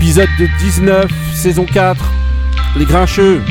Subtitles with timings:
[0.00, 2.00] Épisode de 19, saison 4,
[2.76, 3.42] Les Grincheux.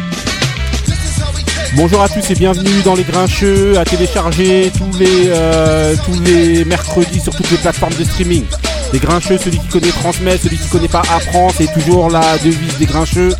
[1.75, 6.63] Bonjour à tous et bienvenue dans Les Grincheux, à télécharger tous les, euh, tous les
[6.63, 8.45] mercredis sur toutes les plateformes de streaming.
[8.93, 12.77] Les Grincheux, celui qui connaît transmet, celui qui connaît pas apprend, c'est toujours la devise
[12.79, 13.33] des Grincheux.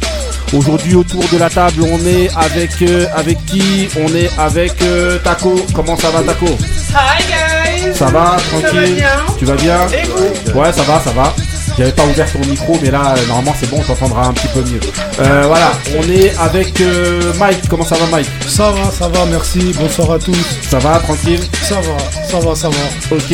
[0.54, 3.88] Aujourd'hui autour de la table on est avec euh, avec qui?
[3.98, 5.56] On est avec euh, Taco.
[5.74, 6.46] Comment ça va Taco?
[6.46, 8.96] Hi guys Ça va tranquille?
[8.96, 9.80] bien Tu vas bien?
[9.90, 10.60] Et vous?
[10.60, 11.34] Ouais ça va ça va.
[11.78, 14.48] J'avais pas ouvert ton micro mais là euh, normalement c'est bon on t'entendra un petit
[14.48, 14.80] peu mieux.
[15.20, 17.68] Euh, voilà, on est avec euh, Mike.
[17.70, 18.28] Comment ça va Mike?
[18.48, 19.74] Ça va, ça va, merci.
[19.80, 20.36] Bonsoir à tous.
[20.70, 21.40] Ça va tranquille?
[21.62, 21.98] Ça va,
[22.30, 23.16] ça va, ça va.
[23.16, 23.34] Ok.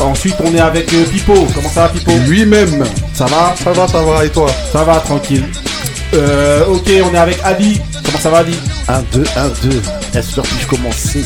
[0.00, 1.34] Ensuite on est avec euh, Pipo.
[1.54, 2.10] Comment ça va Pipo?
[2.26, 2.84] Lui-même.
[3.12, 3.54] Ça va?
[3.62, 4.50] Ça va, ça va, et toi?
[4.72, 5.44] Ça va tranquille.
[6.14, 7.80] Euh, ok on est avec Adi.
[8.04, 8.58] Comment ça va Adi?
[8.88, 9.82] 1, 2, 1, 2.
[10.18, 11.24] Est-ce que puis-je commencer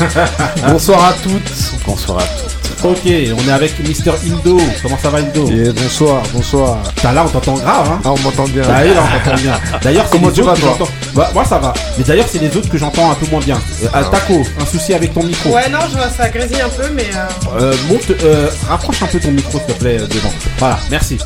[0.68, 1.52] Bonsoir à toutes.
[1.86, 2.59] Bonsoir à tous.
[2.82, 4.58] Ok, on est avec Mister Indo.
[4.82, 6.78] Comment ça va Indo Et bonsoir, bonsoir.
[6.96, 8.62] Putain, là on t'entend grave hein Ah, on m'entend bien.
[8.62, 9.52] Bah oui, là on t'entend bien.
[9.82, 10.90] D'ailleurs, c'est Comment les tu autres vas, que toi j'entends.
[11.14, 11.74] Bah, moi ça va.
[11.98, 13.58] Mais d'ailleurs, c'est les autres que j'entends un peu moins bien.
[13.82, 15.50] Euh, ah, Taco, un souci avec ton micro.
[15.50, 19.06] Ouais, non, je vois ça grésille un peu, mais euh, Euh, monte, euh, rapproche un
[19.08, 20.32] peu ton micro s'il te plaît euh, devant.
[20.58, 21.18] Voilà, merci.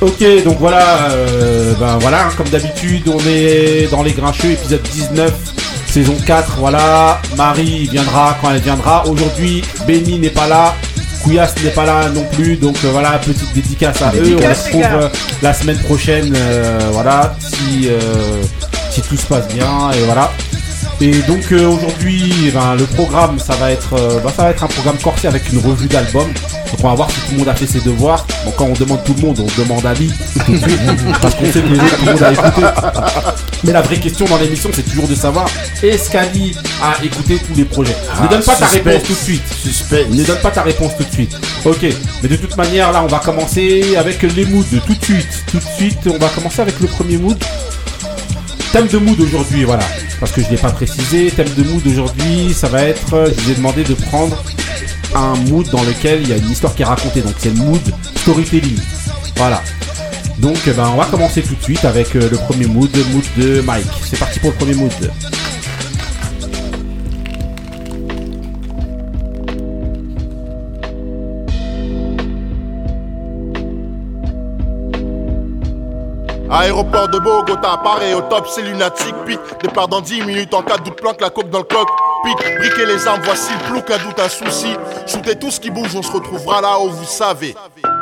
[0.00, 4.80] Ok, donc voilà, euh, ben voilà, hein, comme d'habitude, on est dans les Grincheux, épisode
[4.94, 5.32] 19,
[5.88, 7.20] saison 4, voilà.
[7.36, 9.04] Marie viendra quand elle viendra.
[9.08, 10.74] Aujourd'hui, Benny n'est pas là.
[11.22, 14.36] Couillasse n'est pas là non plus, donc euh, voilà, petite dédicace à eux.
[14.36, 15.08] On les retrouve euh,
[15.42, 17.88] la semaine prochaine, euh, voilà, si,
[18.90, 20.30] si tout se passe bien, et voilà.
[21.02, 24.64] Et donc euh, aujourd'hui, ben, le programme, ça va être, euh, bah, ça va être
[24.64, 26.26] un programme corsé avec une revue d'album.
[26.26, 28.26] Donc on va voir si tout le monde a fait ses devoirs.
[28.44, 30.08] Donc quand on demande tout le monde, on demande à lui
[30.46, 30.78] tout de suite,
[31.22, 32.66] parce qu'on sait que tout le monde a écouté.
[33.64, 35.46] Mais la vraie question dans l'émission, c'est toujours de savoir
[35.82, 37.92] est-ce qu'Ali a écouté tous les projets?
[38.20, 39.42] Ne Ah, donne pas ta réponse tout de suite.
[39.62, 40.10] Suspense.
[40.10, 41.34] Ne donne pas ta réponse tout de suite.
[41.64, 41.86] Ok,
[42.22, 45.44] mais de toute manière, là, on va commencer avec les moods tout de suite.
[45.50, 47.42] Tout de suite, on va commencer avec le premier mood.
[48.72, 49.82] Thème de mood aujourd'hui, voilà.
[50.20, 51.30] Parce que je ne l'ai pas précisé.
[51.30, 53.14] Thème de mood aujourd'hui, ça va être.
[53.14, 54.42] euh, Je vous ai demandé de prendre
[55.14, 57.20] un mood dans lequel il y a une histoire qui est racontée.
[57.20, 57.80] Donc c'est le mood
[58.18, 58.78] storytelling.
[59.36, 59.60] Voilà.
[60.38, 63.04] Donc eh ben, on va commencer tout de suite avec euh, le premier mood, le
[63.12, 63.86] mood de Mike.
[64.08, 64.92] C'est parti pour le premier mood.
[76.52, 79.14] Aéroport de Bogota, pareil au top, c'est lunatique.
[79.24, 81.88] Pic, départ dans 10 minutes en cas de doute, planque la coque dans le coq.
[82.24, 84.76] Pic, briquez les armes, voici le plouc, un doute, un souci.
[85.06, 87.54] Shootez tout ce qui bouge, on se retrouvera là où vous savez.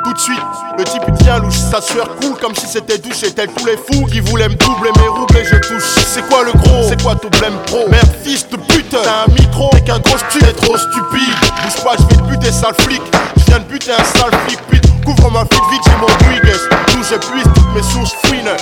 [0.03, 0.41] Tout de suite,
[0.77, 3.21] le type tient louche, sa sueur coule comme si c'était douche.
[3.23, 5.83] Et tel tous les fous qui voulaient me doubler mes roubles et je touche.
[5.83, 6.87] C'est quoi le gros?
[6.87, 7.87] C'est quoi ton blême pro?
[7.87, 11.35] Merde, fils de pute, t'as un micro et qu'un gros tu es trop stupide.
[11.63, 13.01] Bouge pas, je vais te buter, sale flic.
[13.49, 15.03] Viens de buter un sale flic, pute.
[15.03, 16.53] Couvre ma fuite vite, j'ai mon Brigues.
[16.93, 18.55] D'où j'épuise toutes mes sources fouines.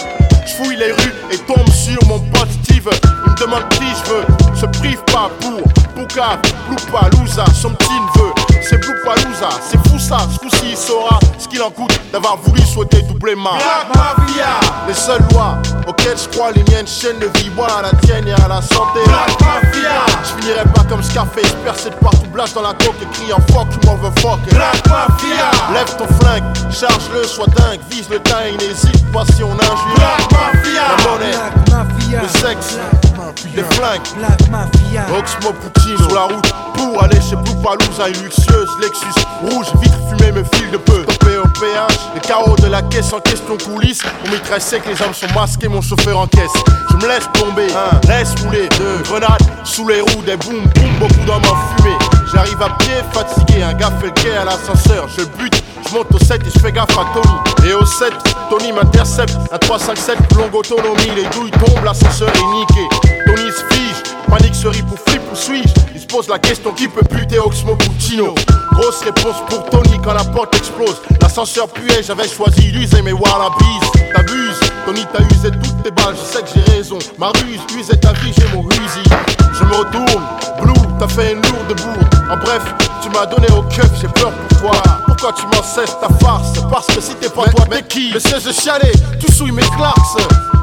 [0.45, 2.89] Je fouille les rues et tombe sur mon pote Steve.
[3.03, 4.55] Il me demande qui je veux.
[4.55, 5.61] Se prive pas pour
[5.93, 6.39] Poucave,
[6.69, 8.31] Loupalouza, son petit neveu.
[8.87, 10.19] C'est Loupalouza, c'est fou ça.
[10.31, 13.51] Ce coup-ci, il saura ce qu'il en coûte d'avoir voulu souhaiter doubler ma.
[13.51, 17.49] Mafia, les seules lois auxquelles je crois, les miennes chaînes de vie.
[17.55, 19.01] Moi, à la tienne et à la santé.
[19.07, 23.39] Mafia, je finirai pas comme Scarface, percé de partout, blast dans la coque et criant
[23.51, 24.55] fuck, you motherfucker.
[24.55, 29.51] Mafia, lève ton flingue, charge-le, sois dingue, vise le teint et n'hésite pas si on
[29.51, 29.97] injure.
[29.99, 32.77] La monnaie, le sexe,
[33.53, 34.07] les flingues.
[35.17, 39.07] Oxmo Poutine sur la route pour aller chez Blue Palouza, une luxueuse Lexus
[39.41, 41.03] rouge, vitre fumée me file de peu.
[41.03, 44.01] Topé au péage, les carreaux de la caisse en question coulisse.
[44.25, 46.51] On mitraille sec, les armes sont masquées, mon chauffeur en caisse.
[46.91, 50.91] Je me laisse tomber, un, laisse rouler, deux, grenades sous les roues, des boum boum,
[50.99, 51.97] beaucoup d'hommes en fumée.
[52.31, 55.63] J'arrive à pied, fatigué, un gars fait le quai à l'ascenseur, je bute.
[55.89, 57.69] Je monte au 7 et je fais gaffe à Tony.
[57.69, 58.11] Et au 7,
[58.49, 59.37] Tony m'intercepte.
[59.51, 61.11] Un 357, longue autonomie.
[61.15, 63.16] Les douilles tombent, l'ascenseur est niqué.
[63.37, 65.69] Tony se fige, panique se rit pour flip ou suis-je?
[65.93, 68.33] Il se pose la question qui peut buter Oxmo Puccino?
[68.71, 70.99] Grosse réponse pour Tony quand la porte explose.
[71.21, 74.11] L'ascenseur puait, j'avais choisi l'user, mais voir la bise.
[74.15, 76.97] T'abuses, Tony t'as usé toutes tes balles, je sais que j'ai raison.
[77.19, 79.03] Ma ruse, usait ta vie, j'ai mon rusi.
[79.53, 80.23] Je me retourne,
[80.61, 82.15] Blue, t'as fait une lourde bourde.
[82.31, 82.63] En bref,
[83.03, 86.59] tu m'as donné au keuf, j'ai peur pourquoi Pourquoi tu m'en cesses ta farce?
[86.71, 88.11] Parce que si t'es pas toi, t'es qui?
[88.11, 89.99] Le siège de chialer, tout souille mes clarks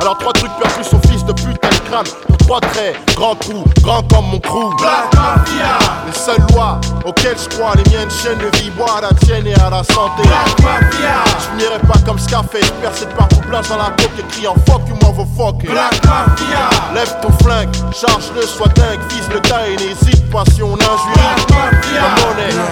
[0.01, 3.35] Alors trois trucs perdus, son fils de pute, t'as le crâne Pour trois traits, grand
[3.37, 4.71] trou, grand comme mon crew.
[4.79, 5.79] Black Mafia.
[6.07, 9.47] Les seules lois auxquelles je crois, les miennes chaînes de vie Bois à la tienne
[9.47, 10.23] et à la santé.
[10.23, 11.25] Black Mafia.
[11.39, 14.83] Je finirai pas comme Scarface, percé de partout, blanche dans la coque Et criant fuck
[14.89, 15.73] you motherfucker.
[15.73, 16.69] Black Mafia.
[16.95, 21.65] Lève ton flingue, charge-le, sois dingue Vise le tas et n'hésite pas si on injurie
[21.95, 22.71] La monnaie,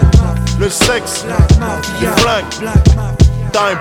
[0.58, 1.24] le sexe,
[2.00, 3.21] les flingues
[3.52, 3.78] time.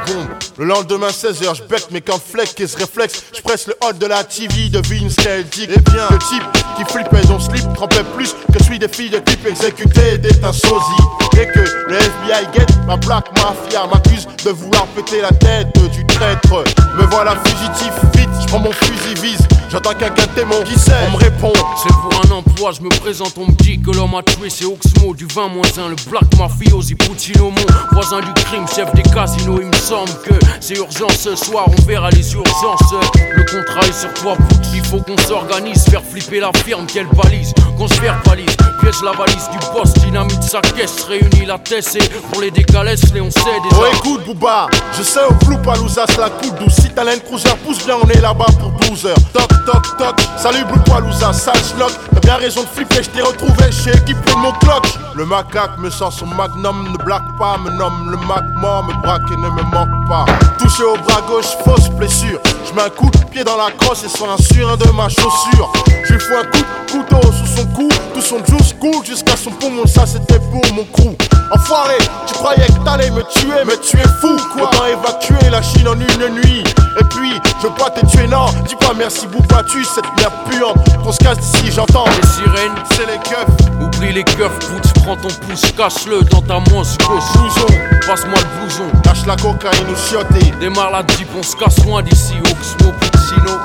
[0.57, 3.23] Le lendemain 16h, je bec mes flex et se réflexe.
[3.35, 5.63] Je presse le hot de la TV, devine ce qu'elle dit.
[5.63, 6.43] Et bien, le type
[6.77, 11.03] qui flippait son slip trempait plus que celui des filles de clip exécutées d'être sosie.
[11.39, 16.05] Et que le FBI get ma black mafia m'accuse de vouloir péter la tête du
[16.05, 16.63] traître.
[16.97, 19.47] Me voilà fugitif, vite, je prends mon fusil vise.
[19.71, 21.53] J'entends quelqu'un témoin qui sait, on me répond.
[21.81, 24.65] C'est pour un emploi, je me présente, on me dit que l'homme a tué, c'est
[24.65, 26.97] Oxmo du 20 1, le black mafiosi
[27.39, 27.53] mon
[27.93, 29.59] voisin du crime, chef des casinos.
[29.61, 32.93] Il me semble que c'est urgent ce soir, on verra les urgences.
[33.33, 34.35] Le contrat est sur toi,
[34.73, 39.13] il faut qu'on s'organise, faire flipper la firme, qu'elle balise, qu'on se verbalise, pièce la
[39.13, 43.31] valise du boss, dynamite sa caisse, réunit la tête et pour les décalesses, les on
[43.31, 43.77] sait déjà.
[43.79, 44.67] Oh écoute Booba,
[44.97, 46.75] je sais au flou Palouza, la coupe douce.
[46.75, 49.15] Si t'as cruiser, pousse bien, on est là-bas pour 12 heures.
[49.31, 51.91] Toc toc toc, salut Blue Palouza, sale schlock.
[52.13, 54.87] T'as bien raison de flipper, je t'ai retrouvé chez équipe mon clock.
[55.15, 59.29] Le macaque me sent son magnum, ne blague pas, me nomme le mort, me braque
[59.31, 60.25] et ne me manque pas.
[60.57, 62.39] Touché au bras gauche, fausse blessure.
[62.67, 65.71] Je mets un coup de pied dans la crosse et sur un de ma chaussure.
[66.05, 69.35] Je lui fous un coup de couteau sous son cou, tout son juice cool jusqu'à
[69.35, 71.15] son poumon, ça c'était pour mon crew.
[71.53, 71.97] Enfoiré,
[72.27, 74.37] tu croyais que t'allais me tuer, mais tu es fou.
[74.55, 76.63] Autant évacuer la Chine en une nuit.
[76.99, 78.45] Et puis, je veux pas te tuer, non.
[78.67, 81.03] Dis pas merci, Bouba, tu cette merde puante.
[81.03, 82.05] Qu'on se casse d'ici, j'entends.
[82.05, 83.47] Les sirènes, c'est les keufs.
[83.81, 87.23] Oublie les keufs, putz, prends ton pouce, cache-le dans ta manche gauche.
[87.35, 87.73] Blouson,
[88.07, 88.87] passe-moi le blouson.
[89.05, 90.51] Lâche la cocaïne ou chioté.
[90.59, 92.33] Démarre la jeep, on se casse loin d'ici.
[92.39, 92.93] Oxmo.
[92.99, 93.59] Puccino.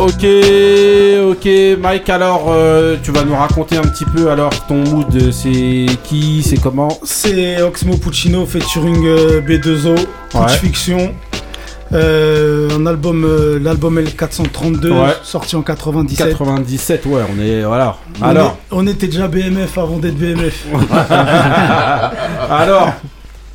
[0.00, 0.24] Ok,
[1.30, 1.48] ok,
[1.78, 2.08] Mike.
[2.08, 4.30] Alors, euh, tu vas nous raconter un petit peu.
[4.30, 9.94] Alors, ton mood, c'est qui, c'est comment C'est Oxmo Puccino featuring euh, B2O,
[10.30, 10.48] Putsch Ouais.
[10.58, 11.14] Fiction.
[11.92, 15.08] Euh, un album, euh, l'album L432, Ouais.
[15.22, 16.30] sorti en 97.
[16.30, 17.62] 97, ouais, on est.
[17.62, 17.96] Voilà.
[18.22, 20.64] On Alors, est- on était déjà BMF avant d'être BMF.
[22.50, 22.92] alors.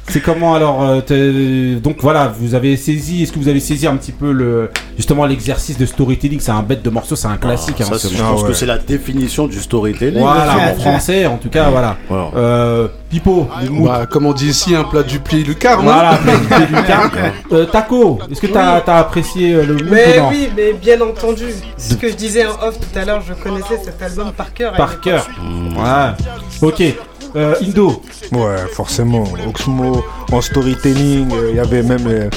[0.07, 3.23] C'est comment alors euh, Donc voilà, vous avez saisi.
[3.23, 6.39] Est-ce que vous avez saisi un petit peu le justement l'exercice de storytelling?
[6.39, 7.81] C'est un bête de morceau, c'est un classique.
[7.81, 10.19] hein, Ça, ce- je pense que c'est la définition du storytelling.
[10.19, 11.97] Voilà, en français, en tout cas, voilà.
[12.07, 12.29] Voilà.
[12.35, 13.47] Euh, Pipo.
[13.83, 17.11] Bah, comme on dit ici, un plat du pied Lucar, non Voilà, Pied du Car.
[17.51, 20.29] Euh, Taco, est-ce que t'as as apprécié le mood Mais non?
[20.29, 21.45] oui, mais bien entendu.
[21.77, 24.73] Ce que je disais en off tout à l'heure, je connaissais cet album par cœur.
[24.73, 25.27] Par cœur.
[25.75, 26.67] Ouais.
[26.67, 26.83] Ok.
[27.35, 28.01] Euh, Indo.
[28.31, 29.23] Ouais, forcément.
[29.47, 32.29] Oxmo en storytelling, euh, il y avait même euh,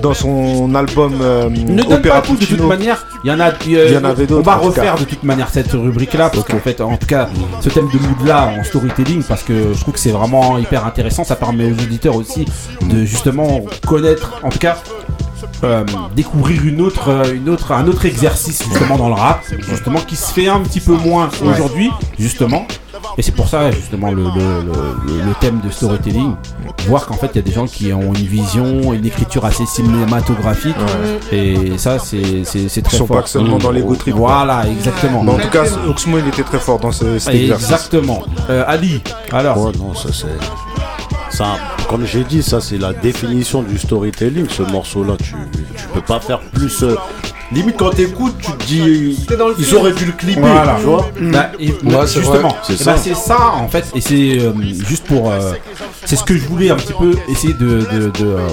[0.00, 3.06] dans son album euh, Ne donne Opéra pas tout de toute manière.
[3.24, 3.50] Il y en a.
[3.66, 6.80] y en avait d'autres, On va refaire de toute manière cette rubrique-là parce qu'en fait,
[6.80, 7.28] en tout cas,
[7.60, 11.24] ce thème de mood-là en storytelling, parce que je trouve que c'est vraiment hyper intéressant.
[11.24, 12.44] Ça permet aux auditeurs aussi
[12.82, 14.76] de justement connaître, en tout cas.
[15.62, 15.84] euh,
[16.14, 20.32] découvrir une autre, une autre, un autre exercice justement dans le rap, justement qui se
[20.32, 22.66] fait un petit peu moins aujourd'hui, justement.
[23.18, 26.34] Et c'est pour ça justement le, le, le- thème de storytelling,
[26.88, 29.66] voir qu'en fait il y a des gens qui ont une vision, une écriture assez
[29.66, 30.76] cinématographique,
[31.32, 33.20] et ça c'est c'est très Ils sont fort.
[33.22, 34.14] pas seulement dans l'ego trip.
[34.14, 35.22] Voilà, exactement.
[35.22, 37.64] Mais en tout cas, Oxmo, il était très fort dans ce, cet exercice.
[37.70, 38.22] Exactement.
[38.50, 39.02] Euh, Ali,
[39.32, 39.58] alors.
[39.64, 40.26] Ouais, non, ça c'est.
[41.34, 41.56] Ça,
[41.88, 44.46] comme j'ai dit, ça c'est la définition du storytelling.
[44.48, 45.34] Ce morceau-là, tu,
[45.76, 46.82] tu peux pas faire plus.
[46.84, 46.94] euh,
[47.52, 49.24] Limite, quand t'écoutes, tu te dis.
[49.28, 49.80] C'est dans le Ils film.
[49.80, 50.76] auraient dû le clipper, Voilà.
[50.78, 51.08] tu vois.
[51.20, 52.56] Bah, et- Ouais, c'est justement.
[52.62, 52.96] C'est Eh ben, ça.
[52.96, 54.52] c'est ça en fait, et c'est euh,
[54.88, 55.52] juste pour, euh,
[56.04, 58.48] c'est ce que je voulais un petit peu essayer de, de, de, euh,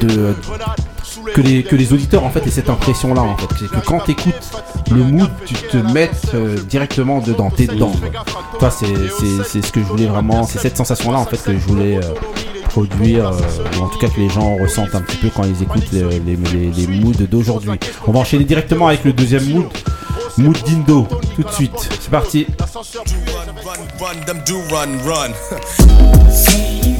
[0.00, 0.34] de-
[1.34, 3.84] que les que les auditeurs en fait aient cette impression là en fait, c'est que
[3.86, 4.34] quand t'écoutes
[4.90, 7.92] le mood, tu te mets euh, directement dedans, t'es dedans.
[8.58, 8.86] Toi, c'est
[9.18, 11.66] c'est c'est ce que je voulais vraiment, c'est cette sensation là en fait que je
[11.66, 11.96] voulais.
[11.98, 12.00] euh,
[12.68, 15.62] produire, euh, ou en tout cas que les gens ressentent un petit peu quand ils
[15.62, 17.70] écoutent les, les, les- les moods d'aujourd'hui.
[18.06, 19.66] On va enchaîner directement avec le deuxième mood,
[20.38, 21.88] mood d'Indo, tout de suite.
[22.00, 22.46] C'est parti.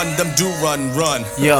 [0.00, 1.22] run, run, them do run, run.
[1.38, 1.56] Yo,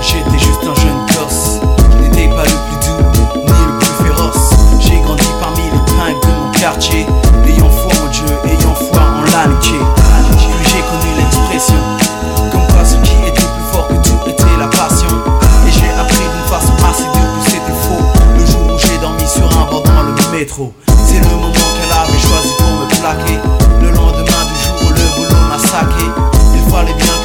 [0.00, 1.60] j'étais juste un jeune gosse.
[2.00, 4.50] N'étais pas le plus doux, ni le plus féroce.
[4.80, 7.06] J'ai grandi parmi les pringues de mon quartier.
[7.46, 9.78] Ayant foi en Dieu, ayant foi en l'amitié.
[10.38, 11.80] Puis j'ai connu l'expression.
[12.52, 15.08] Comme quoi ce qui était plus fort que tout était la passion.
[15.66, 18.04] Et j'ai appris d'une façon assez dure que c'était faux.
[18.38, 20.72] Le jour où j'ai dormi sur un banc dans le métro.
[21.04, 23.38] C'est le moment qu'elle avait choisi pour me plaquer.
[23.82, 26.06] Le lendemain du jour où le boulot m'a saqué.
[26.54, 27.15] Il fallait bien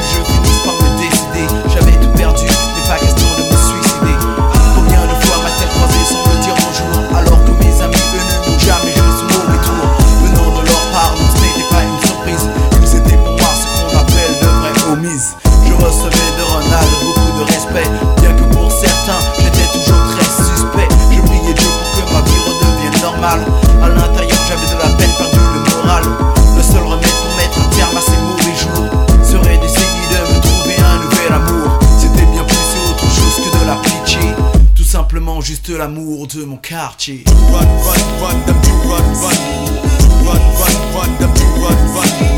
[36.21, 37.23] l'amour de mon quartier.
[37.51, 37.67] Run.
[40.93, 42.30] Run,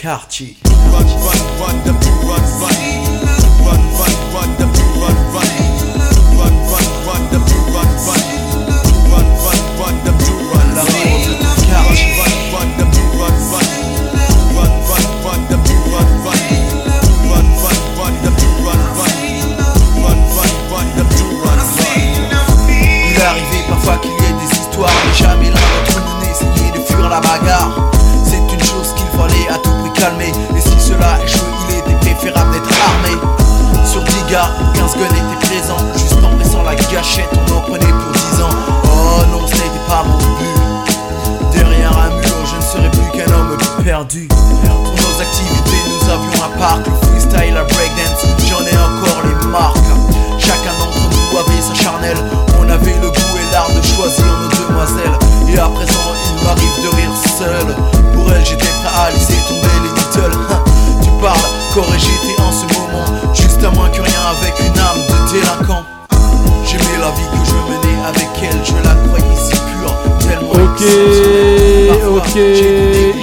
[0.00, 0.69] quartier.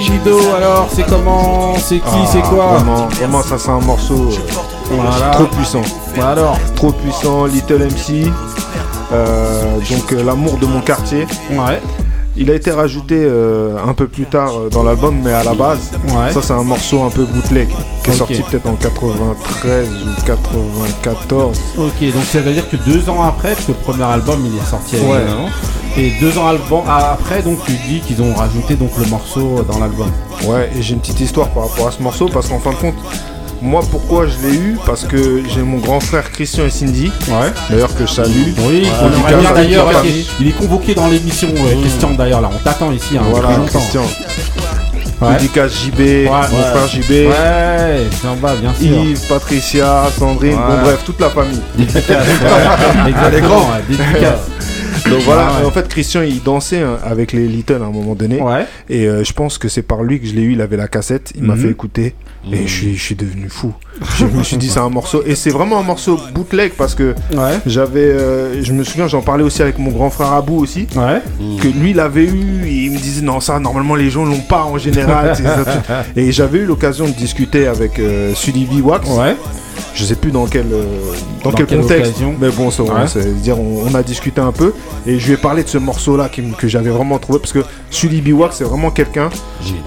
[0.08, 3.42] Douté, j'ai Ido, des amis, alors c'est comment C'est qui Ah, C'est quoi Vraiment, vraiment,
[3.42, 5.30] ça c'est un morceau euh, Voilà.
[5.32, 5.82] trop puissant.
[6.16, 8.32] Bah alors Trop puissant, Little MC.
[9.12, 11.26] euh, donc euh, l'amour de mon quartier.
[11.50, 11.80] Ouais.
[12.40, 15.54] Il a été rajouté euh, un peu plus tard euh, dans l'album, mais à la
[15.54, 16.32] base, Ouais.
[16.32, 17.68] ça c'est un morceau un peu bootleg
[18.04, 21.58] qui est sorti peut-être en 93 ou 94.
[21.78, 24.56] Ok, donc ça veut dire que deux ans après, parce que le premier album il
[24.56, 25.24] est sorti Ouais.
[25.96, 30.08] et deux ans après, donc tu dis qu'ils ont rajouté donc le morceau dans l'album.
[30.46, 32.76] Ouais, et j'ai une petite histoire par rapport à ce morceau parce qu'en fin de
[32.76, 32.94] compte,
[33.60, 34.78] moi pourquoi je l'ai eu?
[34.86, 37.52] Parce que j'ai mon grand frère Christian et Cindy, Ouais.
[37.70, 38.52] d'ailleurs que je salue.
[38.60, 39.90] Oui, on d'ailleurs.
[40.40, 43.16] Il est convoqué dans l'émission, euh, Christian d'ailleurs là, on t'attend ici.
[43.18, 43.48] Hein, Voilà.
[43.68, 44.02] Christian.
[45.20, 45.32] Ouais.
[45.34, 46.46] Dédicace JB, mon Ouais.
[46.46, 48.86] frère JB, Ouais, j'en bas, bien sûr.
[49.02, 51.60] Yves, Patricia, Sandrine, bon bref, toute la famille.
[51.76, 52.06] Dédicace.
[52.08, 53.08] ouais.
[53.10, 54.38] Exactement, ouais, dédicace.
[55.10, 55.62] Donc voilà, ouais.
[55.62, 58.40] et en fait Christian il dansait hein, avec les Little à un moment donné.
[58.40, 58.66] Ouais.
[58.88, 60.88] Et euh, je pense que c'est par lui que je l'ai eu, il avait la
[60.88, 61.62] cassette, il m'a Mhm.
[61.62, 62.14] fait écouter
[62.52, 63.74] et je suis, je suis devenu fou.
[64.16, 67.14] Je me suis dit c'est un morceau et c'est vraiment un morceau bootleg parce que
[67.34, 67.58] Ouais.
[67.66, 71.20] j'avais, euh, je me souviens j'en parlais aussi avec mon grand frère Abou aussi, Ouais.
[71.60, 74.64] que lui l'avait eu et il me disait non ça normalement les gens l'ont pas
[74.64, 75.32] en général.
[76.16, 79.08] et j'avais eu l'occasion de discuter avec euh, Sully Wax.
[79.10, 79.36] Ouais.
[79.94, 80.84] Je sais plus dans quel, euh,
[81.44, 82.90] dans Dans quel quelle contexte, occasion mais bon, ça, Ouais.
[83.06, 84.72] c'est dire on, on a discuté un peu
[85.06, 87.52] et je lui ai parlé de ce morceau-là qui me- que j'avais vraiment trouvé parce
[87.52, 89.28] que Sully Biwak c'est vraiment quelqu'un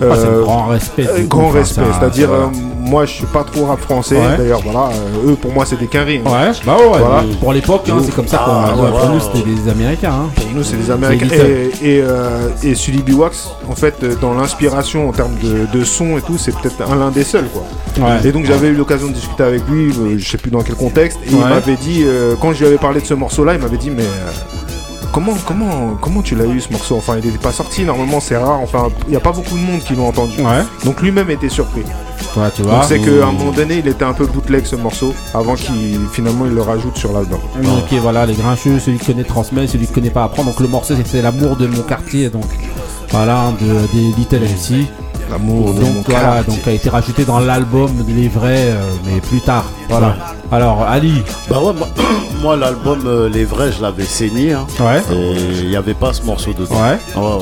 [0.01, 1.07] Ah, euh, grand respect.
[1.07, 4.37] euh, coup, grand respect, c'est-à-dire c'est- euh, moi je suis pas trop rap français, Ouais.
[4.37, 6.21] d'ailleurs voilà, euh, eux pour moi c'est des quinries.
[6.25, 6.29] hein.
[6.29, 7.23] Ouais, bah ouais, Voilà.
[7.39, 8.43] Pour l'époque, hein, c'est comme ça.
[8.45, 10.13] Ah, ouais, pour nous, c'était des Américains.
[10.13, 10.29] Hein.
[10.35, 11.27] Pour nous c'est des Américains
[11.81, 12.03] et, et,
[12.69, 16.51] et Sully Biwax en fait dans l'inspiration en termes de, de son et tout c'est
[16.55, 17.63] peut-être un l'un des seuls quoi.
[18.23, 20.75] Et donc j'avais eu l'occasion de discuter avec lui, euh, je sais plus dans quel
[20.75, 23.59] contexte, et il m'avait dit, euh, quand je lui avais parlé de ce morceau-là, il
[23.59, 24.31] m'avait dit, mais euh,
[25.11, 26.95] comment, comment, comment tu l'as eu ce morceau?
[26.97, 28.59] Enfin, il n'était pas sorti, normalement c'est rare.
[28.61, 30.41] Enfin, il n'y a pas beaucoup de monde qui l'ont entendu.
[30.41, 30.63] Ouais.
[30.85, 31.83] Donc lui-même était surpris.
[32.37, 32.73] Ouais, tu vois.
[32.73, 35.99] Donc c'est qu'à un moment donné, il était un peu bootleg ce morceau, avant qu'il
[36.11, 37.39] finalement il le rajoute sur l'album.
[37.59, 40.43] Ok, voilà, les grincheux, celui qui connaît transmet, celui qui connaît pas apprend.
[40.43, 42.45] Donc le morceau, c'était l'amour de mon quartier, donc
[43.09, 44.87] voilà, de, des Little MC.
[45.31, 49.21] L'amour de Donc mon voilà, donc a été rajouté dans l'album Les Vrais, euh, mais
[49.21, 49.63] plus tard.
[49.87, 50.17] Voilà.
[50.51, 51.87] Alors Ali, Bah ouais, moi,
[52.41, 54.51] moi, l'album euh, Les Vrais, je l'avais saigné.
[54.53, 54.65] hein.
[54.81, 55.31] ouais, Et
[55.61, 56.75] il n'y avait pas ce morceau dedans.
[56.75, 56.97] ouais.
[57.21, 57.37] Ouais.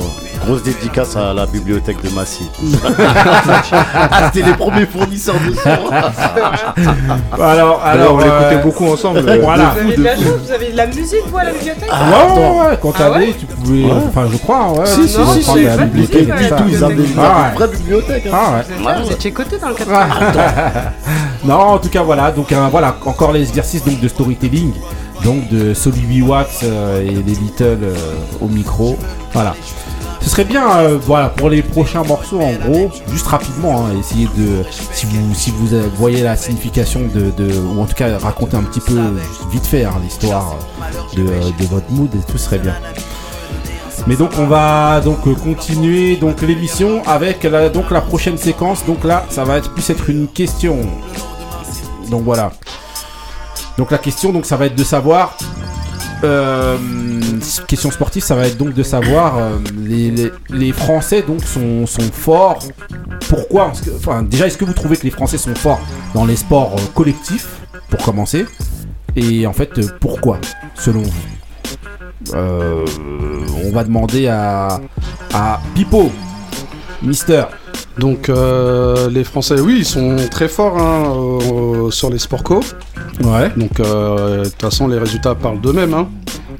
[0.46, 2.48] Grosse dédicace à la bibliothèque de Massy.
[2.94, 5.68] ah, c'était les premiers fournisseurs de son.
[7.42, 9.18] Alors, Alors, alors, on l'écoutait euh, beaucoup ensemble.
[9.28, 9.74] euh, Voilà.
[9.74, 12.40] Vous avez de la chance, vous avez de la musique, vous, à la bibliothèque Ouais,
[12.40, 13.84] ouais, ouais, quand Ah t'allais, ouais tu pouvais.
[14.08, 14.86] Enfin, je crois, ouais.
[14.86, 18.26] Si, si, tu si, la bibliothèque musique, tout ils avaient une Ah vraie bibliothèque.
[18.26, 18.30] hein.
[18.32, 18.76] Ah ouais.
[18.78, 19.88] Putain, Vous étiez coté dans le 4
[21.44, 22.30] Non, en tout cas, voilà.
[22.32, 24.72] Donc, voilà, encore l'exercice donc de storytelling,
[25.24, 27.94] donc de Solivi Watts euh, et les Little euh,
[28.40, 28.96] au micro.
[29.32, 29.54] Voilà.
[30.20, 34.28] Ce serait bien, euh, voilà, pour les prochains morceaux, en gros, juste rapidement, hein, essayer
[34.36, 37.32] de, si vous, si vous voyez la signification de,
[37.74, 38.98] ou en tout cas raconter un petit peu,
[39.50, 40.56] vite fait, hein, l'histoire
[41.16, 41.22] de,
[41.70, 42.74] votre mood, et tout serait bien.
[44.06, 48.84] Mais donc on va donc continuer donc l'émission avec la, donc la prochaine séquence.
[48.86, 50.78] Donc là, ça va être plus être une question.
[52.10, 52.52] Donc voilà.
[53.78, 55.36] Donc la question, donc ça va être de savoir.
[56.22, 56.76] euh,
[57.66, 59.58] question sportive, ça va être donc de savoir euh,
[60.50, 62.58] les, Français donc sont, forts.
[63.28, 63.72] Pourquoi?
[63.96, 65.80] Enfin, déjà, est-ce que vous trouvez que les Français sont forts
[66.14, 67.48] dans les sports euh, collectifs
[67.88, 68.44] pour commencer?
[69.16, 70.38] Et en fait, pourquoi
[70.74, 72.34] selon vous?
[72.34, 74.80] On va demander à
[75.32, 76.10] à Pipo,
[77.02, 77.44] Mister.
[78.00, 81.12] Donc euh, les Français, oui, ils sont très forts hein,
[81.52, 82.60] euh, sur les sports co.
[83.22, 83.50] Ouais.
[83.56, 85.94] Donc euh, de toute façon, les résultats parlent d'eux-mêmes.
[85.94, 86.08] hein.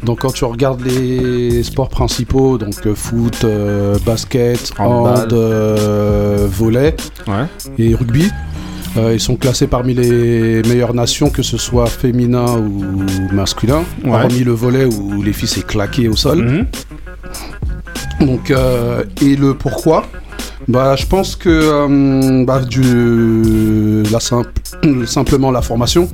[0.05, 3.45] Donc quand tu regardes les sports principaux, donc foot,
[4.07, 5.33] basket, hand,
[6.59, 6.95] volley
[7.27, 7.47] Ouais.
[7.79, 8.31] et rugby,
[8.97, 13.83] euh, ils sont classés parmi les meilleures nations, que ce soit féminin ou masculin.
[14.05, 14.11] Ouais.
[14.13, 16.43] Hormis le volley où les filles s'est claqué au sol.
[16.45, 16.67] Mhm.
[18.27, 20.05] Donc, euh, et le pourquoi?
[20.69, 24.51] Bah, Je pense que euh, bah, du, la simple,
[25.07, 26.09] simplement la formation.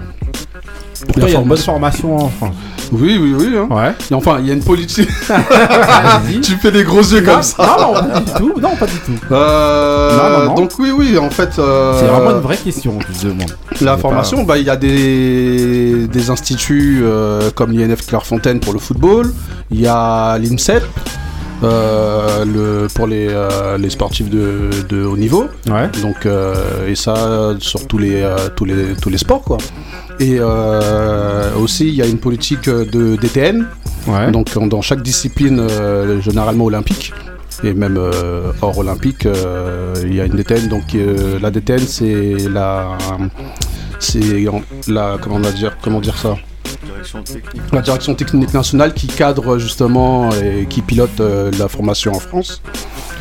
[1.06, 2.54] Pourquoi il y a une bonne formation en France
[2.90, 3.48] Oui, oui, oui.
[3.58, 3.68] hein.
[3.70, 3.92] Ouais.
[4.10, 5.10] Et enfin, il y a une politique.
[6.42, 7.66] Tu fais des gros yeux Non, comme ça.
[7.66, 8.60] non, non, pas du tout.
[8.60, 9.12] Non, pas du tout.
[9.30, 10.54] Euh, Non, non, non.
[10.54, 11.58] Donc, oui, oui, en fait.
[11.58, 13.54] euh, C'est vraiment une vraie question, je te demande.
[13.82, 18.78] La formation, bah, il y a des, des instituts euh, comme l'INF Clairefontaine pour le
[18.78, 19.30] football,
[19.70, 20.82] il y a l'INSEP
[21.62, 25.46] euh, le, pour les, euh, les sportifs de, de haut niveau.
[25.68, 25.88] Ouais.
[26.02, 29.42] Donc, euh, et ça sur tous les, tous les, tous les sports.
[29.42, 29.58] Quoi.
[30.20, 30.38] Et
[31.60, 33.66] aussi, il y a une politique de DTN,
[34.06, 34.30] Ouais.
[34.30, 35.66] donc dans chaque discipline,
[36.20, 37.12] généralement olympique.
[37.64, 40.68] Et même euh, hors olympique, euh, il y a une DTN.
[40.68, 42.98] Donc euh, la DTN, c'est la,
[43.98, 44.20] c'est
[44.88, 46.36] la, comment on va dire, comment dire ça,
[47.72, 52.62] La direction technique nationale qui cadre justement et qui pilote euh, la formation en France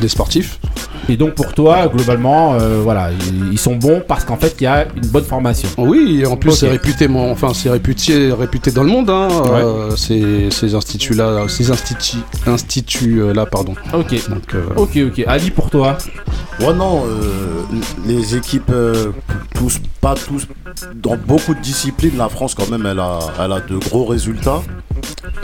[0.00, 0.58] des sportifs.
[1.08, 4.64] Et donc pour toi, globalement, euh, voilà, ils, ils sont bons parce qu'en fait, il
[4.64, 5.68] y a une bonne formation.
[5.78, 9.28] Oui, et en plus c'est réputé, mon, enfin c'est réputé, réputé dans le monde, hein,
[9.52, 13.74] euh, ces, ces instituts-là, ces instituts, instituts-là, pardon.
[13.94, 14.28] Ok.
[14.28, 15.24] Donc euh, Ok, ok.
[15.26, 15.96] Ali, pour toi
[16.60, 19.12] Ouais, non, euh, les équipes, euh,
[19.54, 20.46] tous, pas tous,
[20.94, 24.62] dans beaucoup de disciplines, la France, quand même, elle a, elle a de gros résultats.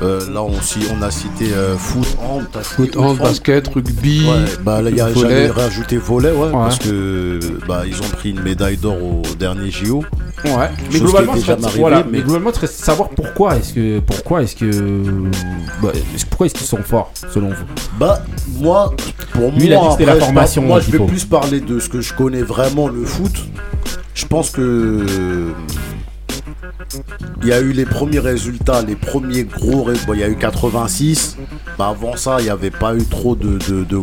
[0.03, 0.53] Euh, là, on,
[0.99, 5.01] on a cité euh, foot, hand, foot, hand, basket, rugby, Ouais, bah là, il y
[5.03, 5.51] a- volley.
[5.53, 7.39] Rajouter volet, ouais, parce que
[7.69, 10.03] bah, ils ont pris une médaille d'or au dernier JO.
[10.45, 10.51] Ouais.
[10.93, 14.57] Mais globalement, déjà voilà, arrivée, mais mais- globalement, c'est savoir pourquoi est-ce que pourquoi est-ce
[14.57, 14.71] que
[15.83, 17.65] bah, est-ce- pourquoi est-ce qu'ils sont forts selon vous?
[17.99, 18.23] Bah,
[18.59, 18.93] moi,
[19.33, 21.79] pour Lui, il moi, que la je formation, moi, qu'il je vais plus parler de
[21.79, 23.33] ce que je connais vraiment, le foot.
[24.15, 25.53] Je pense que
[27.43, 30.29] il y a eu les premiers résultats, les premiers gros ré- bon, il y a
[30.29, 31.37] eu 86.
[31.79, 33.59] Bah, avant ça, il n'y avait pas eu trop de.
[33.69, 34.01] de, de-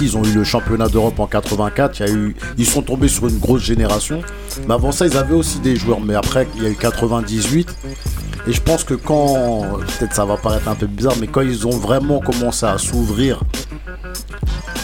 [0.00, 2.00] ils, ont eu le championnat d'Europe en 84.
[2.00, 4.22] Il y a eu, ils sont tombés sur une grosse génération.
[4.66, 6.00] Mais avant ça, ils avaient aussi des joueurs.
[6.00, 7.68] Mais après, il y a eu 98.
[8.46, 9.62] Et je pense que quand.
[9.98, 13.40] Peut-être ça va paraître un peu bizarre, mais quand ils ont vraiment commencé à s'ouvrir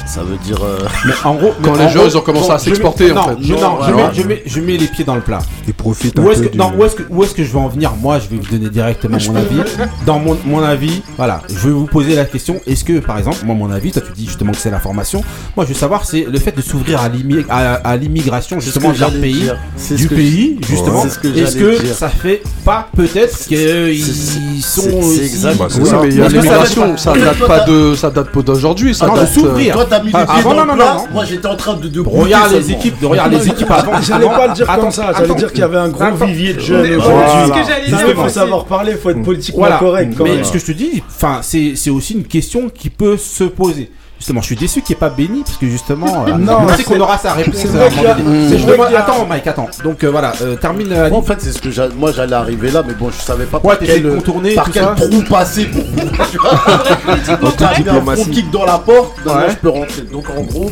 [0.06, 0.58] Ça veut dire.
[0.64, 2.70] euh, Mais en gros, Quand les en gros, ils ont commencé bon, à je mets-
[2.70, 3.36] s'exporter, en non, fait.
[3.42, 5.38] Je, Non, non, je, mets, je, mets, je mets les pieds dans le plat.
[5.68, 7.44] Ils profitent un Où est-ce peu que, du- non, où est-ce que, où est-ce que
[7.44, 9.60] je vais en venir Moi, je vais vous donner directement mon avis.
[10.06, 13.38] Dans mon, mon avis, voilà, je vais vous poser la question est-ce que, par exemple,
[13.44, 15.22] moi, mon avis, toi, tu dis justement que c'est la formation.
[15.56, 18.66] Moi, je veux savoir, c'est le fait de s'ouvrir à l'immi- à, à l'immigration, c'est
[18.66, 19.34] ce justement, que j'allais pays.
[19.42, 19.58] dire.
[19.76, 21.02] C'est Du pays, justement.
[21.04, 21.94] C'est ce que Est-ce j'allais que dire.
[21.94, 24.82] ça fait pas peut-être qu'ils c'est- sont.
[24.82, 25.56] c'est aussi- exact.
[25.58, 26.00] Bah, c'est Oui, ça.
[26.02, 28.42] mais il y a Est-ce que ça l'immigration, ça date pas de, ça date pas
[28.42, 29.74] d'aujourd'hui, ça Ah, de s'ouvrir.
[29.74, 31.04] Toi, t'as mis les Ah, pieds avant, dans non, le non, non, non.
[31.12, 31.88] Moi, j'étais en train de.
[31.88, 32.78] de Regarde les seulement.
[32.78, 34.00] équipes, de regarde les équipes avant.
[34.02, 36.26] J'allais pas le dire attends, comme ça, j'allais dire qu'il y avait un gros Attends.
[36.26, 37.20] vivier de jeunes Mais aujourd'hui.
[37.34, 39.78] c'est ce que j'allais Non, dire, mais faut savoir parler, faut être politiquement Voilà.
[39.78, 40.44] correct quand Mais même.
[40.44, 43.90] ce que je te dis, enfin, c'est c'est aussi une question qui peut se poser.
[44.20, 46.74] Justement, je suis déçu qu'il n'y ait pas béni parce que justement, euh, Non, je
[46.76, 47.54] sais qu'on aura sa réponse.
[47.56, 48.48] c'est à un moment donné.
[48.50, 49.68] c'est vrai demande- qu'il y a- Attends, Mike, attends.
[49.82, 50.92] Donc euh, voilà, euh, termine.
[50.92, 51.08] euh.
[51.08, 53.46] Moi, en fait, c'est ce que j'a- moi j'allais arriver là, mais bon, je savais
[53.46, 54.94] pas Ouais, par t'essayes quel, de contourner par tout quel ça.
[54.94, 55.82] trou passer pour.
[56.30, 57.36] tu vois.
[57.40, 58.22] Donc, t'as mis un Diplomatie.
[58.22, 59.32] front kick dans la porte, Ouais.
[59.50, 60.02] je peux rentrer.
[60.02, 60.70] Donc, en gros,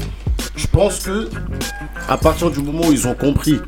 [0.54, 1.28] je pense que
[2.06, 3.58] à partir du moment où ils ont compris.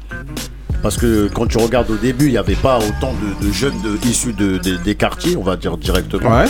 [0.83, 3.81] Parce que quand tu regardes au début, il n'y avait pas autant de, de jeunes
[3.83, 6.31] de- issus de, des- quartiers, on va dire directement.
[6.39, 6.47] Ouais.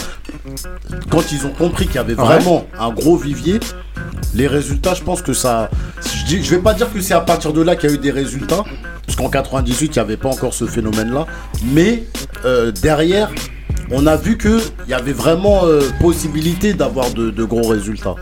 [1.11, 2.25] Quand ils ont compris qu'il y avait Ouais.
[2.25, 3.59] vraiment un gros vivier,
[4.35, 5.69] les résultats, je pense que ça.
[6.27, 7.99] Je, je vais pas dire que c'est à partir de là qu'il y a eu
[7.99, 8.63] des résultats,
[9.05, 11.27] parce qu'en 98, il n'y avait pas encore ce phénomène-là.
[11.73, 12.05] Mais
[12.45, 13.31] euh, derrière,
[13.93, 18.15] on a vu qu'il y avait vraiment euh, possibilité d'avoir de, de gros résultats.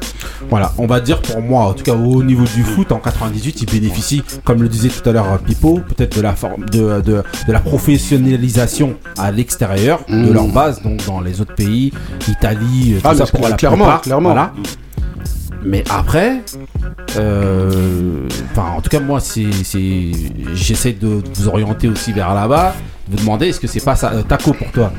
[0.51, 3.63] Voilà, on va dire pour moi, en tout cas au niveau du foot, en 98,
[3.63, 7.01] ils bénéficient, comme le disait tout à l'heure euh, Pipo, peut-être de la forme de,
[7.01, 10.33] de, de la professionnalisation à l'extérieur de Mm.
[10.33, 11.93] leur base, donc dans les autres pays,
[12.29, 14.31] Italie, euh, tout Ah, ça mais pour la clairement, plupart, clairement.
[14.31, 14.53] Voilà.
[15.65, 16.43] Mais après,
[17.17, 20.13] euh, enfin, en tout cas moi, c'est, c'est,
[20.55, 22.75] j'essaie de, vous orienter aussi vers là-bas,
[23.09, 24.93] vous demander est-ce que c'est pas ça, euh, taco pour toi?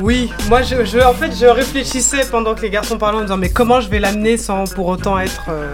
[0.00, 3.26] Oui, moi je, je- en fait je réfléchissais pendant que les garçons parlaient en me
[3.26, 5.72] disant mais comment je vais l'amener sans pour autant être euh,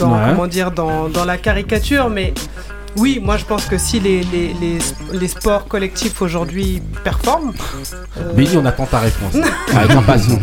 [0.00, 0.20] dans, Ouais.
[0.30, 2.08] comment dire, dans, dans la caricature?
[2.10, 2.34] Mais
[2.96, 4.78] oui, moi je pense que si les, les, les,
[5.12, 7.52] les sports collectifs aujourd'hui performent,
[8.18, 9.34] euh, Béni, on attend ta réponse.
[9.72, 10.38] Impatience.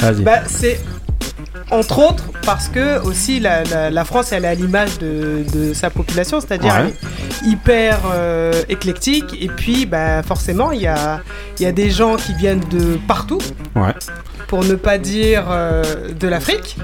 [0.00, 0.22] Vas-y.
[0.22, 0.80] bah, c'est
[1.70, 5.74] entre autres parce que aussi la, la- la France elle est à l'image de, de
[5.74, 6.94] sa population, c'est-à-dire Ouais.
[7.44, 9.36] Hyper euh, éclectique.
[9.40, 11.20] Et puis bah, forcément il y a,
[11.58, 13.40] il y a des gens qui viennent de partout.
[13.74, 13.94] Ouais.
[14.48, 16.76] pour ne pas dire euh, de l'Afrique,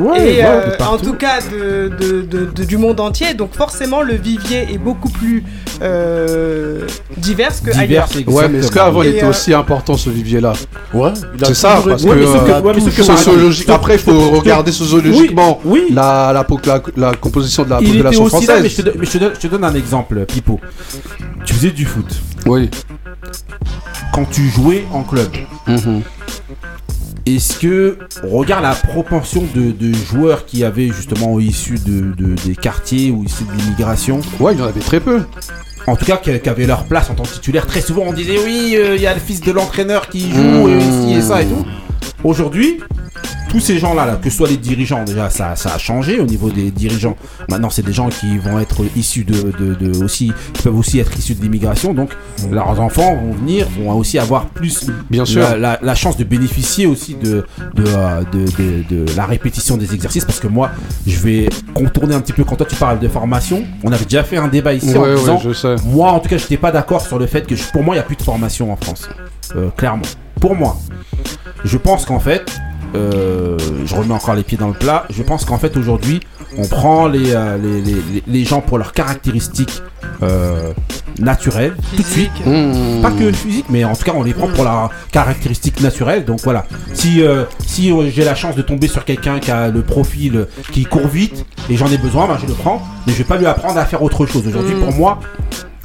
[0.00, 3.34] Ouais, et ouais, euh, en tout cas de, de- de- de- du monde entier.
[3.34, 5.44] Donc forcément le vivier est beaucoup plus
[5.82, 6.86] euh,
[7.16, 8.06] divers que ailleurs.
[8.08, 10.52] Divers, Ouais, mais est-ce qu'avant il était euh, aussi important ce vivier-là
[10.92, 13.68] Ouais, il a C'est ça, parce que, Ouais, sociologique.
[13.70, 15.94] Après, il faut regarder sociologiquement Oui, oui.
[15.94, 18.74] La, la, po- la, la composition de la Il était population aussi là, mais je
[18.74, 18.92] française.
[18.94, 20.60] te, mais je te donne, je te donne un exemple, Pipo.
[21.44, 22.06] Tu faisais du foot.
[22.46, 22.70] Oui.
[24.12, 25.28] Quand tu jouais en club,
[25.66, 26.02] Mhm.
[27.26, 32.34] Est-ce que, on regarde la proportion de, de joueurs qui avaient justement issus de, de-
[32.46, 35.20] des quartiers ou issus de l'immigration, Ouais, il y en avait très peu.
[35.86, 38.12] en tout cas qui, qui avaient leur place en tant que titulaire, très souvent on
[38.12, 41.22] disait oui, euh, il y a le fils de l'entraîneur qui joue et ci et
[41.22, 41.64] ça et tout.
[42.22, 42.80] Aujourd'hui,
[43.48, 46.24] tous ces gens-là, là, que ce soit les dirigeants, déjà ça, ça a changé au
[46.26, 47.16] niveau des dirigeants.
[47.48, 50.98] Maintenant, c'est des gens qui vont être issus de, de, de- aussi, qui peuvent aussi
[51.00, 51.92] être issus de l'immigration.
[51.94, 52.10] Donc,
[52.50, 55.40] leurs enfants vont venir, vont aussi avoir plus Bien sûr.
[55.40, 60.24] la, la- la chance de bénéficier aussi de de, euh, de, la répétition des exercices.
[60.24, 60.70] Parce que moi,
[61.06, 63.64] je vais contourner un petit peu quand toi tu parles de formation.
[63.82, 65.74] On avait déjà fait un débat ici en disant ouais, je sais.
[65.86, 67.98] moi, en tout cas, j'étais pas d'accord sur le fait que, je- pour moi, il
[67.98, 69.08] n'y a plus de formation en France.
[69.56, 70.02] Euh, clairement.
[70.40, 70.76] Pour moi.
[71.64, 72.46] Je pense qu'en fait,
[72.94, 75.04] euh, je remets encore les pieds dans le plat.
[75.10, 76.20] Je pense qu'en fait, aujourd'hui,
[76.58, 79.82] on prend les, euh, les, les- les- les gens pour leurs caractéristiques
[80.22, 80.72] euh,
[81.18, 82.30] naturelles, tout de suite.
[82.46, 83.00] Mhm.
[83.02, 86.24] Pas que physique, mais en tout cas, on les prend pour leurs caractéristiques naturelles.
[86.24, 87.22] Donc voilà, si,
[87.66, 91.44] si j'ai la chance de tomber sur quelqu'un qui a le profil qui court vite
[91.68, 92.82] et j'en ai besoin, ben, je le prends.
[93.06, 94.46] Mais je vais pas lui apprendre à faire autre chose.
[94.46, 94.80] Aujourd'hui, Mm.
[94.80, 95.20] pour moi,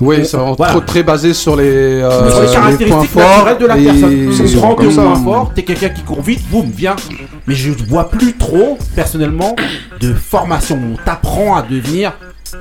[0.02, 0.74] Oui, c'est Voilà.
[0.74, 1.64] trop très basé sur les,
[2.02, 3.46] euh, sur les caractéristiques forts.
[3.46, 4.34] naturelles de la et- personne.
[4.34, 6.96] c'est que point fort, t'es quelqu'un qui court vite, boum, viens.
[7.48, 9.56] Mais je vois plus trop, personnellement,
[10.02, 10.78] de formation.
[10.94, 12.12] On t'apprend à devenir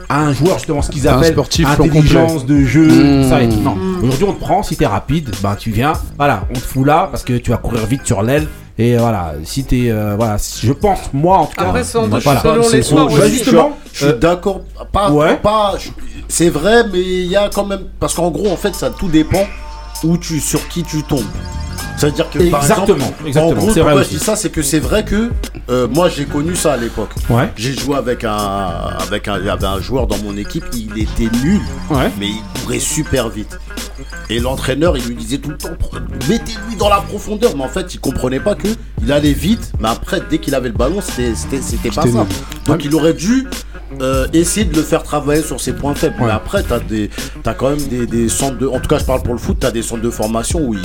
[0.08, 3.22] un joueur, justement, ce qu'ils appellent sportif intelligence de jeu, Mmh.
[3.22, 3.60] tout ça et tout.
[3.60, 6.86] Non, aujourd'hui on te prend, si t'es rapide, ben tu viens, voilà, on te fout
[6.86, 8.46] là parce que tu vas courir vite sur l'aile.
[8.76, 12.40] Et voilà, si t'es, euh, voilà, je pense, moi en tout cas, Après, doute, voilà.
[12.40, 14.62] selon C'est les sports justement, Je suis euh, d'accord.
[14.92, 15.36] Pas, ouais.
[15.36, 15.90] pas, je-
[16.28, 17.84] c'est vrai, mais il y a quand même.
[18.00, 19.46] Parce qu'en gros, en fait, ça tout dépend
[20.02, 21.24] où tu, sur qui tu tombes.
[21.96, 24.50] C'est-à-dire que par Exactement, exemple, exactement, en gros, c'est vrai pourquoi je dis ça, c'est
[24.50, 25.30] que c'est vrai que
[25.70, 27.10] euh, moi j'ai connu ça à l'époque.
[27.30, 28.32] Ouais, J'ai joué avec un,
[29.00, 31.60] avec un, joueur dans mon équipe, il était nul,
[31.90, 32.10] ouais.
[32.18, 33.58] mais il courait super vite.
[34.28, 35.70] Et l'entraîneur, il lui disait tout le temps,
[36.28, 37.56] mettez-lui dans la profondeur.
[37.56, 38.68] Mais en fait, il comprenait pas que
[39.02, 39.72] il allait vite.
[39.78, 42.26] Mais après, dès qu'il avait le ballon, c'était pas ça.
[42.66, 43.46] Donc il aurait dû
[44.00, 46.16] euh, essayer de le faire travailler sur ses points faibles.
[46.20, 47.10] Mais après, t'as des,
[47.42, 49.56] t'as quand même des, des centres de, en tout cas, je parle pour le foot,
[49.60, 50.80] t'as des centres de formation où il-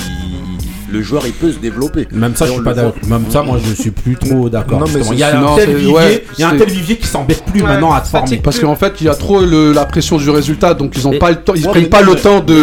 [0.91, 2.07] le joueur il peut se développer.
[2.11, 2.93] Même ça, je suis pas d'accord.
[3.07, 4.83] Même ça, moi, je suis plus trop d'accord.
[5.11, 7.61] Il y a un tel vivier, il y a un tel vivier qui s'embête plus
[7.61, 8.37] Ouais, maintenant à te former.
[8.37, 11.17] Parce qu'en fait, il y a trop le- la pression du résultat, donc ils ont
[11.17, 12.55] pas le temps, ils prennent pas le temps de,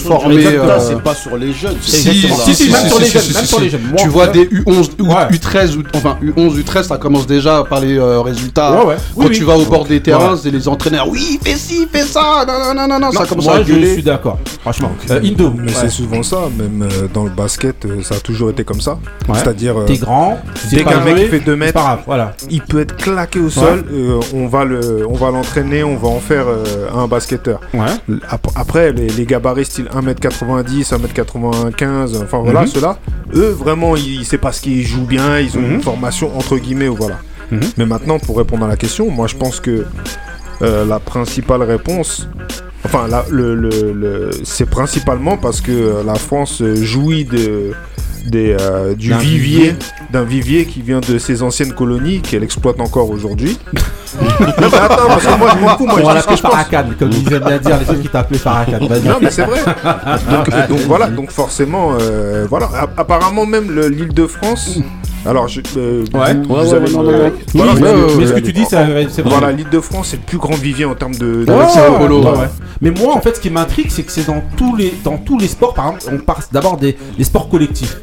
[0.00, 0.46] former.
[0.46, 1.76] euh, c'est pas sur les jeunes.
[1.80, 3.22] c'est Si, si, même sur les jeunes,
[3.96, 5.28] Tu vois des U11, U- Ouais.
[5.30, 8.76] U13, ou- enfin U11, U13, ça commence déjà par les euh, résultats.
[9.16, 11.08] Quand tu vas au bord des terrains, c'est les entraîneurs.
[11.08, 12.44] Oui, fais ci, fais ça.
[12.46, 13.12] Non, non, non, non, non.
[13.12, 13.92] Ça commence moi, à je gueuler.
[13.94, 14.38] suis d'accord.
[14.60, 14.92] Franchement.
[15.10, 18.50] Euh, Indo, Mais c'est souvent ça, même euh, dans le basket, euh, ça a toujours
[18.50, 18.98] été comme ça.
[19.28, 19.34] Ouais.
[19.38, 20.38] C'est-à-dire, euh, t'es grand,
[20.70, 22.34] dès qu'un mec fait 2 c'est mètres, grave, voilà.
[22.50, 23.84] il peut être claqué au sol.
[23.92, 26.46] euh, on va le, on va l'entraîner, on va en faire
[26.94, 27.60] un basketteur.
[27.72, 27.86] Ouais.
[28.54, 32.66] Après, les, les gabarits style 1m90, 1m95, enfin voilà, Mhm.
[32.68, 32.98] ceux-là,
[33.34, 35.74] eux vraiment, ils, savent pas ce qu'ils jouent bien, ils ont Mhm.
[35.74, 37.18] une formation entre guillemets, voilà.
[37.50, 37.60] Mhm.
[37.78, 39.86] Mais maintenant, pour répondre à la question, moi je pense que
[40.60, 42.28] la principale réponse,
[42.84, 47.72] enfin, la- le, le- le- c'est principalement parce que euh, la France euh, jouit de,
[48.26, 49.74] des, euh, du D'un vivier,
[50.12, 53.58] d'un vivier qui vient de ses anciennes colonies, qu'elle exploite encore aujourd'hui.
[54.20, 56.14] non, mais attends, parce que moi je m'en fous, moi On je dis ce que
[56.14, 56.52] l'appeler je pense.
[56.52, 58.78] Farrakhan, comme ils aiment bien dire les gens qui t'appelaient Farrakhan.
[58.80, 59.60] Non mais c'est vrai.
[60.30, 62.68] donc, donc voilà, donc forcément, euh, voilà.
[62.96, 64.78] Apparemment même le- l'île de France.
[65.26, 66.34] Alors je, euh, Ouais.
[66.34, 67.30] vous, Ouais, vous ouais, avez ouais, non, le- non, non.
[67.54, 67.80] voilà, Oui,
[68.18, 68.76] mais- ce que tu dis, c'est
[69.10, 69.30] c'est vrai.
[69.38, 71.44] Voilà, l'île de France c'est le plus grand vivier en termes de.
[71.44, 72.38] de- Ouais, c'est ouais, polo, ouais, ouais.
[72.38, 72.48] ouais.
[72.80, 75.38] Mais moi, en fait, ce qui m'intrigue, c'est que c'est dans tous les dans tous
[75.38, 75.72] les sports.
[75.74, 77.96] Par exemple, on parle d'abord des, des sports collectifs.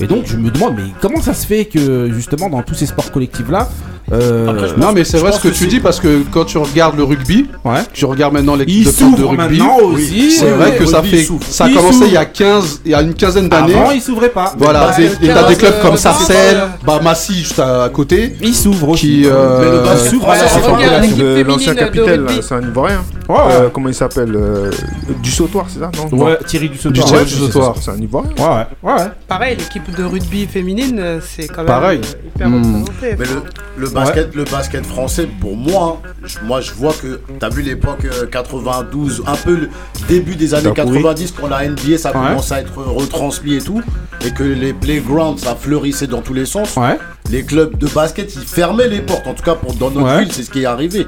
[0.00, 2.86] Et donc, je me demande, mais comment ça se fait que justement dans tous ces
[2.86, 3.68] sports collectifs là,
[4.12, 6.58] euh, Après, Non, mais c'est vrai ce que, que tu dis parce que quand tu
[6.58, 10.30] regardes le rugby, ouais, tu regardes maintenant l'équipe de France de rugby.
[10.30, 11.44] C'est vrai que ça fait, s'ouvre.
[11.48, 12.06] ça a Il commencé s'ouvre.
[12.08, 13.74] il y a 15, il y a une quinzaine d'années.
[13.74, 14.54] Avant, ils s'ouvraient pas.
[14.58, 18.54] Voilà, Bah, et t'as des clubs comme euh, Sarcelles, bah Massy juste à côté, Ils
[18.54, 19.06] s'ouvrent aussi.
[19.06, 23.02] qui euh, Mais le s'ouvre, pas l'équipe de féminine l'ancien capitaine, c'est un Ivoirien.
[23.30, 24.70] Euh, comment il s'appelle euh,
[25.22, 27.08] Du sautoir, c'est ça Non Ouais, Thierry du Sautoir.
[27.08, 27.76] C'est Sautoir.
[27.76, 27.82] ça.
[27.82, 28.30] C'est un Ivoirien.
[28.38, 29.08] Ouais, ouais, ouais, ouais.
[29.26, 32.00] Pareil, l'équipe de rugby féminine, euh, c'est quand même Pareil.
[32.04, 32.54] euh, hyper Hmm.
[32.84, 33.16] représenté.
[33.18, 33.42] Mais le,
[33.84, 38.04] le basket, le basket français, pour moi, je- moi je vois que t'as vu l'époque
[38.04, 39.68] euh, 92, un peu le
[40.08, 41.02] début des années T'as pourri.
[41.02, 42.14] 90 quand la NBA ça Ouais.
[42.28, 43.82] commence à être retransmis et tout,
[44.24, 46.76] et que les playgrounds ça fleurissait dans tous les sens.
[46.76, 46.98] Ouais.
[47.30, 50.20] Les clubs de basket ils fermaient les portes, en tout cas pour dans notre Ouais.
[50.24, 51.06] ville c'est ce qui est arrivé.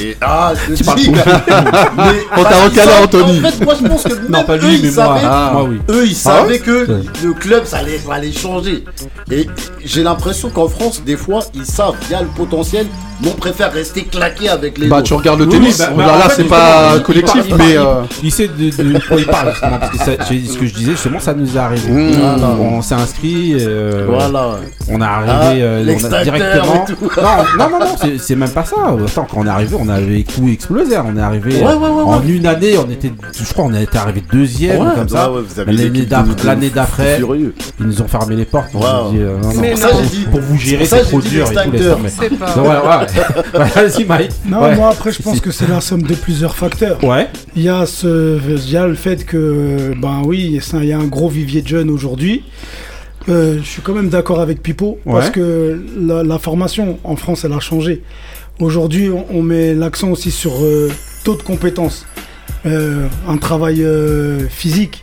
[0.00, 1.22] Et ah, je te parles dis, mais
[2.36, 3.38] On t'a recalé, Anthony.
[3.44, 5.04] En fait, moi je pense que Non, pas eux, lui, ils mais moi.
[5.06, 5.80] savaient- Ah, moi, oui.
[5.88, 6.86] eux, ils Ah savaient ouais que
[7.24, 8.84] le club, ça allait, ça allait changer.
[9.30, 9.46] Et
[9.84, 12.86] j'ai l'impression qu'en France, des fois, ils savent, il y a le potentiel,
[13.22, 15.06] mais on préfère rester claqué avec les bah autres.
[15.06, 15.78] tu regardes le Oui, tennis.
[15.78, 17.84] bah, Bon, bah, là, c'est pas il- il collectif, il mais euh,
[18.22, 20.90] il sait de, de quoi il parle justement parce que ça- ce que je disais
[20.92, 21.90] justement ça nous est arrivé.
[21.90, 22.10] Mmh.
[22.12, 22.48] Voilà.
[22.60, 24.58] On s'est inscrit, euh, Voilà.
[24.88, 26.84] on est Ah, arrivé euh, on a l'extincteur directement.
[27.16, 28.76] Non, non, non, non, c'est- même pas ça.
[29.06, 30.96] Attends, quand on est arrivé, on avait tout explosé.
[30.98, 32.02] On est arrivé Ouais, ouais, ouais, ouais.
[32.02, 35.30] en une année, on était, je crois, on était arrivé deuxième Ouais, comme ça.
[35.30, 38.72] ouais, ouais, vous avez L'année d'après- de ils ont fermé les portes.
[38.74, 39.10] Wow.
[39.10, 39.98] dit, euh, non, non, Mais Pour ça, non.
[40.02, 40.24] j'ai dit.
[40.30, 42.36] pour vous gérer, c'est trop dur et tout.
[42.38, 42.56] pas.
[42.58, 43.06] Ouais.
[43.74, 44.30] Vas-y, Mike.
[44.46, 44.74] Non, Ouais.
[44.76, 47.02] moi après je pense que c'est la somme de plusieurs facteurs.
[47.04, 47.28] Ouais.
[47.54, 50.92] Il y a ce, il y a le fait que, ben oui, ça- il y
[50.92, 52.44] a un gros vivier de jeunes aujourd'hui.
[53.28, 55.32] Euh, je suis quand même d'accord avec Pipo parce Ouais.
[55.32, 58.02] que la, la formation en France, elle a changé.
[58.60, 60.90] Aujourd'hui, on, on met l'accent aussi sur euh,
[61.24, 62.06] taux de compétences,
[62.64, 65.00] Euh, un travail euh, physique.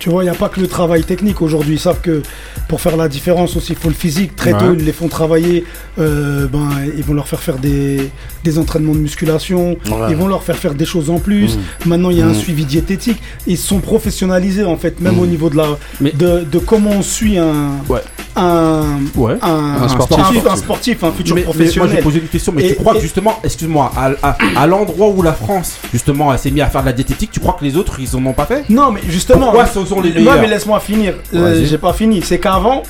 [0.00, 1.74] Tu vois, il n'y a pas que le travail technique aujourd'hui.
[1.74, 2.22] Ils savent que
[2.68, 4.34] pour faire la différence aussi, il faut le physique.
[4.34, 4.58] Très Ouais.
[4.58, 5.64] tôt, ils les font travailler.
[5.98, 8.10] euh, ben, ils vont leur faire faire des,
[8.42, 9.72] des entraînements de musculation.
[9.90, 10.08] Ouais.
[10.08, 11.58] Ils vont leur faire faire des choses en plus.
[11.84, 13.20] Maintenant, il y a un suivi diététique.
[13.46, 15.66] Ils sont professionnalisés, en fait, même au niveau de, la,
[16.00, 18.00] Mais- de, de comment on suit un, Ouais.
[18.36, 18.84] un,
[19.16, 19.34] Ouais.
[19.42, 20.46] un, Un sportif.
[20.48, 21.90] un sportif, un futur Mais- mais moi, professionnel.
[21.90, 24.66] je vais poser une question, mais Et- tu crois que justement, excuse-moi, à, à- à
[24.66, 27.64] l'endroit où la France, justement, s'est mise à faire de la diététique, tu crois que
[27.64, 28.64] les autres, ils en ont pas fait?
[28.70, 29.46] Non, mais justement.
[29.46, 31.14] Pourquoi sont les Non, mais laisse-moi finir.
[31.34, 31.64] Euh.
[31.64, 32.22] J'ai pas fini.
[32.22, 32.82] C'est qu'avant.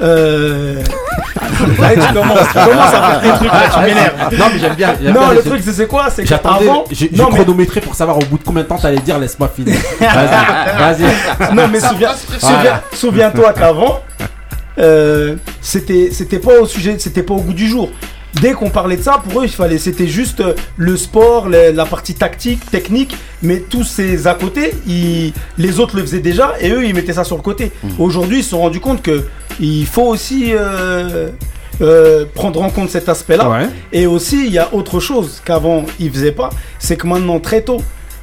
[0.00, 0.80] Euh...
[1.80, 4.38] là, tu commences, tu commences à faire tes trucs, là, tu m'énerves.
[4.38, 4.92] Non, mais j'aime bien.
[5.12, 6.08] Non, bien le truc, c'est quoi?
[6.10, 6.84] C'est J'attendais, qu'avant.
[6.90, 9.76] j'ai mais, chronométré pour savoir au bout de combien de temps t'allais dire laisse-moi finir.
[10.00, 11.54] Vas-y, vas-y.
[11.54, 14.02] non, mais souviens, souviens, souviens-toi qu'avant,
[14.78, 17.90] euh, c'était c'était pas au sujet, c'était pas au goût du jour.
[18.42, 21.86] Dès qu'on parlait de ça, pour eux, il fallait, c'était juste euh, le sport, la
[21.86, 26.70] partie tactique, technique, mais tous ces à côté, ils- les autres le faisaient déjà et
[26.70, 27.72] eux, ils mettaient ça sur le côté.
[27.98, 29.24] Aujourd'hui, ils se sont rendus compte que
[29.60, 31.28] il faut aussi euh,
[31.80, 33.48] euh, prendre en compte cet aspect-là.
[33.48, 33.66] Ouais.
[33.92, 37.62] Et aussi, il y a autre chose qu'avant ils faisaient pas, c'est que maintenant très
[37.62, 37.80] tôt,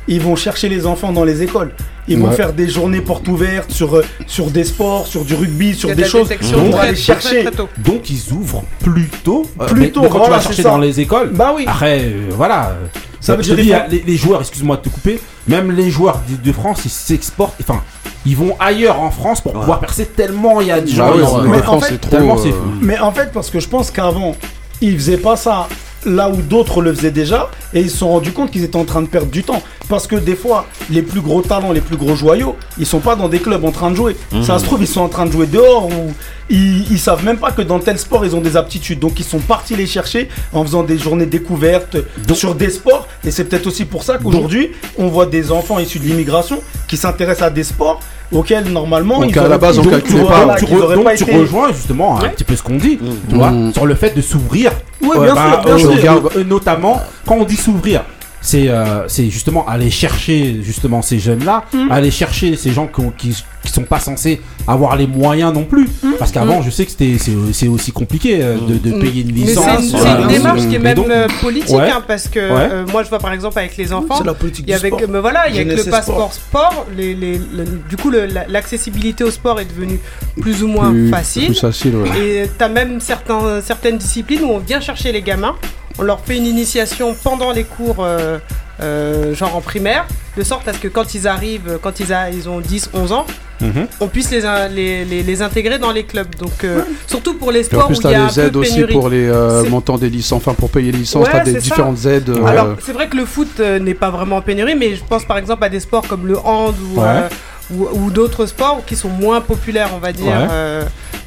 [0.07, 1.73] ils vont chercher les enfants dans les écoles.
[2.07, 2.35] Ils vont Ouais.
[2.35, 6.05] faire des journées portes ouvertes sur, euh, sur des sports, sur du rugby, sur des
[6.05, 6.27] choses.
[6.29, 7.43] détection On va très- aller chercher.
[7.45, 7.65] très.
[7.79, 9.49] Donc ils ouvrent plus tôt.
[9.59, 11.63] euh, Plus mais- tôt, mais quand voilà, tu vas chercher dans les écoles, Bah oui.
[11.67, 12.75] après, euh, voilà.
[13.19, 15.89] Ça veut je dire dis, hein, les, les joueurs, excuse-moi de te couper, même les
[15.89, 17.81] joueurs de, de France, ils s'exportent, enfin,
[18.23, 21.11] ils vont ailleurs en France pour pouvoir percer tellement il y a de gens.
[21.11, 22.17] Ah sont- en Mais en France, fait, c'est trop.
[22.45, 22.51] euh.
[22.81, 24.35] Mais en fait, parce que je pense qu'avant,
[24.79, 25.67] ils faisaient pas ça
[26.05, 28.85] là où d'autres le faisaient déjà, et ils se sont rendus compte qu'ils étaient en
[28.85, 29.61] train de perdre du temps.
[29.87, 33.15] Parce que des fois, les plus gros talents, les plus gros joyaux, ils sont pas
[33.15, 34.15] dans des clubs en train de jouer.
[34.41, 36.13] Ça se trouve, ils sont en train de jouer dehors ou
[36.49, 38.99] ils, ils savent même pas que dans tel sport, ils ont des aptitudes.
[38.99, 41.97] Donc, ils sont partis les chercher en faisant des journées découvertes
[42.33, 43.07] sur des sports.
[43.23, 46.97] Et c'est peut-être aussi pour ça qu'aujourd'hui, on voit des enfants issus de l'immigration qui
[46.97, 47.99] s'intéressent à des sports
[48.31, 50.43] auxquels normalement Donc, ils à la base, on donc, calculait pas.
[50.45, 52.75] voilà, tu, re- auraient donc pas tu été- rejoins justement un petit peu ce qu'on
[52.77, 53.73] dit, tu vois, Mm.
[53.73, 54.71] sur le fait de s'ouvrir.
[55.01, 55.91] Oui, bien bah, sûr, bien sûr.
[55.95, 58.01] regarde, euh, notamment quand on dit s'ouvrir.
[58.45, 61.91] C'est euh, c'est justement aller chercher justement ces jeunes-là, Mm.
[61.91, 65.63] aller chercher ces gens qui, ont- qui, qui sont pas censés avoir les moyens non
[65.63, 65.87] plus.
[66.03, 66.11] Mm.
[66.19, 67.17] Parce qu'avant, je sais que c'était
[67.51, 69.65] c'est aussi compliqué euh, de, de payer une licence.
[69.89, 71.89] c'est une, une démarche qui est même donc, euh, politique, ouais.
[71.89, 72.69] hein, parce que Ouais.
[72.71, 74.91] euh, moi je vois par exemple avec les enfants, C'est la politique il y avait
[75.09, 78.11] mais voilà, il y a le passeport sport, les, les- le- du coup
[78.49, 79.99] l'accessibilité au sport est devenue
[80.39, 81.45] plus ou moins plus, facile.
[81.47, 82.09] Plus facile, ouais.
[82.43, 85.55] Et t'as même certains, certaines disciplines où on vient chercher les gamins,
[85.97, 88.37] on leur fait une initiation pendant les cours, euh,
[88.81, 90.05] euh, genre en primaire,
[90.37, 93.11] de sorte à ce que quand ils arrivent, quand ils, a- ils ont 10, 11
[93.13, 93.25] ans,
[93.61, 93.87] Mhm.
[94.01, 96.35] on puisse les, in- les, les, les intégrer dans les clubs.
[96.35, 98.51] Donc, euh, surtout pour les sports plus, où il y a un les peu aides
[98.51, 98.93] de aussi pénurie.
[98.93, 99.31] pour les
[99.69, 101.59] montants des licences, enfin pour payer les licences, Ouais, t'as des ça.
[101.59, 102.31] différentes aides.
[102.45, 105.37] Alors, c'est vrai que le foot n'est pas vraiment en pénurie, mais je pense par
[105.37, 107.29] exemple à des sports comme le hand ou, Ouais.
[107.71, 110.35] ou, ou d'autres sports qui sont moins populaires, on va dire.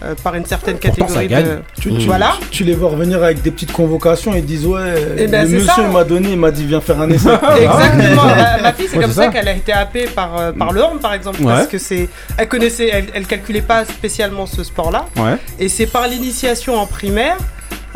[0.02, 1.44] Euh, euh, par une certaine Pourtant, ça catégorie gagne.
[1.44, 1.58] de.
[1.80, 2.34] Tu, tu- Voilà.
[2.50, 5.58] tu les vois revenir avec des petites convocations et ils disent ouais Eh ben, le
[5.58, 7.28] monsieur m'a donné il m'a dit viens faire un essai
[7.60, 8.24] Exactement.
[8.24, 9.28] ma, ma fille, c'est Ouais, comme ça, ça.
[9.28, 11.52] qu'elle a été happée par, euh, par le hand, par exemple, Ouais.
[11.52, 15.36] parce que c'est, elle connaissait, elle, elle calculait pas spécialement ce sport-là, Ouais.
[15.58, 17.36] et c'est par l'initiation en primaire.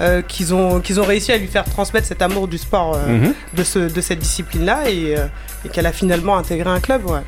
[0.00, 3.08] euh, qu'ils ont, qu'ils ont réussi à lui faire transmettre cet amour du sport euh,
[3.18, 3.34] Mhm.
[3.54, 5.26] de, ce, de cette discipline-là et, euh,
[5.66, 7.04] et qu'elle a finalement intégré un club.
[7.08, 7.20] Ouais.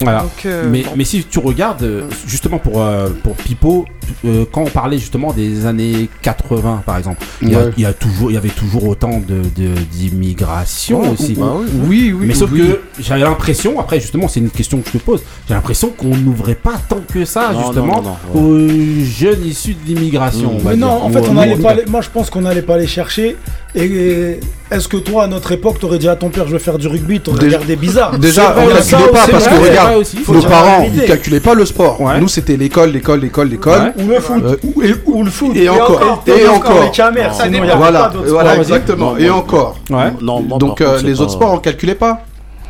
[0.00, 0.20] Voilà.
[0.20, 0.90] Donc, euh, mais, bon.
[0.96, 3.84] mais si tu regardes, euh, justement pour, euh, pour Pipo,
[4.24, 7.70] euh, quand on parlait justement des années 80 par exemple, il y, a- Ouais.
[7.76, 11.34] il y a toujours, il y avait toujours autant de, de- d'immigration Oh, aussi.
[11.34, 11.54] bah
[11.86, 12.60] oui, oui, mais sauf oui.
[12.60, 16.16] que j'avais l'impression, après justement c'est une question que je te pose, j'ai l'impression qu'on
[16.16, 20.54] n'ouvrait pas tant que ça Non, justement non, non, aux jeunes issus de l'immigration.
[20.54, 20.60] Mmh.
[20.64, 21.04] mais non dire.
[21.04, 23.36] en fait on ou- allait pas les- moi je pense qu'on allait pas les chercher
[23.74, 24.40] et, et
[24.70, 26.88] est-ce que toi à notre époque t'aurais dit à ton père je veux faire du
[26.88, 30.42] rugby t'aurais Déjà- regardé bizarre Déjà, on vrai, calculait pas parce vrai, que regarde, nos
[30.42, 32.00] parents, ils calculaient pas le sport.
[32.00, 32.20] Ouais.
[32.20, 33.92] Nous, c'était l'école, l'école, l'école, l'école.
[33.98, 36.82] Ou le foot Euh, ou, et- ou le foot et encore, et encore.
[36.84, 37.72] les camères Ça sinon il y dépend.
[37.72, 38.62] avait Voilà, pas d'autres voilà, sports.
[38.62, 39.10] exactement.
[39.12, 39.76] Non, Et moi- encore.
[39.90, 40.12] Ouais.
[40.20, 42.20] Non, moi, Donc euh, contre, les autres pas- sports, on calculait pas.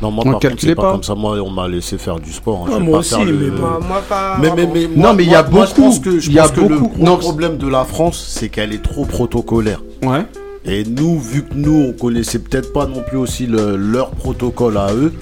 [0.01, 0.93] Non, moi, on par contre, c'est pas pas.
[0.93, 1.15] comme ça.
[1.17, 2.67] Moi, on m'a laissé faire du sport.
[2.67, 2.71] hein.
[2.73, 3.51] Ah, vais moi pas aussi, faire le- mais.
[3.61, 4.37] Moi, moi, pas.
[4.41, 4.73] Mais, mais, vraiment.
[4.95, 6.53] mais Non, mais il y a je beaucoup, pense que, je il y a pense
[6.53, 6.89] que le beaucoup.
[6.95, 9.83] gros Non, problème de la France, c'est qu'elle est trop protocolaire.
[10.05, 10.25] Ouais.
[10.65, 14.77] Et nous, vu que nous, on connaissait peut-être pas non plus aussi le- leur protocole
[14.77, 15.13] à eux,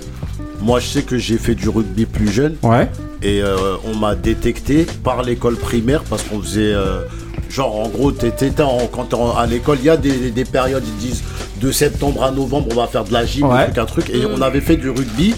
[0.67, 2.89] moi, je sais que j'ai fait du rugby plus jeune Ouais.
[3.23, 6.73] et euh, on m'a détecté par l'école primaire parce qu'on faisait.
[6.75, 7.03] euh,
[7.49, 10.83] genre, en gros, t'étais en- quand t'es à l'école, il y a des, des périodes,
[10.85, 11.23] ils disent
[11.61, 13.61] de septembre à novembre, on va faire de la gym, Ouais.
[13.61, 14.11] un truc, un truc.
[14.11, 15.35] Et on avait fait du rugby.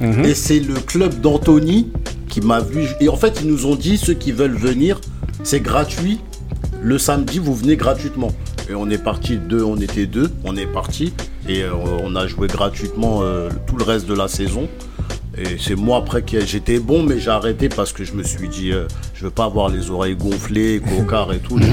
[0.00, 0.24] Mhm.
[0.24, 1.88] Et c'est le club d'Anthony
[2.30, 2.86] qui m'a vu.
[3.00, 4.98] Et en fait, ils nous ont dit ceux qui veulent venir,
[5.42, 6.18] c'est gratuit.
[6.82, 8.30] Le samedi, vous venez gratuitement.
[8.76, 11.12] On est parti deux, on était deux, on est parti
[11.48, 14.68] et euh, on a joué gratuitement euh, tout le reste de la saison.
[15.38, 18.48] Et c'est moi après qui j'étais bon, mais j'ai arrêté parce que je me suis
[18.48, 21.56] dit, euh, je veux pas avoir les oreilles gonflées, cocard et tout.
[21.56, 21.64] Mhm.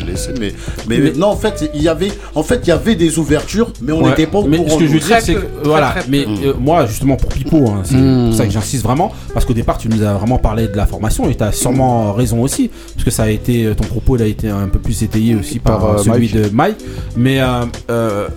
[0.00, 0.34] J'ai- laissé.
[0.38, 0.52] Mais,
[0.86, 3.92] mais, non, en fait, il y avait, en fait, il y avait des ouvertures, mais
[3.92, 4.10] on Ouais.
[4.10, 4.68] n'était pas au Mais courant.
[4.70, 5.90] ce que je veux dire, c'est que très, voilà.
[5.96, 6.04] très.
[6.10, 8.26] Mais euh, moi, justement pour Pipo, hein, c'est Mm.
[8.28, 10.86] pour ça que j'insiste vraiment, parce qu'au départ, tu nous as vraiment parlé de la
[10.86, 14.22] formation et tu as sûrement raison aussi, parce que ça a été ton propos, il
[14.22, 16.34] a été un peu plus étayé aussi par, Par, euh, celui Mike.
[16.34, 16.76] de Mike.
[17.16, 18.28] Mais euh, euh,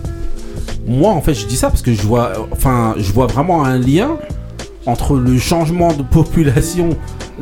[0.86, 3.76] moi, en fait, je dis ça parce que je vois, enfin, je vois vraiment un
[3.78, 4.16] lien
[4.90, 6.90] entre le changement de population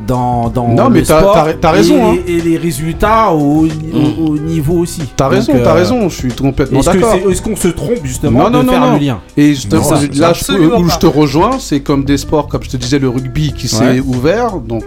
[0.06, 2.22] dans, dans Non, le mais t'as raison, et, hein.
[2.26, 5.02] et les résultats au, au- au niveau aussi.
[5.16, 6.08] T'as raison, euh, t'as raison.
[6.08, 7.14] Je suis complètement d'accord.
[7.30, 8.92] est-ce qu'on se trompe justement Non, non, de non, faire non.
[8.94, 10.92] le lien Et justement, Ça, là, je- où pas.
[10.94, 13.84] je te rejoins, c'est comme des sports, comme je te disais, le rugby qui s'est
[13.84, 14.00] Ouais.
[14.00, 14.58] ouvert.
[14.58, 14.84] Donc,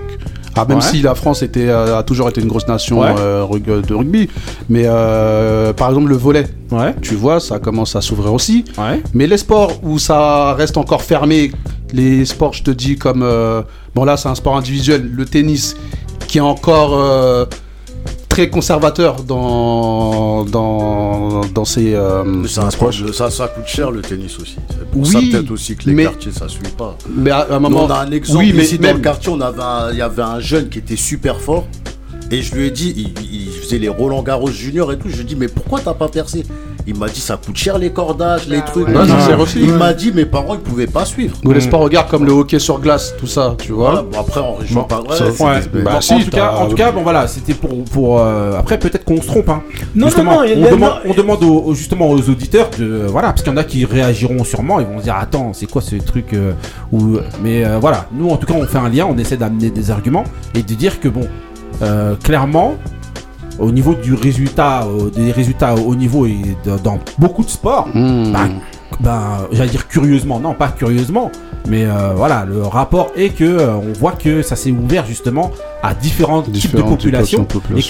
[0.56, 0.84] ah, même Ouais.
[0.84, 3.14] si la France était, euh, a toujours été une grosse nation Ouais.
[3.20, 3.46] euh,
[3.86, 4.30] de rugby,
[4.70, 8.64] mais euh, par exemple le volet, Ouais, tu vois, ça commence à s'ouvrir aussi.
[8.78, 9.02] ouais.
[9.14, 11.52] Mais les sports où ça reste encore fermé,
[11.94, 13.24] les sports, je te dis, comme.
[13.24, 13.62] euh,
[13.96, 15.76] bon, là, c'est un sport individuel, le tennis,
[16.28, 16.94] qui est encore.
[16.96, 17.46] euh,
[18.30, 23.66] très conservateur dans dans dans ses euh, Mais c'est un sport de- ça, ça coûte
[23.68, 24.56] cher le tennis aussi.
[24.70, 26.98] C'est pour ça peut-être aussi que les mais- quartiers ça suit pas.
[27.14, 29.02] mais à un Nous, moment on a un exemple oui mais ici dans le même
[29.02, 31.68] quartier, on avait un- il y avait un jeune qui était super fort.
[32.32, 33.12] Et je lui ai dit, il,
[33.48, 35.10] il faisait les Roland Garros Junior et tout.
[35.10, 36.46] Je lui ai dit, mais pourquoi t'as pas percé?
[36.88, 38.88] Il m'a dit, ça coûte cher les cordages, les trucs.
[38.88, 39.60] ouais, sert aussi.
[39.62, 41.38] Il m'a dit, mes parents, ils pouvaient pas suivre.
[41.44, 44.20] nous les sports regarde comme le hockey sur glace tout ça tu vois Voilà, bon,
[44.20, 46.92] après, en région Bon, pas bah, Bon, si, en, tout cas, t'as- en tout cas,
[46.92, 49.62] bon voilà, c'était pour pour euh, après peut-être qu'on se trompe hein.
[49.96, 52.70] Non, Justement, non, non, on, a- demande, non, on demande aux, aux- justement aux auditeurs
[52.80, 55.52] de voilà parce qu'il y en a qui réagiront sûrement, ils vont se dire attends
[55.54, 56.54] c'est quoi ce truc euh,
[56.92, 59.70] ou mais euh, voilà nous en tout cas on fait un lien, on essaie d'amener
[59.70, 60.24] des arguments
[60.56, 61.28] et de dire que bon
[61.82, 62.76] euh, clairement
[63.60, 67.88] au niveau du résultat, euh, des résultats au niveau et de- dans beaucoup de sports,
[67.94, 68.32] Hmm.
[68.32, 68.40] bah,
[69.00, 69.22] ben,
[69.52, 71.32] j'allais dire curieusement, non pas curieusement,
[71.68, 75.52] mais euh, voilà, le rapport est que euh, on voit que ça s'est ouvert justement
[75.84, 77.46] à différents types de populations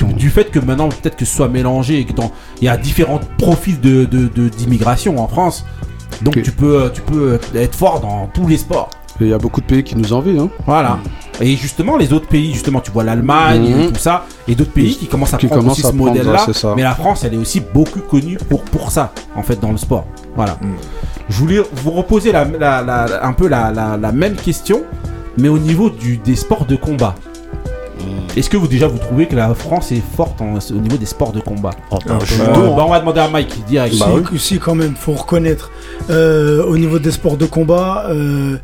[0.09, 2.32] et que du fait que maintenant peut-être que ce soit mélangé et que dans
[2.62, 5.66] il y a différents profils de de- de- d'immigration en France,
[6.22, 8.89] donc tu peux tu peux être fort dans tous les sports.
[9.22, 10.50] Et il y a beaucoup de pays qui nous envient hein.
[10.66, 10.98] Voilà.
[11.40, 13.92] Et justement, les autres pays, justement, tu vois l'Allemagne, Mhm.
[13.92, 16.46] tout ça, et d'autres pays qui commencent à Qui prendre commencent aussi à ce modèle-là.
[16.48, 16.74] ouais.
[16.76, 19.78] Mais la France, elle est aussi beaucoup connue pour, pour ça, en fait, dans le
[19.78, 20.06] sport.
[20.36, 20.58] Voilà.
[20.62, 20.74] Mhm.
[21.30, 24.82] Je voulais vous reposer la, la- la- un peu la, la- la même question,
[25.38, 27.16] mais au niveau du, des sports de combat.
[28.36, 31.06] Est-ce que vous déjà vous trouvez que la France est forte en- au niveau des
[31.06, 31.72] sports de combat?
[31.92, 32.74] Oh, bah, Ah, Euh, hein.
[32.76, 33.94] bah, On va demander à Mike direct.
[33.94, 35.70] Si, si, quand même, faut reconnaître.
[36.10, 38.58] Euh, au niveau des sports de combat, euh,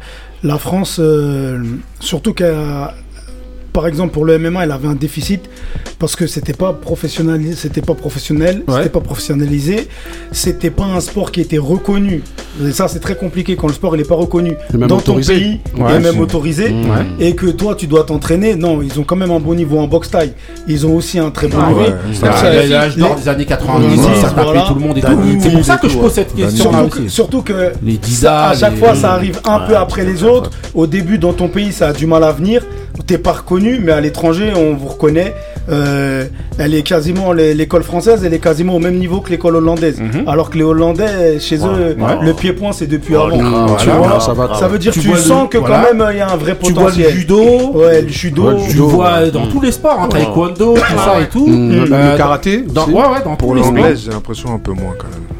[0.43, 1.63] la France, euh,
[1.99, 2.93] surtout qu'à
[3.77, 5.41] par exemple pour le MMA, elle avait un déficit
[5.99, 8.77] parce que c'était pas professionnalisé, c'était pas professionnel, Ouais.
[8.77, 9.87] c'était pas professionnalisé,
[10.31, 12.23] c'était pas un sport qui était reconnu.
[12.65, 15.33] Et ça, c'est très compliqué quand le sport il est pas reconnu même dans autorisé.
[15.35, 16.69] ton pays Ouais, et même autorisé.
[16.69, 17.05] Ouais.
[17.27, 18.55] Et que toi, tu dois t'entraîner.
[18.55, 20.33] Non, ils ont quand même un bon niveau en boxe taille.
[20.67, 21.81] Ils ont aussi un très bon Ah niveau.
[22.67, 24.61] l'âge d'or les- des années 90, Voilà, ça tapait voilà.
[24.67, 24.99] tout le monde
[25.39, 26.71] C'est pour ça que je pose cette question
[27.09, 27.73] Surtout que,
[28.25, 30.49] à chaque fois, ça arrive un peu après les autres.
[30.73, 32.63] Au début, dans ton pays, ça a du mal à venir.
[33.05, 35.33] T'es pas reconnu, mais à l'étranger, on vous reconnaît.
[35.69, 36.25] Euh,
[36.57, 39.99] elle est quasiment l'é- l'école française, elle est quasiment au même niveau que l'école hollandaise.
[40.01, 40.27] Mhm.
[40.27, 42.17] Alors que les Hollandais, chez eux, ouais.
[42.21, 43.37] le pied-point, c'est depuis Oh, avant.
[43.37, 44.45] grave, Tu voilà, vois, ça va.
[44.47, 44.59] grave.
[44.59, 45.85] Ça veut dire Tu que tu sens le- que voilà.
[45.89, 47.11] quand même, il y a un vrai Tu vois le potentiel.
[47.11, 48.43] judo, Ouais, le judo.
[48.51, 49.49] Ouais, tu vois dans Mm.
[49.49, 51.47] tous les sports, hein, taekwondo, tout ça et tout.
[51.47, 51.71] Mmh.
[51.71, 55.07] Euh, le karaté Dans, ouais, ouais, dans Pour l'anglaise, j'ai l'impression un peu moins quand
[55.07, 55.36] même.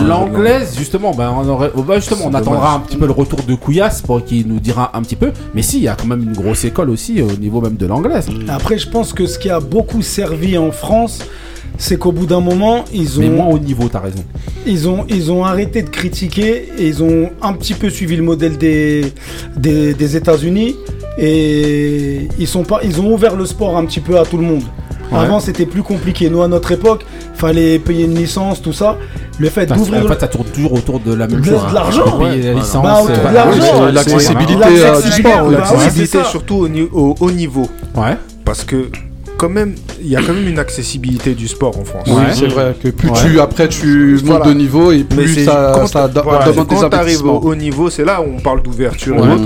[0.00, 2.76] L'anglaise, justement, ben, on, aurait, oh, bah, justement, on attendra dommage.
[2.76, 5.32] un petit peu le retour de Couillasse pour qu'il nous dira un petit peu.
[5.54, 7.76] Mais si, il y a quand même une grosse école aussi euh, au niveau même
[7.76, 8.26] de l'anglaise.
[8.48, 11.20] Après, je pense que ce qui a beaucoup servi en France,
[11.78, 14.22] c'est qu'au bout d'un moment, ils Mais ont, moins haut niveau, t'as raison.
[14.66, 18.22] ils, ont, ils ont arrêté de critiquer et ils ont un petit peu suivi le
[18.22, 19.12] modèle des,
[19.56, 20.76] des, des États-Unis
[21.18, 24.44] et ils, sont pas, ils ont ouvert le sport un petit peu à tout le
[24.44, 24.62] monde.
[25.10, 25.18] Ouais.
[25.18, 26.30] Avant, c'était plus compliqué.
[26.30, 28.98] Nous, à notre époque, fallait payer une licence, tout ça.
[29.42, 31.60] Le fait Parce- d'ouvrir en fait, ça tourne toujours autour de la même chose.
[31.68, 33.86] de l'argent, Tu euh, de l'argent.
[33.92, 35.50] l'accessibilité la- euh, du sport.
[35.50, 36.24] L'accessibilité ça.
[36.24, 37.68] surtout au, au haut niveau.
[37.96, 38.16] Ouais.
[38.44, 38.86] Parce que
[39.36, 42.04] quand même, il y a quand même une accessibilité du sport en France.
[42.06, 42.22] Oui, Ouais.
[42.32, 43.18] c'est vrai que plus Ouais.
[43.20, 44.44] tu après tu montes Voilà.
[44.46, 47.40] de niveau et plus ça, quand, ça do- voilà, demande des quand t'arrives au investissements.
[47.44, 49.36] haut niveau, c'est là où on parle d'ouverture et Ouais.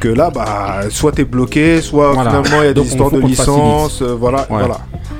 [0.00, 2.30] Que là, bah, soit t'es bloqué, soit Voilà.
[2.30, 4.58] finalement il y a Donc, des on- histoires de licence, euh, voilà, Ouais.
[4.58, 4.78] voilà.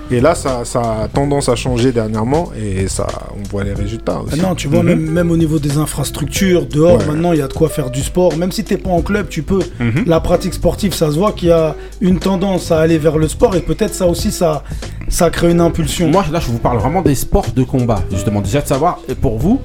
[0.08, 4.18] Et là, ça, ça a tendance à changer dernièrement et ça, on voit les résultats
[4.20, 4.40] Ah aussi.
[4.40, 4.86] Non, tu vois, Mhm.
[4.88, 7.06] même, même au niveau des infrastructures, dehors, Ouais.
[7.06, 8.36] maintenant, il y a de quoi faire du sport.
[8.36, 9.62] Même si t'es pas en club, tu peux.
[9.80, 10.04] Mhm.
[10.06, 13.26] La pratique sportive, ça se voit qu'il y a une tendance à aller vers le
[13.26, 14.62] sport et peut-être ça aussi, ça,
[15.08, 16.08] ça crée une impulsion.
[16.08, 17.98] Moi, là, je vous parle vraiment des sports de combat.
[18.12, 19.60] Justement, déjà de savoir, et pour vous,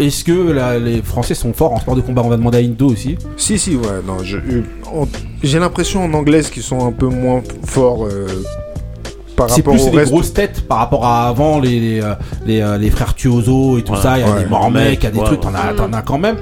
[0.00, 2.22] est-ce que la- les Français sont forts en sport de combat?
[2.24, 3.16] On va demander à Indo aussi.
[3.36, 4.62] Si, si, ouais, non, je- euh,
[5.42, 8.26] j'ai l'impression en anglaise qu'ils sont un peu moins forts euh,
[9.36, 12.14] par C'est rapport plus au des grosses têtes par rapport à avant, les, les, euh,
[12.46, 14.18] les, euh, les frères Tuoso et tout Ouais, ça.
[14.18, 14.44] Il y a ouais.
[14.44, 15.50] des Mormecs, il y a des Ouais, trucs, ouais.
[15.52, 16.36] t'en as, t'en as quand même.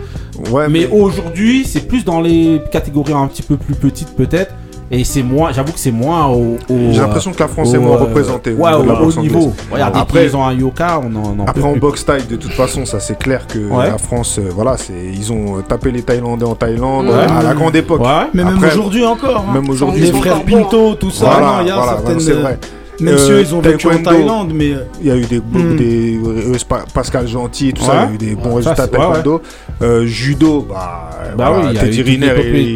[0.50, 4.52] Ouais, Mais aujourd'hui, c'est plus dans les catégories un petit peu plus petites peut-être.
[4.94, 6.58] Et c'est moins, j'avoue que c'est moins au.
[6.68, 8.52] au, j'ai l'impression que la France au, est moins euh, représentée.
[8.52, 9.52] Ouais, niveau au boxe niveau.
[9.70, 12.26] Regardez, Après- ils ont un Yoka, on en, on en Après peut en boxe taille,
[12.28, 13.86] de toute façon, ça c'est clair que Ouais.
[13.86, 17.14] la France, euh, voilà, c'est ils ont euh, tapé les Thaïlandais en Thaïlande Ouais.
[17.14, 18.02] à la grande époque.
[18.02, 18.28] Ouais.
[18.34, 19.46] Mais même aujourd'hui encore.
[19.48, 19.54] hein.
[19.54, 21.24] Même aujourd'hui, Les frères Pinto, tout ça.
[21.24, 22.20] Voilà, non, il y a voilà, certaines.
[22.20, 22.58] c'est vrai.
[23.00, 24.10] Même si eux, ils ont vécu en taekwondo.
[24.10, 24.72] Thaïlande, mais.
[24.72, 25.76] euh, Il y a eu des, Hmm.
[25.76, 26.56] des euh,
[26.94, 27.98] Pascal Gentil, tout ça, Ouais.
[28.20, 29.42] il y a eu des bons Ça, résultats c'est- ouais, taekwondo.
[29.82, 32.32] Euh, judo, bah, Bah voilà, oui, il y a Teddy eu Riner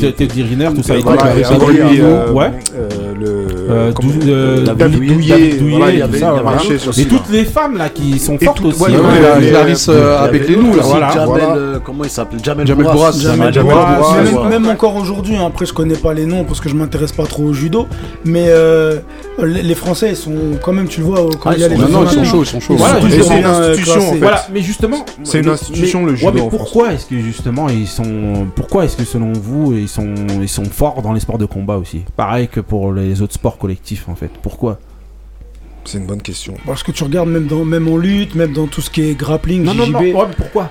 [0.06, 0.94] et- Teddy Riner, tout ça.
[0.96, 2.50] et et tout, et après, Adrien euh, Hugo, ouais.
[3.68, 6.18] Euh, Euh, Dou- euh, David David Douillet, Douillet, David Douillet, voilà, il y tout avait-
[6.18, 6.56] ça, il y avait voilà.
[6.56, 8.80] un chose aussi, Et toutes les femmes là qui sont fortes tout- aussi.
[8.82, 9.40] ouais, hein.
[9.48, 10.78] Clarisse euh, avec les nous, là.
[10.80, 11.56] aussi voilà, Jamel, voilà.
[11.56, 12.94] euh, comment il s'appelle Jamel, Jamel Bourras.
[12.94, 13.12] Bourras.
[13.12, 13.98] Jamel Jamel Bourras.
[14.30, 17.12] Bourras, même, encore aujourd'hui, hein, après je connais pas les noms parce que je m'intéresse
[17.12, 17.86] pas trop au judo,
[18.24, 18.98] mais euh,
[19.42, 21.76] les Français ils sont quand même, tu le vois, quand Ah, il y a les
[21.76, 22.76] Non, non, ils sont chauds, ils sont chauds.
[22.78, 24.08] c'est une euh, institution, classés.
[24.08, 24.18] en fait.
[24.18, 28.84] Voilà, mais justement, C'est une institution, le judo pourquoi est-ce que justement ils sont, pourquoi
[28.84, 31.76] est-ce que selon vous ils sont, ils sont forts dans les sports de combat?
[31.76, 34.30] aussi Pareil que pour les autres sports collectifs en fait.
[34.42, 34.78] Pourquoi?
[35.84, 36.54] C'est une bonne question.
[36.66, 39.14] Parce que tu regardes même, dans, même en lutte, même dans tout ce qui est
[39.14, 40.00] grappling, Non, non, JJB, non.
[40.00, 40.70] Ouais, mais pourquoi?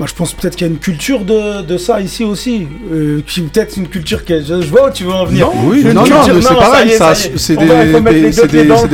[0.00, 2.66] Bah, je pense peut-être qu'il y a une culture de, de ça ici aussi.
[2.92, 5.48] Euh, qui peut-être une culture qui est- je, je vois où tu veux en venir.
[5.64, 8.32] Oui, Une non, non, culture- mais c'est pareil, ça, c'est des, des-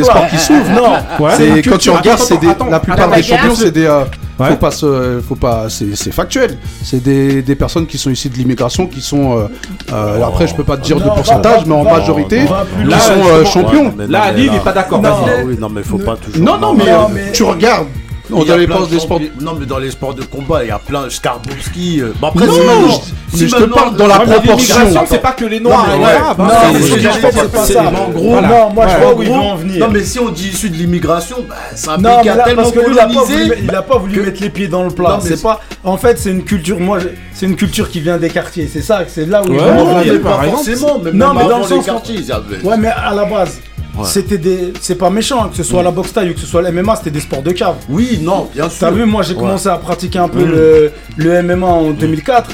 [0.02, 0.70] sports qui s'ouvrent.
[0.70, 0.92] Non,
[1.24, 1.32] Ouais.
[1.36, 3.70] C'est une quand tu regardes, attends, c'est des, attends, la plupart des champions, c'est- c'est
[3.72, 4.04] des, euh,
[4.38, 4.48] Ouais.
[4.50, 6.58] faut pas se, faut pas, c'est factuel.
[6.82, 9.46] C'est des, des personnes qui sont issues de l'immigration, qui sont, euh,
[9.92, 12.40] euh, après je peux pas te dire Non, de pourcentage, va- mais en va- majorité,
[12.46, 13.84] on va plus qui Là, sont euh, champions.
[13.86, 15.00] Ouais, mais non, Là, mais Ali, là- il est pas d'accord.
[15.02, 15.10] Non.
[15.26, 16.44] Ah oui, non, mais faut pas toujours.
[16.44, 17.86] Non, non, mais, non, euh, mais- tu regardes.
[18.30, 19.20] Il On y a avait plein pas de des sports.
[19.40, 21.10] Non, mais dans les sports de combat, il y a plein.
[21.10, 22.00] Skarbowski.
[22.00, 24.76] euh, Bah après, Non, si je- si mais je te parle dans la mais proportion.
[24.78, 26.12] l'immigration, c'est pas que les noirs Non, mais les ouais.
[26.12, 26.40] arabes.
[26.40, 26.44] hein.
[26.44, 27.82] Non, C'est- mais c'est- je c'est- pas ça.
[27.82, 28.48] en gros, Voilà.
[28.48, 29.78] Non, moi je vois En où il gros, veut en venir.
[29.86, 32.30] Non, mais si on dit issu de l'immigration, bah, c'est un Non, pays qui mais
[32.40, 33.58] a tellement parce que lui, il a pas voulu, colonisé.
[33.62, 35.08] il a pas voulu mettre les pieds dans le plat.
[35.10, 35.60] Non, mais c'est pas.
[35.84, 36.80] En fait, c'est une culture.
[36.80, 36.98] Moi,
[37.34, 38.70] c'est une culture qui vient des quartiers.
[38.72, 40.14] C'est ça, c'est là où en Non, venir.
[40.14, 43.60] mais forcément, mais Non, mais dans le les sens ils Ouais, mais à la base,
[43.96, 44.04] Ouais.
[44.06, 44.72] c'était des.
[44.80, 46.70] C'est pas méchant, hein, que ce soit la boxe taille ou que ce soit la
[46.72, 47.76] MMA, c'était des sports de cave.
[47.88, 48.80] Oui, non, bien sûr.
[48.80, 50.50] T'as vu, moi j'ai commencé à pratiquer un peu Mm.
[50.50, 52.50] le, le MMA en 2004.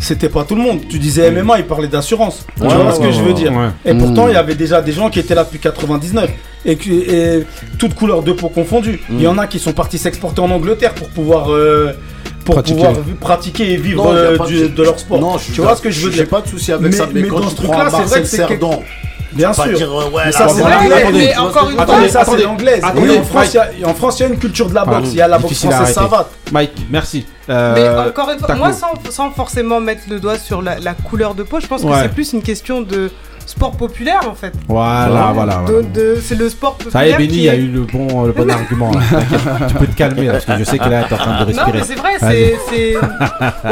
[0.00, 0.78] C'était pas tout le monde.
[0.88, 2.46] Tu disais MMA, il parlait d'assurance.
[2.56, 3.50] Tu Ouais, vois ouais, ce que ouais, je veux dire?
[3.84, 4.30] Et pourtant, Mm.
[4.30, 6.30] il y avait déjà des gens qui étaient là depuis 99.
[6.64, 6.76] Et,
[7.78, 9.00] toutes couleurs de peau confondues.
[9.10, 11.52] Il y en a qui sont partis s'exporter en Angleterre pour pouvoir.
[11.52, 11.92] euh,
[12.44, 12.76] pour Pratiquer.
[12.82, 15.20] pouvoir pratiquer et vivre Non, euh, du- de- de leur sport.
[15.20, 16.28] Non, tu vois ce que je veux J'ai dire?
[16.28, 18.26] pas de souci avec Mais- ça, mais, mais quand dans ce truc-là, c'est vrai que
[18.26, 18.46] c'est
[19.32, 19.76] Bien pas sûr.
[19.76, 21.36] dire ouais, Mais ça, c'est l'anglais.
[21.36, 22.82] Encore une fois, Attendez, ça c'est l'anglaise.
[22.84, 22.88] En
[23.24, 23.50] France, Mike.
[23.52, 25.08] il y a- une culture de la boxe.
[25.10, 25.92] Il y a la boxe française arrêter.
[25.94, 26.30] savate.
[26.52, 27.26] Mike, merci.
[27.50, 30.94] Euh, Mais encore une fois, moi sans, sans forcément mettre le doigt sur la, la
[30.94, 33.10] couleur de peau, je pense que c'est plus une question de
[33.48, 34.52] sport populaire en fait.
[34.68, 35.62] Voilà, voilà.
[35.66, 35.88] De- voilà.
[35.88, 36.92] de- c'est le sport populaire.
[36.92, 38.90] Ça y est, Benny a eu le bon, le bon argument.
[38.92, 39.00] là.
[39.68, 41.52] Tu peux te calmer là, parce que je sais que là, t'es en train de
[41.52, 41.72] Non, respirer.
[41.78, 42.96] mais c'est vrai, c'est, c'est-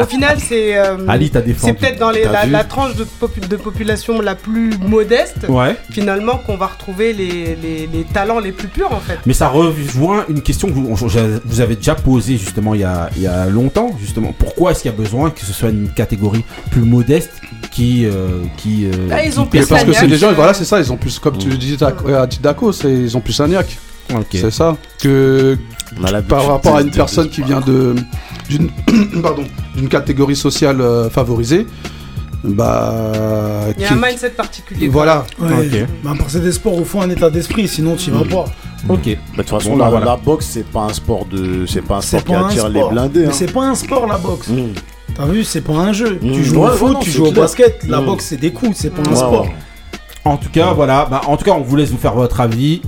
[0.01, 0.77] au final, c'est.
[0.77, 1.73] euh, Ali, t'as c'est défendu.
[1.75, 5.75] peut-être dans les- la, tranche de, popu- de population la plus modeste, Ouais.
[5.91, 9.19] finalement, qu'on va retrouver les, les- les talents les plus purs en fait.
[9.25, 10.95] Mais ça rejoint une question que vous,
[11.45, 13.91] vous avez déjà posée justement il y a, il y a longtemps.
[13.99, 17.31] Justement, pourquoi est-ce qu'il y a besoin que ce soit une catégorie plus modeste
[17.71, 20.53] qui, euh, qui, euh, Ah, ils qui ont parce que c'est des gens, euh, voilà,
[20.53, 23.39] c'est ça, ils ont plus, comme tu le disais à, Tidako, c'est- ils ont plus
[23.39, 23.77] un niaque.
[24.31, 24.77] C'est ça.
[25.01, 25.57] Que
[26.29, 27.95] par rapport à une personne qui vient de
[28.49, 28.69] d'une
[29.21, 29.43] pardon
[29.75, 31.67] d'une catégorie sociale euh, favorisée,
[32.43, 33.11] bah
[33.75, 34.87] Il y a qui- un mindset particulier.
[34.87, 35.25] voilà.
[35.39, 35.49] Ouais.
[35.51, 35.87] Ok.
[36.03, 38.45] Bah, c'est des sports où faut un état d'esprit, sinon tu vas pas.
[38.89, 39.05] Ok.
[39.05, 40.05] Mais de toute façon, Bon, bah, la, voilà.
[40.05, 42.69] la boxe, c'est pas un sport de, c'est pas un sport qui pas un attire
[42.69, 42.91] les sport.
[42.91, 43.19] blindés.
[43.21, 43.31] Mais hein.
[43.33, 44.47] c'est pas un sport la boxe.
[44.49, 44.67] Mm.
[45.17, 46.19] T'as vu, c'est pas un jeu.
[46.21, 47.83] Tu joues Ouais, au foot, ouais, non, tu joues au basket.
[47.87, 48.05] La Mm.
[48.05, 49.41] boxe, c'est des coups, c'est pas un Ouais, sport.
[49.43, 49.55] ouais.
[50.25, 51.07] En tout cas, voilà.
[51.09, 52.81] Bah, en tout cas, on vous laisse vous faire votre avis.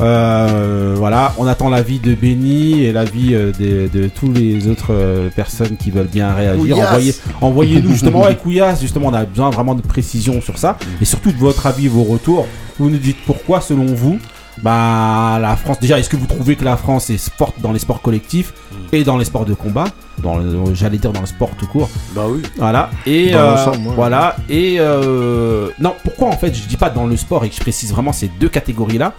[0.00, 4.88] Euh, voilà, on attend l'avis de Benny et l'avis euh, de, de tous les autres
[4.90, 6.60] euh, personnes qui veulent bien réagir.
[6.74, 6.88] Couillasse.
[6.88, 11.04] Envoyez, envoyez-nous justement, ouais, Couillasse, justement, on a besoin vraiment de précision sur ça et
[11.04, 12.46] surtout de votre avis, vos retours.
[12.78, 14.18] Vous nous dites pourquoi, selon vous,
[14.62, 15.78] bah la France.
[15.80, 18.52] Déjà, est-ce que vous trouvez que la France est forte dans les sports collectifs
[18.92, 19.86] et dans les sports de combat,
[20.22, 21.88] dans, le- j'allais dire dans le sport tout court.
[22.14, 22.42] Bah oui.
[22.56, 22.90] Voilà.
[23.06, 23.78] Et Dans euh, ouais.
[23.94, 24.36] voilà.
[24.48, 27.60] Et euh, non, pourquoi en fait je dis pas dans le sport et que je
[27.60, 29.12] précise vraiment ces deux catégories là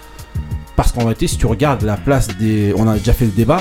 [0.75, 3.59] Parce qu'en réalité, si tu regardes la place des, on a déjà fait le débat,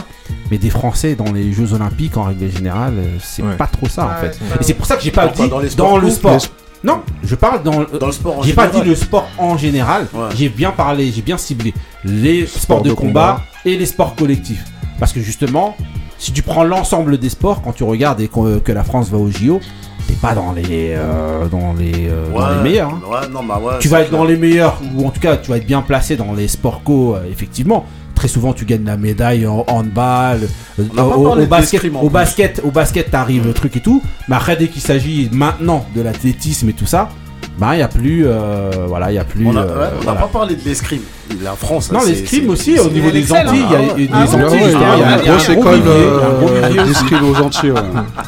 [0.50, 3.56] mais des Français dans les Jeux Olympiques en règle générale, euh, c'est Ouais.
[3.56, 4.38] pas trop ça en fait.
[4.60, 6.38] Et c'est pour ça que j'ai pas dit dans dans, les sports le sport.
[6.84, 7.80] Non, je parle dans.
[7.80, 8.88] le- Dans le sport en j'ai pas dit général.
[8.90, 10.06] le sport en général.
[10.12, 10.28] Ouais.
[10.36, 11.72] J'ai bien parlé, j'ai bien ciblé
[12.04, 14.62] les sports de, de combat, et les sports collectifs.
[15.00, 15.76] Parce que justement,
[16.18, 19.30] si tu prends l'ensemble des sports, quand tu regardes et que la France va au
[19.30, 19.60] JO,
[20.06, 22.62] t'es pas dans les, euh, dans les, euh, dans les Ouais.
[22.62, 22.90] meilleurs.
[22.90, 23.00] hein.
[23.10, 23.78] Ouais, non, bah ouais.
[23.80, 24.20] Tu vas être clair.
[24.20, 26.82] dans les meilleurs, ou en tout cas, tu vas être bien placé dans les sports
[26.84, 27.86] co, euh, effectivement.
[28.24, 30.48] Très souvent, tu gagnes la médaille en handball,
[30.80, 34.02] euh, au, au de basket, au basket, au basket, t'arrives le truc et tout.
[34.28, 37.10] Mais après, dès qu'il s'agit maintenant de l'athlétisme et tout ça,
[37.58, 39.46] bah, il y a plus, euh, voilà, il y a plus.
[39.46, 40.22] On n'a euh, voilà.
[40.22, 41.02] pas parlé de l'escrime.
[41.42, 41.92] La France.
[41.92, 43.94] Non, l'escrime aussi, au niveau des Antilles, il y a, hein.
[43.98, 45.62] il y a Ah des oui, Antilles, justement, il y a- a grosse un gros
[45.74, 47.72] école d'escrime aux Antilles.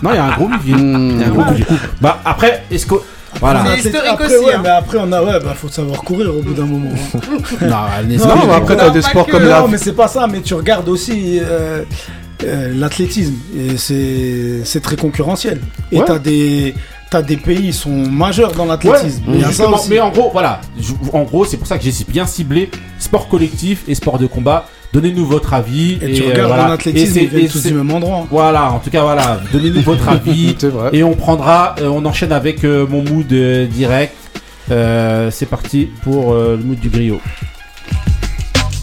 [0.02, 0.74] Non, il y a un gros vivier.
[0.78, 1.64] Il y a un gros vivier.
[2.02, 2.96] Bah, après, est-ce que.
[3.40, 3.60] Voilà.
[3.64, 4.60] C'est Après, historique après, aussi, ouais, hein.
[4.62, 6.90] mais après, on a, ouais, bah, faut savoir courir au bout d'un moment.
[7.62, 7.68] Non,
[8.06, 9.32] n'est- Non, Non, mais après, t'as des sports que.
[9.32, 9.60] comme la.
[9.60, 11.82] non, mais c'est pas ça, mais tu regardes aussi euh,
[12.44, 13.34] euh, l'athlétisme,
[13.76, 15.60] c'est c'est très concurrentiel.
[15.92, 16.04] Et Ouais.
[16.06, 16.74] t'as des.
[17.08, 19.22] T'as des pays, ils sont majeurs dans l'athlétisme.
[19.28, 19.38] Ouais,
[19.88, 20.60] mais en gros, voilà.
[21.12, 22.68] En gros, c'est pour ça que j'ai bien ciblé
[22.98, 24.66] sport collectif et sport de combat.
[24.96, 25.98] Donnez-nous votre avis.
[26.00, 26.68] Et tu euh, regardes voilà.
[26.68, 28.26] en athlétisme, Et c'est- ils viennent et tous du même endroit.
[28.30, 29.38] Voilà, en tout cas, voilà.
[29.52, 30.54] Donnez-nous votre avis.
[30.62, 30.88] Vrai.
[30.94, 34.14] Et on prendra, euh, on enchaîne avec euh, mon mood direct.
[34.70, 37.20] Euh, c'est parti pour le mood du griot.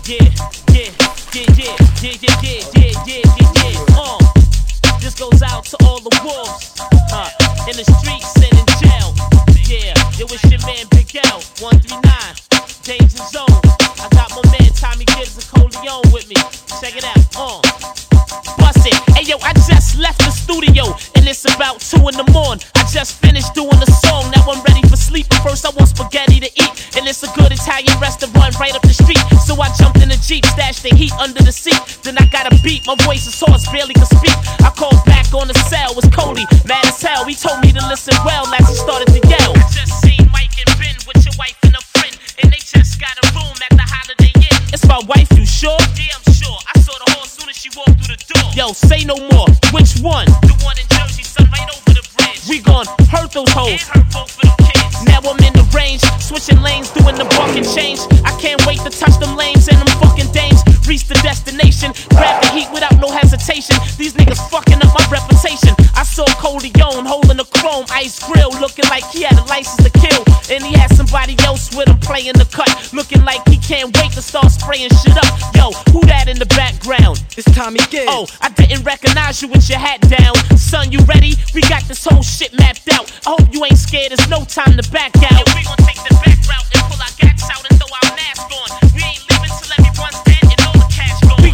[0.07, 0.17] Yeah,
[0.71, 0.81] yeah,
[1.55, 1.73] yeah,
[20.53, 20.85] studio
[21.17, 22.61] and it's about two in the morning.
[22.77, 25.25] I just finished doing the song, now I'm ready for sleep.
[25.29, 28.85] But first I want spaghetti to eat, and it's a good Italian restaurant right up
[28.85, 29.17] the street.
[29.49, 31.81] So I jumped in the Jeep, stashed the heat under the seat.
[32.05, 34.37] Then I got a beat, my voice is hoarse, barely could speak.
[34.61, 37.25] I called back on the cell, was Cody, mad as hell.
[37.25, 39.57] He told me to listen well as he started to yell.
[39.57, 42.13] I just seen Mike and Ben with your wife and a friend,
[42.45, 44.59] and they just got a room at the Holiday Inn.
[44.69, 45.81] It's my wife, you sure?
[45.97, 46.59] Yeah, I'm sure.
[46.69, 47.12] I saw the
[47.63, 48.51] she walked through the door.
[48.55, 49.47] Yo, say no more.
[49.71, 50.25] Which one?
[50.43, 51.92] The one in Jersey, son, right over.
[52.53, 53.81] We gon' hurt those hoes.
[53.81, 55.01] And hurt both of them kids.
[55.09, 57.97] Now I'm in the range, switching lanes, doing the bucket change.
[58.21, 60.61] I can't wait to touch them lanes and them fucking dames.
[60.85, 63.73] Reach the destination, grab the heat without no hesitation.
[63.97, 65.73] These niggas fucking up my reputation.
[65.97, 69.81] I saw Cody Young holding a chrome ice grill, looking like he had a license
[69.81, 70.21] to kill.
[70.53, 74.11] And he had somebody else with him playing the cut, looking like he can't wait
[74.13, 75.33] to start spraying shit up.
[75.55, 77.23] Yo, who that in the background?
[77.33, 78.13] It's Tommy Gibbs.
[78.13, 80.35] Oh, I didn't recognize you with your hat down.
[80.57, 81.33] Son, you ready?
[81.55, 83.07] We got this whole shit mapped out.
[83.25, 85.31] I hope you ain't scared, there's no time to back out.
[85.31, 88.11] Yeah, we gon' take the back route and pull our gats out and throw our
[88.51, 88.69] on.
[88.91, 89.32] We ain't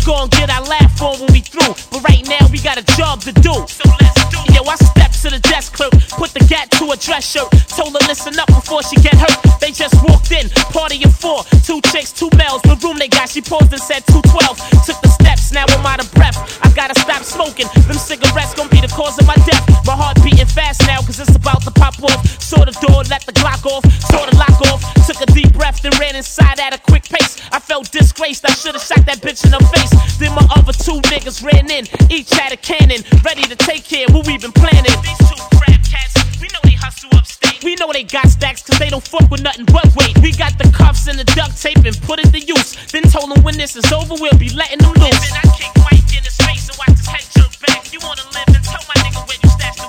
[0.10, 0.30] cash gone.
[0.30, 2.86] We gon' get our laugh on when we through, but right now we got a
[2.98, 3.54] job to do.
[3.68, 4.56] So let's do it.
[4.56, 7.94] Yo, I stepped to the desk clerk, put the gat to a dress shirt, told
[7.94, 9.38] her listen up before she get hurt.
[9.60, 12.62] They just walked in, party of four, two chicks, two males.
[12.64, 13.30] The room they got?
[13.30, 14.58] She paused and said 212.
[14.86, 16.38] Took the steps, now I'm out of breath.
[16.64, 17.68] I gotta stop smoking.
[17.88, 19.64] Them cigarettes gon' be the cause of my death.
[19.86, 22.20] My heart beating fast now, cause it's about to pop off.
[22.42, 24.82] Saw the door, let the Glock off, saw the lock off.
[25.06, 27.38] Took a deep breath, then ran inside at a quick pace.
[27.52, 29.99] I felt disgraced, I should've shot that bitch in the face.
[30.20, 34.06] Then my other two niggas ran in, each had a cannon, ready to take care
[34.08, 34.92] of what we been planning.
[35.04, 37.64] These two crab cats, we know they hustle upstate.
[37.64, 40.18] We know they got stacks, cause they don't fuck with nothing but weight.
[40.20, 42.76] We got the cuffs and the duct tape and put it to use.
[42.92, 45.20] Then told them when this is over, we'll be letting them loose.
[45.20, 47.92] Then I kick Mike in his face and watch his head jerk back.
[47.94, 49.89] You wanna live and tell my nigga where you stashed the work at.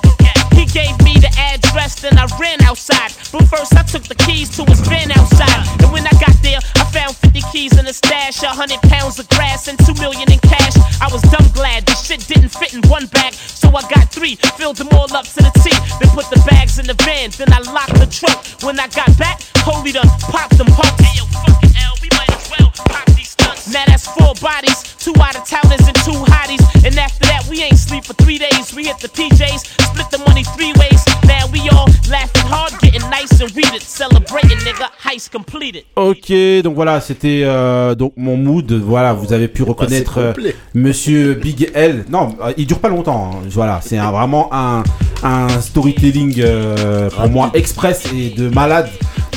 [0.73, 3.11] gave me the address, then I ran outside.
[3.31, 5.67] But first I took the keys to his van outside.
[5.83, 9.19] And when I got there, I found 50 keys in a stash, a hundred pounds
[9.19, 10.75] of grass, and two million in cash.
[11.01, 14.35] I was dumb glad the shit didn't fit in one bag, so I got three,
[14.59, 15.71] filled them all up to the T.
[15.99, 18.37] Then put the bags in the van, then I locked the trunk.
[18.63, 20.67] When I got back, Coley done popped them.
[21.01, 23.73] Hey yo, fucking L, we might as well pop these stunts.
[23.73, 26.63] Now that's four bodies, two out of towners and two hotties.
[26.85, 28.73] And after that, we ain't sleep for three days.
[28.73, 31.03] We hit the PJs, split the money three ways.
[31.25, 33.81] Now we all laughing hard, getting nice and read it.
[33.81, 35.83] Celebrating, nigga, heist completed.
[35.95, 36.31] Ok,
[36.63, 38.71] donc voilà, c'était euh, donc mon mood.
[38.71, 40.33] Voilà, vous avez pu reconnaître euh.
[40.73, 42.05] Monsieur Big L.
[42.09, 43.31] Non, euh, il dure pas longtemps.
[43.33, 43.37] hein.
[43.49, 44.83] Voilà, c'est un- vraiment un,
[45.23, 48.89] un storytelling euh, pour moi express et de malade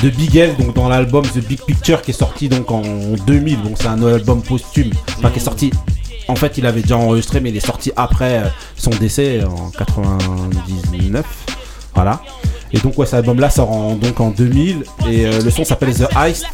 [0.03, 0.55] de Big L.
[0.59, 2.83] Donc dans l'album The Big Picture qui est sorti donc en
[3.27, 3.59] 2000.
[3.63, 5.71] Bon, c'est un album posthume, enfin qui est sorti.
[6.29, 9.71] En fait, il avait déjà enregistré, mais il est sorti après euh, son décès en
[9.71, 11.25] 99.
[11.95, 12.21] Voilà.
[12.73, 15.95] Et donc ouais, cet album-là sort en, donc en 2000 et euh, le son s'appelle
[15.95, 16.47] The Heist.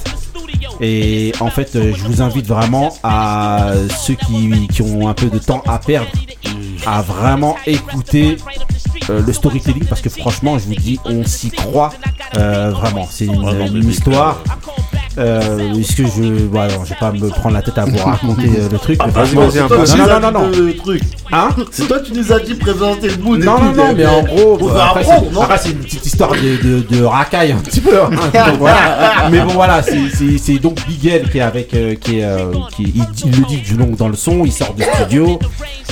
[0.81, 3.73] Et en fait, euh, je vous invite vraiment à
[4.05, 6.09] ceux qui, qui ont un peu de temps à perdre
[6.87, 8.37] à vraiment écouter
[9.11, 11.93] euh, le storytelling parce que franchement, je vous dis, on s'y croit
[12.37, 13.07] euh, vraiment.
[13.11, 13.45] C'est une,
[13.75, 14.43] une histoire.
[15.19, 18.49] Euh, Est-ce que je, voilà, je vais pas me prendre la tête à vous raconter
[18.59, 18.99] euh, le truc.
[19.05, 19.77] mais Vas-y, vas-y, un non, peu.
[19.77, 20.49] non, non, non, non.
[20.57, 21.03] Le truc.
[21.33, 24.23] Hein C'est toi qui nous as dit présenter le et Non, non, non, mais en
[24.23, 28.01] gros, bah, après, c'est une petite histoire de, de, de racaille un petit peu.
[28.01, 28.11] hein.
[28.11, 29.29] Donc, voilà.
[29.31, 32.53] Mais bon, voilà, c'est- c'est c'est donc Bigel qui est avec, euh, qui est, euh,
[32.77, 32.85] qui,
[33.25, 35.39] il, le dit du long dans le son, il sort du studio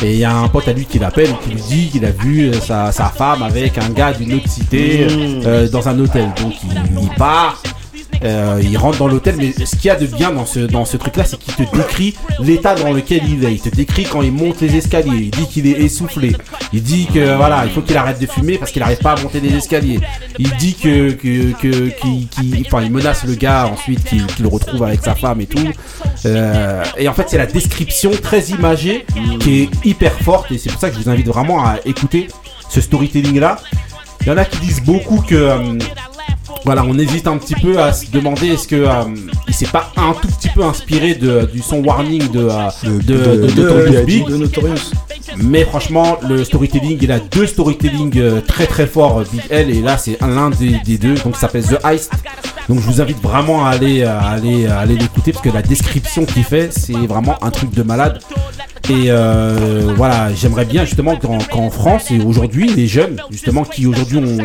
[0.03, 2.11] et il y a un pote à lui qui l'appelle, qui lui dit qu'il a
[2.12, 5.07] vu euh, sa, sa femme avec un gars d'une autre cité
[5.45, 6.29] euh, dans un hôtel.
[6.41, 7.61] Donc il, il part.
[8.25, 10.85] Euh, il rentre dans l'hôtel, mais ce qu'il y a de bien dans ce, dans
[10.85, 13.53] ce truc-là, c'est qu'il te décrit l'état dans lequel il est.
[13.53, 15.16] Il te décrit quand il monte les escaliers.
[15.27, 16.35] Il dit qu'il est essoufflé.
[16.73, 19.21] Il dit que voilà, il faut qu'il arrête de fumer parce qu'il n'arrive pas à
[19.23, 20.01] monter les escaliers.
[20.39, 24.83] Il dit que que que qu'il- enfin, il menace le gars ensuite qu'il le retrouve
[24.83, 25.69] avec sa femme et tout.
[26.27, 29.07] Euh, et en fait, c'est la description très imagée
[29.41, 32.29] qui est hyper forte et c'est pour ça que je vous invite vraiment à écouter
[32.69, 33.57] ce storytelling là.
[34.23, 35.79] Il y en a qui disent beaucoup que.
[36.64, 38.90] Voilà, on hésite un petit peu à se demander est-ce que euh,
[39.46, 42.99] il s'est pas un tout petit peu inspiré de, du son warning de, euh, de,
[43.01, 44.26] de, de Notorious Big.
[44.26, 44.92] de Notorious.
[45.36, 49.70] Mais franchement, le storytelling, il a deux storytelling euh, très très forts, euh, Big L,
[49.70, 52.12] et là c'est un- l'un des, des deux, donc ça s'appelle The Heist.
[52.68, 55.62] Donc je vous invite vraiment à aller, à aller, à aller l'écouter parce que la
[55.62, 58.20] description qu'il fait, c'est vraiment un truc de malade.
[58.90, 63.86] Et euh, voilà, j'aimerais bien justement qu'en qu'en France et aujourd'hui, les jeunes, justement, qui
[63.86, 64.38] aujourd'hui ont,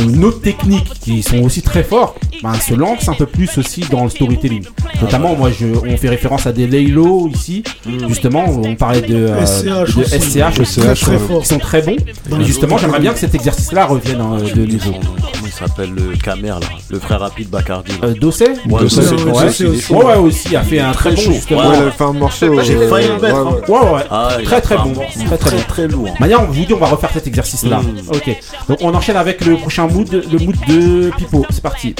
[0.00, 3.58] ont une autre technique, qui sont aussi très forts, ben, se lancent un peu plus
[3.58, 4.64] aussi dans le storytelling.
[5.00, 7.62] Notamment, moi, je, on fait référence à des Laylo ici,
[8.08, 10.20] justement, on parlait de, euh, SCH de aussi.
[10.20, 11.96] SCH, Très, très qui sont- qui très bons.
[12.40, 14.92] Et justement, j'aimerais bien que cet exercice-là revienne hein, de niveau.
[14.92, 17.92] Comment il s'appelle le Camer là Le frère rapide Bacardi.
[18.02, 19.44] Euh, Dossé Ouais, Dossé, Dossé, ouais.
[19.44, 19.92] Dossé, aussi.
[19.92, 21.32] ouais, aussi, a fait un très bon, chaud.
[21.32, 21.60] justement.
[21.68, 22.62] Ouais, il a fait un morceau.
[22.62, 23.34] J'ai euh, failli le mettre,
[23.68, 23.82] ouais, hein.
[23.82, 23.92] ouais.
[23.94, 24.92] Ouais, Ah, très très bon.
[25.26, 26.14] Très très, très lourd.
[26.20, 27.80] Manière, on vous dit, on va refaire cet exercice-là.
[27.80, 28.08] Mm.
[28.10, 28.36] Ok.
[28.68, 31.44] Donc on enchaîne avec le prochain mood, le mood de Pipo.
[31.50, 31.94] C'est parti.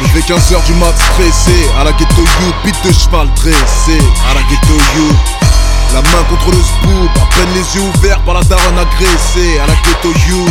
[0.00, 3.98] Il fait 15h du mat stressé À la ghetto youth, beat de cheval dressé
[4.30, 5.47] À la ghetto youth
[5.94, 9.66] La main contre le scoop À peine les yeux ouverts par la daronne agressée À
[9.66, 10.50] la ghetto youth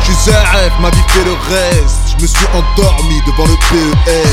[0.00, 2.16] Je suis ZF, ma vie fait le reste.
[2.16, 4.28] Je me suis endormi devant le PES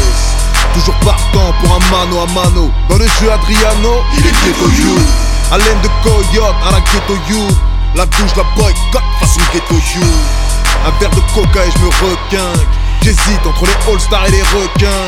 [0.74, 2.72] Toujours partant pour un mano à mano.
[2.90, 5.08] Dans le jeu Adriano, il est ghetto youth
[5.52, 7.58] Haleine de coyote à la ghetto youth
[7.96, 10.48] La douche, la boycott façon ghetto youth
[10.86, 12.77] un verre de coca et je me requinque
[13.08, 15.08] J'hésite entre les all-stars et les requins.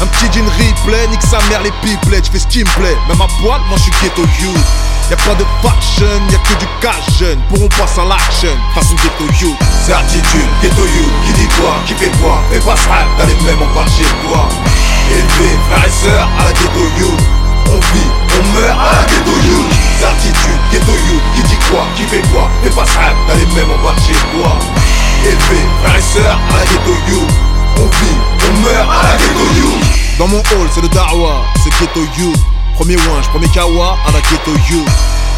[0.00, 2.96] Un petit jean replay, nique sa mère les pipelets Je fais ce qui me plaît,
[3.08, 4.54] même à poil, moi je suis ghetto youth
[5.10, 7.40] Y'a pas de fashion, y'a que du cash jeune.
[7.48, 11.74] Pour on passe à l'action, façon ghetto youth C'est attitude, ghetto youth, qui dit quoi,
[11.86, 14.46] qui fait quoi Et pas ça, t'as les mêmes, on chez toi.
[15.10, 17.20] Élevé, frères et sœurs, à la ghetto youth
[17.66, 22.04] on vit, on meurt à la ghetto youth Certitude, ghetto youth, qui dit quoi, qui
[22.04, 24.54] fait quoi Fais pas ça, t'as les mêmes, on chez toi
[25.24, 27.30] Élevé, frères et sœurs, à la ghetto youth
[27.76, 28.18] On vit,
[28.48, 32.38] on meurt à la ghetto youth Dans mon hall, c'est le Darwa, c'est ghetto youth
[32.74, 34.88] Premier winch, premier kawa, à la ghetto youth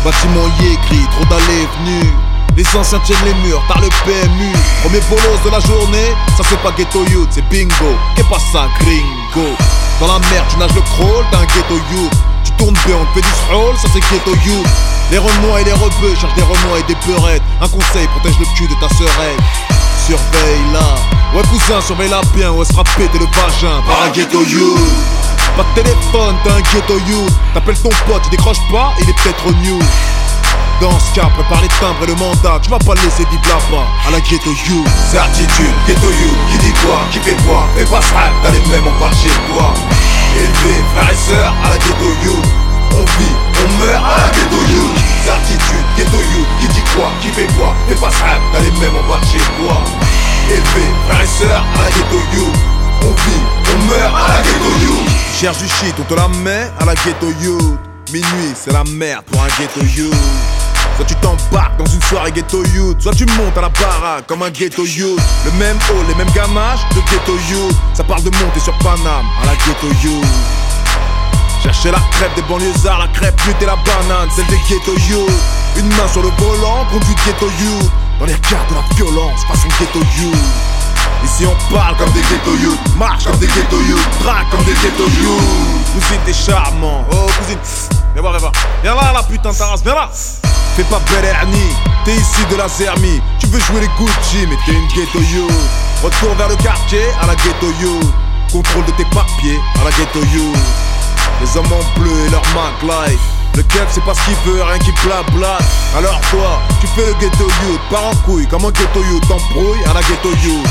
[0.05, 2.11] Bâtiment y écrit, trop d'allées venues
[2.55, 4.53] les anciens tiennent les murs, t'as le PMU
[4.83, 8.69] Premier bolos de la journée, ça c'est pas ghetto youth, c'est bingo Qu'est pas ça,
[8.79, 9.57] gringo?
[9.99, 12.13] Dans la merde, tu nages le crawl, t'as un ghetto youth
[12.45, 14.67] Tu tournes bien, on te fait du stroll, ça c'est ghetto youth
[15.13, 17.43] Les renois et les rebeux cherchent des renois et des peurettes.
[17.61, 19.37] Un conseil, protège le cul de ta sœurette.
[20.07, 20.97] Surveille là,
[21.37, 23.83] ouais cousin, surveille-la bien, ou elle sera pété le vagin.
[23.87, 24.81] Par un ghetto youth
[25.55, 29.13] Pas de téléphone, t'as un ghetto youth T'appelles ton pote, il décroche pas, il est
[29.23, 29.85] peut-être au news
[30.81, 32.59] dans ce cas, prépare les timbres et le mandat.
[32.61, 33.87] Tu vas pas laisser vivre là-bas.
[34.09, 34.83] À la ghetto you.
[35.13, 36.33] Certitude, ghetto you.
[36.51, 39.31] Qui dit quoi, qui fait quoi Fais pas ça, t'as les mêmes, on part chez
[39.47, 39.73] toi.
[40.35, 42.35] Élevé, frères et sœurs à la ghetto you.
[42.95, 44.85] On vit, on meurt à la ghetto you
[45.25, 48.95] Certitude, ghetto you Qui dit quoi, qui fait quoi Fais pas ça, t'as les mêmes,
[48.99, 49.77] on part chez toi
[50.51, 52.47] Élevé, frères et sœurs à la ghetto you
[53.03, 53.43] On vit,
[53.73, 54.97] on meurt à la ghetto you
[55.33, 57.59] Tu cherches du shit, on te la met à la ghetto you
[58.13, 60.11] Minuit, c'est la merde pour un ghetto you
[60.97, 64.43] Soit tu t'embarques dans une soirée ghetto youth Soit tu montes à la baraque comme
[64.43, 68.31] un ghetto youth Le même haut, les mêmes gamages de ghetto youth Ça parle de
[68.31, 70.27] monter sur Paname à la ghetto youth
[71.63, 75.31] Chercher la crêpe des banlieusards, la crêpe pute et la banane, celle des ghetto youth
[75.77, 79.69] Une main sur le volant, conduite ghetto youth Dans les regards de la violence, façon
[79.79, 80.35] ghetto youth
[81.25, 84.73] Ici on parle comme des ghetto youth, marche comme des ghetto youth, traque comme des
[84.73, 87.59] ghetto youth Cousine t'es charmant, oh cousine,
[88.13, 88.53] viens voir, viens voir.
[88.83, 90.11] Viens là la putain ta race, viens là.
[90.75, 94.57] Fais pas belle Ernie, t'es ici de la Zermie Tu veux jouer les Gucci mais
[94.67, 95.53] t'es une ghetto youth
[96.03, 98.13] Retour vers le quartier à la ghetto youth
[98.51, 100.57] Contrôle de tes papiers à la ghetto youth
[101.43, 103.21] Les hommes en bleu et leur mag life.
[103.57, 105.59] Le kev c'est pas ce qu'il veut, rien qui blabla.
[105.99, 108.47] Alors toi, tu fais le ghetto youth Pars en couille.
[108.47, 110.67] Comme un ghetto youth T'embrouilles à la ghetto youth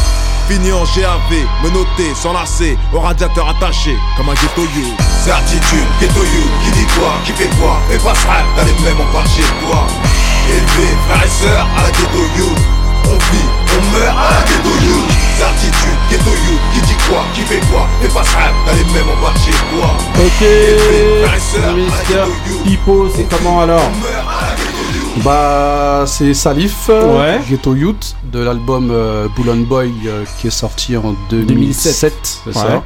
[0.47, 6.51] Fini en GAV, menotté, s'enlacer Au radiateur attaché, comme un ghetto youth Certitude, ghetto youth,
[6.63, 9.85] qui dit quoi, qui fait quoi Fais pas ça, t'as les mêmes, part chez toi.
[10.49, 12.61] Élevé, frères et sœurs, à la ghetto youth
[13.05, 17.41] On vit, on meurt à la ghetto youth Certitude, ghetto youth, qui dit quoi, qui
[17.41, 19.89] fait quoi Fais pas ça, t'as les mêmes, on part chez toi
[20.23, 26.89] Ok, Élevé, frères et à la Mister Pipo, c'est comment alors à Bah, c'est Salif,
[26.89, 27.39] Ouais.
[27.49, 31.47] Ghetto Youth, de l'album euh, and Boy euh, qui est sorti en 2007.
[31.47, 32.53] 2007, c'est ouais.
[32.53, 32.83] ça.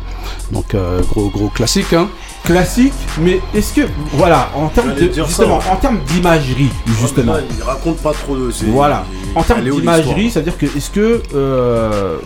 [0.54, 1.92] Donc, euh, gros, gros classique.
[1.92, 2.08] Hein.
[2.46, 3.82] classique, mais est-ce que
[4.14, 5.30] voilà, en termes de dire ça.
[5.44, 6.70] justement, en termes d'imagerie,
[7.02, 7.34] justement.
[7.34, 8.50] Là, il raconte pas trop de.
[8.50, 9.04] c'est- Voilà.
[9.36, 12.18] En termes d'imagerie, l'histoire c'est-à-dire que est-ce que euh,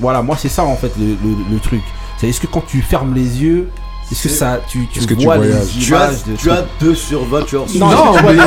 [0.00, 1.80] voilà, moi c'est ça en fait le, le- le truc.
[2.18, 3.68] C'est est-ce que quand tu fermes les yeux,
[4.10, 5.68] est-ce que ça tu, tu Est-ce que tu vois les voyages?
[5.80, 7.58] Tu as, images de tu as 2 sur 20, tu as.
[7.78, 8.44] Non, Non, tu mais- les non,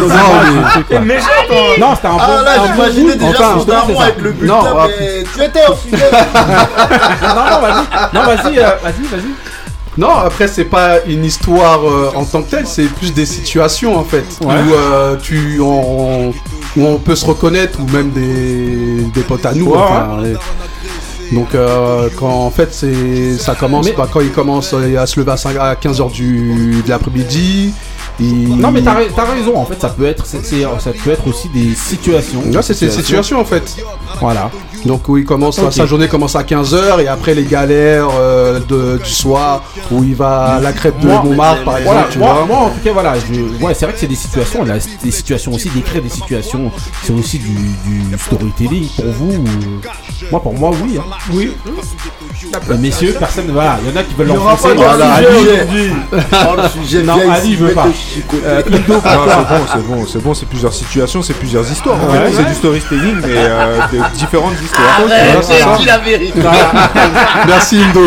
[1.06, 1.80] mais- j'attends.
[1.80, 2.18] Non, c'était un bon.
[2.20, 4.04] Ah là, j'imaginais déjà son daron ça.
[4.04, 6.12] avec le bulletin, Non, ah, mais tu étais au sujet.
[7.22, 8.16] Non, non, vas-y.
[8.16, 9.32] Non, vas-y, euh, vas-y, vas-y.
[9.97, 13.97] Non, après c'est pas une histoire euh, en tant que telle, c'est plus des situations
[13.97, 14.56] en fait Ouais.
[14.56, 16.30] où euh, tu on,
[16.78, 19.66] où on peut se reconnaître ou même des, des potes à nous.
[19.68, 20.36] Ouais, enfin, les-
[21.32, 25.05] Donc euh, quand en fait c'est ça commence Mais- bah, quand il commence euh, à
[25.05, 27.73] se lever à, 5 à 15h du de l'après-midi.
[28.19, 29.55] il- Non, mais t'as ra- t'as raison.
[29.57, 30.41] En fait, ça peut être, c'est-
[30.79, 32.43] ça peut être aussi des situations.
[32.51, 33.77] Là, c'est ces situations en fait.
[34.19, 34.51] Voilà.
[34.86, 38.97] Donc où il commence, sa journée commence à 15h et après les galères euh, de,
[39.03, 42.17] du soir où il va à la crêpe de Moi- Montmartre par exemple, Voilà, tu
[42.19, 42.45] moi, vois.
[42.45, 45.11] moi, en tout cas, voilà, je, ouais, c'est vrai que c'est des situations, là, des
[45.11, 46.71] situations aussi, d'écrire des situations,
[47.03, 49.34] c'est aussi du, du storytelling pour vous.
[49.34, 49.82] ou-
[50.32, 50.97] Moi, pour moi, oui.
[50.99, 51.03] hein.
[51.32, 51.51] Oui.
[52.69, 54.73] Euh, messieurs, personne, voilà, il y en a qui veulent l'enfoncer.
[54.75, 55.89] Voilà, sujet Ali.
[56.34, 57.88] Oh, le sujet Non, Ali, il veut mec pas.
[58.45, 59.01] Euh, c'est bon,
[59.71, 61.97] c'est bon, c'est bon, c'est plusieurs situations, c'est plusieurs histoires.
[62.03, 62.32] En Ouais.
[62.32, 64.70] fait, c'est du storytelling, mais euh, de différentes histoires.
[64.78, 65.53] Arrête, ça.
[65.78, 66.39] dis la vérité.
[67.47, 68.01] Merci Indo.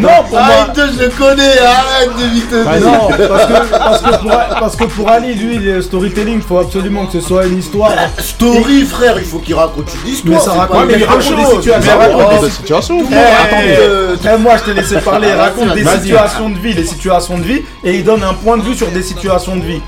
[0.00, 0.40] Non, pour moi.
[0.40, 2.52] Arrête, je connais, arrête de vite.
[2.84, 4.30] Non, parce que, parce, que pour,
[4.60, 7.92] parce que pour Ali, lui, le storytelling, faut absolument que ce soit une histoire.
[8.18, 10.38] Story, frère, il faut qu'il raconte une histoire.
[10.38, 13.02] Mais ça raconte des situations.
[13.02, 13.76] Des des attendez.
[13.80, 15.28] euh, Eh, moi, je t'ai laissé parler.
[15.32, 18.56] Il raconte des situations de vie, les situations de vie, et il donne un point
[18.58, 19.80] de vue sur des situations de vie.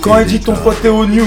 [0.00, 1.26] Quand il dit ton pote est au New,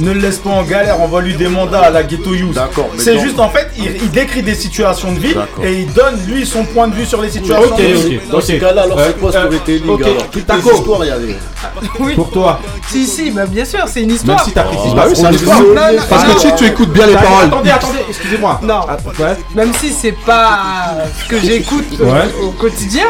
[0.00, 2.58] ne le laisse pas en galère, on va lui des mandats à la ghetto youth.
[2.98, 6.46] C'est juste en fait, il, il décrit des situations de vie et il donne lui
[6.46, 8.16] son point de vue sur les situations Ok, de vie.
[8.24, 8.30] ok.
[8.30, 11.10] Dans ces cas-là, alors c'est quoi Euh, storytelling ok, alors Toutes les histoires, il y
[11.10, 11.36] a des.
[12.00, 12.14] Oui.
[12.14, 14.44] Pour toi, Si, si, bah, bien sûr, c'est une même histoire.
[14.44, 15.60] si t'as précisé Bah oui, c'est une histoire.
[15.60, 16.34] Non, non, Parce non.
[16.34, 17.46] que si tu écoutes bien les paroles.
[17.46, 18.60] Attendez, attendez, excusez-moi.
[18.62, 18.80] Non.
[18.88, 19.36] Ah, ouais.
[19.54, 22.28] Même si c'est pas ce que j'écoute au- Ouais.
[22.42, 23.06] au, quotidien,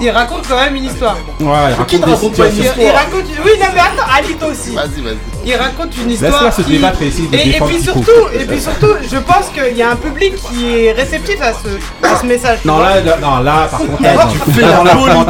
[0.00, 1.16] il raconte quand même une histoire.
[1.40, 2.72] Ouais, il raconte pas une situations.
[2.78, 3.24] Il, raconte.
[3.44, 4.74] Oui, non, mais attends, Ali, toi aussi.
[4.74, 5.33] Vas-y, vas-y.
[5.46, 6.50] Il raconte une histoire.
[6.54, 6.74] Qui-
[7.32, 10.92] et puis surtout, et puis surtout, je pense qu'il y a un public qui est
[10.92, 12.58] réceptif à ce, à ce message.
[12.64, 15.24] Non là, là, non, là, par contre, là, tu fais la là, non, là.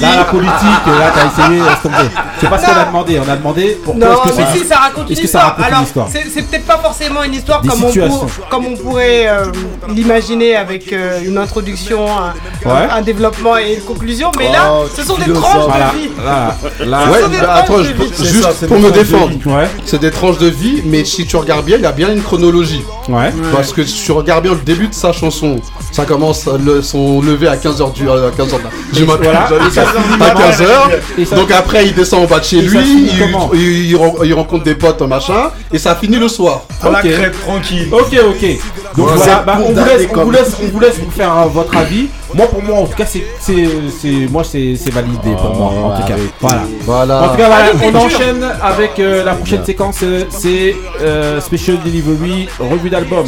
[0.00, 1.96] Là, la politique, là, t'as essayé, laisse tomber.
[2.40, 3.20] C'est pas ce qu'on a demandé.
[3.26, 4.58] On a demandé pourquoi est-ce que mais c'est.
[4.60, 5.44] si, ça raconte une histoire.
[5.44, 8.18] raconte une Alors, histoire c'est c'est peut-être pas forcément une histoire comme on, situations.
[8.26, 9.44] pour- comme on pourrait euh,
[9.88, 12.32] l'imaginer avec euh, une introduction, un,
[12.68, 12.88] Ouais.
[12.90, 16.10] un développement et une conclusion, mais là, Oh, ce sont des tranches de vie.
[16.24, 16.54] là,
[16.84, 16.98] là.
[17.10, 19.17] Ouais, sont des bah, tranches attends, juste pour me défendre.
[19.46, 22.12] Ouais, C'est des tranches de vie, mais si tu regardes bien, il y a bien
[22.12, 22.82] une chronologie.
[23.08, 23.32] ouais.
[23.52, 25.56] Parce que si tu regardes bien le début de sa chanson,
[25.92, 28.58] ça commence le, son lever à 15h du, à 15h
[28.92, 29.20] du matin.
[29.22, 29.46] voilà.
[29.48, 30.98] j'allais Et ça dire, se finit à comment 15h.
[31.18, 32.78] Et ça- Donc après, il descend en bas de chez lui,
[33.12, 36.62] il, comment il- il ren- il rencontre des potes, machin, et ça finit le soir.
[36.80, 37.10] Pour la Ok.
[37.10, 37.88] crêpe tranquille.
[37.92, 38.58] Ok, ok.
[38.96, 41.44] Donc voilà, bah, on, vous laisse, on, vous laisse, on vous laisse vous faire euh,
[41.52, 42.06] votre avis.
[42.34, 46.16] Moi, pour moi, en tout cas, c'est, moi, c'est, validé pour moi, en tout cas.
[46.40, 46.62] Voilà.
[46.82, 47.22] Voilà.
[47.22, 49.98] En tout cas, voilà, on enchaîne avec euh, la prochaine séquence.
[50.02, 53.26] euh, c'est euh, Special Delivery, revue d'album.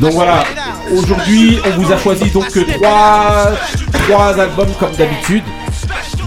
[0.00, 0.44] Donc voilà,
[0.92, 3.50] aujourd'hui, on vous a choisi donc trois,
[4.04, 5.44] trois albums comme d'habitude.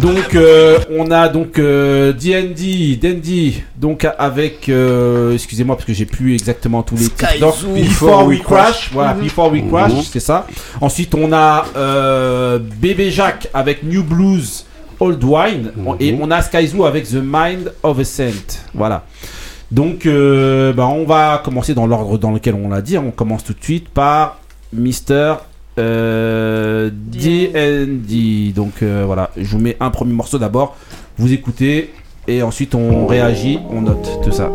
[0.02, 6.06] Donc euh, on a donc euh, D&D, Dandy, donc avec, euh, excusez-moi parce que j'ai
[6.06, 7.40] plus exactement tous les titres.
[7.40, 10.48] Donc, Before We Crash, voilà, Before We Crash, c'est ça.
[10.82, 14.66] Ensuite on a euh, Bébé Jacques avec New Blues,
[15.00, 18.32] Old Wine, et on a Skyzoo avec The Mind of a Saint,
[18.74, 19.06] voilà.
[19.72, 22.98] Donc euh, bah, on va commencer dans l'ordre dans lequel on l'a dit.
[22.98, 24.40] On commence tout de suite par
[24.72, 25.36] Mister
[25.78, 28.54] euh, D&D.
[28.54, 30.76] Donc euh, voilà, je vous mets un premier morceau d'abord.
[31.18, 31.94] Vous écoutez
[32.28, 34.50] et ensuite on réagit, on note tout ça.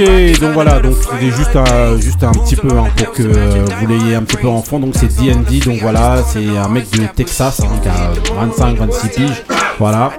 [0.00, 3.86] Ok, donc voilà, donc c'était juste un, juste un petit peu hein, pour que vous
[3.86, 4.78] l'ayez un petit peu en fond.
[4.78, 9.42] Donc c'est D&D, donc voilà, c'est un mec de Texas qui a 25-26 piges.
[9.78, 10.12] Voilà.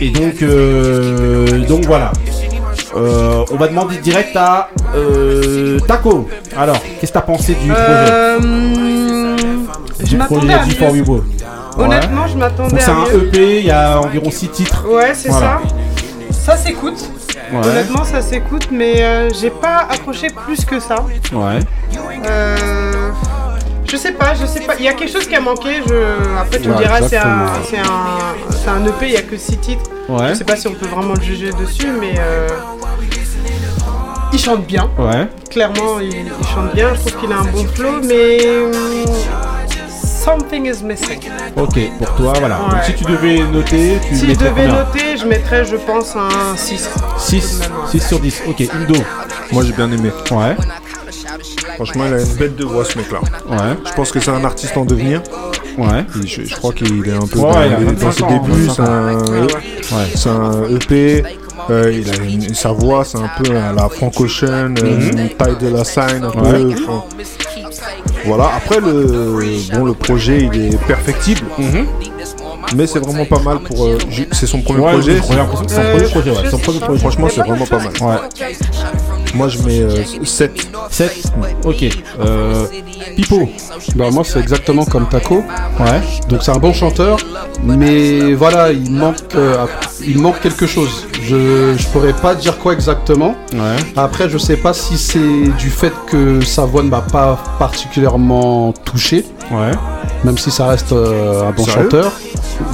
[0.00, 2.12] Et donc, euh, donc voilà.
[2.96, 6.28] Euh, on va demander direct à euh, Taco.
[6.56, 9.36] Alors, qu'est-ce que t'as pensé du projet Euh,
[10.00, 10.76] je Du m'attendais projet à du mieux.
[10.76, 11.22] For We.
[11.78, 13.26] Honnêtement, je m'attendais Donc c'est à un mieux.
[13.28, 14.84] EP, il y a environ 6 titres.
[14.88, 15.60] Ouais, c'est Voilà.
[16.30, 16.52] ça.
[16.54, 17.10] Ça s'écoute.
[17.52, 17.66] Ouais.
[17.66, 20.96] Honnêtement, ça s'écoute, mais euh, j'ai pas accroché plus que ça.
[21.32, 21.60] Ouais.
[22.26, 23.10] Euh,
[23.88, 24.74] je sais pas, je sais pas.
[24.78, 25.82] Il y a quelque chose qui a manqué.
[25.86, 26.36] Je...
[26.38, 29.36] Après, tu me diras, c'est un, c'est un, c'est un EP, il y a que
[29.36, 29.90] 6 titres.
[30.08, 30.30] Ouais.
[30.30, 32.48] Je sais pas si on peut vraiment le juger dessus, mais euh,
[34.32, 34.90] il chante bien.
[34.98, 35.28] Ouais.
[35.50, 36.94] Clairement, il, il chante bien.
[36.94, 38.72] Je trouve qu'il a un bon flow, mais hum,
[40.26, 41.20] something is missing.
[41.56, 42.56] Ok, pour toi, voilà.
[42.58, 46.14] Donc si tu devais noter, tu Si je mettrais devais noter, je mettrais, je pense,
[46.16, 46.88] un 6.
[47.18, 47.60] 6,
[47.92, 48.42] 6 sur 10.
[48.48, 49.00] Ok, Indo.
[49.52, 50.10] Moi j'ai bien aimé.
[50.32, 50.56] Ouais.
[51.76, 53.20] Franchement, il a une bête de voix ce mec là.
[53.48, 53.76] Ouais.
[53.86, 55.22] Je pense que c'est un artiste en devenir.
[55.78, 56.04] Ouais.
[56.22, 58.12] Et je, je crois qu'il est un peu Ouais, dans, il a les- 25 dans
[58.12, 58.66] ses débuts.
[58.66, 58.74] 25
[60.14, 60.50] C'est un.
[60.62, 61.22] Ouais, un EP.
[61.70, 65.28] euh, il a une- sa voix, c'est un peu à la Frank Ocean, euh, Mhm.
[65.38, 66.52] taille de la sign, un Ouais.
[66.52, 66.74] peu.
[66.88, 67.04] enfin,
[68.26, 68.50] Voilà.
[68.56, 71.42] Après le projet, il est perfectible.
[72.74, 73.86] Mais c'est vraiment pas mal pour.
[73.86, 73.98] euh,
[74.32, 75.16] c'est son premier Ouais, projet.
[75.16, 76.98] c'est son premier projet, ouais, son premier projet.
[77.00, 77.88] Franchement, c'est vraiment pas mal.
[78.00, 78.48] Ouais.
[79.34, 80.66] Moi, je mets euh, 7.
[80.90, 81.12] 7
[81.64, 81.84] Ok.
[82.20, 82.64] Euh,
[83.16, 83.48] Pipo.
[83.94, 85.44] Bah moi c'est exactement comme Taco.
[85.78, 86.00] Ouais.
[86.28, 87.18] Donc c'est un bon chanteur,
[87.62, 89.66] mais voilà, il manque, euh,
[90.06, 91.06] il manque quelque chose.
[91.22, 93.34] Je, je pourrais pas dire quoi exactement.
[93.52, 93.76] Ouais.
[93.96, 98.72] Après, je sais pas si c'est du fait que sa voix ne m'a pas particulièrement
[98.84, 99.24] touché.
[99.50, 99.70] Ouais.
[100.24, 102.12] Même si ça reste euh, un bon Sérieux chanteur.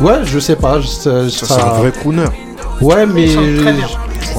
[0.01, 0.80] Ouais, je sais pas.
[0.80, 2.24] je- ça- Ça, ça- c'est un vrai crooner.
[2.80, 3.24] Ouais, mais.
[3.24, 3.87] Il chante très bien.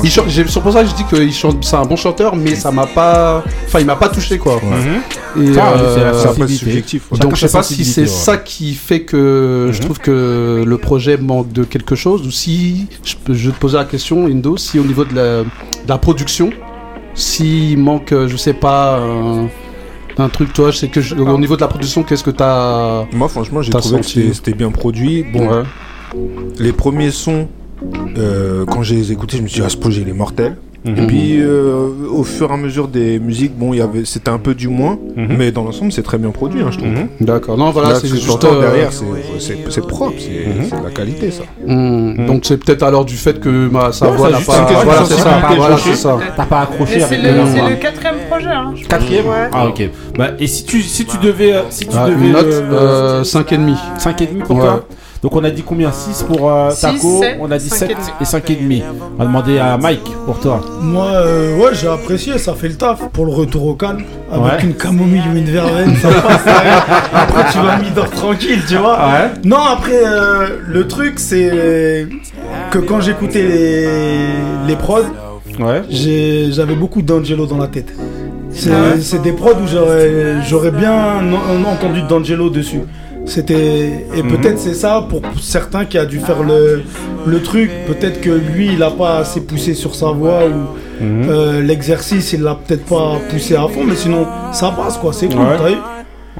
[0.03, 2.35] Il chante- j'ai- C'est pour ça que je dis que chante, c'est un bon chanteur,
[2.35, 3.43] mais ça m'a pas.
[3.67, 4.59] Enfin, il m'a pas touché quoi.
[5.35, 5.43] Mhm.
[5.49, 6.65] Et, Ça, euh, c'est après sensibilité.
[6.65, 7.03] subjectif.
[7.11, 7.17] ouais.
[7.19, 9.83] Donc je sais sa pas si c'est ça qui fait que je Mhm.
[9.85, 13.59] trouve que le projet manque de quelque chose ou si je, peux- je vais te
[13.59, 15.45] poser la question Indo si au niveau de la, de
[15.87, 16.49] la production
[17.13, 19.47] s'il manque euh, je sais pas un,
[20.17, 23.05] un truc toi je sais que je- au niveau de la production qu'est-ce que t'as
[23.13, 24.21] Moi, franchement, j'ai trouvé que senti.
[24.21, 25.23] c'était- c'était bien produit.
[25.31, 25.63] Bon, Ouais.
[26.59, 27.47] les premiers sons,
[28.17, 30.57] euh, quand j'ai les écoutés, je me suis dit, ah, ce projet, il est mortel.
[30.85, 30.97] Mhm.
[30.97, 34.29] Et puis, euh, au fur et à mesure des musiques, bon, il y avait, c'était
[34.29, 35.27] un peu du moins, Mhm.
[35.37, 36.89] mais dans l'ensemble, c'est très bien produit, hein, je trouve.
[36.89, 37.07] Mhm.
[37.21, 39.05] d'accord non voilà Là, c'est juste euh, derrière, c'est-
[39.39, 41.43] c'est c'est propre, c'est c'est de la qualité, ça.
[41.65, 45.05] hmm, donc c'est peut-être alors du fait que ma, sa voix ça, n'a pas voilà
[45.05, 45.89] c'est ça voilà accroché.
[45.91, 48.47] c'est ça T'as pas accroché avec le, le c'est le quatrième projet.
[48.49, 48.73] Hein.
[48.89, 49.49] Quatrième Ouais.
[49.53, 49.89] Ah ok.
[50.17, 52.51] Bah, et si tu, si tu devais, euh, si tu Ah, devais une note le-
[52.51, 54.85] le- euh, 5,5 5,5 pour toi
[55.23, 55.89] Donc on a dit combien?
[55.91, 57.91] 6 pour euh, Six, Taco, sept, on a dit 7
[58.25, 58.81] cinq et 5,5.
[59.15, 60.59] On va demander à Mike pour toi.
[60.81, 64.03] Moi, euh, ouais, j'ai apprécié, ça fait le taf pour le retour au calme.
[64.29, 64.63] Avec Ouais.
[64.63, 66.41] une camomille ou une verveine, ça passe.
[67.13, 68.97] après, tu vas m'y tranquille, tu vois.
[68.97, 69.31] Ouais.
[69.45, 72.05] Non, après, euh, le truc, c'est
[72.71, 74.27] que quand j'écoutais les,
[74.67, 75.03] les prods,
[75.57, 75.83] Ouais.
[75.89, 77.93] j'ai- j'avais beaucoup d'Angelo dans la tête.
[78.51, 82.81] C'est Ah c'est des prods où j'aurais j'aurais bien en- entendu d'Angelo dessus.
[83.25, 84.29] C'était et Mhm.
[84.37, 86.83] peut-être c'est ça pour certains qui a dû faire le,
[87.25, 87.71] le truc.
[87.87, 91.29] Peut-être que lui il a pas assez poussé sur sa voix ou Mhm.
[91.29, 93.83] euh, l'exercice il l'a peut-être pas poussé à fond.
[93.85, 95.13] Mais sinon ça passe quoi.
[95.13, 95.39] C'est cool.
[95.39, 95.57] Ouais.
[95.57, 95.75] t'as vu?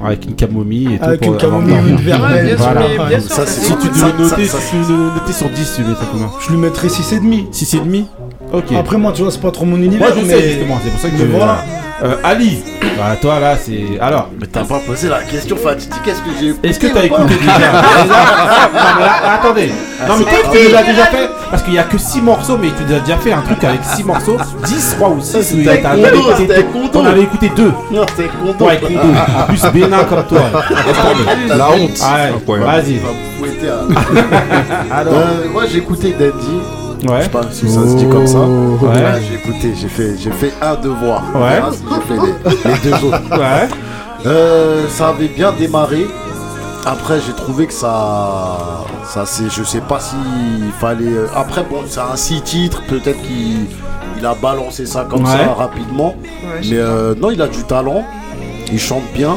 [0.04, 1.04] Avec une camomille et tout.
[1.04, 2.54] Avec pour une camomille une Ouais, verveine.
[2.58, 2.80] Voilà.
[2.80, 3.78] mais bien sûr, Ça, c'est c'est- Si bon.
[3.80, 6.50] tu devais Ça- noter, ça- si tu devais noter sur 10, tu mettrais combien Je
[6.52, 7.46] lui mettrais 6,5.
[7.52, 8.06] 6,5
[8.78, 10.14] Après moi tu vois c'est pas trop mon Moi univers.
[10.14, 10.28] je mais...
[10.28, 11.24] sais justement, c'est pour ça que je.
[11.24, 11.58] voilà.
[12.02, 12.58] Euh, Ali,
[12.98, 13.98] bah, toi là c'est.
[14.00, 17.34] Alors, Mais t'as pas posé la question fatidique, qu'est-ce que j'ai est-ce que t'as écouté
[17.36, 19.70] déjà Non, mais là, attendez.
[20.08, 22.58] Non mais peut-être que tu l'as déjà fait parce qu'il y a que 6 morceaux,
[22.60, 25.42] mais tu as déjà fait un truc avec 6 morceaux, 10 je crois ou 6
[25.42, 26.98] c'était avec Kondo, c'était avec Kondo.
[26.98, 27.72] On avait écouté 2.
[27.92, 28.66] Non, avec Kondo.
[29.38, 30.40] En plus bénin comme toi.
[31.56, 32.16] La honte Ah
[32.46, 32.94] ouais, vas-y.
[32.96, 33.94] Hein.
[34.90, 35.12] Alors.
[35.24, 36.60] Euh, moi j'ai écouté Dandy,
[37.04, 37.22] je Ouais.
[37.22, 38.38] sais pas si ça se dit comme ça.
[38.40, 38.88] Ouais.
[38.88, 41.22] Ouais, j'ai écouté, j'ai fait, j'ai fait un devoir.
[41.34, 41.60] Ouais.
[41.72, 43.20] Si J'ai fait les, les deux autres.
[43.38, 43.68] Ouais.
[44.26, 46.06] Euh, ça avait bien démarré.
[46.86, 48.56] Après, j'ai trouvé que ça,
[49.06, 51.04] ça c'est, je sais pas s'il fallait.
[51.06, 53.66] euh, Après, bon, c'est un six titres, peut-être qu'il
[54.18, 55.30] il a balancé ça comme Ouais.
[55.30, 56.14] ça rapidement.
[56.42, 58.02] Ouais, je Mais euh, non, il a du talent.
[58.72, 59.36] Il chante bien.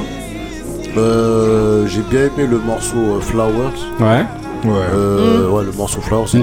[0.98, 3.76] Euh, j'ai bien aimé le morceau euh, Flowers.
[4.00, 4.26] Ouais.
[4.64, 4.72] Ouais.
[4.94, 6.38] Euh, Ouais, le morceau Bah, je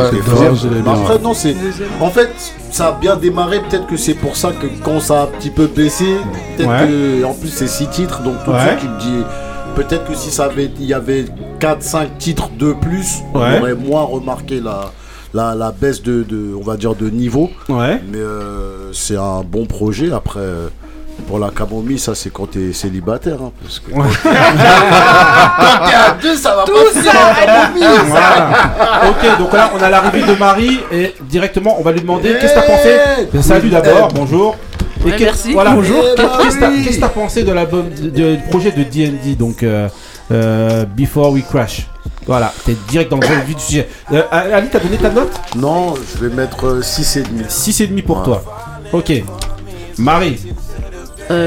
[0.69, 1.55] l'ai bien, Après, non, c'est.
[2.01, 2.31] En fait,
[2.71, 3.61] ça a bien démarré.
[3.69, 6.05] Peut-être que c'est pour ça que quand ça a un petit peu baissé,
[6.57, 6.89] peut-être Ouais.
[6.89, 7.25] que.
[7.25, 9.25] En plus, c'est six titres, donc tout de suite, tu te dis.
[9.77, 11.25] Peut-être que si ça avait, il y avait
[11.61, 13.41] 4-5 titres de plus, Ouais.
[13.59, 14.93] on aurait moins remarqué la,
[15.33, 17.51] la, la baisse de, de, on va dire, de niveau.
[17.69, 18.01] Ouais.
[18.13, 20.13] Mais euh, c'est un bon projet.
[20.13, 20.69] Après, euh,
[21.27, 23.39] Pour la camomille, ça c'est quand t'es célibataire.
[23.43, 24.03] Hein, parce que Quand
[25.89, 27.11] t'es à deux, ça va Tout pas ça,
[28.07, 29.11] Voilà.
[29.11, 32.55] ok, donc là on a l'arrivée de Marie et directement on va lui demander qu'est-ce
[32.55, 32.97] que t'as pensé
[33.35, 34.57] Eh, Salut d'abord, bonjour.
[35.07, 35.53] Et Ouais, merci.
[35.53, 35.71] Voilà.
[35.73, 36.03] Bonjour.
[36.17, 39.63] Qu'est- Qu'est-ce que t'as- qu'est-ce que t'as pensé de l'album, du projet de D&D, donc
[39.63, 39.89] euh,
[40.33, 41.87] euh, Before We Crash?
[42.27, 43.89] Voilà, t'es direct dans le vif du sujet.
[44.13, 45.31] Euh, Ali, t'as donné ta note?
[45.57, 47.27] Non, je vais mettre 6,5.
[47.51, 48.43] 6,5 pour toi.
[48.95, 49.13] Ok.
[49.99, 50.39] Marie,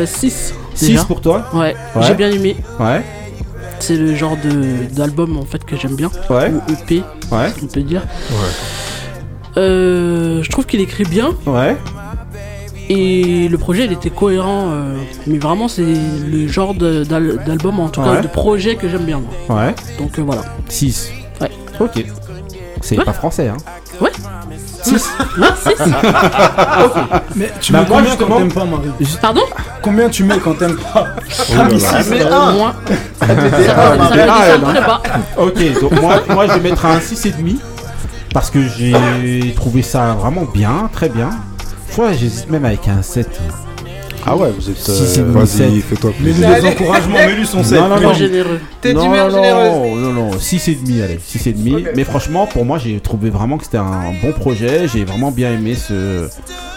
[0.06, 0.54] 6.
[0.76, 2.02] 6 pour toi Ouais, Ouais.
[2.02, 2.56] j'ai bien aimé.
[2.80, 3.02] Ouais.
[3.80, 6.10] C'est le genre de d'album en fait que j'aime bien.
[6.30, 6.52] Ouais.
[6.52, 7.48] Ou EP, Ouais.
[7.64, 8.04] on peut dire.
[9.58, 11.32] Euh, je trouve qu'il écrit bien.
[11.46, 11.76] Ouais.
[12.90, 14.70] Et le projet il était cohérent.
[14.72, 18.16] euh, mais vraiment c'est le genre d'album, en tout Ouais.
[18.18, 19.22] cas de projet que j'aime bien.
[19.48, 19.58] moi.
[19.66, 19.76] Ouais.
[20.00, 20.44] Donc euh, voilà.
[20.70, 21.12] 6.
[21.42, 21.52] Ouais.
[21.80, 22.06] Ok.
[22.82, 23.04] C'est Ouais.
[23.04, 23.58] pas français, hein
[24.00, 24.12] Ouais.
[24.84, 25.84] 6 Ouais, six.
[27.36, 28.90] Mais tu mets moi, combien quand t'aimes pas, Marie
[29.22, 29.42] Pardon
[29.82, 31.08] Combien tu mets quand t'aimes pas
[31.58, 32.52] Ah, mais 6, mais 1.
[32.52, 32.74] Moins.
[33.22, 34.72] Ah, Ça va, ça va, Ah, ça elle, me hein.
[34.72, 35.02] plaît pas.
[35.38, 37.58] Ok, donc moi, moi je vais mettre un 6,5
[38.34, 41.30] parce que j'ai trouvé ça vraiment bien, très bien.
[41.90, 43.28] Fois, j'hésite même avec un 7.
[44.26, 44.78] Ah ouais, vous êtes.
[44.78, 46.50] Si, si, euh, Vas-y, fais-toi plaisir.
[46.50, 47.80] les encouragements, mais lui son 7.
[47.80, 48.14] Non, non, non.
[48.14, 48.60] généreux.
[48.82, 50.02] T'es non, d'humeur non, généreuse.
[50.02, 51.92] non, non, 6,5, allez, 6,5.
[51.96, 54.88] Mais franchement, pour moi, j'ai trouvé vraiment que c'était un bon projet.
[54.88, 56.28] J'ai vraiment bien aimé ce.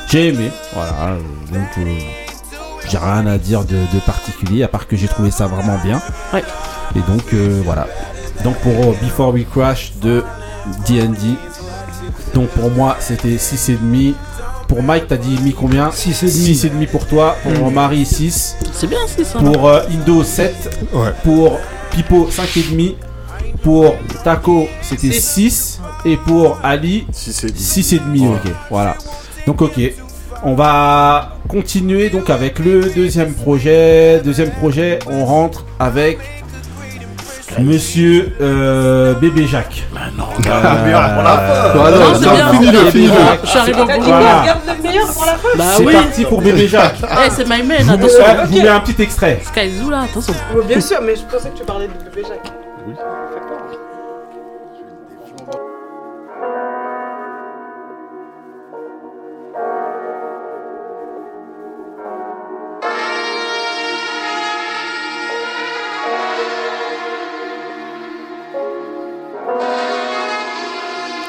[0.09, 1.17] J'ai aimé, voilà.
[1.53, 1.99] Donc, euh,
[2.89, 6.01] j'ai rien à dire de, de particulier, à part que j'ai trouvé ça vraiment bien.
[6.33, 6.43] Ouais.
[6.97, 7.87] Et donc, euh, voilà.
[8.45, 10.25] Donc, pour euh, Before We Crash de
[10.87, 11.37] DD.
[12.35, 14.15] Donc, pour moi, c'était 6,5.
[14.71, 16.71] Pour Mike, t'as dit combien 6,5.
[16.71, 17.37] 6,5 pour toi.
[17.43, 18.57] Pour Marie, 6.
[18.73, 19.41] C'est bien, c'est ça.
[19.41, 20.89] Pour euh, Indo 7.
[20.93, 21.09] Ouais.
[21.25, 21.59] Pour
[21.91, 22.95] Pipo 5,5.
[23.65, 25.81] Pour Taco c'était Six.
[25.81, 25.81] 6.
[26.05, 27.99] Et pour Ali 6,5.
[28.01, 28.29] 6,5.
[28.29, 28.97] Ok, voilà.
[29.45, 29.81] Donc ok.
[30.45, 34.21] On va continuer donc avec le deuxième projet.
[34.25, 36.21] Deuxième projet, on rentre avec
[37.59, 39.85] Monsieur euh, Bébé Jacques.
[39.97, 41.69] Ah, merde, pour la fin.
[41.79, 42.53] Voilà, Non, c'est non, bien.
[42.53, 43.07] fini, Bébé fini.
[43.09, 43.41] Jacques.
[43.43, 44.03] Je suis arrivé au bout.
[44.03, 44.43] Voilà.
[44.47, 45.93] Garde le meilleur pour la fin Bah C'est oui.
[45.93, 46.97] parti pour Bébé Jacques.
[47.27, 48.25] Eh, c'est my man, Je vous, attention.
[48.25, 49.41] euh, je vous mets un petit extrait.
[49.45, 50.33] Sky Zoo là, attention.
[50.57, 52.53] Oh, Bien sûr, mais je pensais que tu parlais de bébé Jacques.
[52.87, 52.95] Oui.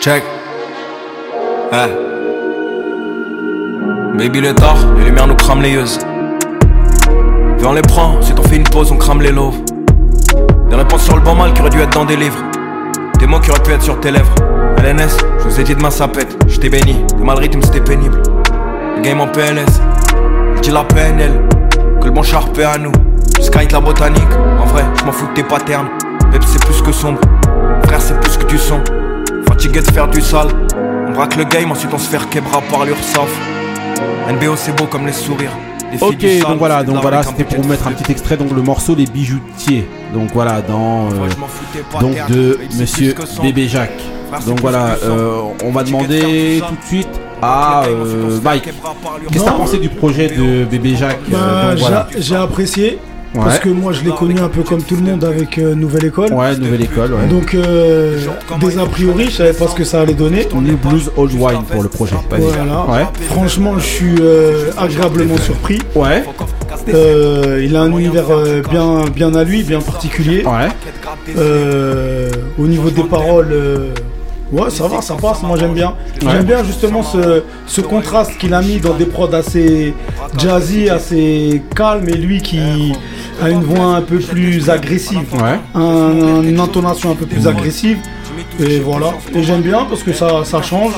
[0.01, 0.23] Check.
[1.71, 1.77] Eh.
[4.17, 5.85] Baby, le tard, les lumières nous crament les yeux.
[7.59, 9.61] Viens, on les prend, si t'en fais une pause, on crame les loaves.
[10.71, 12.43] Des réponses sur le bon mal qui aurait dû être dans des livres.
[13.19, 14.33] Des mots qui auraient pu être sur tes lèvres.
[14.79, 16.35] LNS, je vous ai dit demain ça pète.
[16.47, 18.23] J'étais béni, t'es mal rythme, c'était pénible.
[18.95, 19.81] Le game en PLS,
[20.63, 21.47] dis la PNL.
[21.99, 22.91] Que le bon sharp est à nous.
[23.39, 25.89] Sky de la botanique, en vrai, je m'en fous de tes patterns.
[26.31, 27.21] Même c'est plus que sombre.
[27.85, 28.81] Frère, c'est plus que du son.
[29.61, 30.47] Fatigué de faire du sale.
[31.07, 33.29] On braque le game, ensuite on se fait kebra par l'URSAF.
[34.27, 35.51] NBO, c'est beau comme les sourires.
[35.91, 38.51] Les Ok, sale, donc voilà, donc voilà, c'était pour vous mettre un petit extrait, donc
[38.55, 39.87] le morceau Les Bijoutiers.
[40.15, 43.13] Donc voilà, dans euh, donc de Monsieur.
[43.43, 44.01] Bébé Jacques.
[44.47, 48.63] Donc voilà, euh, on va demander tout de suite à euh, Mike.
[48.63, 52.07] Qu'est-ce que t'as pensé du projet de Bébé Jacques euh, Bah, donc voilà.
[52.15, 52.99] j'ai- J'ai apprécié.
[53.33, 56.05] Parce que moi je l'ai connu un peu comme tout le monde avec euh, Nouvelle
[56.05, 56.33] École.
[56.33, 57.27] Ouais, nouvelle école, ouais.
[57.27, 58.19] Donc euh,
[58.59, 60.47] des a priori, je savais pas ce que ça allait donner.
[60.53, 62.15] New Blues Old Wine pour le projet.
[62.29, 62.85] Voilà.
[62.89, 63.07] Ouais.
[63.29, 65.79] Franchement, je suis euh, agréablement surpris.
[65.95, 66.23] Ouais.
[66.93, 68.25] Euh, il a un univers
[68.69, 70.43] bien, bien à lui, bien particulier.
[70.45, 70.69] Ouais.
[72.59, 73.53] Au niveau des paroles,
[74.51, 75.41] ouais, ça va, ça passe.
[75.43, 75.93] Moi, j'aime bien.
[76.21, 76.31] Ouais.
[76.31, 79.93] J'aime bien justement ce, ce contraste qu'il a mis dans des prods assez
[80.37, 82.59] jazzy, assez calme, et lui qui
[83.41, 85.59] a une voix un peu plus agressive, Ouais.
[85.75, 87.97] un- une intonation un peu plus agressive.
[88.59, 89.13] Et voilà.
[89.33, 90.93] Et j'aime bien parce que ça, ça change.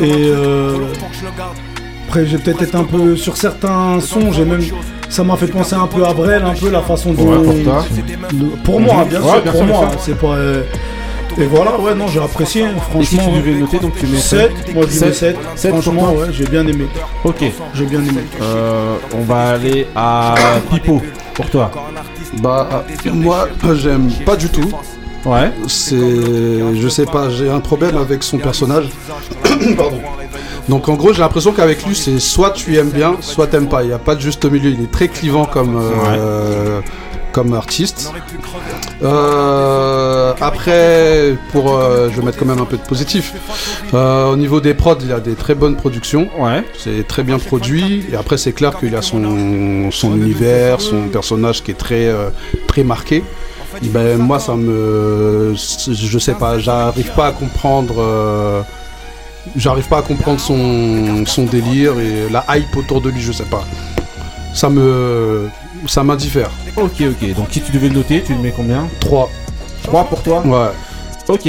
[0.00, 0.76] Et euh,
[2.08, 4.60] après, j'ai peut-être été un peu sur certains sons, j'ai même.
[5.08, 7.24] Ça m'a fait penser un peu à Brel, un peu la façon dont.
[7.24, 7.84] Ouais, pour toi.
[8.32, 9.88] de- pour moi, bien Ouais, sûr, bien pour sûr, moi.
[10.00, 10.26] C'est pas.
[10.34, 10.62] euh,
[11.38, 12.66] Et voilà, ouais, non, j'ai apprécié, Et
[13.04, 13.32] si franchement.
[13.34, 15.14] tu devais noter, donc tu mets 7, moi je mets 7.
[15.14, 15.36] Sept.
[15.56, 16.84] Sept pour Franchement, ouais, j'ai bien aimé.
[17.24, 17.42] Ok.
[17.74, 18.20] J'ai bien aimé.
[18.42, 20.34] Euh, on va aller à
[20.70, 21.00] Pipo
[21.34, 21.70] pour toi.
[22.40, 24.70] Bah, moi, j'aime pas du tout.
[25.24, 25.52] Ouais.
[25.68, 26.74] C'est.
[26.74, 28.88] Je sais pas, j'ai un problème avec son personnage.
[29.76, 30.00] Pardon.
[30.68, 33.82] Donc en gros, j'ai l'impression qu'avec lui, c'est soit tu aimes bien, soit t'aimes pas.
[33.82, 34.70] Il n'y a pas de juste milieu.
[34.70, 36.80] Il est très clivant comme, euh,
[37.32, 38.12] comme artiste.
[39.02, 43.34] Euh, après, pour, euh, je vais mettre quand même un peu de positif.
[43.94, 46.28] Euh, au niveau des prods, il a des très bonnes productions.
[46.38, 46.64] Ouais.
[46.78, 48.06] C'est très bien produit.
[48.10, 52.30] Et après, c'est clair qu'il a son, son univers, son personnage qui est très, euh,
[52.68, 53.24] très marqué.
[53.84, 55.54] Ben, moi, ça me.
[55.54, 58.64] Je sais pas, j'arrive pas à comprendre.
[59.56, 63.44] J'arrive pas à comprendre son, son délire et la hype autour de lui, je sais
[63.44, 63.64] pas.
[64.54, 65.48] Ça me.
[65.86, 66.50] Ça m'indiffère.
[66.76, 67.34] Ok, ok.
[67.34, 68.88] Donc si tu devais le noter, tu le mets combien?
[69.00, 69.28] 3.
[69.84, 70.40] 3 pour toi?
[70.44, 70.70] Ouais.
[71.28, 71.48] Ok.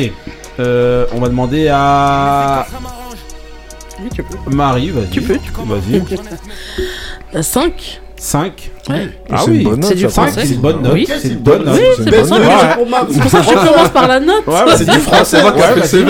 [0.59, 2.65] Euh, on va demander à.
[4.01, 4.37] Oui, tu peux.
[4.49, 5.09] Marie, vas-y.
[5.09, 5.61] Tu peux, tu peux.
[5.63, 7.43] Vas-y.
[7.43, 9.09] 5 5 Ouais.
[9.31, 10.41] Ah C'est oui, une bonne note, c'est du ça, français.
[10.45, 10.93] C'est une bonne note.
[10.93, 11.05] Oui.
[11.07, 11.75] c'est une bonne note.
[11.79, 12.11] Oui, c'est
[13.21, 14.45] pour ça que je- commence par la note.
[14.47, 15.41] Ouais, c'est du français.
[15.41, 15.53] Là.
[15.83, 16.03] C'est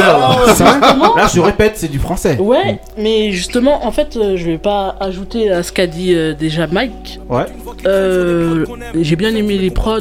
[0.81, 2.37] comment Là, je répète, c'est du français.
[2.39, 6.33] Ouais, mais justement, en fait, euh, je vais pas ajouter à ce qu'a dit euh,
[6.33, 7.19] déjà Mike.
[7.29, 7.45] Ouais.
[7.85, 8.65] Euh,
[8.99, 9.99] J'ai bien aimé les prods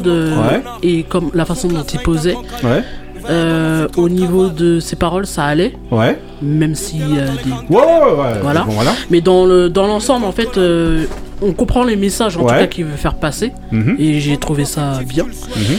[0.83, 2.37] et comme la façon dont il posait.
[2.63, 2.83] Ouais.
[3.31, 5.75] Euh, au niveau de ses paroles, ça allait.
[5.91, 6.19] Ouais.
[6.43, 7.51] Même si euh, des...
[7.75, 8.39] Ouais, ouais, ouais.
[8.43, 8.63] Voilà.
[8.63, 8.91] Bon, voilà.
[9.11, 11.05] Mais dans le dans l'ensemble, en fait, euh,
[11.43, 12.53] on comprend les messages en Ouais.
[12.53, 13.53] tout cas qu'il veut faire passer.
[13.71, 13.97] Mhm.
[13.99, 15.25] Et j'ai trouvé ça bien.
[15.25, 15.79] Mhm.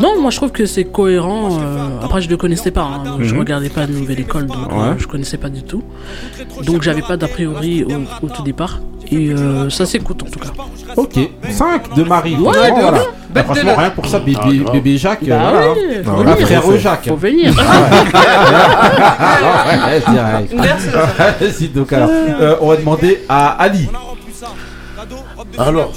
[0.00, 1.58] Non, moi je trouve que c'est cohérent.
[1.60, 2.82] euh, Après, je ne connaissais pas.
[2.82, 3.40] hein, Je Mhm.
[3.40, 4.78] regardais pas de Nouvelle École, donc Ouais.
[4.78, 5.82] euh, je connaissais pas du tout.
[6.64, 8.80] Donc j'avais pas d'a priori au, au tout départ.
[9.10, 10.50] Et euh, ça s'écoute en tout cas.
[10.96, 11.18] Ok.
[11.48, 12.34] 5 de Marie.
[12.36, 12.98] Ouais, Franchement, de voilà.
[13.30, 15.24] Bah, franchement, rien pour ça, bébé, Ah, bébé Jacques.
[15.26, 15.72] Bah euh, voilà.
[15.72, 16.02] oui, hein.
[16.04, 16.46] faut Ah, venir.
[16.46, 17.08] frère Jacques.
[17.08, 17.54] Faut venir.
[21.74, 23.88] Donc alors, euh, on va demander à Ali.
[25.58, 25.92] Alors,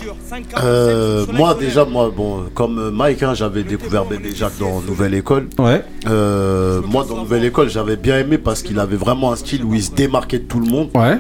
[0.64, 5.14] euh, moi déjà, moi, bon, comme euh, Mike, hein, j'avais découvert Bébé Jacques dans Nouvelle
[5.14, 5.48] École.
[5.60, 5.84] Ouais.
[6.08, 9.74] Euh, moi, dans Nouvelle École, j'avais bien aimé parce qu'il avait vraiment un style où
[9.76, 10.90] il se démarquait de tout le monde.
[10.96, 11.18] Ouais.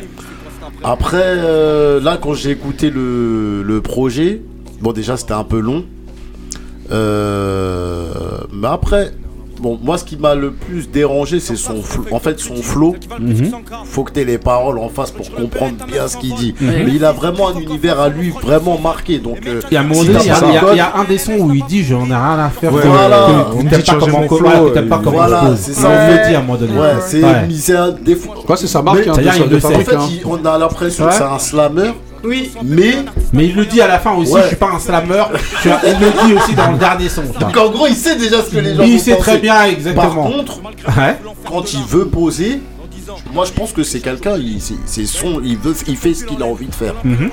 [0.83, 4.41] Après, euh, là, quand j'ai écouté le, le projet,
[4.79, 5.85] bon, déjà, c'était un peu long.
[6.91, 8.11] Euh,
[8.51, 9.11] mais après,
[9.61, 11.75] bon, moi, ce qui m'a le plus dérangé, c'est son,
[12.11, 12.95] en fait, son flow.
[13.19, 13.51] Mhm.
[13.85, 16.53] Faut que tu les paroles en face pour comprendre bien ce qu'il dit.
[16.59, 16.71] Mhm.
[16.85, 19.19] Mais il a vraiment un univers à lui vraiment marqué.
[19.19, 20.47] Donc, euh, Il y a un moment si donné, t'as il y, a- pas il
[20.47, 22.07] y a- les codes- il y a un des sons où il dit J'en ai
[22.07, 22.73] rien à faire.
[22.73, 23.27] Ouais, que- voilà.
[23.55, 25.89] On t'aimes pas changer comment flow, pas comment voilà, c'est ça.
[26.09, 26.73] le dit à un moment donné.
[26.77, 27.45] Ouais, c'est Ouais.
[27.47, 28.31] mais c'est un défaut.
[28.45, 29.11] Quoi, c'est sa marque, hein.
[29.13, 30.07] En fait, hein.
[30.25, 31.91] on a l'impression que c'est un slammer.
[32.23, 32.51] Oui.
[32.63, 32.95] Mais
[33.33, 34.41] Mais il le dit à la fin aussi Ouais.
[34.43, 35.23] Je suis pas un slammer.
[35.63, 37.23] Je Il le dit aussi dans le dernier son.
[37.23, 39.63] donc en gros, il sait déjà ce que les gens Il vont sait très bien,
[39.63, 40.03] exactement.
[40.23, 40.61] Par contre,
[40.97, 41.17] Ouais.
[41.45, 42.61] quand il veut poser,
[43.33, 46.41] moi je pense que c'est quelqu'un, il, c'est, son, il veut, il fait ce qu'il
[46.41, 46.95] a envie de faire.
[47.03, 47.29] Mhm.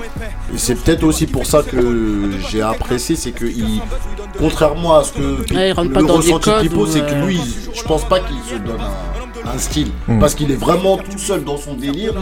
[0.53, 3.81] Et c'est peut-être aussi pour ça que j'ai apprécié, c'est que il,
[4.37, 7.39] contrairement à ce que Ouais, il le pas dans ressenti Pipo, c'est que euh, lui,
[7.73, 11.43] je pense pas qu'il se donne un, un style, parce qu'il est vraiment tout seul
[11.43, 12.13] dans son délire.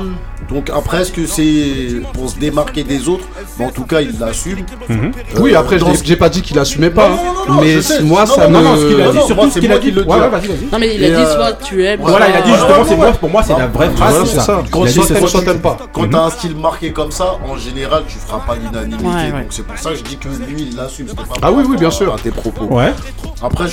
[0.50, 3.26] Donc après, est-ce que c'est pour se démarquer des autres?
[3.60, 4.60] Mais en tout cas, il l'assume.
[4.88, 5.12] Mhm.
[5.36, 7.10] Euh, Oui, après, je dans j'ai pas dit qu'il assumait pas.
[7.10, 8.64] Non, non, non, mais moi, Non, ça non, me.
[8.64, 9.92] Non, ce qu'il a dit, non, surtout ce c'est qu'il a dit.
[9.92, 10.04] le.
[10.04, 10.30] Ouais, ouais.
[10.72, 12.00] Non mais il a dit euh, soit tu aimes.
[12.02, 12.98] Voilà, il a dit justement, ouais, c'est ouais.
[12.98, 14.12] moi, pour moi, c'est la vraie phrase.
[14.14, 14.64] Voilà, c'est c'est ça.
[14.72, 15.78] Quand Il a dit, soit c'est t'aimes, soit soit tu- t'aimes pas.
[15.92, 16.10] Quand Mhm.
[16.12, 19.04] t'as un style marqué comme ça, en général, tu feras pas l'unanimité.
[19.32, 21.08] Donc c'est pour ça que je dis que lui, il l'assume.
[21.42, 22.14] Ah oui, oui, bien sûr.
[22.14, 22.66] À tes propos.
[22.66, 22.94] Ouais.
[23.42, 23.66] Après,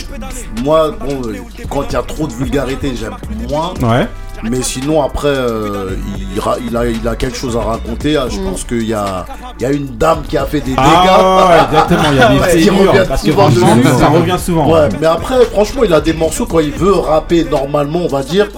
[0.63, 1.37] moi, bon, euh,
[1.71, 3.17] quand il y a trop de vulgarité, j'aime
[3.49, 3.75] moins.
[3.83, 4.07] Ouais.
[4.51, 5.91] Mais sinon, après, euh,
[6.35, 8.17] il, ra- il a, il a quelque chose à raconter.
[8.17, 8.45] Ah, Je Mm.
[8.51, 9.25] pense qu'il y a,
[9.59, 10.81] il y a une dame qui a fait des dégâts.
[10.83, 13.77] Ah, ouais, exactement, il y a des Ouais, figures, qui revient parce que souvent franchement,
[13.77, 13.99] dessus.
[13.99, 14.73] ça revient souvent.
[14.73, 18.23] Ouais, mais après, franchement, il a des morceaux quand il veut rapper normalement, on va
[18.23, 18.49] dire.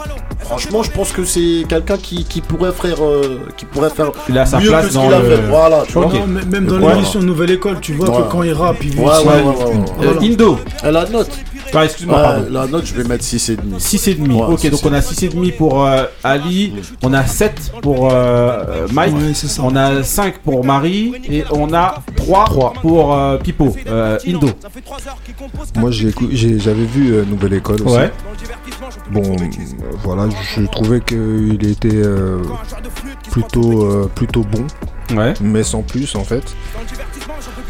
[0.41, 4.39] Franchement, je pense que c'est quelqu'un qui, qui pourrait faire, euh, qui pourrait faire Il
[4.39, 5.41] a sa mieux place que ce dans qu'il a le-.
[5.49, 6.09] Voilà, tu vois.
[6.51, 8.17] Même dans l'émission Nouvelle École, tu vois Ouais.
[8.23, 9.55] que quand il rappe, il Ouais, ouais, ouais, ouais, ouais.
[10.03, 10.21] Euh, Voilà.
[10.23, 10.59] Indo.
[10.87, 11.31] Et la note
[11.75, 12.47] Ah, excuse-moi, pardon.
[12.51, 13.59] La note, je vais mettre 6,5.
[13.79, 14.31] 6,5.
[14.33, 16.73] Ouais, ok, donc on a 6,5 pour euh, Ali,
[17.03, 19.63] on a 7 pour euh, Mike, Ouais, c'est ça.
[19.65, 23.75] on a 5 pour Marie et on a 3, pour euh, Pipo.
[23.87, 24.49] Euh, Indo.
[25.77, 27.97] Moi, j'avais vu euh, Nouvelle École aussi.
[27.97, 28.13] Ouais.
[29.11, 29.37] Bon, euh,
[30.05, 32.43] voilà, je trouvais qu'il était euh,
[33.31, 34.67] plutôt, euh, plutôt bon,
[35.15, 35.35] Ouais.
[35.41, 36.43] mais sans plus en fait.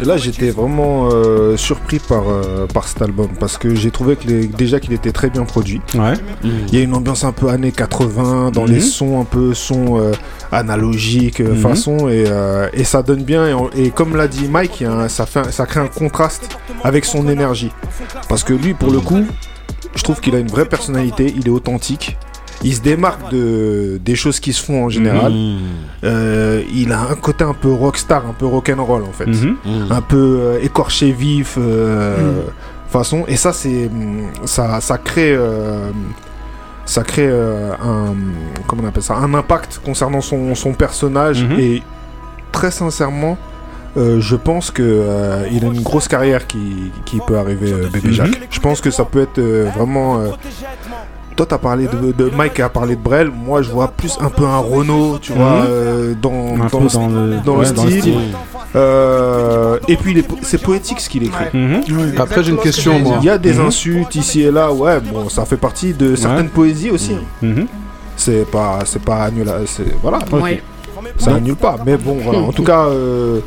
[0.01, 4.17] Et là, j'étais vraiment euh, surpris par, euh, par cet album parce que j'ai trouvé
[4.17, 5.81] que les- déjà qu'il était très bien produit.
[5.95, 6.15] Ouais.
[6.45, 8.71] Il y a une ambiance un peu années 80 dans Mhm.
[8.73, 10.13] les sons un peu sons euh,
[10.53, 11.57] analogiques Mhm.
[11.57, 12.25] façon et,
[12.73, 15.67] et ça donne bien et, on- et comme l'a dit Mike, un- ça, fait ça
[15.67, 17.71] crée un contraste avec son énergie
[18.29, 19.25] parce que lui pour le coup,
[19.95, 22.17] je trouve qu'il a une vraie personnalité, il est authentique.
[22.65, 25.33] Il se démarque de, des choses qui se font en général.
[25.33, 25.59] Mhm.
[26.05, 29.27] Euh, il a un côté un peu rockstar, un peu rock'n'roll en fait.
[29.27, 29.57] Mhm.
[29.91, 32.43] Un peu euh, écorché vif euh,
[32.89, 33.25] façon.
[33.29, 33.91] Et ça, c'est
[34.45, 35.91] ça, ça crée, euh,
[36.87, 38.15] ça crée euh, un,
[38.67, 41.45] comment on appelle ça, un impact concernant son, son personnage.
[41.59, 41.83] Et
[42.53, 43.37] très sincèrement,
[43.97, 47.89] euh, je pense que euh, il a une grosse carrière qui, qui peut arriver, euh,
[47.93, 48.13] Bébé.
[48.13, 48.49] Jacques.
[48.51, 50.21] Je pense que ça peut être euh, vraiment.
[51.37, 53.31] Toi, t'as parlé de, de Mike a parlé de Brel.
[53.31, 56.79] Moi, je vois plus un peu un Renault, tu vois, euh, dans, Un dans, peu
[56.85, 58.01] le, dans le- dans le ouais, dans le style.
[58.01, 58.19] style.
[58.75, 61.45] Euh, et puis, c'est poétique ce qu'il écrit.
[61.53, 61.83] Mhm.
[62.19, 63.17] Après, j'ai une question, moi.
[63.21, 63.67] Il y a des Mhm.
[63.67, 67.17] insultes ici et là, ouais, bon, ça fait partie de certaines poésies aussi.
[67.43, 67.67] Mhm.
[68.17, 70.19] C'est pas, c'est pas annul, c'est voilà.
[71.19, 72.41] Ça annule pas, mais bon, voilà.
[72.41, 73.41] En tout cas, euh,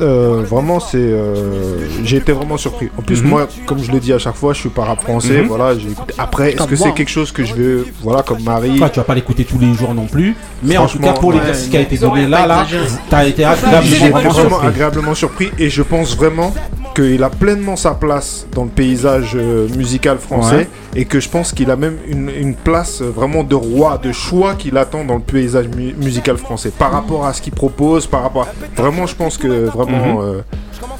[0.00, 2.88] euh, vraiment, c'est, euh, j'ai été vraiment surpris.
[2.98, 3.28] En plus, Mhm.
[3.28, 5.46] moi, comme je le dis à chaque fois, je suis pas rap français, Mhm.
[5.48, 5.78] voilà.
[5.78, 6.14] J'ai écouté.
[6.18, 8.72] Après, est-ce que c'est quelque chose que je vais, voilà, comme Marie?
[8.74, 11.30] Enfin, tu vas pas l'écouter tous les jours non plus, mais en tout cas pour
[11.30, 12.66] ouais, l'exercice qui a été donné là, là,
[13.10, 16.52] t'as été agréablement agréablement surpris et je pense vraiment
[16.96, 20.68] qu'il a pleinement sa place dans le paysage euh, musical français Ouais.
[20.94, 24.12] et que je pense qu'il a même une, une place euh, vraiment de roi, de
[24.12, 28.06] choix qu'il attend dans le paysage mu- musical français par rapport à ce qu'il propose,
[28.06, 28.80] par rapport à...
[28.80, 30.14] Vraiment, je pense que vraiment...
[30.14, 30.20] Mhm.
[30.20, 30.40] euh,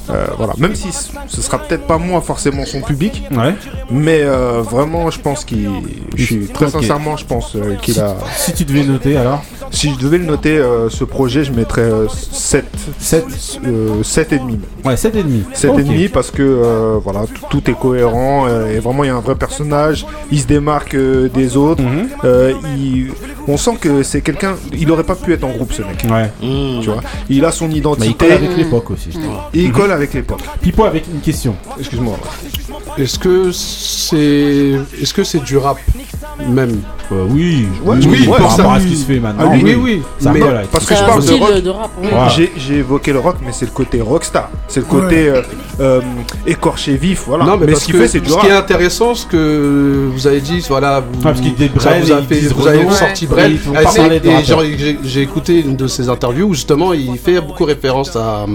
[0.09, 0.87] euh, voilà, même si
[1.27, 3.53] ce sera peut-être pas moi forcément son public, Ouais.
[3.91, 4.23] mais
[4.61, 5.69] vraiment je pense qu'il,
[6.15, 8.15] je suis très sincèrement je pense qu'il a.
[8.37, 11.81] Si tu devais noter alors Si je devais le noter, euh, ce projet, je mettrais
[11.81, 12.65] euh, 7.
[12.99, 13.25] 7
[14.03, 14.59] 7 et demi.
[14.85, 15.43] Ouais, 7 et demi.
[15.53, 15.79] 7 Ok.
[15.79, 19.15] et demi parce que euh, voilà, tout, est cohérent euh, et vraiment il y a
[19.15, 21.83] un vrai personnage, il se démarque euh, des autres.
[21.83, 22.07] Mhm.
[22.23, 23.11] Euh, il-
[23.49, 26.05] on sent que c'est quelqu'un, il aurait pas pu être en groupe ce mec.
[26.11, 26.29] Ouais.
[26.81, 28.07] Tu vois, il a son Bah, identité.
[28.07, 29.09] il colle avec l'époque aussi.
[29.11, 29.35] je trouve.
[29.53, 29.73] Et il Mhm.
[29.75, 30.41] colle avec l'époque.
[30.61, 31.55] Pipo avec une question.
[31.79, 32.17] Excuse-moi.
[32.97, 35.77] Est-ce que c'est est-ce que c'est du rap
[36.49, 36.81] même?
[37.11, 39.49] Euh, oui, Ouais, oui, oui, par pour rapport à ce qui se fait maintenant.
[39.63, 40.01] Oui, oui, oui.
[40.19, 41.25] Ça Mais- colle avec parce ce que je parle
[41.63, 41.89] de rock.
[42.01, 42.49] ouais.
[42.57, 44.49] J'ai évoqué le rock, mais c'est le côté rockstar.
[44.67, 45.41] C'est le côté euh,
[45.79, 46.01] euh,
[46.45, 47.45] écorché vif, voilà.
[47.45, 50.41] Non, mais, ce qu'il fait, c'est du ce qui est intéressant, ce que vous avez
[50.41, 53.25] dit, voilà, vous, parce qu'il fait- avez sorti.
[53.27, 53.57] Brel.
[53.75, 53.81] Ah,
[55.03, 58.45] j'ai écouté une de ses interviews où justement il fait beaucoup référence à,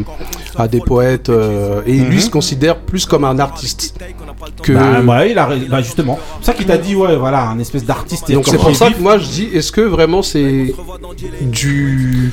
[0.57, 2.21] à des poètes euh, et lui Mhm.
[2.21, 3.95] se considère plus comme un artiste
[4.63, 4.73] que.
[4.73, 6.19] Bah, ouais, il a, bah, justement.
[6.41, 8.31] C'est ça qu'il t'a dit, ouais, voilà, un espèce d'artiste.
[8.33, 10.75] Donc c'est pour ça que moi je dis, est-ce que vraiment c'est
[11.43, 12.33] du,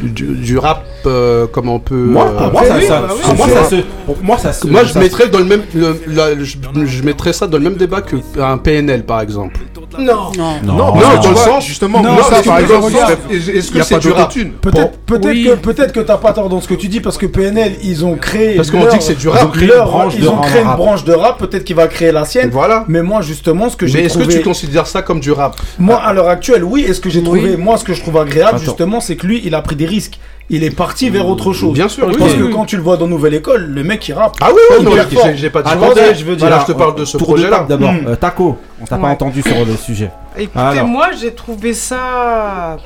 [0.00, 1.94] du du rap euh, comme on peut.
[1.94, 2.74] Moi, pour moi, ça,
[3.22, 3.70] pour moi, C'est ça ça.
[3.70, 3.76] se,
[4.06, 4.66] pour moi, ça se.
[4.66, 6.56] Moi, je ça- mettrais dans le même, le- la- je,
[6.86, 9.60] je mettrais ça dans le même débat que un PNL, par exemple.
[9.98, 10.30] Non.
[10.36, 10.54] Non.
[10.64, 12.92] Non, Non, Non, parce que dans le sens- justement, Non, moi, mais ça, par exemple,
[13.30, 14.32] Est-ce que c'est du rap.
[14.60, 15.44] Peut-être peut-être Oui.
[15.50, 18.04] que peut-être que t'as pas tort dans ce que tu dis parce que PNL ils
[18.04, 19.50] ont créé Parce qu'on dit que c'est du rap.
[19.60, 20.76] ils de ont créé une rap.
[20.76, 22.84] branche de rap peut-être qu'il va créer la sienne Voilà.
[22.88, 25.56] mais moi justement ce que Mais j'ai est-ce que tu considères ça comme du rap?
[25.78, 28.56] Moi à l'heure actuelle oui est-ce que j'ai trouvé moi ce que je trouve agréable
[28.56, 28.64] Attends.
[28.64, 30.18] justement c'est que lui il a pris des risques
[30.50, 32.52] il est parti vers autre chose Bien sûr, oui, parce oui, que oui.
[32.54, 34.92] quand tu le vois dans Nouvelle École le mec il rappe Ah oui, oui, non,
[35.36, 37.32] j'ai- pas dit Attendez, je veux dire, Voilà, je te parle de ce Tour de
[37.34, 37.66] projet-là.
[37.68, 37.92] d'abord.
[37.92, 38.06] Hmm.
[38.08, 40.10] Euh, Taco, on t'a pas entendu sur le sujet.
[40.38, 40.86] Écoutez, Alors.
[40.86, 42.78] moi j'ai trouvé ça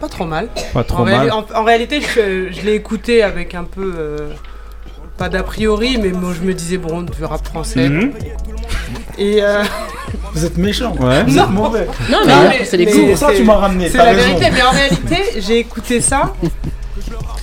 [0.00, 0.48] pas trop mal.
[0.72, 1.30] Pas trop en, mal.
[1.32, 3.92] en- en réalité, je, je l'ai écouté avec un peu.
[3.98, 4.18] euh,
[5.18, 7.88] pas d'a priori, mais moi je me disais, bon, du rap français.
[7.88, 8.12] Mhm.
[9.18, 9.42] Et.
[9.42, 9.62] euh,
[10.34, 11.24] vous êtes méchant Ouais.
[11.24, 11.44] vous Non.
[11.44, 13.16] êtes mauvais Non, mais, mais- c'est les mais- goûts.
[13.16, 14.26] ça que tu m'as ramené C'est la raison.
[14.28, 16.32] vérité, mais en réalité, j'ai écouté ça